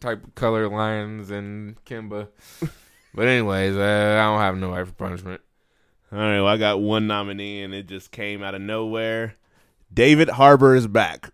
type 0.00 0.24
of 0.24 0.34
color 0.34 0.68
lions 0.68 1.30
and 1.30 1.82
Kimba. 1.84 2.28
but 3.14 3.26
anyways, 3.28 3.76
uh, 3.76 4.18
I 4.20 4.24
don't 4.24 4.40
have 4.40 4.56
no 4.58 4.74
eye 4.74 4.84
for 4.84 4.92
punishment. 4.92 5.40
All 6.12 6.18
right, 6.18 6.36
well, 6.40 6.46
I 6.46 6.56
got 6.56 6.80
one 6.80 7.06
nominee, 7.06 7.62
and 7.62 7.74
it 7.74 7.86
just 7.86 8.10
came 8.10 8.42
out 8.42 8.54
of 8.54 8.60
nowhere. 8.62 9.36
David 9.92 10.28
Harbour 10.30 10.74
is 10.74 10.86
back. 10.86 11.30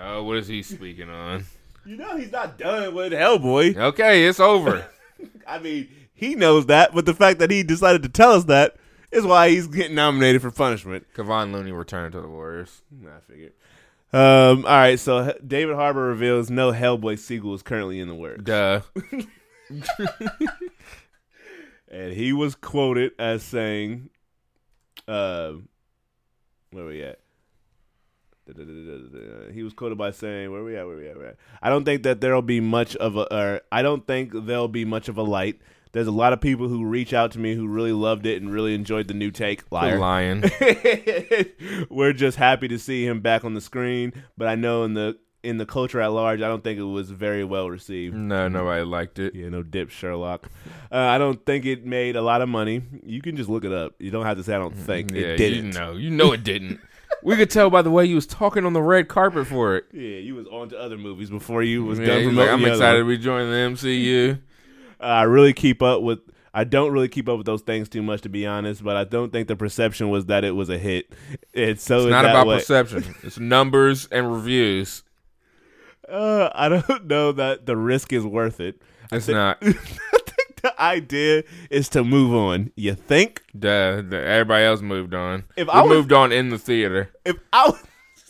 Oh, 0.00 0.22
what 0.24 0.36
is 0.38 0.48
he 0.48 0.62
speaking 0.62 1.10
on? 1.10 1.44
You 1.86 1.96
know 1.96 2.16
he's 2.16 2.32
not 2.32 2.58
done 2.58 2.94
with 2.94 3.12
Hellboy. 3.12 3.76
Okay, 3.76 4.26
it's 4.26 4.40
over. 4.40 4.86
I 5.46 5.58
mean, 5.58 5.88
he 6.14 6.34
knows 6.34 6.66
that, 6.66 6.94
but 6.94 7.06
the 7.06 7.14
fact 7.14 7.38
that 7.40 7.50
he 7.50 7.62
decided 7.62 8.02
to 8.04 8.08
tell 8.08 8.32
us 8.32 8.44
that 8.44 8.76
is 9.10 9.24
why 9.24 9.50
he's 9.50 9.66
getting 9.66 9.94
nominated 9.94 10.42
for 10.42 10.50
punishment. 10.50 11.06
Kevon 11.14 11.52
Looney 11.52 11.72
returned 11.72 12.12
to 12.12 12.20
the 12.20 12.28
Warriors. 12.28 12.82
I 13.06 13.20
figured. 13.30 13.52
Um, 14.12 14.64
all 14.64 14.76
right, 14.76 14.98
so 14.98 15.28
H- 15.28 15.36
David 15.46 15.74
Harbour 15.74 16.02
reveals 16.02 16.48
no 16.48 16.72
Hellboy 16.72 17.18
sequel 17.18 17.54
is 17.54 17.62
currently 17.62 17.98
in 17.98 18.08
the 18.08 18.14
works. 18.14 18.44
Duh. 18.44 18.80
and 21.88 22.12
he 22.12 22.32
was 22.32 22.54
quoted 22.54 23.12
as 23.18 23.42
saying, 23.42 24.10
uh, 25.08 25.54
"Where 26.70 26.86
we 26.86 27.02
at?" 27.02 27.18
He 29.52 29.62
was 29.62 29.72
quoted 29.72 29.96
by 29.96 30.10
saying, 30.10 30.52
"Where 30.52 30.62
we 30.62 30.76
at? 30.76 30.86
Where 30.86 30.96
we 30.96 31.08
at? 31.08 31.16
Where 31.16 31.24
we 31.24 31.28
at? 31.30 31.36
I 31.62 31.70
don't 31.70 31.84
think 31.84 32.02
that 32.02 32.20
there'll 32.20 32.42
be 32.42 32.60
much 32.60 32.94
of 32.96 33.16
a. 33.16 33.34
Or 33.34 33.60
I 33.72 33.82
don't 33.82 34.06
think 34.06 34.32
there'll 34.34 34.68
be 34.68 34.84
much 34.84 35.08
of 35.08 35.16
a 35.16 35.22
light. 35.22 35.60
There's 35.92 36.08
a 36.08 36.12
lot 36.12 36.32
of 36.32 36.40
people 36.40 36.68
who 36.68 36.84
reach 36.84 37.12
out 37.14 37.30
to 37.32 37.38
me 37.38 37.54
who 37.54 37.68
really 37.68 37.92
loved 37.92 38.26
it 38.26 38.42
and 38.42 38.52
really 38.52 38.74
enjoyed 38.74 39.06
the 39.06 39.14
new 39.14 39.30
take. 39.30 39.70
Liar. 39.70 39.98
Lion. 39.98 40.42
We're 41.88 42.12
just 42.12 42.36
happy 42.36 42.66
to 42.68 42.78
see 42.78 43.06
him 43.06 43.20
back 43.20 43.44
on 43.44 43.54
the 43.54 43.60
screen, 43.60 44.12
but 44.36 44.48
I 44.48 44.56
know 44.56 44.82
in 44.82 44.94
the 44.94 45.16
in 45.44 45.58
the 45.58 45.66
culture 45.66 46.00
at 46.00 46.08
large, 46.08 46.40
I 46.40 46.48
don't 46.48 46.64
think 46.64 46.78
it 46.78 46.84
was 46.84 47.10
very 47.10 47.44
well 47.44 47.70
received. 47.70 48.16
No, 48.16 48.48
nobody 48.48 48.82
liked 48.82 49.18
it. 49.18 49.34
Yeah, 49.34 49.50
no 49.50 49.62
dip, 49.62 49.90
Sherlock. 49.90 50.50
Uh, 50.90 50.96
I 50.96 51.18
don't 51.18 51.44
think 51.46 51.66
it 51.66 51.84
made 51.84 52.16
a 52.16 52.22
lot 52.22 52.40
of 52.42 52.48
money. 52.48 52.82
You 53.04 53.22
can 53.22 53.36
just 53.36 53.48
look 53.48 53.64
it 53.64 53.72
up. 53.72 53.94
You 53.98 54.10
don't 54.10 54.24
have 54.24 54.38
to 54.38 54.42
say 54.42 54.54
I 54.54 54.58
don't 54.58 54.74
think 54.76 55.12
yeah, 55.12 55.28
it 55.28 55.36
didn't. 55.36 55.66
you 55.66 55.72
know, 55.72 55.92
you 55.92 56.10
know 56.10 56.32
it 56.32 56.42
didn't. 56.42 56.80
we 57.22 57.36
could 57.36 57.50
tell 57.50 57.70
by 57.70 57.82
the 57.82 57.90
way 57.90 58.04
you 58.04 58.14
was 58.14 58.26
talking 58.26 58.64
on 58.66 58.72
the 58.72 58.82
red 58.82 59.08
carpet 59.08 59.46
for 59.46 59.76
it. 59.76 59.86
Yeah, 59.92 60.18
you 60.18 60.34
was 60.34 60.46
on 60.48 60.68
to 60.70 60.78
other 60.78 60.96
movies 60.98 61.30
before 61.30 61.62
you 61.62 61.84
was 61.84 61.98
Yeah, 61.98 62.06
done 62.06 62.24
promoting. 62.24 62.36
like, 62.36 62.48
I'm 62.50 62.64
excited 62.64 62.98
to 62.98 63.04
be 63.04 63.18
joining 63.18 63.50
the 63.50 63.56
MCU. 63.56 64.40
I 65.00 65.22
really 65.22 65.52
keep 65.52 65.82
up 65.82 66.02
with. 66.02 66.20
I 66.56 66.62
don't 66.64 66.92
really 66.92 67.08
keep 67.08 67.28
up 67.28 67.36
with 67.36 67.46
those 67.46 67.62
things 67.62 67.88
too 67.88 68.00
much, 68.02 68.20
to 68.22 68.28
be 68.28 68.46
honest. 68.46 68.84
But 68.84 68.96
I 68.96 69.02
don't 69.04 69.32
think 69.32 69.48
the 69.48 69.56
perception 69.56 70.08
was 70.08 70.26
that 70.26 70.44
it 70.44 70.52
was 70.52 70.68
a 70.70 70.78
hit. 70.78 71.12
It's 71.52 71.82
so 71.82 72.02
It's 72.02 72.10
not 72.10 72.24
about 72.24 72.46
way. 72.46 72.56
perception. 72.58 73.04
It's 73.24 73.38
numbers 73.40 74.06
and 74.12 74.32
reviews. 74.32 75.02
Uh, 76.08 76.50
I 76.54 76.68
don't 76.68 77.06
know 77.06 77.32
that 77.32 77.66
the 77.66 77.76
risk 77.76 78.12
is 78.12 78.24
worth 78.24 78.60
it. 78.60 78.80
It's 79.10 79.26
think- 79.26 79.36
not. 79.36 79.62
The 80.64 80.82
idea 80.82 81.44
is 81.70 81.88
to 81.90 82.02
move 82.02 82.34
on. 82.34 82.72
You 82.74 82.94
think? 82.94 83.42
Duh, 83.56 84.00
duh, 84.00 84.16
everybody 84.16 84.64
else 84.64 84.80
moved 84.80 85.12
on. 85.14 85.44
If 85.56 85.68
we 85.68 85.72
I 85.74 85.82
was- 85.82 85.90
moved 85.90 86.12
on 86.12 86.32
in 86.32 86.48
the 86.48 86.58
theater. 86.58 87.10
If 87.26 87.36
I 87.52 87.66
was, 87.68 87.82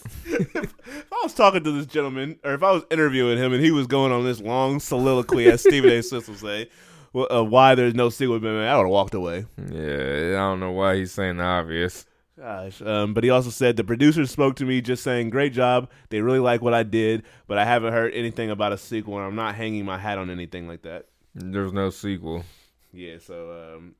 if, 0.27 0.75
I 1.13 1.21
was 1.23 1.33
talking 1.33 1.63
to 1.63 1.71
this 1.71 1.87
gentleman, 1.87 2.41
or 2.45 2.55
if 2.55 2.63
I 2.65 2.73
was 2.73 2.83
interviewing 2.91 3.39
him, 3.39 3.53
and 3.53 3.65
he 3.65 3.71
was 3.71 3.87
going 3.87 4.11
on 4.11 4.25
this 4.25 4.41
long 4.41 4.81
soliloquy, 4.81 5.47
as 5.47 5.61
Stephen 5.61 5.91
A. 5.91 6.03
Will 6.13 6.21
say, 6.35 6.69
well, 7.13 7.29
uh, 7.33 7.45
why 7.45 7.77
there's 7.77 7.95
no 7.95 8.11
sequel, 8.11 8.41
man, 8.41 8.67
I 8.69 8.77
would 8.77 8.83
have 8.83 8.91
walked 8.91 9.15
away. 9.15 9.47
Yeah, 9.71 10.31
I 10.35 10.51
don't 10.51 10.59
know 10.59 10.73
why 10.73 10.97
he's 10.97 11.13
saying 11.13 11.37
the 11.37 11.45
obvious. 11.45 12.05
Gosh, 12.37 12.83
um, 12.83 13.15
but 13.15 13.23
he 13.23 13.31
also 13.31 13.51
said 13.51 13.77
the 13.77 13.85
producers 13.85 14.29
spoke 14.33 14.57
to 14.57 14.65
me 14.65 14.81
just 14.81 15.05
saying, 15.05 15.31
"Great 15.31 15.53
job. 15.53 15.89
They 16.11 16.21
really 16.21 16.41
like 16.41 16.63
what 16.63 16.75
I 16.75 16.83
did, 16.83 17.23
but 17.47 17.59
I 17.59 17.65
haven't 17.65 17.93
heard 17.93 18.13
anything 18.13 18.51
about 18.51 18.73
a 18.73 18.77
sequel, 18.79 19.19
and 19.19 19.25
I'm 19.25 19.37
not 19.37 19.55
hanging 19.55 19.85
my 19.85 19.99
hat 19.99 20.19
on 20.19 20.31
anything 20.31 20.67
like 20.67 20.83
that." 20.83 21.07
There's 21.35 21.73
no 21.73 21.91
sequel. 21.91 22.45
Yeah, 22.93 23.17
so 23.19 23.75
um, 23.77 23.95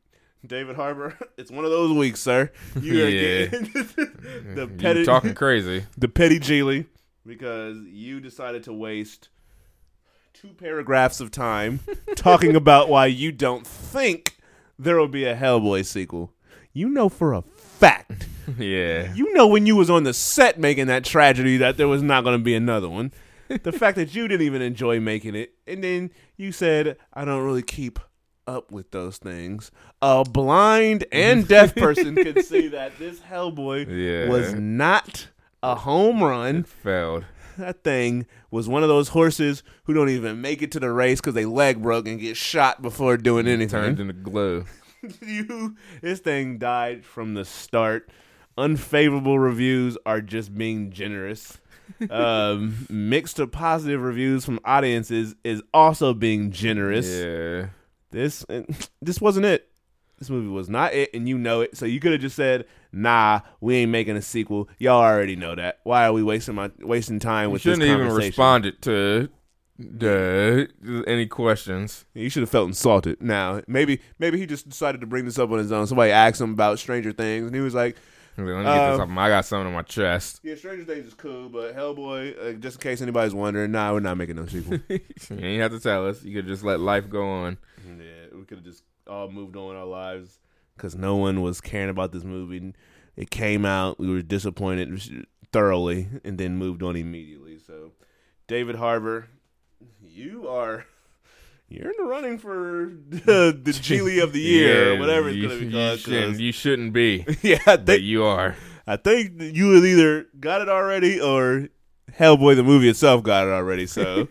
David 0.47 0.77
Harbour, 0.77 1.17
it's 1.37 1.51
one 1.51 1.65
of 1.65 1.71
those 1.71 1.93
weeks, 1.97 2.21
sir. 2.21 2.51
You 2.81 3.05
are 3.05 3.09
Yeah. 3.09 3.47
getting 3.47 3.65
the 4.55 4.69
You 4.71 4.77
petty, 4.79 5.05
talking 5.05 5.35
crazy. 5.35 5.85
the 5.99 6.09
petty 6.09 6.39
Geely 6.39 6.87
because 7.27 7.79
you 7.87 8.21
decided 8.21 8.63
to 8.65 8.73
waste 8.73 9.29
two 10.33 10.49
paragraphs 10.49 11.21
of 11.21 11.31
time 11.31 11.81
talking 12.17 12.55
about 12.55 12.89
why 12.89 13.07
you 13.07 13.33
don't 13.33 13.67
think 13.67 14.37
there 14.79 14.97
will 14.97 15.09
be 15.09 15.25
a 15.25 15.35
Hellboy 15.37 15.85
sequel. 15.87 16.33
You 16.73 16.89
know 16.89 17.09
for 17.09 17.33
a 17.33 17.43
fact. 17.43 18.27
Yeah. 18.59 19.13
You 19.15 19.33
know 19.33 19.47
when 19.47 19.65
you 19.67 19.75
was 19.77 19.89
on 19.89 20.03
the 20.03 20.13
set 20.13 20.59
making 20.59 20.87
that 20.89 21.05
tragedy 21.05 21.57
that 21.59 21.77
there 21.77 21.89
was 21.89 22.03
not 22.03 22.25
going 22.25 22.37
to 22.39 22.43
be 22.45 22.55
another 22.55 22.89
one. 22.89 23.13
The 23.49 23.73
fact 23.73 23.97
that 23.97 24.15
you 24.15 24.29
didn't 24.29 24.47
even 24.47 24.63
enjoy 24.63 25.01
making 25.01 25.35
it, 25.35 25.55
and 25.67 25.83
then 25.85 26.11
you 26.37 26.53
said, 26.53 26.97
"I 27.13 27.25
don't 27.25 27.45
really 27.45 27.63
keep 27.63 27.99
up 28.47 28.71
with 28.73 28.91
those 28.91 29.19
things." 29.19 29.71
A 30.03 30.25
blind 30.25 31.05
and 31.13 31.47
deaf 31.49 31.75
person 31.77 32.15
could 32.17 32.45
see 32.45 32.69
that 32.69 32.99
this 32.99 33.21
Hellboy 33.21 33.87
Yeah. 33.89 34.29
was 34.31 34.55
not 34.55 35.29
a 35.63 35.75
home 35.75 36.23
run. 36.23 36.65
Failed. 36.65 37.25
That 37.57 37.85
thing 37.85 38.27
was 38.51 38.69
one 38.69 38.83
of 38.83 38.89
those 38.89 39.11
horses 39.11 39.63
who 39.85 39.95
don't 39.95 40.09
even 40.09 40.41
make 40.41 40.61
it 40.61 40.73
to 40.73 40.81
the 40.81 40.91
race 40.91 41.21
because 41.21 41.35
they 41.35 41.45
leg 41.45 41.81
broke 41.81 42.09
and 42.09 42.19
get 42.19 42.37
shot 42.37 42.83
before 42.83 43.17
doing 43.17 43.47
anything 43.47 43.69
Turned 43.81 44.01
into 44.01 44.13
glue. 44.13 44.65
you 45.25 45.77
this 46.03 46.19
thing 46.19 46.59
died 46.59 47.05
from 47.05 47.35
the 47.35 47.45
start 47.45 48.11
unfavorable 48.59 49.39
reviews 49.39 49.97
are 50.07 50.21
just 50.21 50.55
being 50.57 50.91
generous 50.91 51.59
um 52.11 52.87
mixed 52.91 53.37
to 53.37 53.47
positive 53.47 54.01
reviews 54.01 54.45
from 54.45 54.59
audiences 54.65 55.35
is 55.45 55.63
also 55.73 56.15
being 56.15 56.51
generous. 56.51 57.09
Yeah. 57.09 57.67
this 58.11 58.45
this 59.03 59.21
wasn't 59.21 59.47
it. 59.47 59.69
This 60.19 60.31
movie 60.31 60.49
was 60.49 60.69
not 60.69 60.95
it 60.95 61.11
and 61.13 61.29
you 61.29 61.37
know 61.39 61.61
it. 61.63 61.77
So 61.77 61.87
you 61.87 62.01
could 62.01 62.13
have 62.13 62.21
just 62.21 62.37
said 62.37 62.67
nah 62.93 63.41
we 63.61 63.77
ain't 63.77 63.91
making 63.91 64.17
a 64.17 64.23
sequel. 64.23 64.69
Y'all 64.79 65.03
already 65.03 65.37
know 65.37 65.55
that. 65.55 65.81
Why 65.85 66.07
are 66.07 66.13
we 66.13 66.23
wasting 66.23 66.55
my 66.55 66.71
wasting 66.81 67.19
time 67.19 67.49
You 67.49 67.53
with 67.55 67.63
this 67.63 67.73
conversation? 67.75 67.81
shouldn't 67.81 68.01
even 68.01 68.07
conversation? 68.09 68.31
responded 68.31 68.83
to 68.83 69.29
the 69.77 71.05
any 71.07 71.27
questions. 71.27 72.05
you 72.15 72.29
should 72.31 72.43
have 72.43 72.51
felt 72.51 72.69
insulted. 72.69 73.21
Now 73.21 73.61
maybe 73.67 74.01
maybe 74.19 74.39
he 74.39 74.47
just 74.47 74.69
decided 74.69 75.01
to 75.01 75.07
bring 75.07 75.25
this 75.25 75.39
up 75.39 75.51
on 75.51 75.59
his 75.59 75.73
own. 75.73 75.87
Somebody 75.87 76.13
asked 76.13 76.41
him 76.41 76.53
about 76.53 76.79
stranger 76.79 77.13
things 77.13 77.47
and 77.47 77.55
he 77.55 77.61
was 77.61 77.75
like 77.75 77.97
Let 78.37 78.45
me 78.47 78.53
get 78.53 78.63
this 78.65 78.99
Uh, 78.99 79.03
off. 79.03 79.09
my- 79.09 79.27
I 79.27 79.29
got 79.29 79.45
something 79.45 79.69
on 79.69 79.73
my 79.75 79.83
chest. 79.83 80.41
Yeah, 80.43 80.55
Stranger 80.57 80.85
Things 80.85 81.07
is 81.07 81.15
cool, 81.15 81.49
but 81.49 81.77
Hellboy, 81.77 82.37
uh, 82.39 82.53
just 82.55 82.77
in 82.79 82.81
case 82.83 83.01
anybody's 83.01 83.35
wondering, 83.35 83.71
nah, 83.71 83.93
we're 83.93 84.01
not 84.01 84.17
making 84.17 84.37
no 84.37 84.47
sequel. 84.47 84.79
you 84.89 85.01
ain't 85.31 85.63
have 85.63 85.71
to 85.73 85.81
tell 85.81 86.07
us. 86.09 86.23
You 86.25 86.35
could 86.35 86.47
just 86.47 86.65
let 86.65 86.81
life 86.81 87.09
go 87.09 87.25
on. 87.29 87.59
yeah, 87.87 88.37
we 88.37 88.45
could 88.45 88.59
have 88.59 88.65
just 88.65 88.83
all 89.07 89.31
moved 89.31 89.55
on 89.57 89.69
with 89.69 89.77
our 89.77 89.85
lives 89.87 90.39
because 90.77 90.97
no 90.97 91.15
one 91.17 91.43
was 91.43 91.61
caring 91.61 91.91
about 91.91 92.11
this 92.13 92.25
movie. 92.25 92.73
It 93.17 93.31
came 93.31 93.65
out, 93.65 94.01
we 94.01 94.09
were 94.11 94.23
disappointed 94.23 95.27
thoroughly, 95.53 96.09
and 96.25 96.37
then 96.37 96.57
moved 96.57 96.83
on 96.83 96.97
immediately. 96.97 97.59
So, 97.59 97.93
David 98.49 98.75
Harbour, 98.77 99.29
you 100.03 100.49
are. 100.49 100.87
You're 101.69 101.91
in 101.91 101.95
the 101.99 102.05
running 102.05 102.39
for 102.39 102.93
the, 103.09 103.59
the 103.63 103.71
Geely 103.73 104.23
of 104.23 104.33
the 104.33 104.41
year, 104.41 104.95
or 104.95 104.99
whatever 104.99 105.29
it's 105.29 105.37
you, 105.39 105.49
gonna 105.49 105.61
be 105.61 105.67
you 105.67 105.97
shouldn't, 105.97 106.41
you 106.41 106.53
shouldn't 106.53 106.93
be, 106.93 107.25
yeah, 107.43 107.59
I 107.67 107.77
think 107.77 108.03
you 108.03 108.25
are. 108.25 108.57
I 108.87 108.97
think 108.97 109.41
you 109.41 109.73
had 109.75 109.85
either 109.85 110.27
got 110.39 110.61
it 110.61 110.69
already 110.69 111.19
or 111.21 111.69
Hellboy 112.13 112.55
the 112.57 112.63
movie 112.63 112.89
itself 112.89 113.23
got 113.23 113.47
it 113.47 113.51
already. 113.51 113.87
So 113.87 114.29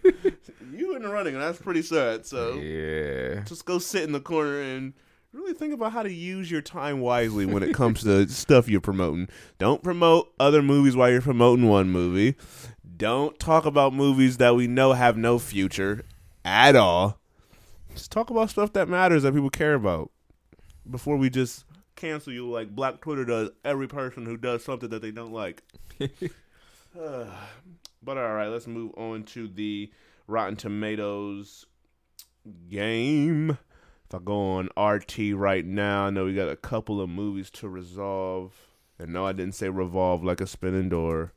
you 0.72 0.95
in 0.95 1.01
the 1.01 1.10
running, 1.10 1.34
and 1.34 1.43
that's 1.43 1.60
pretty 1.60 1.81
sad. 1.81 2.26
So 2.26 2.53
Yeah. 2.60 3.41
just 3.45 3.65
go 3.65 3.80
sit 3.80 4.03
in 4.03 4.11
the 4.11 4.22
corner 4.22 4.61
and 4.61 4.93
really 5.31 5.53
think 5.53 5.73
about 5.73 5.91
how 5.91 6.03
to 6.03 6.14
use 6.14 6.51
your 6.51 6.61
time 6.61 7.01
wisely 7.01 7.47
when 7.47 7.64
it 7.64 7.73
comes 7.73 8.03
to 8.03 8.27
stuff 8.30 8.69
you're 8.69 8.80
promoting. 8.80 9.27
Don't 9.57 9.81
promote 9.84 10.31
other 10.39 10.61
movies 10.61 10.95
while 10.95 11.10
you're 11.10 11.22
promoting 11.22 11.68
one 11.68 11.89
movie. 11.89 12.35
Don't 12.95 13.39
talk 13.39 13.65
about 13.65 13.93
movies 13.93 14.38
that 14.38 14.55
we 14.55 14.68
know 14.68 14.93
have 14.93 15.18
no 15.18 15.39
future 15.39 16.03
at 16.45 16.76
all. 16.76 17.19
Just 17.94 18.11
talk 18.11 18.30
about 18.30 18.49
stuff 18.49 18.74
that 18.74 18.90
matters 18.90 19.24
that 19.24 19.34
people 19.34 19.49
care 19.49 19.76
about 19.76 20.11
before 20.90 21.18
we 21.18 21.30
just 21.30 21.65
cancel 21.95 22.34
you 22.34 22.49
like 22.49 22.76
Black 22.76 23.02
Twitter 23.02 23.26
does 23.26 23.49
every 23.64 23.88
person 23.88 24.26
who 24.26 24.38
does 24.38 24.64
something 24.64 24.90
that 24.90 25.02
they 25.02 25.11
don't 25.11 25.32
like. 25.32 25.61
Uh, 26.02 26.07
but 28.03 28.18
all 28.18 28.34
right, 28.34 28.48
let's 28.48 28.68
move 28.68 28.91
on 28.98 29.24
to 29.24 29.48
the 29.48 29.91
Rotten 30.28 30.56
Tomatoes 30.56 31.65
game. 32.70 33.52
If 33.52 34.15
I 34.15 34.20
go 34.24 34.36
on 34.52 34.70
RT 34.78 35.34
right 35.34 35.65
now, 35.65 36.06
I 36.06 36.10
know 36.10 36.26
we 36.26 36.36
got 36.36 36.49
a 36.49 36.56
couple 36.56 37.02
of 37.02 37.10
movies 37.10 37.49
to 37.52 37.70
resolve. 37.70 38.53
And 38.99 39.14
no, 39.14 39.26
I 39.26 39.32
didn't 39.32 39.56
say 39.56 39.70
revolve 39.70 40.24
like 40.24 40.40
a 40.40 40.48
spinning 40.48 40.90
door. 40.90 41.34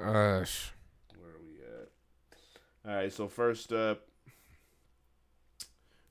Gosh. 0.00 0.72
Where 1.18 1.30
are 1.30 1.42
we 1.44 1.60
at? 1.62 1.88
All 2.86 2.94
right, 2.94 3.12
so 3.12 3.28
first 3.28 3.72
up, 3.72 4.06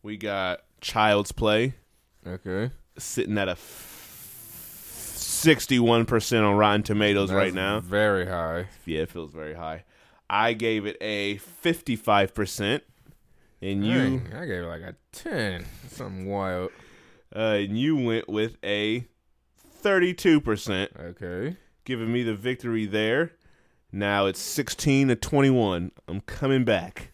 we 0.03 0.17
got 0.17 0.61
Child's 0.81 1.31
Play 1.31 1.73
Okay. 2.27 2.71
sitting 2.97 3.37
at 3.37 3.47
a 3.49 3.55
sixty-one 5.05 6.05
percent 6.05 6.45
on 6.45 6.55
Rotten 6.55 6.83
Tomatoes 6.83 7.31
right 7.31 7.45
That's 7.45 7.55
now. 7.55 7.79
Very 7.79 8.27
high. 8.27 8.67
Yeah, 8.85 9.01
it 9.01 9.09
feels 9.09 9.31
very 9.33 9.53
high. 9.55 9.83
I 10.29 10.53
gave 10.53 10.85
it 10.85 10.97
a 11.01 11.37
fifty-five 11.37 12.33
percent, 12.35 12.83
and 13.61 13.85
you 13.85 13.97
Dang, 14.19 14.33
I 14.35 14.45
gave 14.45 14.63
it 14.63 14.67
like 14.67 14.81
a 14.81 14.95
10. 15.13 15.65
Something 15.89 16.27
wild. 16.27 16.69
uh, 17.35 17.39
and 17.59 17.77
you 17.77 17.95
went 17.95 18.29
with 18.29 18.57
a 18.63 19.05
thirty-two 19.57 20.39
percent, 20.41 20.91
Okay. 20.99 21.57
giving 21.83 22.11
me 22.13 22.21
the 22.23 22.35
victory 22.35 22.85
there. 22.85 23.31
Now 23.91 24.27
it's 24.27 24.39
sixteen 24.39 25.07
to 25.07 25.15
twenty-one. 25.15 25.91
I'm 26.07 26.21
coming 26.21 26.63
back. 26.63 27.11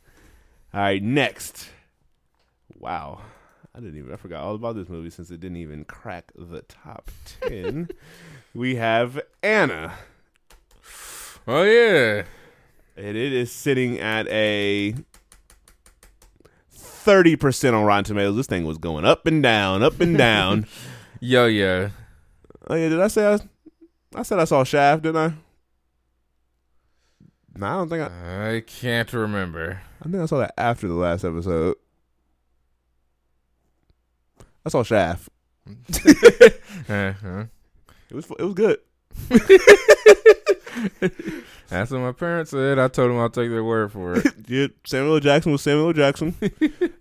All 0.74 0.82
right, 0.82 1.02
next. 1.02 1.70
Wow, 2.78 3.22
I 3.74 3.80
didn't 3.80 3.98
even. 3.98 4.12
I 4.12 4.18
forgot 4.18 4.44
all 4.44 4.56
about 4.56 4.76
this 4.76 4.90
movie 4.90 5.10
since 5.10 5.32
it 5.32 5.40
didn't 5.40 5.58
even 5.58 5.86
crack 5.86 6.32
the 6.36 6.62
top 6.64 7.10
ten. 7.42 7.88
we 8.54 8.76
have 8.76 9.22
Anna. 9.42 9.94
Oh, 11.48 11.64
yeah. 11.64 12.24
And 12.98 13.18
it 13.18 13.34
is 13.34 13.52
sitting 13.52 14.00
at 14.00 14.28
a 14.30 14.96
thirty 16.72 17.36
percent 17.36 17.76
on 17.76 17.86
Rotten 17.86 18.04
Tomatoes. 18.04 18.36
This 18.36 18.48
thing 18.48 18.66
was 18.66 18.78
going 18.78 19.06
up 19.06 19.26
and 19.28 19.44
down, 19.44 19.84
up 19.84 20.00
and 20.02 20.18
down. 20.18 20.68
Yo, 21.20 21.46
yeah. 21.46 21.90
oh 22.68 22.76
yeah, 22.76 22.90
did 22.90 23.00
I 23.00 23.08
say 23.08 23.34
I? 23.34 23.40
I 24.14 24.24
said 24.24 24.40
I 24.40 24.46
saw 24.46 24.64
Shaft, 24.64 25.04
didn't 25.04 25.18
I? 25.18 25.34
No, 27.58 27.66
I 27.68 27.74
don't 27.74 27.90
think 27.90 28.12
I. 28.12 28.56
I 28.56 28.60
can't 28.62 29.12
remember. 29.14 29.82
I 30.02 30.04
think 30.10 30.16
I 30.22 30.26
saw 30.26 30.40
that 30.40 30.54
after 30.58 30.88
the 30.88 30.94
last 30.94 31.24
episode. 31.24 31.76
I 34.66 34.70
saw 34.70 34.84
Shaft. 34.84 35.30
Uh-huh. 36.88 37.46
It 38.12 38.14
was 38.14 38.26
it 38.38 38.44
was 38.44 38.54
good. 38.54 38.78
That's 41.70 41.90
what 41.90 42.00
my 42.02 42.12
parents 42.12 42.52
said. 42.52 42.78
I 42.78 42.88
told 42.90 43.10
them 43.10 43.18
I'll 43.18 43.30
take 43.30 43.50
their 43.50 43.64
word 43.64 43.92
for 43.92 44.18
it. 44.18 44.28
Yeah, 44.48 44.68
Samuel 44.86 45.16
L. 45.16 45.20
Jackson 45.20 45.52
was 45.52 45.64
Samuel 45.64 45.88
L. 45.88 45.94
Jackson. 45.94 46.36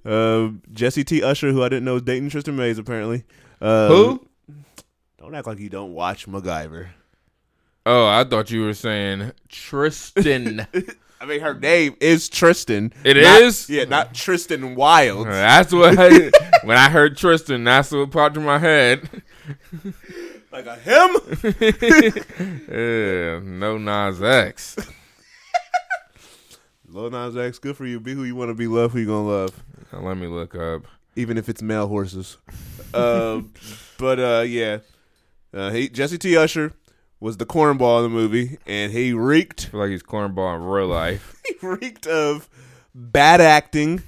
uh, 0.06 0.48
Jesse 0.72 1.04
T. 1.04 1.22
Usher, 1.22 1.52
who 1.52 1.62
I 1.62 1.68
didn't 1.68 1.84
know 1.84 1.94
was 1.94 2.02
dating 2.02 2.30
Tristin 2.30 2.54
Mays, 2.54 2.78
apparently. 2.78 3.24
Uh, 3.60 3.88
Who? 3.88 4.26
Don't 5.18 5.34
act 5.34 5.46
like 5.46 5.58
you 5.58 5.68
don't 5.68 5.92
watch 5.92 6.26
MacGyver. 6.26 6.88
Oh, 7.86 8.06
I 8.06 8.24
thought 8.24 8.50
you 8.50 8.62
were 8.64 8.74
saying 8.74 9.32
Tristan. 9.48 10.66
I 11.20 11.26
mean, 11.26 11.40
her 11.40 11.54
name 11.54 11.96
is 12.00 12.28
Tristin. 12.28 12.92
It 13.04 13.16
It 13.16 13.24
is? 13.24 13.68
Yeah, 13.68 13.84
not 13.84 14.14
Tristan 14.14 14.74
Wilds. 14.74 15.28
that's 15.28 15.72
what. 15.72 15.96
I, 15.98 16.30
when 16.64 16.76
I 16.76 16.88
heard 16.90 17.16
Tristan, 17.16 17.64
that's 17.64 17.92
what 17.92 18.10
popped 18.10 18.36
in 18.36 18.44
my 18.44 18.58
head. 18.58 19.08
Like 20.52 20.66
a 20.66 20.76
him? 20.76 21.16
Yeah, 22.70 23.40
no 23.42 23.76
Nas 23.78 24.22
X. 24.22 24.76
Lil 26.88 27.10
Nas 27.10 27.36
X, 27.36 27.58
good 27.58 27.76
for 27.76 27.86
you. 27.86 28.00
Be 28.00 28.14
who 28.14 28.24
you 28.24 28.36
want 28.36 28.50
to 28.50 28.54
be. 28.54 28.66
Love 28.66 28.92
who 28.92 29.00
you 29.00 29.06
gonna 29.06 29.26
love. 29.26 29.62
Now, 29.92 30.00
let 30.00 30.16
me 30.16 30.26
look 30.26 30.54
up. 30.54 30.82
even 31.16 31.36
if 31.38 31.48
it's 31.48 31.60
male 31.62 31.88
horses. 31.88 32.36
um, 32.94 33.52
but 33.98 34.18
uh, 34.20 34.44
yeah, 34.46 34.78
uh, 35.52 35.70
he 35.70 35.88
Jesse 35.88 36.18
T. 36.18 36.36
Usher 36.36 36.72
was 37.24 37.38
the 37.38 37.46
cornball 37.46 37.96
in 37.96 38.02
the 38.02 38.08
movie, 38.10 38.58
and 38.66 38.92
he 38.92 39.14
reeked 39.14 39.68
I 39.68 39.70
feel 39.70 39.80
like 39.80 39.88
he's 39.88 40.02
cornball 40.02 40.56
in 40.56 40.62
real 40.62 40.88
life. 40.88 41.40
he 41.46 41.54
reeked 41.66 42.06
of 42.06 42.50
bad 42.94 43.40
acting, 43.40 44.02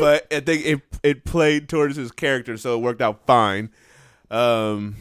but 0.00 0.26
I 0.32 0.40
think 0.40 0.64
it 0.64 0.80
it 1.02 1.24
played 1.26 1.68
towards 1.68 1.96
his 1.96 2.10
character, 2.10 2.56
so 2.56 2.78
it 2.78 2.80
worked 2.80 3.02
out 3.02 3.26
fine. 3.26 3.70
Um, 4.30 4.96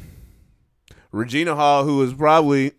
Regina 1.14 1.56
Hall, 1.56 1.86
who 1.86 1.96
was 1.96 2.14
probably 2.14 2.74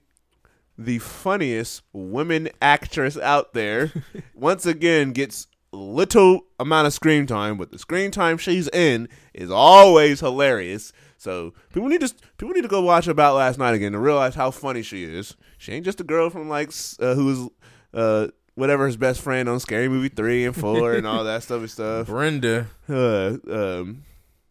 the 0.77 0.99
funniest 0.99 1.81
women 1.95 2.51
actress 2.61 3.17
out 3.17 3.55
there, 3.55 3.91
once 4.35 4.67
again 4.67 5.13
gets 5.13 5.47
little 5.73 6.45
amount 6.61 6.87
of 6.87 6.93
screen 6.93 7.27
time, 7.27 7.57
but 7.57 7.71
the 7.71 7.79
screen 7.79 8.11
time 8.11 8.37
she's 8.37 8.69
in 8.69 9.09
is 9.33 9.51
always 9.51 10.21
hilarious. 10.21 10.93
So 11.23 11.55
people 11.73 11.89
need 11.89 12.01
to 12.01 12.13
people 12.37 12.53
need 12.53 12.63
to 12.63 12.69
go 12.69 12.83
watch 12.83 13.07
About 13.07 13.37
Last 13.37 13.57
Night 13.57 13.75
again 13.75 13.93
to 13.93 13.99
realize 14.01 14.35
how 14.35 14.51
funny 14.51 14.83
she 14.83 15.05
is. 15.05 15.37
She 15.57 15.71
ain't 15.71 15.85
just 15.85 16.01
a 16.01 16.05
girl 16.05 16.31
from 16.31 16.49
like 16.49 16.73
uh, 16.99 17.15
who 17.15 17.27
was 17.27 17.49
uh, 17.95 18.29
whatever 18.57 18.87
his 18.87 18.97
best 18.97 19.21
friend 19.21 19.49
on 19.49 19.61
Scary 19.61 19.89
Movie 19.89 20.09
three 20.09 20.45
and 20.45 20.57
four 20.57 20.95
and 20.95 21.07
all 21.07 21.23
that 21.23 21.45
stuff 21.45 21.61
and 21.61 21.71
stuff. 21.71 22.07
Brenda. 22.09 22.67
Uh, 22.89 23.37
um, 23.49 24.03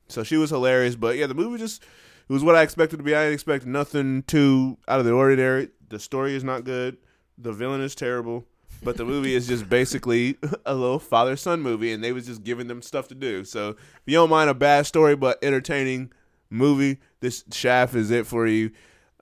so 0.07 0.23
she 0.23 0.37
was 0.37 0.49
hilarious, 0.49 0.95
but 0.95 1.17
yeah, 1.17 1.27
the 1.27 1.33
movie 1.33 1.59
just 1.59 1.83
it 1.83 2.31
was 2.31 2.41
what 2.41 2.55
I 2.55 2.61
expected 2.61 2.97
to 2.97 3.03
be. 3.03 3.13
I 3.13 3.23
didn't 3.23 3.33
expect 3.33 3.65
nothing 3.65 4.23
too 4.23 4.77
out 4.87 5.01
of 5.01 5.05
the 5.05 5.11
ordinary. 5.11 5.67
The 5.89 5.99
story 5.99 6.37
is 6.37 6.45
not 6.45 6.63
good. 6.63 6.95
The 7.37 7.51
villain 7.51 7.81
is 7.81 7.95
terrible. 7.95 8.45
But 8.81 8.95
the 8.95 9.03
movie 9.03 9.35
is 9.35 9.45
just 9.45 9.67
basically 9.67 10.37
a 10.65 10.73
little 10.73 10.99
father 10.99 11.35
son 11.35 11.61
movie, 11.61 11.91
and 11.91 12.01
they 12.01 12.13
was 12.13 12.27
just 12.27 12.45
giving 12.45 12.67
them 12.67 12.81
stuff 12.81 13.09
to 13.09 13.15
do. 13.15 13.43
So 13.43 13.71
if 13.71 14.01
you 14.05 14.13
don't 14.13 14.29
mind 14.29 14.49
a 14.49 14.53
bad 14.53 14.85
story 14.85 15.17
but 15.17 15.37
entertaining 15.43 16.13
movie, 16.51 16.99
this 17.21 17.43
Shaft 17.51 17.95
is 17.95 18.11
it 18.11 18.27
for 18.27 18.45
you. 18.45 18.69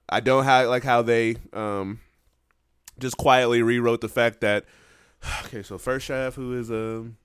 I 0.08 0.20
don't 0.20 0.44
ha- 0.44 0.68
like 0.68 0.84
how 0.84 1.00
they 1.02 1.36
um, 1.54 2.00
just 2.98 3.16
quietly 3.16 3.62
rewrote 3.62 4.00
the 4.02 4.08
fact 4.08 4.40
that 4.42 4.66
okay, 5.46 5.62
so 5.62 5.78
first 5.78 6.04
Shaft, 6.06 6.36
who 6.36 6.58
is 6.58 6.70
um, 6.70 7.16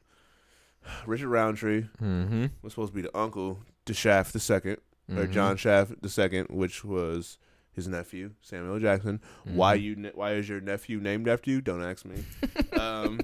Richard 1.06 1.30
Roundtree, 1.30 1.86
Mm-hmm. 2.02 2.46
was 2.62 2.72
supposed 2.74 2.94
to 2.94 2.96
be 2.96 3.02
the 3.02 3.18
uncle 3.18 3.60
to 3.86 3.94
Shaft 3.94 4.32
the 4.34 4.40
2nd 4.40 4.78
or 5.10 5.26
Mhm. 5.28 5.32
John 5.32 5.58
Shaft 5.58 6.02
the 6.02 6.10
second, 6.10 6.48
which 6.50 6.84
was 6.86 7.38
his 7.72 7.88
nephew 7.88 8.32
Samuel 8.42 8.80
Jackson. 8.80 9.20
Why 9.44 9.78
Mhm. 9.78 9.82
you? 9.84 9.96
ne- 9.98 10.12
Why 10.16 10.32
is 10.34 10.48
your 10.50 10.62
nephew 10.62 11.00
named 11.00 11.28
after 11.28 11.52
you? 11.52 11.62
Don't 11.62 11.84
ask 11.84 12.04
me. 12.06 12.24
um, 12.80 13.20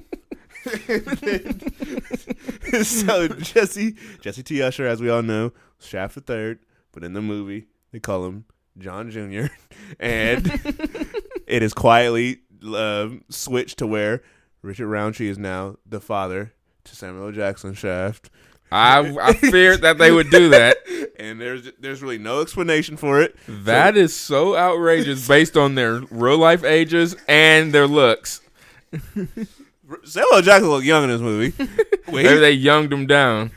so 2.84 3.28
Jesse 3.28 3.96
Jesse 4.22 4.44
T 4.44 4.62
Usher, 4.62 4.86
as 4.86 5.02
we 5.02 5.10
all 5.10 5.24
know, 5.24 5.52
Shaft 5.80 6.14
the 6.16 6.22
third, 6.22 6.60
but 6.92 7.04
in 7.04 7.14
the 7.14 7.22
movie 7.22 7.68
they 7.92 8.00
call 8.00 8.26
him 8.26 8.46
John 8.78 9.12
Jr. 9.12 9.54
and 10.00 10.48
it 11.48 11.64
is 11.64 11.74
quietly 11.74 12.42
um 12.64 13.24
switched 13.30 13.78
to 13.80 13.88
where 13.88 14.22
Richard 14.62 14.88
Roundtree 14.88 15.30
is 15.30 15.38
now 15.38 15.78
the 15.86 16.00
father 16.00 16.54
to 16.84 16.96
Samuel. 16.96 17.32
Jackson 17.32 17.74
Shaft. 17.74 18.30
I 18.72 19.00
I 19.22 19.34
feared 19.34 19.82
that 19.82 19.98
they 19.98 20.12
would 20.12 20.30
do 20.30 20.50
that. 20.50 20.78
and 21.20 21.42
there's 21.42 21.70
there's 21.80 22.02
really 22.02 22.18
no 22.18 22.42
explanation 22.42 22.96
for 22.98 23.22
it. 23.22 23.36
That 23.48 23.98
is 23.98 24.16
so 24.16 24.56
outrageous 24.56 25.28
based 25.28 25.58
on 25.58 25.76
their 25.76 26.02
real 26.10 26.38
life 26.38 26.64
ages 26.64 27.16
and 27.28 27.74
their 27.74 27.88
looks. 27.88 28.42
Samuel 30.06 30.42
Jackson 30.42 30.70
looked 30.70 30.86
young 30.86 31.04
in 31.04 31.10
this 31.10 31.22
movie. 31.22 31.54
Maybe 32.08 32.40
they 32.40 32.54
younged 32.54 32.94
him 32.94 33.08
down. 33.08 33.52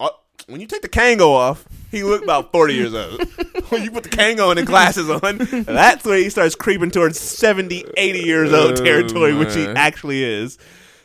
uh, 0.00 0.08
when 0.48 0.60
you 0.60 0.66
take 0.66 0.82
the 0.82 0.88
Kango 0.88 1.28
off, 1.28 1.64
he 1.96 2.04
looked 2.04 2.24
about 2.24 2.52
40 2.52 2.74
years 2.74 2.94
old. 2.94 3.22
when 3.70 3.82
you 3.82 3.90
put 3.90 4.04
the 4.04 4.08
Kango 4.10 4.50
and 4.50 4.58
the 4.58 4.64
glasses 4.64 5.08
on, 5.10 5.38
that's 5.64 6.04
where 6.04 6.18
he 6.18 6.30
starts 6.30 6.54
creeping 6.54 6.90
towards 6.90 7.18
70, 7.18 7.84
80 7.96 8.18
years 8.20 8.52
old 8.52 8.72
Oh, 8.80 8.84
territory, 8.84 9.34
which 9.34 9.54
he 9.54 9.64
actually 9.66 10.22
is. 10.24 10.58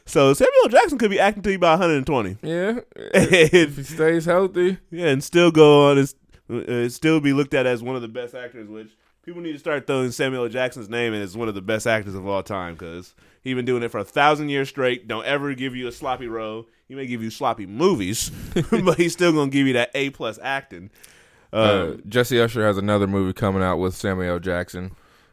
So 0.05 0.33
Samuel 0.33 0.53
L. 0.63 0.69
Jackson 0.69 0.97
could 0.97 1.11
be 1.11 1.19
acting 1.19 1.43
to 1.43 1.49
he 1.49 1.55
about 1.55 1.79
120. 1.79 2.37
Yeah, 2.41 2.79
if 2.95 3.77
he 3.77 3.83
stays 3.83 4.25
healthy. 4.25 4.77
yeah, 4.89 5.07
and 5.07 5.23
still 5.23 5.51
go 5.51 5.89
on 5.91 5.97
as 5.97 6.15
uh, 6.51 6.89
still 6.89 7.19
be 7.21 7.31
looked 7.33 7.53
at 7.53 7.65
as 7.65 7.81
one 7.81 7.95
of 7.95 8.01
the 8.01 8.07
best 8.09 8.35
actors, 8.35 8.67
which 8.67 8.89
people 9.23 9.41
need 9.41 9.53
to 9.53 9.59
start 9.59 9.87
throwing 9.87 10.11
Samuel 10.11 10.43
L. 10.43 10.49
Jackson's 10.49 10.89
name 10.89 11.13
in 11.13 11.21
as 11.21 11.37
one 11.37 11.47
of 11.47 11.55
the 11.55 11.61
best 11.61 11.87
actors 11.87 12.15
of 12.15 12.27
all 12.27 12.43
time 12.43 12.73
because 12.73 13.15
he's 13.41 13.55
been 13.55 13.63
doing 13.63 13.83
it 13.83 13.89
for 13.89 13.99
a 13.99 14.03
thousand 14.03 14.49
years 14.49 14.67
straight. 14.67 15.07
Don't 15.07 15.25
ever 15.25 15.53
give 15.53 15.75
you 15.75 15.87
a 15.87 15.91
sloppy 15.91 16.27
role. 16.27 16.65
He 16.91 16.95
may 16.95 17.05
give 17.07 17.23
you 17.23 17.29
sloppy 17.29 17.65
movies, 17.65 18.31
but 18.69 18.97
he's 18.97 19.13
still 19.13 19.31
gonna 19.31 19.49
give 19.49 19.65
you 19.65 19.71
that 19.71 19.91
A 19.95 20.09
plus 20.09 20.37
acting. 20.43 20.89
Uh, 21.53 21.55
Uh, 21.55 21.97
Jesse 22.05 22.37
Usher 22.37 22.65
has 22.67 22.77
another 22.77 23.07
movie 23.07 23.31
coming 23.31 23.63
out 23.63 23.77
with 23.77 23.95
Samuel. 23.95 24.39
Jackson, 24.39 24.91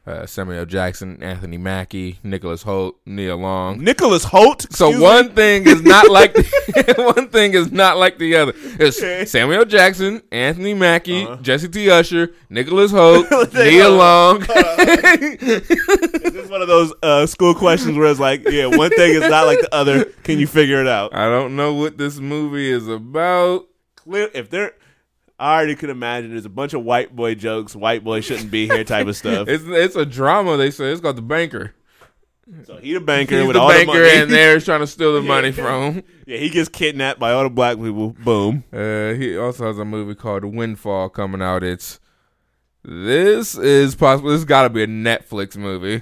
uh, 0.08 0.26
Samuel 0.26 0.64
Jackson, 0.64 1.22
Anthony 1.22 1.58
Mackie, 1.58 2.18
Nicholas 2.22 2.62
Hoult, 2.64 2.94
Nia 3.04 3.36
Long. 3.36 3.78
Nicholas 3.84 4.24
Hoult. 4.24 4.72
So 4.72 4.98
one 5.00 5.26
me? 5.28 5.32
thing 5.34 5.66
is 5.66 5.82
not 5.82 6.08
like 6.10 6.32
the, 6.34 7.12
one 7.16 7.28
thing 7.28 7.52
is 7.54 7.70
not 7.70 7.98
like 7.98 8.18
the 8.18 8.34
other. 8.36 8.52
It's 8.56 9.30
Samuel 9.30 9.64
Jackson, 9.66 10.22
Anthony 10.32 10.72
Mackie, 10.74 11.24
Uh-huh. 11.24 11.36
Jesse 11.42 11.68
T. 11.68 11.90
Usher, 11.90 12.30
Nicholas 12.48 12.90
Hoult, 12.92 13.28
hold 13.28 13.54
Long. 13.98 14.42
Is 15.42 16.48
one 16.50 16.62
of 16.62 16.68
those 16.68 16.92
uh, 17.02 17.26
school 17.26 17.54
questions 17.54 17.96
where 17.98 18.10
it's 18.10 18.20
like, 18.20 18.48
yeah, 18.48 18.66
one 18.66 18.90
thing 18.90 19.14
is 19.14 19.28
not 19.28 19.46
like 19.46 19.60
the 19.60 19.74
other. 19.74 20.04
Can 20.24 20.38
you 20.38 20.46
figure 20.46 20.80
it 20.80 20.86
out? 20.88 21.14
I 21.14 21.28
don't 21.28 21.54
know 21.56 21.74
what 21.74 21.98
this 21.98 22.18
movie 22.18 22.70
is 22.70 22.88
about. 22.88 23.66
Clear 23.96 24.30
if 24.32 24.48
they're. 24.50 24.72
I 25.38 25.54
already 25.56 25.76
could 25.76 25.90
imagine 25.90 26.30
there's 26.30 26.44
a 26.44 26.48
bunch 26.50 26.74
of 26.74 26.82
white 26.82 27.14
boy 27.14 27.34
jokes, 27.36 27.76
white 27.76 28.02
boy 28.02 28.20
shouldn't 28.20 28.50
be 28.50 28.66
here 28.66 28.82
type 28.84 29.06
of 29.06 29.16
stuff. 29.22 29.48
It's 29.48 29.64
it's 29.66 29.96
a 29.96 30.04
drama. 30.06 30.56
They 30.56 30.70
say 30.70 30.86
it's 30.90 31.00
called 31.00 31.16
The 31.16 31.22
Banker. 31.22 31.74
So 32.64 32.78
he 32.78 32.94
the 32.94 33.00
banker 33.00 33.36
He's 33.40 33.46
with 33.46 33.54
the 33.56 33.60
all 33.60 33.68
banker, 33.68 33.92
the 33.92 33.98
money. 33.98 34.16
and 34.22 34.30
they're 34.30 34.58
trying 34.60 34.80
to 34.80 34.86
steal 34.86 35.12
the 35.12 35.20
money 35.20 35.52
from 35.52 35.92
him. 35.96 36.04
yeah, 36.26 36.38
he 36.38 36.48
gets 36.48 36.70
kidnapped 36.70 37.20
by 37.20 37.32
all 37.32 37.42
the 37.42 37.50
black 37.50 37.76
people. 37.76 38.16
Boom. 38.24 38.64
Uh, 38.72 39.12
he 39.12 39.36
also 39.36 39.66
has 39.66 39.78
a 39.78 39.84
movie 39.84 40.14
called 40.14 40.44
Windfall 40.46 41.10
coming 41.10 41.42
out. 41.42 41.62
It's 41.62 42.00
this 42.82 43.54
is 43.54 43.94
possible. 43.94 44.30
This 44.30 44.44
got 44.44 44.62
to 44.62 44.70
be 44.70 44.82
a 44.82 44.86
Netflix 44.86 45.58
movie. 45.58 46.00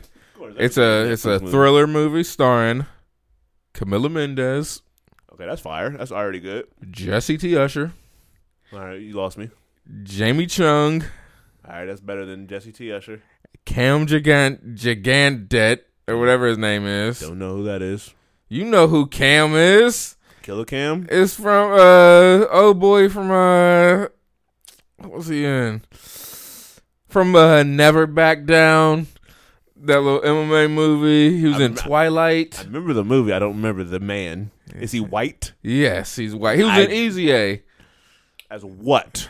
It's 0.56 0.78
a 0.78 1.10
it's 1.10 1.24
a 1.24 1.40
thriller 1.40 1.88
movie 1.88 2.22
starring 2.22 2.86
Camila 3.74 4.10
Mendes, 4.10 4.82
Okay, 5.32 5.46
that's 5.46 5.60
fire. 5.60 5.90
That's 5.90 6.12
already 6.12 6.38
good. 6.40 6.66
Jesse 6.90 7.38
T. 7.38 7.56
Usher, 7.56 7.92
All 8.72 8.80
right, 8.80 9.01
you 9.01 9.12
lost 9.14 9.38
me. 9.38 9.51
Jamie 10.02 10.47
Chung, 10.47 11.05
All 11.66 11.72
right, 11.74 11.84
that's 11.86 12.01
better 12.01 12.26
than 12.26 12.48
Jesse 12.48 12.72
T. 12.72 12.93
Usher. 12.93 13.22
Cam 13.64 14.06
Gigant 14.06 14.76
Gigandet 14.76 15.80
or 16.09 16.18
whatever 16.18 16.47
his 16.47 16.59
name 16.59 16.84
is. 16.86 17.20
Don't 17.20 17.38
know 17.38 17.56
who 17.56 17.64
that 17.64 17.82
is. 17.82 18.12
You 18.48 18.64
know 18.64 18.86
who 18.88 19.06
Cam 19.06 19.55
is? 19.55 20.16
Killer 20.43 20.64
Cam. 20.64 21.06
It's 21.10 21.34
from 21.34 21.72
uh 21.72 22.47
oh 22.51 22.74
boy 22.74 23.09
from 23.09 23.30
uh 23.30 24.06
what 24.98 25.10
was 25.12 25.26
he 25.28 25.44
in? 25.44 25.82
From 27.09 27.34
uh 27.34 27.62
Never 27.64 28.06
Back 28.06 28.44
Down. 28.44 29.06
That 29.78 30.01
little 30.01 30.20
MMA 30.20 30.70
movie. 30.70 31.38
He 31.38 31.47
was 31.47 31.56
I 31.60 31.64
in 31.64 31.72
rem- 31.74 31.78
I 31.78 31.86
Twilight. 31.86 32.62
remember 32.66 32.93
the 32.93 33.05
movie. 33.05 33.32
I 33.32 33.38
don't 33.38 33.56
remember 33.56 33.84
the 33.84 34.01
man. 34.01 34.51
Is 34.74 34.93
he 34.93 35.01
white? 35.01 35.52
Yes, 35.62 36.16
he's 36.16 36.34
white. 36.34 36.56
He 36.59 36.64
was 36.64 36.72
I- 36.72 36.82
in 36.82 36.90
Easy 36.93 37.32
A. 37.32 37.62
As 38.51 38.64
what? 38.64 39.28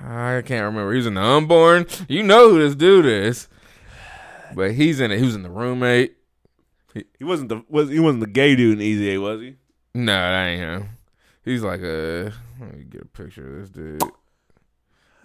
I 0.00 0.42
can't 0.44 0.64
remember. 0.64 0.92
He 0.92 0.98
was 0.98 1.06
in 1.06 1.14
the 1.14 1.22
Unborn. 1.22 1.86
You 2.08 2.22
know 2.22 2.50
who 2.50 2.58
this 2.58 2.74
dude 2.74 3.06
is. 3.06 3.48
But 4.54 4.72
he's 4.72 5.00
in 5.00 5.10
it. 5.10 5.18
He 5.18 5.24
was 5.24 5.34
in 5.34 5.42
the 5.42 5.50
roommate. 5.50 6.16
He 6.92 7.04
he 7.18 7.24
wasn't 7.24 7.48
the 7.48 7.64
was 7.68 7.90
he 7.90 7.98
wasn't 7.98 8.20
the 8.20 8.28
gay 8.28 8.54
dude 8.54 8.78
in 8.78 8.82
Easy 8.82 9.12
A, 9.12 9.20
was 9.20 9.40
he? 9.40 9.56
No, 9.94 10.12
that 10.12 10.46
ain't 10.46 10.60
him. 10.60 10.88
He's 11.44 11.62
like 11.62 11.80
a. 11.80 12.32
Let 12.60 12.76
me 12.76 12.84
get 12.84 13.02
a 13.02 13.06
picture 13.06 13.46
of 13.46 13.60
this 13.60 13.70
dude. 13.70 14.02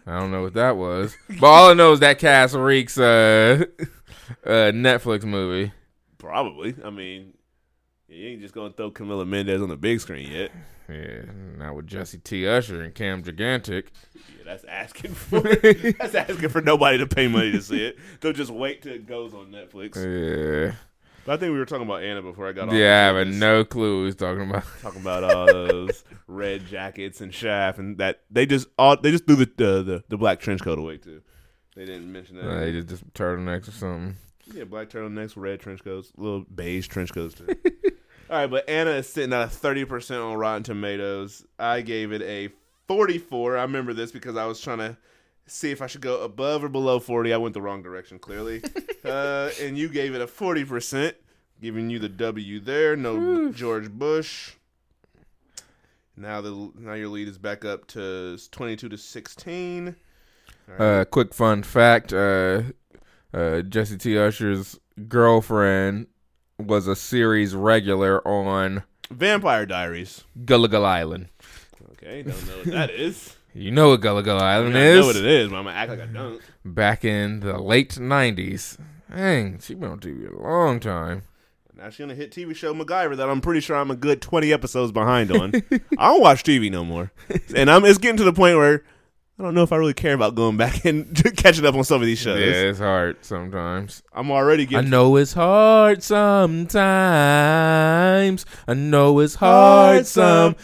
I 0.07 0.19
don't 0.19 0.31
know 0.31 0.41
what 0.41 0.53
that 0.55 0.77
was, 0.77 1.15
but 1.39 1.45
all 1.45 1.69
I 1.69 1.73
know 1.73 1.91
is 1.93 1.99
that 1.99 2.17
Cass 2.17 2.53
Reeks 2.53 2.97
uh, 2.97 3.65
uh, 4.45 4.71
Netflix 4.71 5.23
movie. 5.23 5.71
Probably. 6.17 6.75
I 6.83 6.89
mean, 6.89 7.33
you 8.07 8.27
ain't 8.27 8.41
just 8.41 8.55
gonna 8.55 8.71
throw 8.71 8.91
Camila 8.91 9.27
Mendes 9.27 9.61
on 9.61 9.69
the 9.69 9.77
big 9.77 9.99
screen 9.99 10.31
yet. 10.31 10.51
Yeah, 10.89 11.21
now 11.57 11.75
with 11.75 11.87
Jesse 11.87 12.17
T. 12.17 12.47
Usher 12.47 12.81
and 12.81 12.95
Cam 12.95 13.23
Gigantic. 13.23 13.91
Yeah, 14.15 14.21
that's 14.45 14.63
asking 14.63 15.13
for 15.13 15.41
that's 15.99 16.15
asking 16.15 16.49
for 16.49 16.61
nobody 16.61 16.97
to 16.97 17.07
pay 17.07 17.27
money 17.27 17.51
to 17.51 17.61
see 17.61 17.85
it. 17.85 17.97
They'll 18.21 18.33
just 18.33 18.51
wait 18.51 18.81
till 18.81 18.93
it 18.93 19.05
goes 19.05 19.33
on 19.33 19.51
Netflix. 19.51 19.95
Yeah. 19.95 20.75
But 21.25 21.33
I 21.33 21.37
think 21.37 21.51
we 21.53 21.59
were 21.59 21.65
talking 21.65 21.85
about 21.85 22.01
Anna 22.01 22.21
before 22.21 22.47
I 22.47 22.53
got 22.53 22.69
off. 22.69 22.73
Yeah, 22.73 23.11
I 23.13 23.19
have 23.19 23.27
no 23.27 23.63
clue 23.63 23.99
what 23.99 24.05
he's 24.05 24.15
talking 24.15 24.49
about. 24.49 24.63
talking 24.81 25.01
about 25.01 25.23
all 25.23 25.45
those 25.45 26.03
red 26.27 26.65
jackets 26.65 27.21
and 27.21 27.31
Shaft, 27.33 27.77
and 27.77 27.97
that 27.99 28.21
they 28.31 28.45
just 28.45 28.67
all 28.77 28.97
they 28.97 29.11
just 29.11 29.27
threw 29.27 29.35
the 29.35 29.45
the, 29.45 29.83
the, 29.83 30.03
the 30.09 30.17
black 30.17 30.39
trench 30.39 30.63
coat 30.63 30.79
away 30.79 30.97
too. 30.97 31.21
They 31.75 31.85
didn't 31.85 32.11
mention 32.11 32.37
that. 32.37 32.49
Uh, 32.49 32.65
he 32.65 32.71
just, 32.71 32.87
just 32.87 33.13
turtlenecks 33.13 33.67
or 33.67 33.71
something. 33.71 34.15
yeah, 34.53 34.63
black 34.63 34.89
turtlenecks, 34.89 35.33
red 35.35 35.59
trench 35.59 35.83
coats, 35.83 36.11
little 36.17 36.41
beige 36.43 36.87
trench 36.87 37.13
coats 37.13 37.35
too. 37.35 37.47
all 38.29 38.37
right, 38.37 38.47
but 38.47 38.69
Anna 38.69 38.91
is 38.91 39.09
sitting 39.09 39.33
at 39.33 39.41
a 39.41 39.47
thirty 39.47 39.85
percent 39.85 40.21
on 40.21 40.35
Rotten 40.35 40.63
Tomatoes. 40.63 41.45
I 41.57 41.81
gave 41.81 42.11
it 42.11 42.21
a 42.21 42.49
forty-four. 42.87 43.57
I 43.57 43.63
remember 43.63 43.93
this 43.93 44.11
because 44.11 44.37
I 44.37 44.45
was 44.45 44.61
trying 44.61 44.77
to 44.79 44.97
see 45.47 45.71
if 45.71 45.81
I 45.81 45.87
should 45.87 46.01
go 46.01 46.21
above 46.21 46.63
or 46.63 46.69
below 46.69 46.99
forty. 46.99 47.33
I 47.33 47.37
went 47.37 47.53
the 47.53 47.61
wrong 47.61 47.81
direction 47.81 48.19
clearly, 48.19 48.61
uh, 49.05 49.49
and 49.59 49.77
you 49.77 49.89
gave 49.89 50.13
it 50.13 50.21
a 50.21 50.27
forty 50.27 50.63
percent, 50.63 51.15
giving 51.59 51.89
you 51.89 51.97
the 51.97 52.09
W 52.09 52.59
there. 52.59 52.95
No 52.95 53.51
George 53.51 53.89
Bush. 53.89 54.53
Now 56.15 56.41
the 56.41 56.71
now 56.75 56.93
your 56.93 57.07
lead 57.07 57.27
is 57.27 57.37
back 57.37 57.65
up 57.65 57.87
to 57.87 58.37
twenty-two 58.51 58.89
to 58.89 58.97
sixteen. 58.97 59.95
Uh, 60.77 61.03
quick 61.05 61.33
fun 61.33 61.63
fact: 61.63 62.13
uh, 62.13 62.61
uh, 63.33 63.61
Jesse 63.61 63.97
T. 63.97 64.17
Usher's 64.19 64.79
girlfriend 65.07 66.07
was 66.59 66.87
a 66.87 66.95
series 66.95 67.55
regular 67.55 68.25
on 68.27 68.83
Vampire 69.09 69.65
Diaries. 69.65 70.23
Gullah 70.45 70.67
Gullah 70.67 70.87
Island. 70.89 71.29
Okay, 71.93 72.23
don't 72.23 72.47
know 72.47 72.57
what 72.57 72.65
that 72.67 72.89
is. 72.91 73.35
You 73.55 73.71
know 73.71 73.89
what 73.89 74.01
Gullah 74.01 74.21
Gullah 74.21 74.43
I, 74.43 74.53
Island 74.53 74.75
mean, 74.75 74.83
I 74.83 74.85
is? 74.89 74.99
know 74.99 75.07
what 75.07 75.15
it 75.15 75.25
is, 75.25 75.49
but 75.49 75.55
I'm 75.55 75.63
gonna 75.65 75.75
act 75.75 75.89
like 75.89 76.01
I 76.01 76.05
don't. 76.05 76.39
Back 76.63 77.03
in 77.03 77.39
the 77.39 77.57
late 77.57 77.95
'90s. 77.95 78.77
Dang, 79.13 79.59
she 79.59 79.73
been 79.73 79.89
on 79.89 79.99
TV 79.99 80.31
a 80.31 80.39
long 80.39 80.79
time. 80.79 81.23
Now 81.75 81.89
she's 81.89 82.03
on 82.03 82.11
a 82.11 82.15
hit 82.15 82.31
TV 82.31 82.55
show 82.55 82.75
MacGyver 82.75 83.17
that 83.17 83.27
I'm 83.27 83.41
pretty 83.41 83.59
sure 83.59 83.75
I'm 83.75 83.89
a 83.89 83.95
good 83.95 84.21
20 84.21 84.53
episodes 84.53 84.91
behind 84.91 85.31
on. 85.31 85.51
I 85.97 86.09
don't 86.09 86.21
watch 86.21 86.43
TV 86.43 86.69
no 86.69 86.85
more, 86.85 87.11
and 87.55 87.71
I'm 87.71 87.85
it's 87.85 87.97
getting 87.97 88.17
to 88.17 88.23
the 88.23 88.33
point 88.33 88.55
where 88.55 88.83
I 89.39 89.43
don't 89.43 89.53
know 89.53 89.63
if 89.63 89.71
I 89.71 89.77
really 89.77 89.93
care 89.93 90.13
about 90.13 90.35
going 90.35 90.57
back 90.57 90.83
and 90.89 91.15
catching 91.37 91.65
up 91.65 91.73
on 91.73 91.85
some 91.85 92.01
of 92.01 92.05
these 92.05 92.19
shows. 92.19 92.41
Yeah, 92.41 92.69
it's 92.69 92.79
hard 92.79 93.23
sometimes. 93.23 94.03
I'm 94.11 94.31
already 94.31 94.65
getting. 94.65 94.87
I 94.87 94.89
know 94.89 95.15
it's 95.15 95.31
hard 95.31 96.03
sometimes. 96.03 96.75
I 98.67 98.73
know 98.73 99.19
it's 99.19 99.35
hard 99.35 100.05
sometimes. 100.07 100.57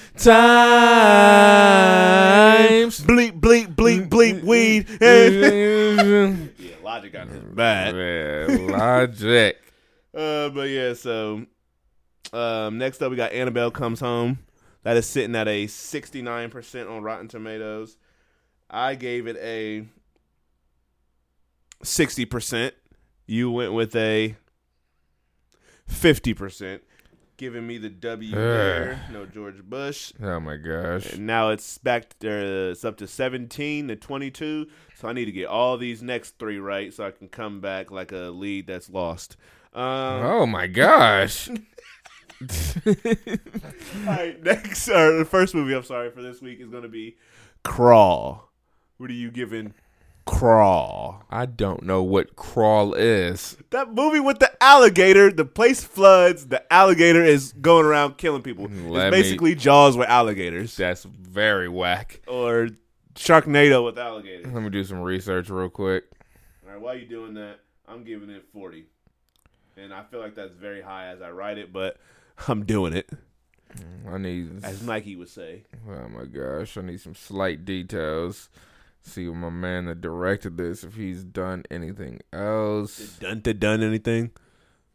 bleep 2.99 3.39
bleep 3.39 3.75
bleep 3.75 4.09
bleep 4.09 4.43
weed. 4.43 4.89
yeah, 6.59 6.75
Logic 6.83 7.13
got 7.13 7.29
this 7.29 7.43
bad. 7.43 7.95
Yeah, 7.95 8.57
logic. 8.77 9.61
Uh, 10.15 10.47
but 10.47 10.69
yeah, 10.69 10.93
so 10.93 11.45
um, 12.31 12.77
next 12.77 13.01
up 13.01 13.11
we 13.11 13.17
got 13.17 13.33
Annabelle 13.33 13.69
comes 13.69 13.99
home. 13.99 14.39
That 14.83 14.95
is 14.95 15.05
sitting 15.05 15.35
at 15.35 15.49
a 15.49 15.65
69% 15.65 16.89
on 16.89 17.03
Rotten 17.03 17.27
Tomatoes. 17.27 17.97
I 18.69 18.95
gave 18.95 19.27
it 19.27 19.37
a 19.37 19.85
60%. 21.83 22.71
You 23.27 23.51
went 23.51 23.73
with 23.73 23.95
a 23.95 24.35
50%, 25.89 26.79
giving 27.37 27.65
me 27.65 27.77
the 27.77 27.89
W 27.89 28.31
there. 28.31 29.01
No 29.11 29.25
George 29.25 29.63
Bush. 29.63 30.13
Oh 30.21 30.39
my 30.39 30.57
gosh. 30.57 31.13
And 31.13 31.25
now 31.25 31.49
it's 31.49 31.77
back 31.79 32.17
to, 32.19 32.69
it's 32.71 32.85
up 32.85 32.97
to 32.97 33.07
17 33.07 33.87
to 33.87 33.95
22. 33.95 34.67
So 34.95 35.07
I 35.07 35.13
need 35.13 35.25
to 35.25 35.31
get 35.31 35.47
all 35.47 35.77
these 35.77 36.01
next 36.03 36.37
three 36.39 36.59
right 36.59 36.93
so 36.93 37.05
I 37.05 37.11
can 37.11 37.27
come 37.27 37.61
back 37.61 37.91
like 37.91 38.11
a 38.11 38.29
lead 38.31 38.67
that's 38.67 38.89
lost. 38.89 39.37
Um, 39.73 39.83
Oh 40.23 40.45
my 40.45 40.67
gosh. 40.67 41.49
All 42.85 42.93
right, 44.05 44.41
next, 44.43 44.89
or 44.89 45.17
the 45.17 45.25
first 45.25 45.55
movie 45.55 45.73
I'm 45.73 45.83
sorry 45.83 46.11
for 46.11 46.21
this 46.21 46.41
week 46.41 46.59
is 46.59 46.69
going 46.69 46.83
to 46.83 46.89
be 46.89 47.15
Crawl. 47.63 48.44
What 48.97 49.09
are 49.09 49.13
you 49.13 49.31
giving 49.31 49.73
Crawl? 50.25 51.23
I 51.29 51.45
don't 51.45 51.83
know 51.83 52.01
what 52.01 52.35
crawl 52.35 52.93
is. 52.95 53.57
That 53.69 53.93
movie 53.93 54.19
with 54.19 54.39
the 54.39 54.51
alligator, 54.63 55.31
the 55.31 55.45
place 55.45 55.83
floods, 55.83 56.47
the 56.47 56.71
alligator 56.73 57.23
is 57.23 57.53
going 57.53 57.85
around 57.85 58.17
killing 58.17 58.41
people. 58.41 58.65
Let 58.65 59.07
it's 59.07 59.15
me- 59.15 59.21
basically 59.21 59.55
Jaws 59.55 59.95
with 59.95 60.09
alligators 60.09 60.75
That's 60.77 61.03
very 61.03 61.69
whack. 61.69 62.21
or 62.27 62.69
Sharknado 63.13 63.85
with 63.85 63.99
alligators. 63.99 64.51
Let 64.51 64.63
me 64.63 64.69
do 64.71 64.83
some 64.83 65.01
research 65.01 65.49
real 65.49 65.69
quick. 65.69 66.05
All 66.65 66.71
right, 66.73 66.81
while 66.81 66.95
you're 66.97 67.07
doing 67.07 67.35
that, 67.35 67.59
I'm 67.87 68.03
giving 68.03 68.29
it 68.31 68.45
40. 68.51 68.85
And 69.77 69.93
I 69.93 70.03
feel 70.03 70.19
like 70.21 70.33
that's 70.35 70.55
very 70.55 70.81
high 70.81 71.07
as 71.09 71.21
I 71.21 71.29
write 71.31 71.57
it, 71.59 71.71
but 71.71 71.97
I'm 72.47 72.65
doing 72.65 72.93
it, 72.93 73.09
I 74.09 74.17
need. 74.17 74.63
as 74.63 74.81
Nike 74.81 75.15
would 75.15 75.29
say. 75.29 75.63
Oh 75.87 76.07
my 76.09 76.25
gosh, 76.25 76.77
I 76.77 76.81
need 76.81 76.99
some 76.99 77.13
slight 77.15 77.63
details. 77.63 78.49
See 79.05 79.27
my 79.27 79.51
man 79.51 79.85
that 79.85 80.01
directed 80.01 80.57
this, 80.57 80.83
if 80.83 80.95
he's 80.95 81.23
done 81.23 81.63
anything 81.69 82.21
else. 82.33 83.17
Done 83.19 83.41
to 83.43 83.53
done 83.53 83.83
anything? 83.83 84.31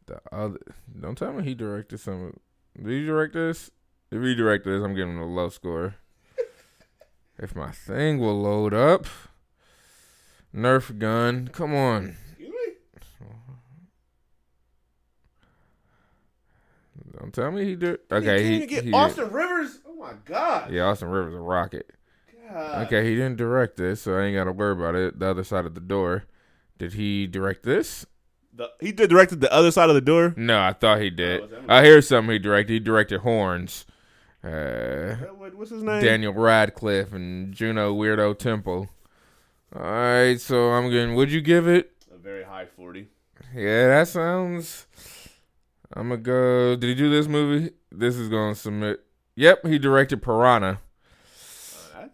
The 0.06 0.20
other, 0.32 0.58
don't 1.00 1.16
tell 1.16 1.32
me 1.32 1.44
he 1.44 1.54
directed 1.54 1.98
some. 1.98 2.34
Did 2.76 2.88
he 2.88 3.06
direct 3.06 3.34
this? 3.34 3.70
If 4.10 4.20
he 4.20 4.34
directed 4.34 4.70
this, 4.70 4.84
I'm 4.84 4.96
giving 4.96 5.14
him 5.14 5.22
a 5.22 5.26
low 5.26 5.48
score. 5.48 5.94
if 7.38 7.54
my 7.54 7.70
thing 7.70 8.18
will 8.18 8.42
load 8.42 8.74
up, 8.74 9.06
Nerf 10.52 10.98
gun, 10.98 11.48
come 11.52 11.72
on. 11.72 12.16
Excuse 12.32 12.50
me? 12.50 12.74
Don't 17.16 17.32
tell 17.32 17.52
me 17.52 17.64
he 17.64 17.76
did. 17.76 18.00
Okay, 18.10 18.42
he, 18.42 18.56
even 18.56 18.68
get 18.68 18.84
he 18.84 18.92
Austin 18.92 19.30
Rivers. 19.30 19.78
Oh 19.86 19.94
my 19.94 20.14
god. 20.24 20.72
Yeah, 20.72 20.86
Austin 20.86 21.08
Rivers 21.08 21.34
a 21.34 21.38
rocket. 21.38 21.88
God. 22.52 22.86
Okay, 22.86 23.04
he 23.08 23.14
didn't 23.14 23.36
direct 23.36 23.76
this, 23.76 24.02
so 24.02 24.16
I 24.16 24.24
ain't 24.24 24.36
got 24.36 24.44
to 24.44 24.52
worry 24.52 24.72
about 24.72 24.94
it. 24.94 25.18
The 25.18 25.28
other 25.30 25.44
side 25.44 25.66
of 25.66 25.74
the 25.74 25.80
door. 25.80 26.24
Did 26.78 26.94
he 26.94 27.26
direct 27.26 27.62
this? 27.62 28.06
The, 28.54 28.70
he 28.80 28.90
did 28.92 29.10
directed 29.10 29.40
the 29.40 29.52
other 29.52 29.70
side 29.70 29.88
of 29.90 29.94
the 29.94 30.00
door. 30.00 30.34
No, 30.36 30.58
I 30.60 30.72
thought 30.72 31.00
he 31.00 31.10
did. 31.10 31.42
Oh, 31.42 31.48
I 31.68 31.84
hear 31.84 32.02
something 32.02 32.32
he 32.32 32.38
directed. 32.38 32.72
He 32.72 32.80
directed 32.80 33.20
Horns. 33.20 33.84
Uh, 34.42 34.48
Uh, 34.48 35.14
What's 35.54 35.70
his 35.70 35.82
name? 35.82 36.02
Daniel 36.02 36.32
Radcliffe 36.32 37.12
and 37.12 37.52
Juno 37.52 37.94
Weirdo 37.94 38.38
Temple. 38.38 38.88
All 39.76 39.82
right, 39.82 40.40
so 40.40 40.70
I'm 40.70 40.90
getting. 40.90 41.14
Would 41.14 41.30
you 41.30 41.40
give 41.42 41.68
it? 41.68 41.92
A 42.12 42.16
very 42.18 42.42
high 42.44 42.64
forty. 42.66 43.08
Yeah, 43.54 43.88
that 43.88 44.08
sounds. 44.08 44.86
I'm 45.92 46.08
gonna 46.08 46.20
go. 46.20 46.76
Did 46.76 46.88
he 46.88 46.94
do 46.94 47.10
this 47.10 47.28
movie? 47.28 47.72
This 47.92 48.16
is 48.16 48.28
gonna 48.28 48.54
submit. 48.54 49.00
Yep, 49.36 49.66
he 49.66 49.78
directed 49.78 50.22
Piranha. 50.22 50.80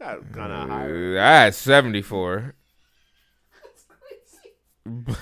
Uh, 0.01 0.14
got 0.16 0.32
kind 0.32 0.52
of 0.52 0.68
high. 0.68 0.90
Uh, 0.90 1.12
That's 1.14 1.56
74. 1.59 2.55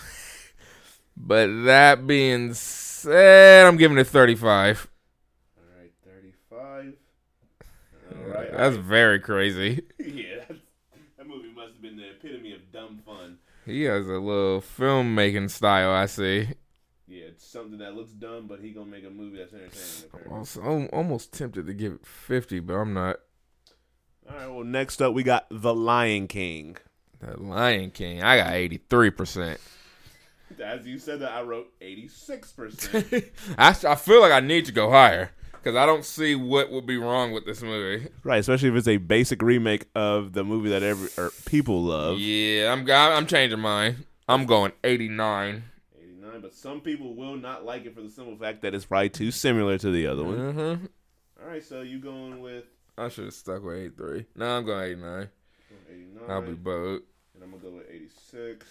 but 1.17 1.65
that 1.65 2.07
being 2.07 2.55
said, 2.55 3.67
I'm 3.67 3.77
giving 3.77 3.99
it 3.99 4.07
35. 4.07 4.89
All 5.57 5.65
right, 5.79 5.93
thirty-five. 6.05 6.95
All 8.13 8.33
right. 8.33 8.53
That's 8.53 8.77
very 8.77 9.21
crazy. 9.21 9.83
yeah. 9.99 10.45
That 11.17 11.27
movie 11.27 11.49
must 11.55 11.73
have 11.75 11.83
been 11.83 11.97
the 11.97 12.11
epitome 12.11 12.53
of 12.53 12.71
dumb 12.73 13.01
fun. 13.07 13.39
He 13.65 13.85
has 13.85 14.07
a 14.07 14.13
little 14.13 14.61
filmmaking 14.61 15.51
style, 15.51 15.91
I 15.93 16.07
see. 16.07 16.49
Yeah, 17.09 17.25
it's 17.29 17.47
something 17.47 17.79
that 17.79 17.95
looks 17.95 18.13
dumb, 18.13 18.47
but 18.47 18.61
he 18.61 18.71
gonna 18.73 18.91
make 18.91 19.07
a 19.07 19.11
movie 19.11 19.39
that's 19.39 19.55
entertaining. 19.55 20.11
apparently. 20.13 20.37
Also, 20.39 20.61
I'm 20.63 20.89
almost 20.93 21.33
tempted 21.33 21.67
to 21.67 21.73
give 21.73 21.93
it 21.95 22.05
50, 22.07 22.61
but 22.61 22.75
I'm 22.75 22.93
not. 22.93 23.17
All 24.29 24.37
right. 24.37 24.49
Well, 24.49 24.65
next 24.65 25.03
up 25.03 25.15
we 25.15 25.23
got 25.23 25.47
The 25.51 25.75
Lion 25.75 26.29
King. 26.29 26.77
The 27.21 27.41
Lion 27.41 27.91
King, 27.91 28.23
I 28.23 28.37
got 28.37 28.53
83%. 28.53 29.59
As 30.63 30.87
you 30.87 30.99
said 30.99 31.21
that, 31.21 31.33
I 31.33 31.43
wrote 31.43 31.73
eighty-six 31.81 32.53
percent. 32.53 33.07
I, 33.59 33.71
I 33.71 33.95
feel 33.97 34.21
like 34.21 34.31
I 34.31 34.41
need 34.41 34.67
to 34.67 34.73
go 34.73 34.91
higher 34.91 35.33
because 35.53 35.75
I 35.75 35.87
don't 35.87 36.05
see 36.05 36.35
what 36.35 36.71
would 36.71 36.87
be 36.87 36.97
wrong 36.97 37.33
with 37.33 37.45
this 37.47 37.63
movie. 37.63 38.09
Right, 38.23 38.39
especially 38.39 38.69
if 38.69 38.75
it's 38.77 38.87
a 38.87 38.99
basic 38.99 39.43
remake 39.43 39.87
of 39.95 40.33
the 40.33 40.45
movie 40.45 40.71
that 40.71 40.83
every 40.83 41.09
or 41.19 41.31
people 41.47 41.83
love. 41.83 42.19
Yeah, 42.19 42.73
I'm 42.73 42.89
I'm 42.89 43.27
changing 43.27 43.61
mine. 43.61 44.05
I'm 44.29 44.47
going 44.47 44.73
89. 44.85 45.65
89, 46.01 46.41
but 46.41 46.55
some 46.55 46.81
people 46.81 47.15
will 47.15 47.37
not 47.37 47.65
like 47.65 47.85
it 47.87 47.95
for 47.95 48.03
the 48.03 48.11
simple 48.11 48.37
fact 48.37 48.63
that 48.63 48.75
it's 48.75 48.85
probably 48.85 49.11
too 49.11 49.31
similar 49.31 49.77
to 49.79 49.91
the 49.91 50.07
other 50.07 50.25
one. 50.25 50.37
Mm-hmm. 50.37 50.87
All 51.43 51.49
right, 51.49 51.65
so 51.65 51.83
you 51.83 51.99
going 51.99 52.41
with 52.41 52.65
I 52.97 53.09
should 53.09 53.25
have 53.25 53.35
stuck 53.35 53.63
with 53.65 53.77
83. 53.77 54.27
No, 54.37 54.57
I'm 54.59 54.65
going 54.65 54.93
89. 54.93 55.29
89, 55.91 56.31
I'll 56.31 56.43
be 56.43 56.53
both. 56.53 57.03
and 57.35 57.43
I'm 57.43 57.51
gonna 57.51 57.63
go 57.63 57.71
with 57.71 57.87
86. 57.91 58.67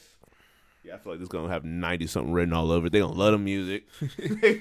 Yeah, 0.86 0.96
I 0.96 0.98
feel 0.98 1.14
like 1.14 1.20
this 1.20 1.30
gonna 1.30 1.48
have 1.50 1.64
ninety 1.64 2.08
something 2.08 2.34
written 2.34 2.54
all 2.54 2.70
over 2.72 2.88
it. 2.88 2.92
They 2.92 3.00
gonna 3.00 3.14
love 3.14 3.32
the 3.32 3.38
music. 3.38 3.86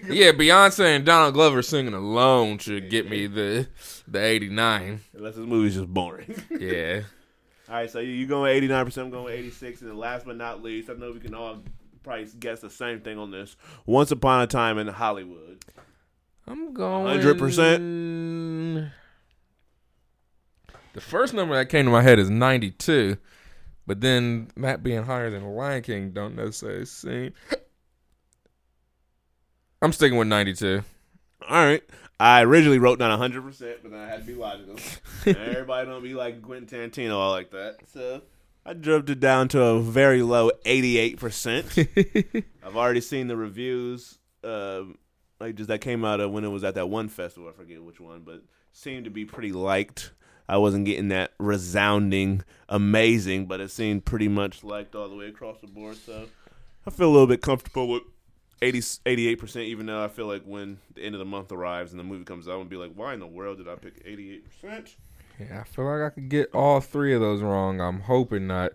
Yeah, 0.08 0.30
Beyonce 0.32 0.84
and 0.96 1.04
Donald 1.04 1.34
Glover 1.34 1.62
singing 1.62 1.94
alone 1.94 2.58
should 2.58 2.90
get 2.90 3.10
me 3.10 3.26
the 3.26 3.66
the 4.06 4.20
89. 4.22 5.00
Unless 5.14 5.34
this 5.34 5.44
movie's 5.46 5.74
just 5.74 5.88
boring. 5.88 6.34
Yeah. 6.60 7.02
all 7.68 7.74
right, 7.74 7.90
so 7.90 7.98
you 7.98 8.12
you 8.12 8.26
going 8.28 8.52
eighty 8.54 8.68
nine 8.68 8.84
percent, 8.84 9.06
I'm 9.06 9.10
going 9.12 9.34
eighty 9.36 9.50
six, 9.50 9.80
and 9.80 9.90
then 9.90 9.96
last 9.98 10.24
but 10.24 10.36
not 10.36 10.62
least, 10.62 10.90
I 10.90 10.92
know 10.92 11.10
we 11.10 11.18
can 11.18 11.34
all 11.34 11.58
probably 12.04 12.28
guess 12.38 12.60
the 12.60 12.70
same 12.70 13.00
thing 13.00 13.18
on 13.18 13.32
this. 13.32 13.56
Once 13.86 14.10
upon 14.12 14.42
a 14.42 14.46
time 14.46 14.78
in 14.78 14.86
Hollywood. 14.88 15.64
I'm 16.46 16.72
going 16.74 17.20
100%? 17.20 18.90
The 20.94 21.00
first 21.00 21.32
number 21.32 21.54
that 21.54 21.70
came 21.70 21.86
to 21.86 21.90
my 21.90 22.02
head 22.02 22.18
is 22.18 22.28
92, 22.28 23.16
but 23.86 24.00
then 24.00 24.48
that 24.56 24.82
being 24.82 25.04
higher 25.04 25.30
than 25.30 25.44
Lion 25.44 25.82
King 25.82 26.10
don't 26.10 26.36
necessarily 26.36 26.84
seem. 26.84 27.32
I'm 29.80 29.92
sticking 29.92 30.18
with 30.18 30.28
92. 30.28 30.82
All 31.48 31.64
right. 31.64 31.82
I 32.20 32.42
originally 32.42 32.78
wrote 32.78 32.98
down 32.98 33.18
100%, 33.18 33.76
but 33.82 33.90
then 33.90 34.00
I 34.00 34.06
had 34.06 34.20
to 34.20 34.26
be 34.26 34.34
logical. 34.34 34.76
Everybody 35.26 35.88
don't 35.88 36.02
be 36.02 36.14
like 36.14 36.40
Quentin 36.42 36.90
Tarantino 36.90 37.16
all 37.16 37.32
like 37.32 37.50
that. 37.50 37.78
So 37.92 38.22
I 38.64 38.74
dropped 38.74 39.10
it 39.10 39.18
down 39.18 39.48
to 39.48 39.60
a 39.60 39.80
very 39.80 40.22
low 40.22 40.52
88%. 40.64 42.44
I've 42.64 42.76
already 42.76 43.00
seen 43.00 43.26
the 43.26 43.36
reviews, 43.36 44.18
uh, 44.44 44.82
like 45.40 45.56
just 45.56 45.66
that 45.68 45.80
came 45.80 46.04
out 46.04 46.20
of 46.20 46.30
when 46.30 46.44
it 46.44 46.48
was 46.48 46.62
at 46.62 46.76
that 46.76 46.88
one 46.88 47.08
festival. 47.08 47.48
I 47.48 47.52
forget 47.52 47.82
which 47.82 47.98
one, 47.98 48.20
but 48.20 48.42
seemed 48.72 49.06
to 49.06 49.10
be 49.10 49.24
pretty 49.24 49.50
liked. 49.50 50.12
I 50.48 50.58
wasn't 50.58 50.84
getting 50.84 51.08
that 51.08 51.32
resounding 51.38 52.44
amazing, 52.68 53.46
but 53.46 53.60
it 53.60 53.70
seemed 53.70 54.04
pretty 54.04 54.28
much 54.28 54.64
liked 54.64 54.94
all 54.94 55.08
the 55.08 55.16
way 55.16 55.26
across 55.26 55.60
the 55.60 55.66
board. 55.66 55.96
So 55.96 56.26
I 56.86 56.90
feel 56.90 57.08
a 57.08 57.12
little 57.12 57.26
bit 57.26 57.42
comfortable 57.42 57.88
with 57.88 58.02
80, 58.60 58.78
88%, 58.78 59.64
even 59.64 59.86
though 59.86 60.02
I 60.02 60.08
feel 60.08 60.26
like 60.26 60.44
when 60.44 60.78
the 60.94 61.02
end 61.02 61.14
of 61.14 61.18
the 61.18 61.24
month 61.24 61.52
arrives 61.52 61.92
and 61.92 61.98
the 61.98 62.04
movie 62.04 62.24
comes 62.24 62.48
out, 62.48 62.52
I'm 62.52 62.58
going 62.58 62.68
to 62.68 62.70
be 62.70 62.76
like, 62.76 62.92
why 62.94 63.14
in 63.14 63.20
the 63.20 63.26
world 63.26 63.58
did 63.58 63.68
I 63.68 63.74
pick 63.74 64.04
88%? 64.04 64.94
Yeah, 65.38 65.60
I 65.60 65.64
feel 65.64 65.84
like 65.84 66.12
I 66.12 66.14
could 66.14 66.28
get 66.28 66.54
all 66.54 66.80
three 66.80 67.14
of 67.14 67.20
those 67.20 67.42
wrong. 67.42 67.80
I'm 67.80 68.00
hoping 68.00 68.46
not. 68.46 68.72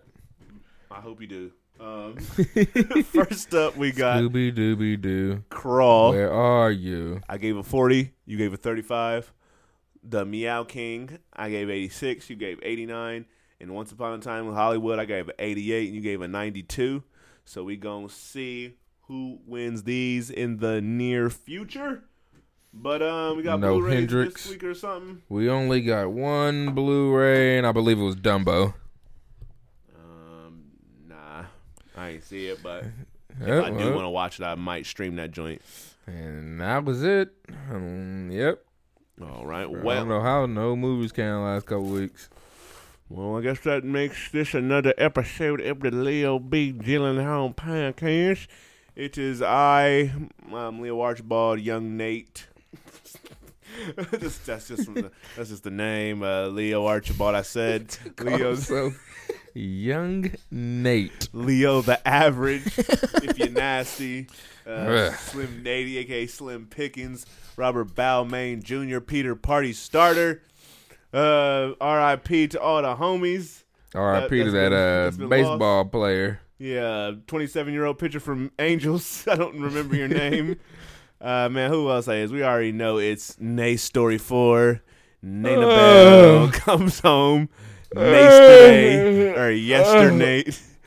I 0.90 1.00
hope 1.00 1.20
you 1.20 1.26
do. 1.26 1.52
Um, 1.80 2.16
first 3.04 3.54
up, 3.54 3.76
we 3.76 3.92
got 3.92 4.20
Dooby 4.20 4.54
dooby 4.54 5.00
doo. 5.00 5.44
Crawl. 5.48 6.10
Where 6.10 6.32
are 6.32 6.70
you? 6.70 7.20
I 7.28 7.38
gave 7.38 7.56
a 7.56 7.62
40. 7.62 8.12
You 8.26 8.36
gave 8.36 8.52
a 8.52 8.56
35. 8.56 9.32
The 10.08 10.24
Meow 10.24 10.64
King, 10.64 11.18
I 11.34 11.50
gave 11.50 11.68
86. 11.70 12.30
You 12.30 12.36
gave 12.36 12.58
89. 12.62 13.26
And 13.60 13.74
Once 13.74 13.90
Upon 13.92 14.18
a 14.18 14.22
Time 14.22 14.46
in 14.48 14.54
Hollywood, 14.54 14.98
I 14.98 15.04
gave 15.04 15.28
an 15.28 15.34
88. 15.38 15.86
And 15.88 15.94
you 15.96 16.00
gave 16.00 16.22
a 16.22 16.28
92. 16.28 17.02
So 17.44 17.64
we 17.64 17.76
going 17.76 18.08
to 18.08 18.14
see 18.14 18.74
who 19.02 19.38
wins 19.46 19.82
these 19.82 20.30
in 20.30 20.58
the 20.58 20.80
near 20.80 21.28
future. 21.30 22.04
But 22.72 23.02
um, 23.02 23.36
we 23.36 23.42
got 23.42 23.58
No 23.60 23.74
Blu-rays 23.74 23.94
Hendrix. 23.94 24.42
this 24.44 24.52
week 24.52 24.64
or 24.64 24.74
something. 24.74 25.22
We 25.28 25.48
only 25.50 25.80
got 25.80 26.10
one 26.10 26.74
Blu-ray, 26.74 27.58
and 27.58 27.66
I 27.66 27.72
believe 27.72 27.98
it 27.98 28.02
was 28.04 28.14
Dumbo. 28.16 28.74
Um, 29.94 30.64
nah, 31.08 31.44
I 31.96 32.08
ain't 32.10 32.24
see 32.24 32.46
it, 32.48 32.62
but 32.62 32.84
if 33.40 33.46
Yep, 33.48 33.64
I 33.64 33.70
do 33.70 33.76
well, 33.76 33.92
want 33.94 34.04
to 34.04 34.10
watch 34.10 34.40
it, 34.40 34.44
I 34.44 34.54
might 34.54 34.84
stream 34.86 35.16
that 35.16 35.30
joint. 35.30 35.62
and 36.06 36.60
that 36.60 36.84
was 36.84 37.02
it. 37.02 37.32
Um, 37.70 38.30
yep. 38.30 38.62
All 39.20 39.44
right. 39.46 39.68
Well, 39.70 39.88
I 39.90 40.00
don't 40.00 40.08
know 40.08 40.20
how 40.20 40.46
no 40.46 40.76
movies 40.76 41.12
came 41.12 41.26
last 41.42 41.66
couple 41.66 41.86
weeks. 41.86 42.28
well, 43.08 43.36
I 43.36 43.42
guess 43.42 43.60
that 43.60 43.84
makes 43.84 44.30
this 44.30 44.54
another 44.54 44.94
episode 44.96 45.60
of 45.60 45.80
the 45.80 45.90
Leo 45.90 46.38
B. 46.38 46.72
Gyllenhaal 46.72 47.54
podcast. 47.54 48.46
It 48.94 49.18
is 49.18 49.42
I, 49.42 50.12
um, 50.52 50.80
Leo 50.80 51.00
Archibald, 51.00 51.60
young 51.60 51.96
Nate. 51.96 52.46
Just- 54.18 54.44
that's 54.46 54.66
just 54.68 54.84
from 54.86 54.94
the, 54.94 55.10
that's 55.36 55.50
just 55.50 55.62
the 55.62 55.70
name, 55.70 56.22
uh, 56.22 56.46
Leo 56.48 56.86
Archibald. 56.86 57.34
I 57.36 57.42
said 57.42 57.96
Leo, 58.20 58.54
so 58.56 58.92
young 59.58 60.30
Nate. 60.50 61.28
Leo 61.32 61.82
the 61.82 62.06
average. 62.06 62.66
if 62.78 63.38
you're 63.38 63.48
nasty, 63.50 64.28
uh, 64.66 65.10
Slim 65.12 65.62
Nady, 65.64 65.96
aka 65.98 66.26
Slim 66.26 66.66
Pickens, 66.66 67.26
Robert 67.56 67.94
Balmain 67.94 68.62
Jr., 68.62 69.00
Peter 69.00 69.34
Party 69.34 69.72
Starter. 69.72 70.42
Uh, 71.12 71.72
R.I.P. 71.80 72.48
to 72.48 72.60
all 72.60 72.82
the 72.82 72.94
homies. 72.94 73.64
R.I.P. 73.94 74.44
to 74.44 74.50
that 74.50 75.14
been- 75.16 75.24
uh, 75.24 75.28
baseball 75.28 75.84
player. 75.86 76.40
Yeah, 76.58 77.12
27 77.28 77.72
year 77.72 77.84
old 77.84 77.98
pitcher 77.98 78.20
from 78.20 78.50
Angels. 78.58 79.26
I 79.30 79.36
don't 79.36 79.60
remember 79.60 79.94
your 79.94 80.08
name. 80.08 80.58
uh, 81.20 81.48
man, 81.48 81.70
who 81.70 81.88
else 81.88 82.08
is? 82.08 82.32
We 82.32 82.42
already 82.42 82.72
know 82.72 82.98
it's 82.98 83.38
Nay 83.40 83.76
Story 83.76 84.18
4. 84.18 84.82
Nana 85.22 85.60
Bell 85.60 86.48
comes 86.50 87.00
home. 87.00 87.48
Yesterday, 87.94 89.34
or 89.34 89.50
yesterday. 89.50 90.44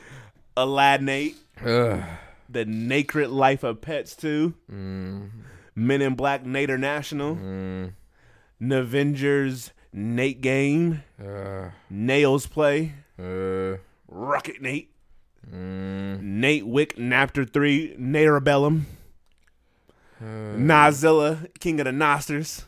Aladnate. 0.57 1.35
Ugh. 1.65 2.03
The 2.49 2.65
Naked 2.65 3.29
Life 3.29 3.63
of 3.63 3.81
Pets 3.81 4.15
2. 4.17 4.53
Mm, 4.71 5.29
Men 5.75 6.01
in 6.01 6.15
Black 6.15 6.43
Nader 6.43 6.77
National. 6.79 7.35
mm, 7.35 7.93
Navengers 8.61 9.71
Nate 9.93 10.41
Game. 10.41 11.03
Nails 11.89 12.45
Play. 12.47 12.93
Rocket 13.17 14.61
Nate. 14.61 14.91
mm, 15.49 16.21
Nate 16.21 16.67
Wick 16.67 16.97
Napter 16.97 17.51
3. 17.51 17.95
Narabellum. 17.97 18.81
Nazilla, 20.21 21.47
King 21.59 21.79
of 21.79 21.85
the 21.85 21.91
Nosters. 21.91 22.65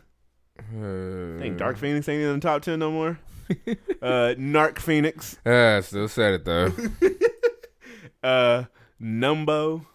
think 0.72 1.58
Dark 1.58 1.78
Phoenix 1.78 2.10
ain't 2.10 2.24
in 2.24 2.34
the 2.34 2.40
top 2.40 2.64
10 2.64 2.80
no 2.80 2.90
more. 2.92 3.20
uh, 4.02 4.36
Narc 4.38 4.80
Phoenix. 4.80 5.38
Ah, 5.46 5.80
still 5.82 6.08
said 6.08 6.34
it 6.36 6.46
though. 6.46 6.72
Uh, 8.24 8.64
Numbo. 9.02 9.86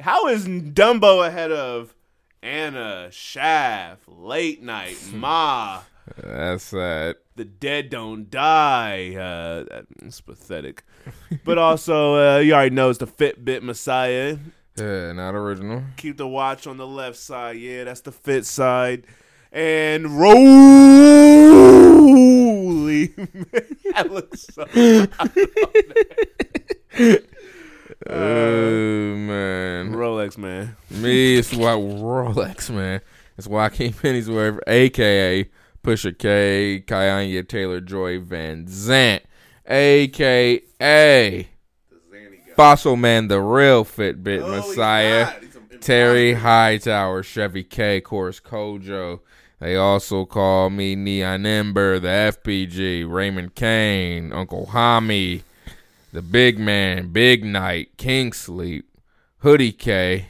How 0.00 0.26
is 0.26 0.46
Dumbo 0.48 1.24
ahead 1.24 1.52
of 1.52 1.94
Anna, 2.42 3.08
Shaft, 3.12 4.08
Late 4.08 4.60
Night, 4.60 4.98
Ma, 5.12 5.82
That's 6.16 6.64
sad. 6.64 7.14
The 7.36 7.44
Dead 7.44 7.90
Don't 7.90 8.28
Die? 8.28 9.14
Uh, 9.14 9.82
that's 10.00 10.20
pathetic. 10.20 10.82
but 11.44 11.58
also, 11.58 12.16
uh, 12.16 12.38
you 12.40 12.54
already 12.54 12.74
know 12.74 12.90
it's 12.90 12.98
the 12.98 13.06
Fitbit 13.06 13.62
Messiah. 13.62 14.36
Yeah, 14.76 15.12
not 15.12 15.34
original. 15.36 15.84
Keep 15.96 16.16
the 16.16 16.26
watch 16.26 16.66
on 16.66 16.78
the 16.78 16.86
left 16.88 17.18
side. 17.18 17.56
Yeah, 17.58 17.84
that's 17.84 18.00
the 18.00 18.10
fit 18.12 18.46
side. 18.46 19.06
And 19.52 20.18
That 23.92 24.10
looks 24.10 24.46
so. 24.52 24.66
Oh, 28.08 28.14
oh 28.14 29.16
man, 29.16 29.92
Rolex, 29.92 30.36
man. 30.36 30.76
me 30.90 31.36
it's 31.36 31.52
why 31.52 31.72
Rolex 31.72 32.68
man. 32.70 33.00
It's 33.38 33.46
Joaquin 33.46 33.92
Pennyworth, 33.92 34.60
aka 34.66 35.48
Pusha 35.82 36.18
K, 36.18 36.84
Kanye 36.86 37.48
Taylor 37.48 37.80
Joy 37.80 38.20
Van 38.20 38.66
Zant, 38.66 39.20
aka 39.66 41.48
Fossil 42.56 42.96
Man, 42.96 43.28
the 43.28 43.40
real 43.40 43.84
Fitbit 43.84 44.42
Oh, 44.42 44.50
Messiah. 44.50 45.32
Terry 45.80 46.34
Hightower, 46.34 47.22
Chevy 47.22 47.62
K, 47.62 48.00
Course 48.00 48.40
Kojo. 48.40 49.20
They 49.58 49.74
also 49.74 50.26
call 50.26 50.68
me 50.68 50.94
Neon 50.96 51.46
Ember, 51.46 51.98
the 51.98 52.08
FPG, 52.08 53.10
Raymond 53.10 53.54
Kane, 53.54 54.32
Uncle 54.32 54.66
Hami, 54.72 55.42
the 56.12 56.20
Big 56.20 56.58
Man, 56.58 57.08
Big 57.08 57.42
Night, 57.42 57.96
King 57.96 58.34
Sleep, 58.34 58.86
Hoodie 59.38 59.72
K. 59.72 60.28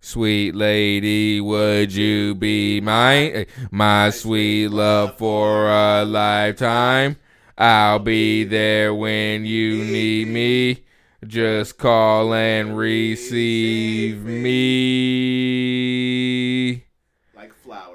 Sweet 0.00 0.54
lady, 0.54 1.40
would 1.40 1.92
you 1.92 2.36
be 2.36 2.80
mine? 2.80 3.46
My 3.72 4.10
sweet 4.10 4.68
love 4.68 5.18
for 5.18 5.68
a 5.68 6.04
lifetime. 6.04 7.16
I'll 7.58 7.98
be 7.98 8.44
there 8.44 8.94
when 8.94 9.46
you 9.46 9.82
need 9.82 10.28
me. 10.28 10.84
Just 11.26 11.78
call 11.78 12.34
and 12.34 12.76
receive 12.76 14.22
me 14.24 15.63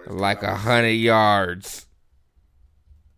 Like 0.10 0.42
a 0.42 0.56
hundred 0.56 0.90
yards. 0.90 1.86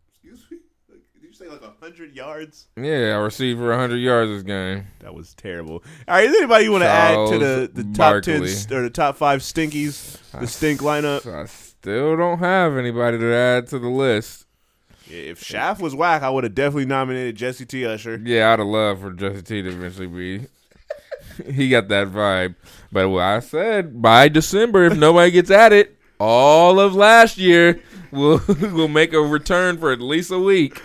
Excuse 0.09 0.45
me? 0.51 0.57
Like, 0.89 0.99
did 1.13 1.23
you 1.23 1.33
say 1.33 1.47
like 1.47 1.61
a 1.61 1.73
hundred 1.79 2.13
yards? 2.13 2.67
Yeah, 2.75 3.15
I 3.15 3.21
received 3.21 3.59
for 3.59 3.71
a 3.71 3.77
hundred 3.77 3.97
yards 3.99 4.29
this 4.29 4.43
game. 4.43 4.87
That 4.99 5.13
was 5.13 5.33
terrible. 5.33 5.83
All 6.07 6.15
right, 6.15 6.25
is 6.25 6.35
anybody 6.35 6.65
you 6.65 6.71
want 6.73 6.83
to 6.83 6.89
add 6.89 7.29
to 7.29 7.39
the, 7.39 7.71
the 7.73 7.93
top 7.93 8.23
ten 8.23 8.45
st- 8.45 8.77
or 8.77 8.81
the 8.81 8.89
top 8.89 9.15
five 9.15 9.39
stinkies, 9.39 10.19
the 10.37 10.47
stink 10.47 10.81
lineup? 10.81 11.25
I 11.25 11.45
still 11.45 12.17
don't 12.17 12.39
have 12.39 12.75
anybody 12.75 13.17
to 13.19 13.33
add 13.33 13.67
to 13.67 13.79
the 13.79 13.87
list. 13.89 14.45
If 15.09 15.41
Shaft 15.41 15.81
was 15.81 15.95
whack, 15.95 16.23
I 16.23 16.29
would 16.29 16.43
have 16.43 16.55
definitely 16.55 16.85
nominated 16.85 17.37
Jessie 17.37 17.65
T. 17.65 17.85
Usher. 17.85 18.19
Yeah, 18.21 18.51
I'd 18.51 18.59
have 18.59 18.67
loved 18.67 19.01
for 19.01 19.11
Jesse 19.11 19.41
T 19.43 19.61
to 19.61 19.69
eventually 19.69 20.07
be. 20.07 20.47
he 21.51 21.69
got 21.69 21.87
that 21.87 22.07
vibe. 22.07 22.55
But 22.91 23.07
what 23.09 23.23
I 23.23 23.39
said 23.39 24.01
by 24.01 24.27
December, 24.27 24.83
if 24.83 24.97
nobody 24.97 25.31
gets 25.31 25.51
at 25.51 25.71
it, 25.71 25.97
all 26.21 26.79
of 26.79 26.93
last 26.93 27.39
year 27.39 27.81
will 28.11 28.39
will 28.47 28.87
make 28.87 29.11
a 29.11 29.19
return 29.19 29.79
for 29.79 29.91
at 29.91 29.99
least 29.99 30.29
a 30.29 30.37
week. 30.37 30.79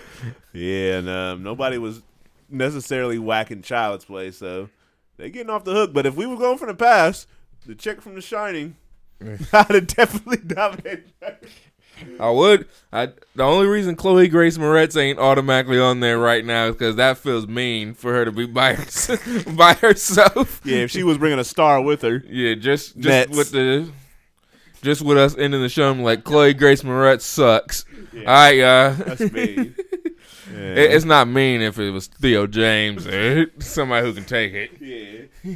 Yeah, 0.51 0.97
and 0.97 1.09
um, 1.09 1.43
nobody 1.43 1.77
was 1.77 2.01
necessarily 2.49 3.19
whacking 3.19 3.61
Child's 3.61 4.03
Play, 4.05 4.31
so 4.31 4.69
they're 5.15 5.29
getting 5.29 5.51
off 5.51 5.63
the 5.63 5.73
hook. 5.73 5.93
But 5.93 6.07
if 6.07 6.15
we 6.15 6.25
were 6.25 6.37
going 6.37 6.57
from 6.57 6.69
the 6.69 6.73
past, 6.73 7.27
the 7.67 7.75
chick 7.75 8.01
from 8.01 8.15
The 8.15 8.21
Shining, 8.21 8.77
I'd 9.21 9.69
have 9.69 9.87
definitely 9.87 10.39
nominated 10.55 11.13
her. 11.21 11.37
I 12.19 12.31
would. 12.31 12.67
I 12.91 13.09
the 13.35 13.43
only 13.43 13.67
reason 13.67 13.95
Chloe 13.95 14.27
Grace 14.27 14.57
Moretz 14.57 14.99
ain't 14.99 15.19
automatically 15.19 15.79
on 15.79 15.99
there 15.99 16.17
right 16.17 16.43
now 16.45 16.65
is 16.65 16.75
because 16.75 16.95
that 16.95 17.19
feels 17.19 17.45
mean 17.47 17.93
for 17.93 18.11
her 18.11 18.25
to 18.25 18.31
be 18.31 18.47
by 18.47 18.73
herself, 18.75 19.55
by 19.55 19.73
herself. 19.75 20.61
Yeah, 20.63 20.77
if 20.77 20.91
she 20.91 21.03
was 21.03 21.19
bringing 21.19 21.39
a 21.39 21.43
star 21.43 21.79
with 21.79 22.01
her. 22.01 22.23
Yeah, 22.27 22.55
just 22.55 22.95
just 22.95 23.07
Nets. 23.07 23.37
with 23.37 23.51
the 23.51 23.87
just 24.81 25.01
with 25.01 25.17
us 25.17 25.35
ending 25.37 25.61
the 25.61 25.69
show, 25.69 25.89
I'm 25.89 26.01
like 26.03 26.23
Chloe 26.23 26.53
Grace 26.53 26.81
Moretz 26.83 27.21
sucks. 27.21 27.85
All 28.15 28.23
right, 28.25 28.51
y'all. 28.57 28.93
That's 28.93 29.31
me. 29.31 29.73
Yeah. 30.49 30.59
It- 30.75 30.91
it's 30.93 31.03
not 31.03 31.27
mean 31.27 31.61
if 31.61 31.77
it 31.77 31.91
was 31.91 32.07
Theo 32.07 32.47
James 32.47 33.05
or 33.05 33.47
somebody 33.59 34.07
who 34.07 34.13
can 34.13 34.23
take 34.23 34.53
it. 34.53 34.71
yeah. 34.79 35.55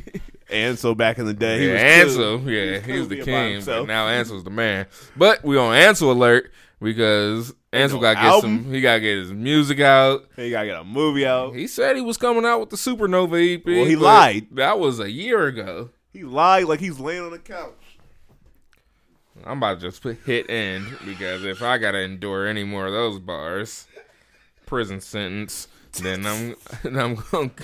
Ansel 0.49 0.95
back 0.95 1.17
in 1.17 1.25
the 1.25 1.33
day. 1.33 1.59
he 1.61 1.67
Yeah, 1.67 1.73
was 1.73 1.81
Ansel, 2.17 2.39
cool. 2.39 2.49
yeah, 2.51 2.79
he 2.79 2.99
was 2.99 3.07
the 3.07 3.15
Be 3.15 3.21
by 3.21 3.25
king. 3.25 3.61
But 3.65 3.85
now 3.87 4.07
Ansel's 4.09 4.43
the 4.43 4.49
man. 4.49 4.87
But 5.15 5.45
we 5.45 5.57
on 5.57 5.73
Ansel 5.73 6.11
alert 6.11 6.51
because 6.81 7.53
Ansel 7.71 8.01
got 8.01 8.09
to 8.09 8.15
get 8.15 8.23
album? 8.25 8.63
some. 8.65 8.73
He 8.73 8.81
got 8.81 8.95
to 8.95 8.99
get 8.99 9.17
his 9.17 9.31
music 9.31 9.79
out. 9.79 10.25
He 10.35 10.49
gotta 10.51 10.67
get 10.67 10.81
a 10.81 10.83
movie 10.83 11.25
out. 11.25 11.55
He 11.55 11.67
said 11.67 11.95
he 11.95 12.01
was 12.01 12.17
coming 12.17 12.43
out 12.45 12.59
with 12.59 12.69
the 12.71 12.75
Supernova 12.75 13.55
EP. 13.59 13.65
Well, 13.65 13.85
he 13.85 13.95
lied. 13.95 14.47
That 14.51 14.77
was 14.77 14.99
a 14.99 15.09
year 15.09 15.45
ago. 15.47 15.91
He 16.11 16.23
lied 16.25 16.65
like 16.65 16.81
he's 16.81 16.99
laying 16.99 17.23
on 17.23 17.31
the 17.31 17.39
couch. 17.39 17.71
I'm 19.45 19.57
about 19.57 19.79
to 19.79 19.87
just 19.87 20.01
put 20.01 20.17
hit 20.25 20.49
end 20.49 20.97
because 21.05 21.43
if 21.43 21.61
I 21.61 21.77
gotta 21.77 21.99
endure 21.99 22.47
any 22.47 22.63
more 22.63 22.87
of 22.87 22.93
those 22.93 23.19
bars, 23.19 23.87
prison 24.65 25.01
sentence, 25.01 25.67
then 26.01 26.25
I'm 26.25 26.55
then 26.83 26.97
I'm 26.97 27.15
going. 27.15 27.51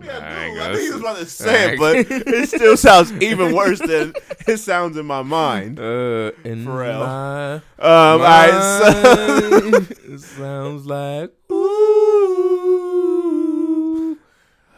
Yeah, 0.00 0.18
I 0.18 0.44
ain't 0.44 0.54
dude, 0.54 0.62
I 0.62 0.66
gonna 0.66 0.76
think 0.76 0.86
he 0.86 0.90
was 0.92 1.00
about 1.00 1.16
to 1.16 1.26
say 1.26 1.72
it, 1.72 1.78
but 1.78 1.96
it 2.08 2.48
still 2.54 2.76
sounds 2.76 3.10
even 3.14 3.52
worse 3.52 3.80
than 3.80 4.12
it 4.46 4.58
sounds 4.58 4.96
in 4.96 5.06
my 5.06 5.22
mind. 5.22 5.80
Uh, 5.80 6.30
in 6.44 6.64
Pharrell. 6.64 7.00
my 7.00 7.54
Um, 7.54 7.62
all 7.80 8.18
right, 8.20 8.92
so 8.92 9.86
it 10.12 10.20
sounds 10.20 10.86
like 10.86 11.32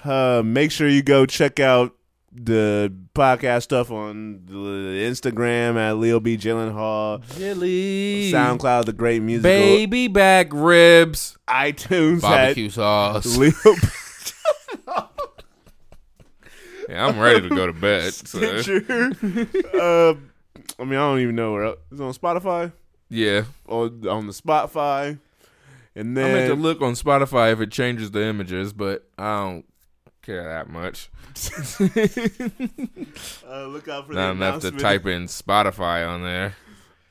uh, 0.05 0.43
make 0.43 0.70
sure 0.70 0.89
you 0.89 1.03
go 1.03 1.27
check 1.27 1.61
out 1.61 1.95
the 2.32 2.93
podcast 3.15 3.62
stuff 3.62 3.90
on 3.90 4.43
the 4.47 4.52
Instagram 4.52 5.77
at 5.77 5.97
Leo 5.97 6.20
B 6.20 6.36
Gyllenhaal, 6.36 7.23
jelly, 7.39 8.31
SoundCloud, 8.32 8.85
the 8.85 8.93
Great 8.93 9.20
Music. 9.23 9.43
baby 9.43 10.07
back 10.09 10.48
ribs, 10.52 11.36
iTunes 11.48 12.20
barbecue 12.23 12.66
at 12.66 12.73
sauce. 12.73 13.36
Leo. 13.36 13.52
Yeah, 16.89 17.07
I'm 17.07 17.19
ready 17.20 17.48
to 17.48 17.55
go 17.55 17.66
to 17.66 17.73
bed. 17.73 18.12
So. 18.15 18.39
Stitcher. 18.61 19.11
uh, 19.74 20.15
I 20.78 20.85
mean, 20.85 20.94
I 20.94 21.09
don't 21.09 21.20
even 21.20 21.35
know 21.36 21.52
where 21.52 21.65
else. 21.66 21.78
It's 21.93 22.01
on 22.01 22.12
Spotify 22.12 22.73
Yeah, 23.09 23.44
or 23.66 23.85
on 24.09 24.27
the 24.27 24.32
Spotify, 24.32 25.19
and 25.94 26.16
then 26.16 26.31
I 26.31 26.35
meant 26.35 26.48
to 26.48 26.55
look 26.55 26.81
on 26.81 26.94
Spotify 26.94 27.52
if 27.52 27.61
it 27.61 27.70
changes 27.70 28.11
the 28.11 28.23
images, 28.24 28.73
but 28.73 29.09
I 29.19 29.36
don't 29.40 29.65
care 30.31 30.44
that 30.44 30.69
much. 30.70 31.11
uh, 33.48 33.66
look 33.66 33.89
out 33.89 34.07
for 34.07 34.15
the 34.15 34.20
Not 34.20 34.32
enough 34.32 34.61
to 34.62 34.70
type 34.70 35.07
in 35.07 35.27
Spotify 35.27 36.09
on 36.09 36.23
there. 36.23 36.55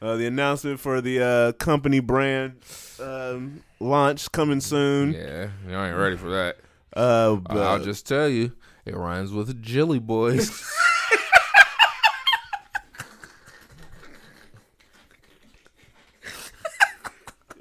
Uh, 0.02 0.16
the 0.16 0.26
announcement 0.28 0.80
for 0.80 1.02
the 1.02 1.22
uh, 1.22 1.52
company 1.54 2.00
brand 2.00 2.56
um, 3.02 3.62
launch 3.80 4.32
coming 4.32 4.62
soon. 4.62 5.12
Yeah, 5.14 5.50
you 5.68 5.76
ain't 5.76 5.98
ready 5.98 6.16
for 6.16 6.30
that. 6.30 6.58
Uh, 6.96 7.36
but, 7.36 7.58
I'll 7.58 7.84
just 7.84 8.08
tell 8.08 8.30
you, 8.30 8.54
it 8.86 8.96
rhymes 8.96 9.34
with 9.34 9.62
Jilly 9.62 10.00
Boys. 10.00 10.50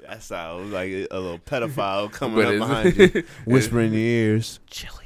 that 0.07 0.23
sounds 0.23 0.71
like 0.71 0.89
a 0.89 1.07
little 1.11 1.39
pedophile 1.39 2.09
coming 2.11 2.45
up 2.45 2.57
behind 2.57 2.97
you, 2.97 3.23
whispering 3.45 3.87
in 3.87 3.99
your 3.99 4.01
ears. 4.01 4.61
Jilly. 4.67 4.98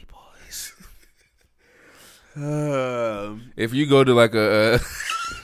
Um, 2.36 3.52
If 3.56 3.74
you 3.74 3.86
go 3.86 4.04
to 4.04 4.14
like 4.14 4.34
a, 4.34 4.76
uh, 4.76 4.80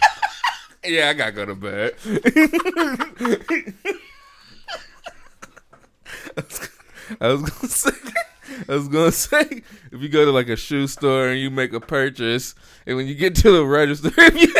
yeah, 0.84 1.10
I 1.10 1.14
gotta 1.14 1.32
go 1.32 1.46
to 1.46 1.56
bed. 1.56 1.94
I 7.22 7.28
was 7.28 7.42
gonna 7.42 7.70
say, 7.70 8.12
I 8.68 8.74
was 8.74 8.88
gonna 8.88 9.12
say, 9.12 9.62
if 9.92 10.02
you 10.02 10.10
go 10.10 10.26
to 10.26 10.32
like 10.32 10.50
a 10.50 10.56
shoe 10.56 10.88
store 10.88 11.28
and 11.28 11.40
you 11.40 11.52
make 11.52 11.74
a 11.74 11.80
purchase, 11.80 12.56
and 12.86 12.98
when 12.98 13.08
you 13.08 13.16
get 13.16 13.36
to 13.36 13.52
the 13.52 13.66
register, 13.66 14.10
if 14.18 14.42
you, 14.42 14.54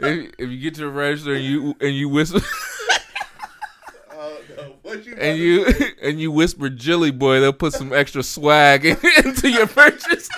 if, 0.00 0.32
if 0.38 0.50
you 0.50 0.60
get 0.60 0.74
to 0.76 0.82
the 0.82 0.88
register 0.88 1.34
and 1.34 1.44
you 1.44 1.74
and 1.80 1.94
you 1.94 2.08
whisper. 2.08 2.40
What 4.86 5.04
you 5.04 5.14
and 5.18 5.36
you 5.38 5.66
and 6.02 6.20
you 6.20 6.30
whisper 6.30 6.68
Jilly 6.70 7.10
Boy, 7.10 7.40
they'll 7.40 7.52
put 7.52 7.72
some 7.72 7.92
extra 7.92 8.22
swag 8.22 8.84
into 9.24 9.50
your 9.50 9.66
purchase. 9.66 10.28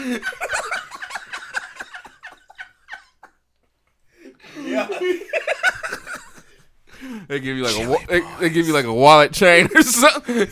They 7.28 7.38
give 7.40 7.56
you 7.56 7.64
like 7.64 7.76
a 7.76 7.88
wa- 7.88 7.98
they, 8.08 8.20
they 8.40 8.50
give 8.50 8.66
you 8.66 8.72
like 8.72 8.84
a 8.84 8.92
wallet 8.92 9.32
chain 9.32 9.68
or 9.74 9.82
something, 9.82 10.48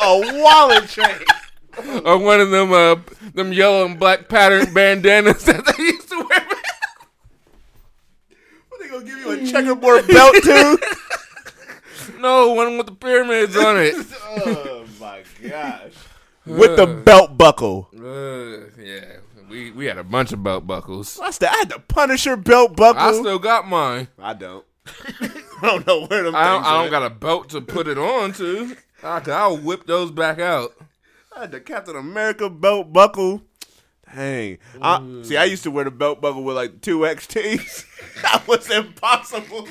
a 0.00 0.40
wallet 0.42 0.88
chain. 0.88 1.16
or 2.04 2.18
one 2.18 2.40
of 2.40 2.50
them 2.50 2.72
uh 2.72 2.96
them 3.34 3.52
yellow 3.52 3.86
and 3.86 3.98
black 3.98 4.28
patterned 4.28 4.72
bandanas 4.74 5.44
that 5.46 5.64
they 5.64 5.82
used 5.82 6.08
to 6.10 6.16
wear. 6.16 6.46
What 8.68 8.80
they 8.80 8.88
gonna 8.88 9.04
give 9.04 9.18
you 9.18 9.30
a 9.32 9.46
checkerboard 9.50 10.06
belt 10.06 10.34
too? 10.44 10.78
No, 12.18 12.52
one 12.52 12.76
with 12.76 12.86
the 12.86 12.92
pyramids 12.94 13.56
on 13.56 13.76
it. 13.78 13.94
oh 14.46 14.84
my 15.00 15.22
gosh! 15.42 15.92
With 16.46 16.76
the 16.76 16.86
belt 16.86 17.36
buckle. 17.36 17.88
Uh, 17.94 18.70
yeah, 18.82 19.18
we 19.48 19.70
we 19.72 19.84
had 19.86 19.98
a 19.98 20.04
bunch 20.04 20.32
of 20.32 20.42
belt 20.42 20.66
buckles. 20.66 21.20
I, 21.20 21.30
st- 21.30 21.52
I 21.52 21.56
had 21.58 21.68
the 21.68 21.78
Punisher 21.78 22.34
belt 22.36 22.76
buckle. 22.76 23.02
I 23.02 23.12
still 23.12 23.38
got 23.38 23.68
mine. 23.68 24.08
I 24.18 24.32
don't. 24.32 24.64
I 25.20 25.30
don't 25.62 25.86
know 25.86 26.06
where 26.06 26.22
them 26.24 26.34
I 26.34 26.44
don't, 26.44 26.62
things 26.62 26.66
I 26.66 26.72
don't 26.78 26.86
at. 26.86 26.90
got 26.90 27.02
a 27.06 27.10
belt 27.10 27.48
to 27.50 27.60
put 27.60 27.86
it 27.86 27.98
on 27.98 28.32
to. 28.32 28.76
I, 29.02 29.20
I'll 29.26 29.58
whip 29.58 29.86
those 29.86 30.10
back 30.10 30.38
out. 30.40 30.72
I 31.36 31.40
had 31.42 31.52
the 31.52 31.60
Captain 31.60 31.94
America 31.94 32.48
belt 32.48 32.92
buckle. 32.92 33.42
Dang. 34.12 34.58
I, 34.80 35.20
see, 35.22 35.36
I 35.36 35.44
used 35.44 35.62
to 35.64 35.70
wear 35.70 35.84
the 35.84 35.90
belt 35.90 36.20
buckle 36.20 36.42
with 36.42 36.56
like 36.56 36.80
two 36.80 37.00
XTs. 37.00 37.84
that 38.22 38.48
was 38.48 38.68
impossible. 38.70 39.68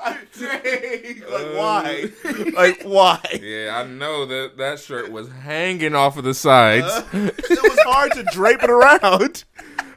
I. 0.00 0.18
Like, 0.40 1.24
uh, 1.28 1.44
why? 1.56 2.10
like, 2.54 2.82
why? 2.82 3.20
Yeah, 3.42 3.82
I 3.82 3.86
know 3.86 4.26
that 4.26 4.56
that 4.58 4.78
shirt 4.78 5.10
was 5.10 5.28
hanging 5.28 5.94
off 5.94 6.16
of 6.16 6.24
the 6.24 6.34
sides. 6.34 6.86
Uh, 6.86 7.04
it 7.12 7.62
was 7.62 7.78
hard 7.84 8.12
to 8.12 8.24
drape 8.32 8.62
it 8.62 8.70
around. 8.70 9.44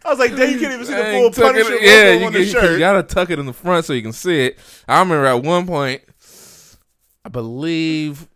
I 0.04 0.10
was 0.10 0.20
like, 0.20 0.36
dang, 0.36 0.54
you 0.54 0.60
can't 0.60 0.74
even 0.74 0.86
see 0.86 0.96
the 0.96 1.04
full 1.04 1.28
it- 1.28 1.36
Punisher 1.36 1.70
logo 1.72 1.84
yeah, 1.84 2.12
you, 2.14 2.26
on 2.26 2.34
the 2.34 2.46
shirt. 2.46 2.72
you 2.72 2.80
gotta 2.80 3.04
tuck 3.04 3.30
it 3.30 3.38
in 3.40 3.46
the 3.46 3.54
front 3.54 3.86
so 3.86 3.94
you 3.94 4.02
can 4.02 4.14
see 4.14 4.48
it. 4.48 4.60
I 4.88 5.00
remember 5.00 5.26
at 5.26 5.44
one 5.44 5.68
point, 5.68 6.02
I 7.24 7.30
believe, 7.30 8.28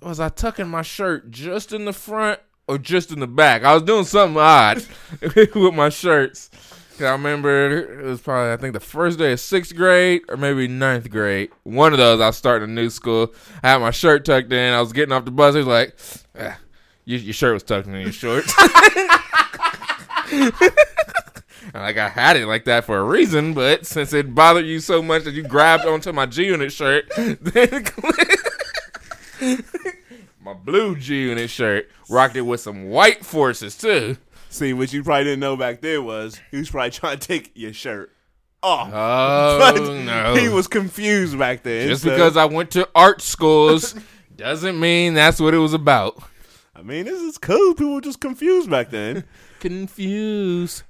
was 0.00 0.18
I 0.18 0.30
tucking 0.30 0.68
my 0.68 0.82
shirt 0.82 1.30
just 1.30 1.72
in 1.72 1.84
the 1.84 1.92
front 1.92 2.40
or 2.66 2.76
just 2.78 3.12
in 3.12 3.20
the 3.20 3.28
back? 3.28 3.62
I 3.62 3.74
was 3.74 3.84
doing 3.84 4.04
something 4.04 4.36
odd 4.40 4.84
with 5.54 5.74
my 5.74 5.90
shirts. 5.90 6.50
'Cause 7.02 7.08
I 7.08 7.12
remember 7.14 8.00
it 8.00 8.04
was 8.04 8.20
probably 8.20 8.52
I 8.52 8.56
think 8.58 8.74
the 8.74 8.78
first 8.80 9.18
day 9.18 9.32
of 9.32 9.40
sixth 9.40 9.74
grade 9.74 10.22
or 10.28 10.36
maybe 10.36 10.68
ninth 10.68 11.10
grade. 11.10 11.50
One 11.64 11.92
of 11.92 11.98
those 11.98 12.20
I 12.20 12.28
was 12.28 12.36
starting 12.36 12.70
a 12.70 12.72
new 12.72 12.90
school. 12.90 13.34
I 13.60 13.70
had 13.70 13.80
my 13.80 13.90
shirt 13.90 14.24
tucked 14.24 14.52
in. 14.52 14.72
I 14.72 14.80
was 14.80 14.92
getting 14.92 15.10
off 15.12 15.24
the 15.24 15.32
bus. 15.32 15.54
He 15.54 15.58
was 15.58 15.66
like, 15.66 15.96
ah, 16.38 16.56
your, 17.04 17.18
"Your 17.18 17.34
shirt 17.34 17.54
was 17.54 17.64
tucked 17.64 17.88
in 17.88 17.94
your 17.94 18.12
shorts." 18.12 18.54
And, 21.74 21.82
like 21.82 21.96
I 21.96 22.08
had 22.08 22.36
it 22.36 22.46
like 22.46 22.64
that 22.66 22.84
for 22.84 22.98
a 22.98 23.04
reason, 23.04 23.54
but 23.54 23.86
since 23.86 24.12
it 24.12 24.34
bothered 24.34 24.66
you 24.66 24.78
so 24.80 25.00
much 25.02 25.24
that 25.24 25.32
you 25.32 25.42
grabbed 25.42 25.86
onto 25.86 26.12
my 26.12 26.26
G 26.26 26.44
Unit 26.46 26.70
shirt, 26.72 27.10
then 27.16 27.84
my 30.44 30.52
blue 30.52 30.96
G 30.96 31.22
Unit 31.22 31.48
shirt. 31.50 31.88
Rocked 32.10 32.36
it 32.36 32.42
with 32.42 32.60
some 32.60 32.90
white 32.90 33.24
forces 33.24 33.76
too. 33.76 34.16
See, 34.52 34.74
what 34.74 34.92
you 34.92 35.02
probably 35.02 35.24
didn't 35.24 35.40
know 35.40 35.56
back 35.56 35.80
then 35.80 36.04
was 36.04 36.38
he 36.50 36.58
was 36.58 36.68
probably 36.70 36.90
trying 36.90 37.18
to 37.18 37.26
take 37.26 37.52
your 37.54 37.72
shirt 37.72 38.12
off. 38.62 38.90
Oh 38.92 39.58
But 39.74 39.80
no! 40.04 40.34
He 40.34 40.48
was 40.48 40.66
confused 40.68 41.38
back 41.38 41.62
then. 41.62 41.88
Just 41.88 42.02
so- 42.02 42.10
because 42.10 42.36
I 42.36 42.44
went 42.44 42.70
to 42.72 42.86
art 42.94 43.22
schools 43.22 43.94
doesn't 44.36 44.78
mean 44.78 45.14
that's 45.14 45.40
what 45.40 45.54
it 45.54 45.58
was 45.58 45.72
about. 45.72 46.22
I 46.76 46.82
mean, 46.82 47.06
this 47.06 47.20
is 47.20 47.38
cool. 47.38 47.74
People 47.74 47.94
were 47.94 48.00
just 48.02 48.20
confused 48.20 48.68
back 48.70 48.90
then. 48.90 49.24
Confused. 49.60 50.82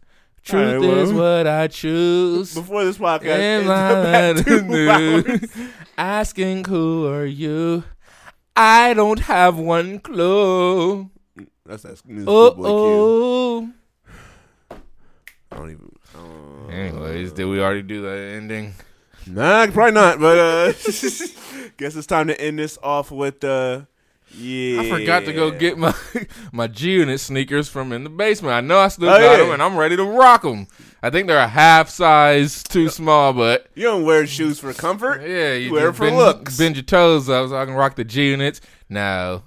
Truth 0.43 0.83
is 0.83 1.13
well. 1.13 1.39
what 1.39 1.47
I 1.47 1.69
choose. 1.69 2.55
Before 2.55 2.85
this 2.85 2.99
podcast 2.99 3.39
And 3.39 3.69
ends 3.69 4.41
I 4.41 4.43
two 4.43 4.91
hours. 4.91 5.51
Asking 5.99 6.65
who 6.65 7.07
are 7.07 7.27
you? 7.27 7.85
I 8.57 8.95
don't 8.95 9.21
have 9.21 9.57
one 9.59 9.99
clue. 10.01 11.11
That's 11.67 11.83
that 11.85 12.03
new 12.07 12.25
Oh 12.27 12.51
Schoolboy 12.53 12.69
Q. 12.69 12.75
oh. 14.73 14.79
I 15.51 15.57
don't 15.57 15.71
even. 15.71 15.93
uh, 16.15 16.69
Anyways, 16.69 17.33
did 17.33 17.45
we 17.45 17.61
already 17.61 17.83
do 17.83 18.03
the 18.03 18.09
ending? 18.37 18.75
Nah, 19.27 19.67
probably 19.69 19.93
not. 19.93 20.19
But 20.19 20.39
uh, 20.39 20.67
guess 21.77 21.95
it's 21.95 22.07
time 22.07 22.27
to 22.29 22.41
end 22.41 22.59
this 22.59 22.79
off 22.83 23.11
with 23.11 23.45
uh, 23.45 23.83
yeah. 24.35 24.81
I 24.81 24.89
forgot 24.91 25.25
to 25.27 25.33
go 25.33 25.51
get 25.51 25.77
my 25.79 25.95
my 26.53 26.67
G 26.67 26.93
Unit 26.95 27.21
sneakers 27.21 27.69
from 27.69 27.93
in 27.93 28.03
the 28.03 28.11
basement. 28.11 28.55
I 28.55 28.61
know 28.63 28.79
I 28.79 28.89
still 28.89 29.09
Oh, 29.11 29.13
got 29.19 29.21
yeah. 29.21 29.37
them, 29.45 29.53
and 29.53 29.63
I'm 29.63 29.77
ready 29.77 29.95
to 29.97 30.05
rock 30.05 30.43
them. 30.43 30.67
I 31.03 31.11
think 31.11 31.27
they're 31.29 31.39
a 31.39 31.47
half 31.49 31.89
size 31.91 32.63
too 32.63 32.89
small, 32.89 33.33
but 33.33 33.67
You 33.75 33.83
don't 33.85 34.05
wear 34.05 34.27
shoes 34.27 34.59
for 34.59 34.73
comfort. 34.73 35.21
yeah, 35.21 35.53
you 35.55 35.73
wear 35.73 35.89
it 35.89 35.91
just 35.91 35.99
for 35.99 36.05
bend, 36.07 36.17
looks. 36.17 36.57
Bend 36.59 36.77
your 36.77 36.83
toes 36.85 37.29
up 37.29 37.51
so 37.51 37.57
I 37.57 37.65
can 37.67 37.75
rock 37.75 37.95
the 37.97 38.05
G 38.05 38.31
Units. 38.31 38.61
Now, 38.89 39.43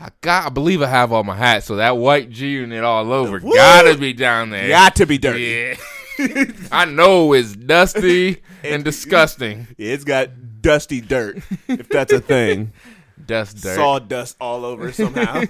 I 0.00 0.08
got, 0.22 0.46
I 0.46 0.48
believe 0.48 0.80
I 0.80 0.86
have 0.86 1.12
all 1.12 1.24
my 1.24 1.36
hats, 1.36 1.66
so 1.66 1.76
that 1.76 1.98
white 1.98 2.30
G 2.30 2.48
Unit 2.48 2.82
all 2.82 3.12
over 3.12 3.38
Woo! 3.38 3.52
gotta 3.52 3.98
be 3.98 4.14
down 4.14 4.48
there. 4.48 4.68
Got 4.68 4.96
to 4.96 5.06
be 5.06 5.18
dirty. 5.18 5.76
Yeah. 6.18 6.44
I 6.72 6.86
know 6.86 7.34
it's 7.34 7.54
dusty 7.54 8.42
and 8.64 8.82
disgusting. 8.82 9.68
It's 9.76 10.04
got 10.04 10.62
dusty 10.62 11.02
dirt, 11.02 11.42
if 11.68 11.90
that's 11.90 12.12
a 12.12 12.20
thing. 12.20 12.72
Dust 13.26 13.62
dirt. 13.62 13.76
Sawdust 13.76 14.36
all 14.40 14.64
over 14.64 14.90
somehow. 14.92 15.44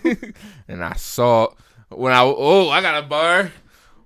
and 0.68 0.85
I 0.85 0.94
saw 0.94 1.48
when 1.89 2.12
I 2.12 2.20
oh 2.22 2.68
I 2.68 2.82
got 2.82 3.02
a 3.02 3.06
bar 3.06 3.52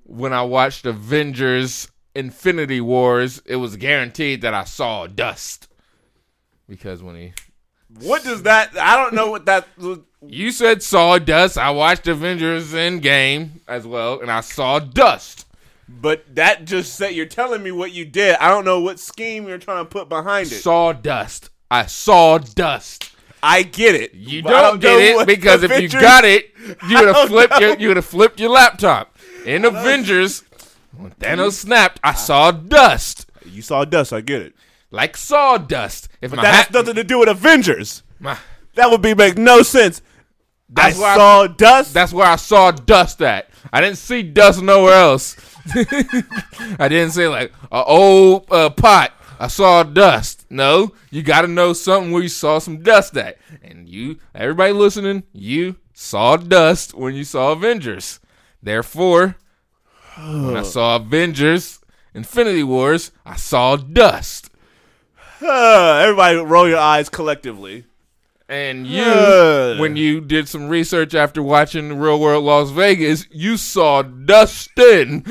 when 0.05 0.35
I 0.35 0.43
watched 0.43 0.85
Avengers 0.85 1.91
Infinity 2.15 2.83
Wars. 2.83 3.43
It 3.47 3.57
was 3.57 3.77
guaranteed 3.77 4.43
that 4.43 4.53
I 4.53 4.65
saw 4.65 5.07
dust 5.07 5.67
because 6.69 7.03
when 7.03 7.17
he 7.17 7.33
what 8.01 8.25
does 8.25 8.43
that? 8.43 8.77
I 8.77 8.97
don't 8.97 9.15
know 9.15 9.31
what 9.31 9.47
that. 9.47 9.67
You 10.29 10.51
said 10.53 10.83
sawdust, 10.83 11.59
I 11.59 11.71
watched 11.71 12.07
Avengers 12.07 12.73
Endgame 12.73 13.61
as 13.69 13.87
well, 13.87 14.21
and 14.21 14.31
I 14.31 14.41
saw 14.41 14.79
dust. 14.79 15.47
But 15.89 16.35
that 16.35 16.65
just 16.65 16.95
said 16.95 17.15
you're 17.15 17.27
telling 17.27 17.63
me 17.63 17.71
what 17.71 17.93
you 17.93 18.05
did. 18.05 18.37
I 18.37 18.49
don't 18.49 18.65
know 18.65 18.81
what 18.81 18.99
scheme 18.99 19.47
you're 19.47 19.59
trying 19.59 19.85
to 19.85 19.89
put 19.89 20.09
behind 20.09 20.47
it. 20.47 20.61
Sawdust. 20.63 21.51
I 21.71 21.87
saw 21.87 22.39
dust. 22.39 23.11
I 23.43 23.63
get 23.63 23.95
it. 23.95 24.15
You 24.15 24.43
but 24.43 24.55
I 24.55 24.63
don't, 24.63 24.81
get 24.81 24.99
it 25.01 25.27
because 25.27 25.63
if 25.63 25.81
you 25.81 25.89
got 25.89 26.25
it, 26.25 26.53
you 26.89 26.99
would 26.99 27.15
have 27.15 27.29
flipped 27.29 27.53
know. 27.53 27.59
your 27.59 27.77
you 27.77 27.89
would 27.89 27.99
have 27.99 28.07
flipped 28.07 28.41
your 28.41 28.51
laptop. 28.51 29.19
In 29.45 29.67
Avengers, 29.67 30.43
when 30.97 31.11
Thanos 31.13 31.53
snapped, 31.53 32.01
I 32.03 32.15
saw 32.15 32.51
dust. 32.51 33.31
you 33.45 33.61
saw 33.61 33.85
dust. 33.85 34.13
I 34.15 34.23
get 34.23 34.41
it. 34.41 34.55
like 34.91 35.17
sawdust. 35.17 36.09
If 36.23 36.33
my 36.35 36.43
That 36.43 36.55
has 36.55 36.71
nothing 36.71 36.95
to 36.95 37.05
do 37.05 37.19
with 37.19 37.29
Avengers. 37.29 38.03
my- 38.19 38.39
That 38.77 38.91
would 38.91 39.03
be 39.03 39.15
make 39.15 39.37
no 39.37 39.63
sense. 39.63 40.01
That's 40.69 41.01
I 41.01 41.13
I- 41.13 41.17
saw 41.17 41.47
dust. 41.47 41.95
that's 41.95 42.13
where 42.13 42.27
I 42.27 42.37
saw 42.37 42.71
dust 42.71 43.23
at. 43.23 43.51
I 43.73 43.81
didn't 43.81 43.99
see 43.99 44.23
dust 44.23 44.63
nowhere 44.63 44.95
else. 44.95 45.37
I 46.79 46.89
didn't 46.89 47.13
say 47.13 47.29
like 47.29 47.53
a 47.73 47.83
old 47.85 48.47
uh, 48.51 48.71
pot. 48.71 49.13
I 49.39 49.49
saw 49.49 49.83
dust. 49.83 50.47
No, 50.51 50.93
you 51.11 51.23
got 51.23 51.43
to 51.43 51.49
know 51.49 51.73
something 51.73 52.13
where 52.13 52.23
you 52.23 52.29
saw 52.29 52.59
some 52.59 52.83
dust 52.83 53.17
at. 53.17 53.39
And 53.63 53.89
you, 53.89 54.19
everybody 54.35 54.73
listening, 54.73 55.25
you 55.33 55.77
saw 55.93 56.37
dust 56.37 56.95
when 56.95 57.15
you 57.15 57.25
saw 57.25 57.53
Avengers. 57.53 58.21
Therefore, 58.63 59.37
when 60.17 60.57
I 60.57 60.63
saw 60.77 60.97
Avengers 60.97 61.81
Infinity 62.15 62.63
Wars, 62.63 63.11
I 63.27 63.37
saw 63.37 63.77
dust. 63.77 64.51
Everybody, 65.43 66.37
roll 66.39 66.69
your 66.69 66.79
eyes 66.79 67.09
collectively. 67.09 67.85
And 68.49 68.87
you, 68.87 69.03
Uh. 69.03 69.77
when 69.79 69.97
you 69.97 70.21
did 70.21 70.49
some 70.49 70.69
research 70.69 71.15
after 71.15 71.43
watching 71.43 71.99
Real 71.99 72.21
World 72.21 72.45
Las 72.45 72.71
Vegas, 72.71 73.27
you 73.31 73.57
saw 73.57 74.03
Dustin. 74.03 75.23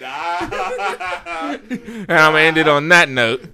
nah. 0.00 0.38
and 1.70 2.10
I'm 2.10 2.32
gonna 2.32 2.38
end 2.40 2.58
it 2.58 2.68
on 2.68 2.88
that 2.88 3.08
note. 3.08 3.44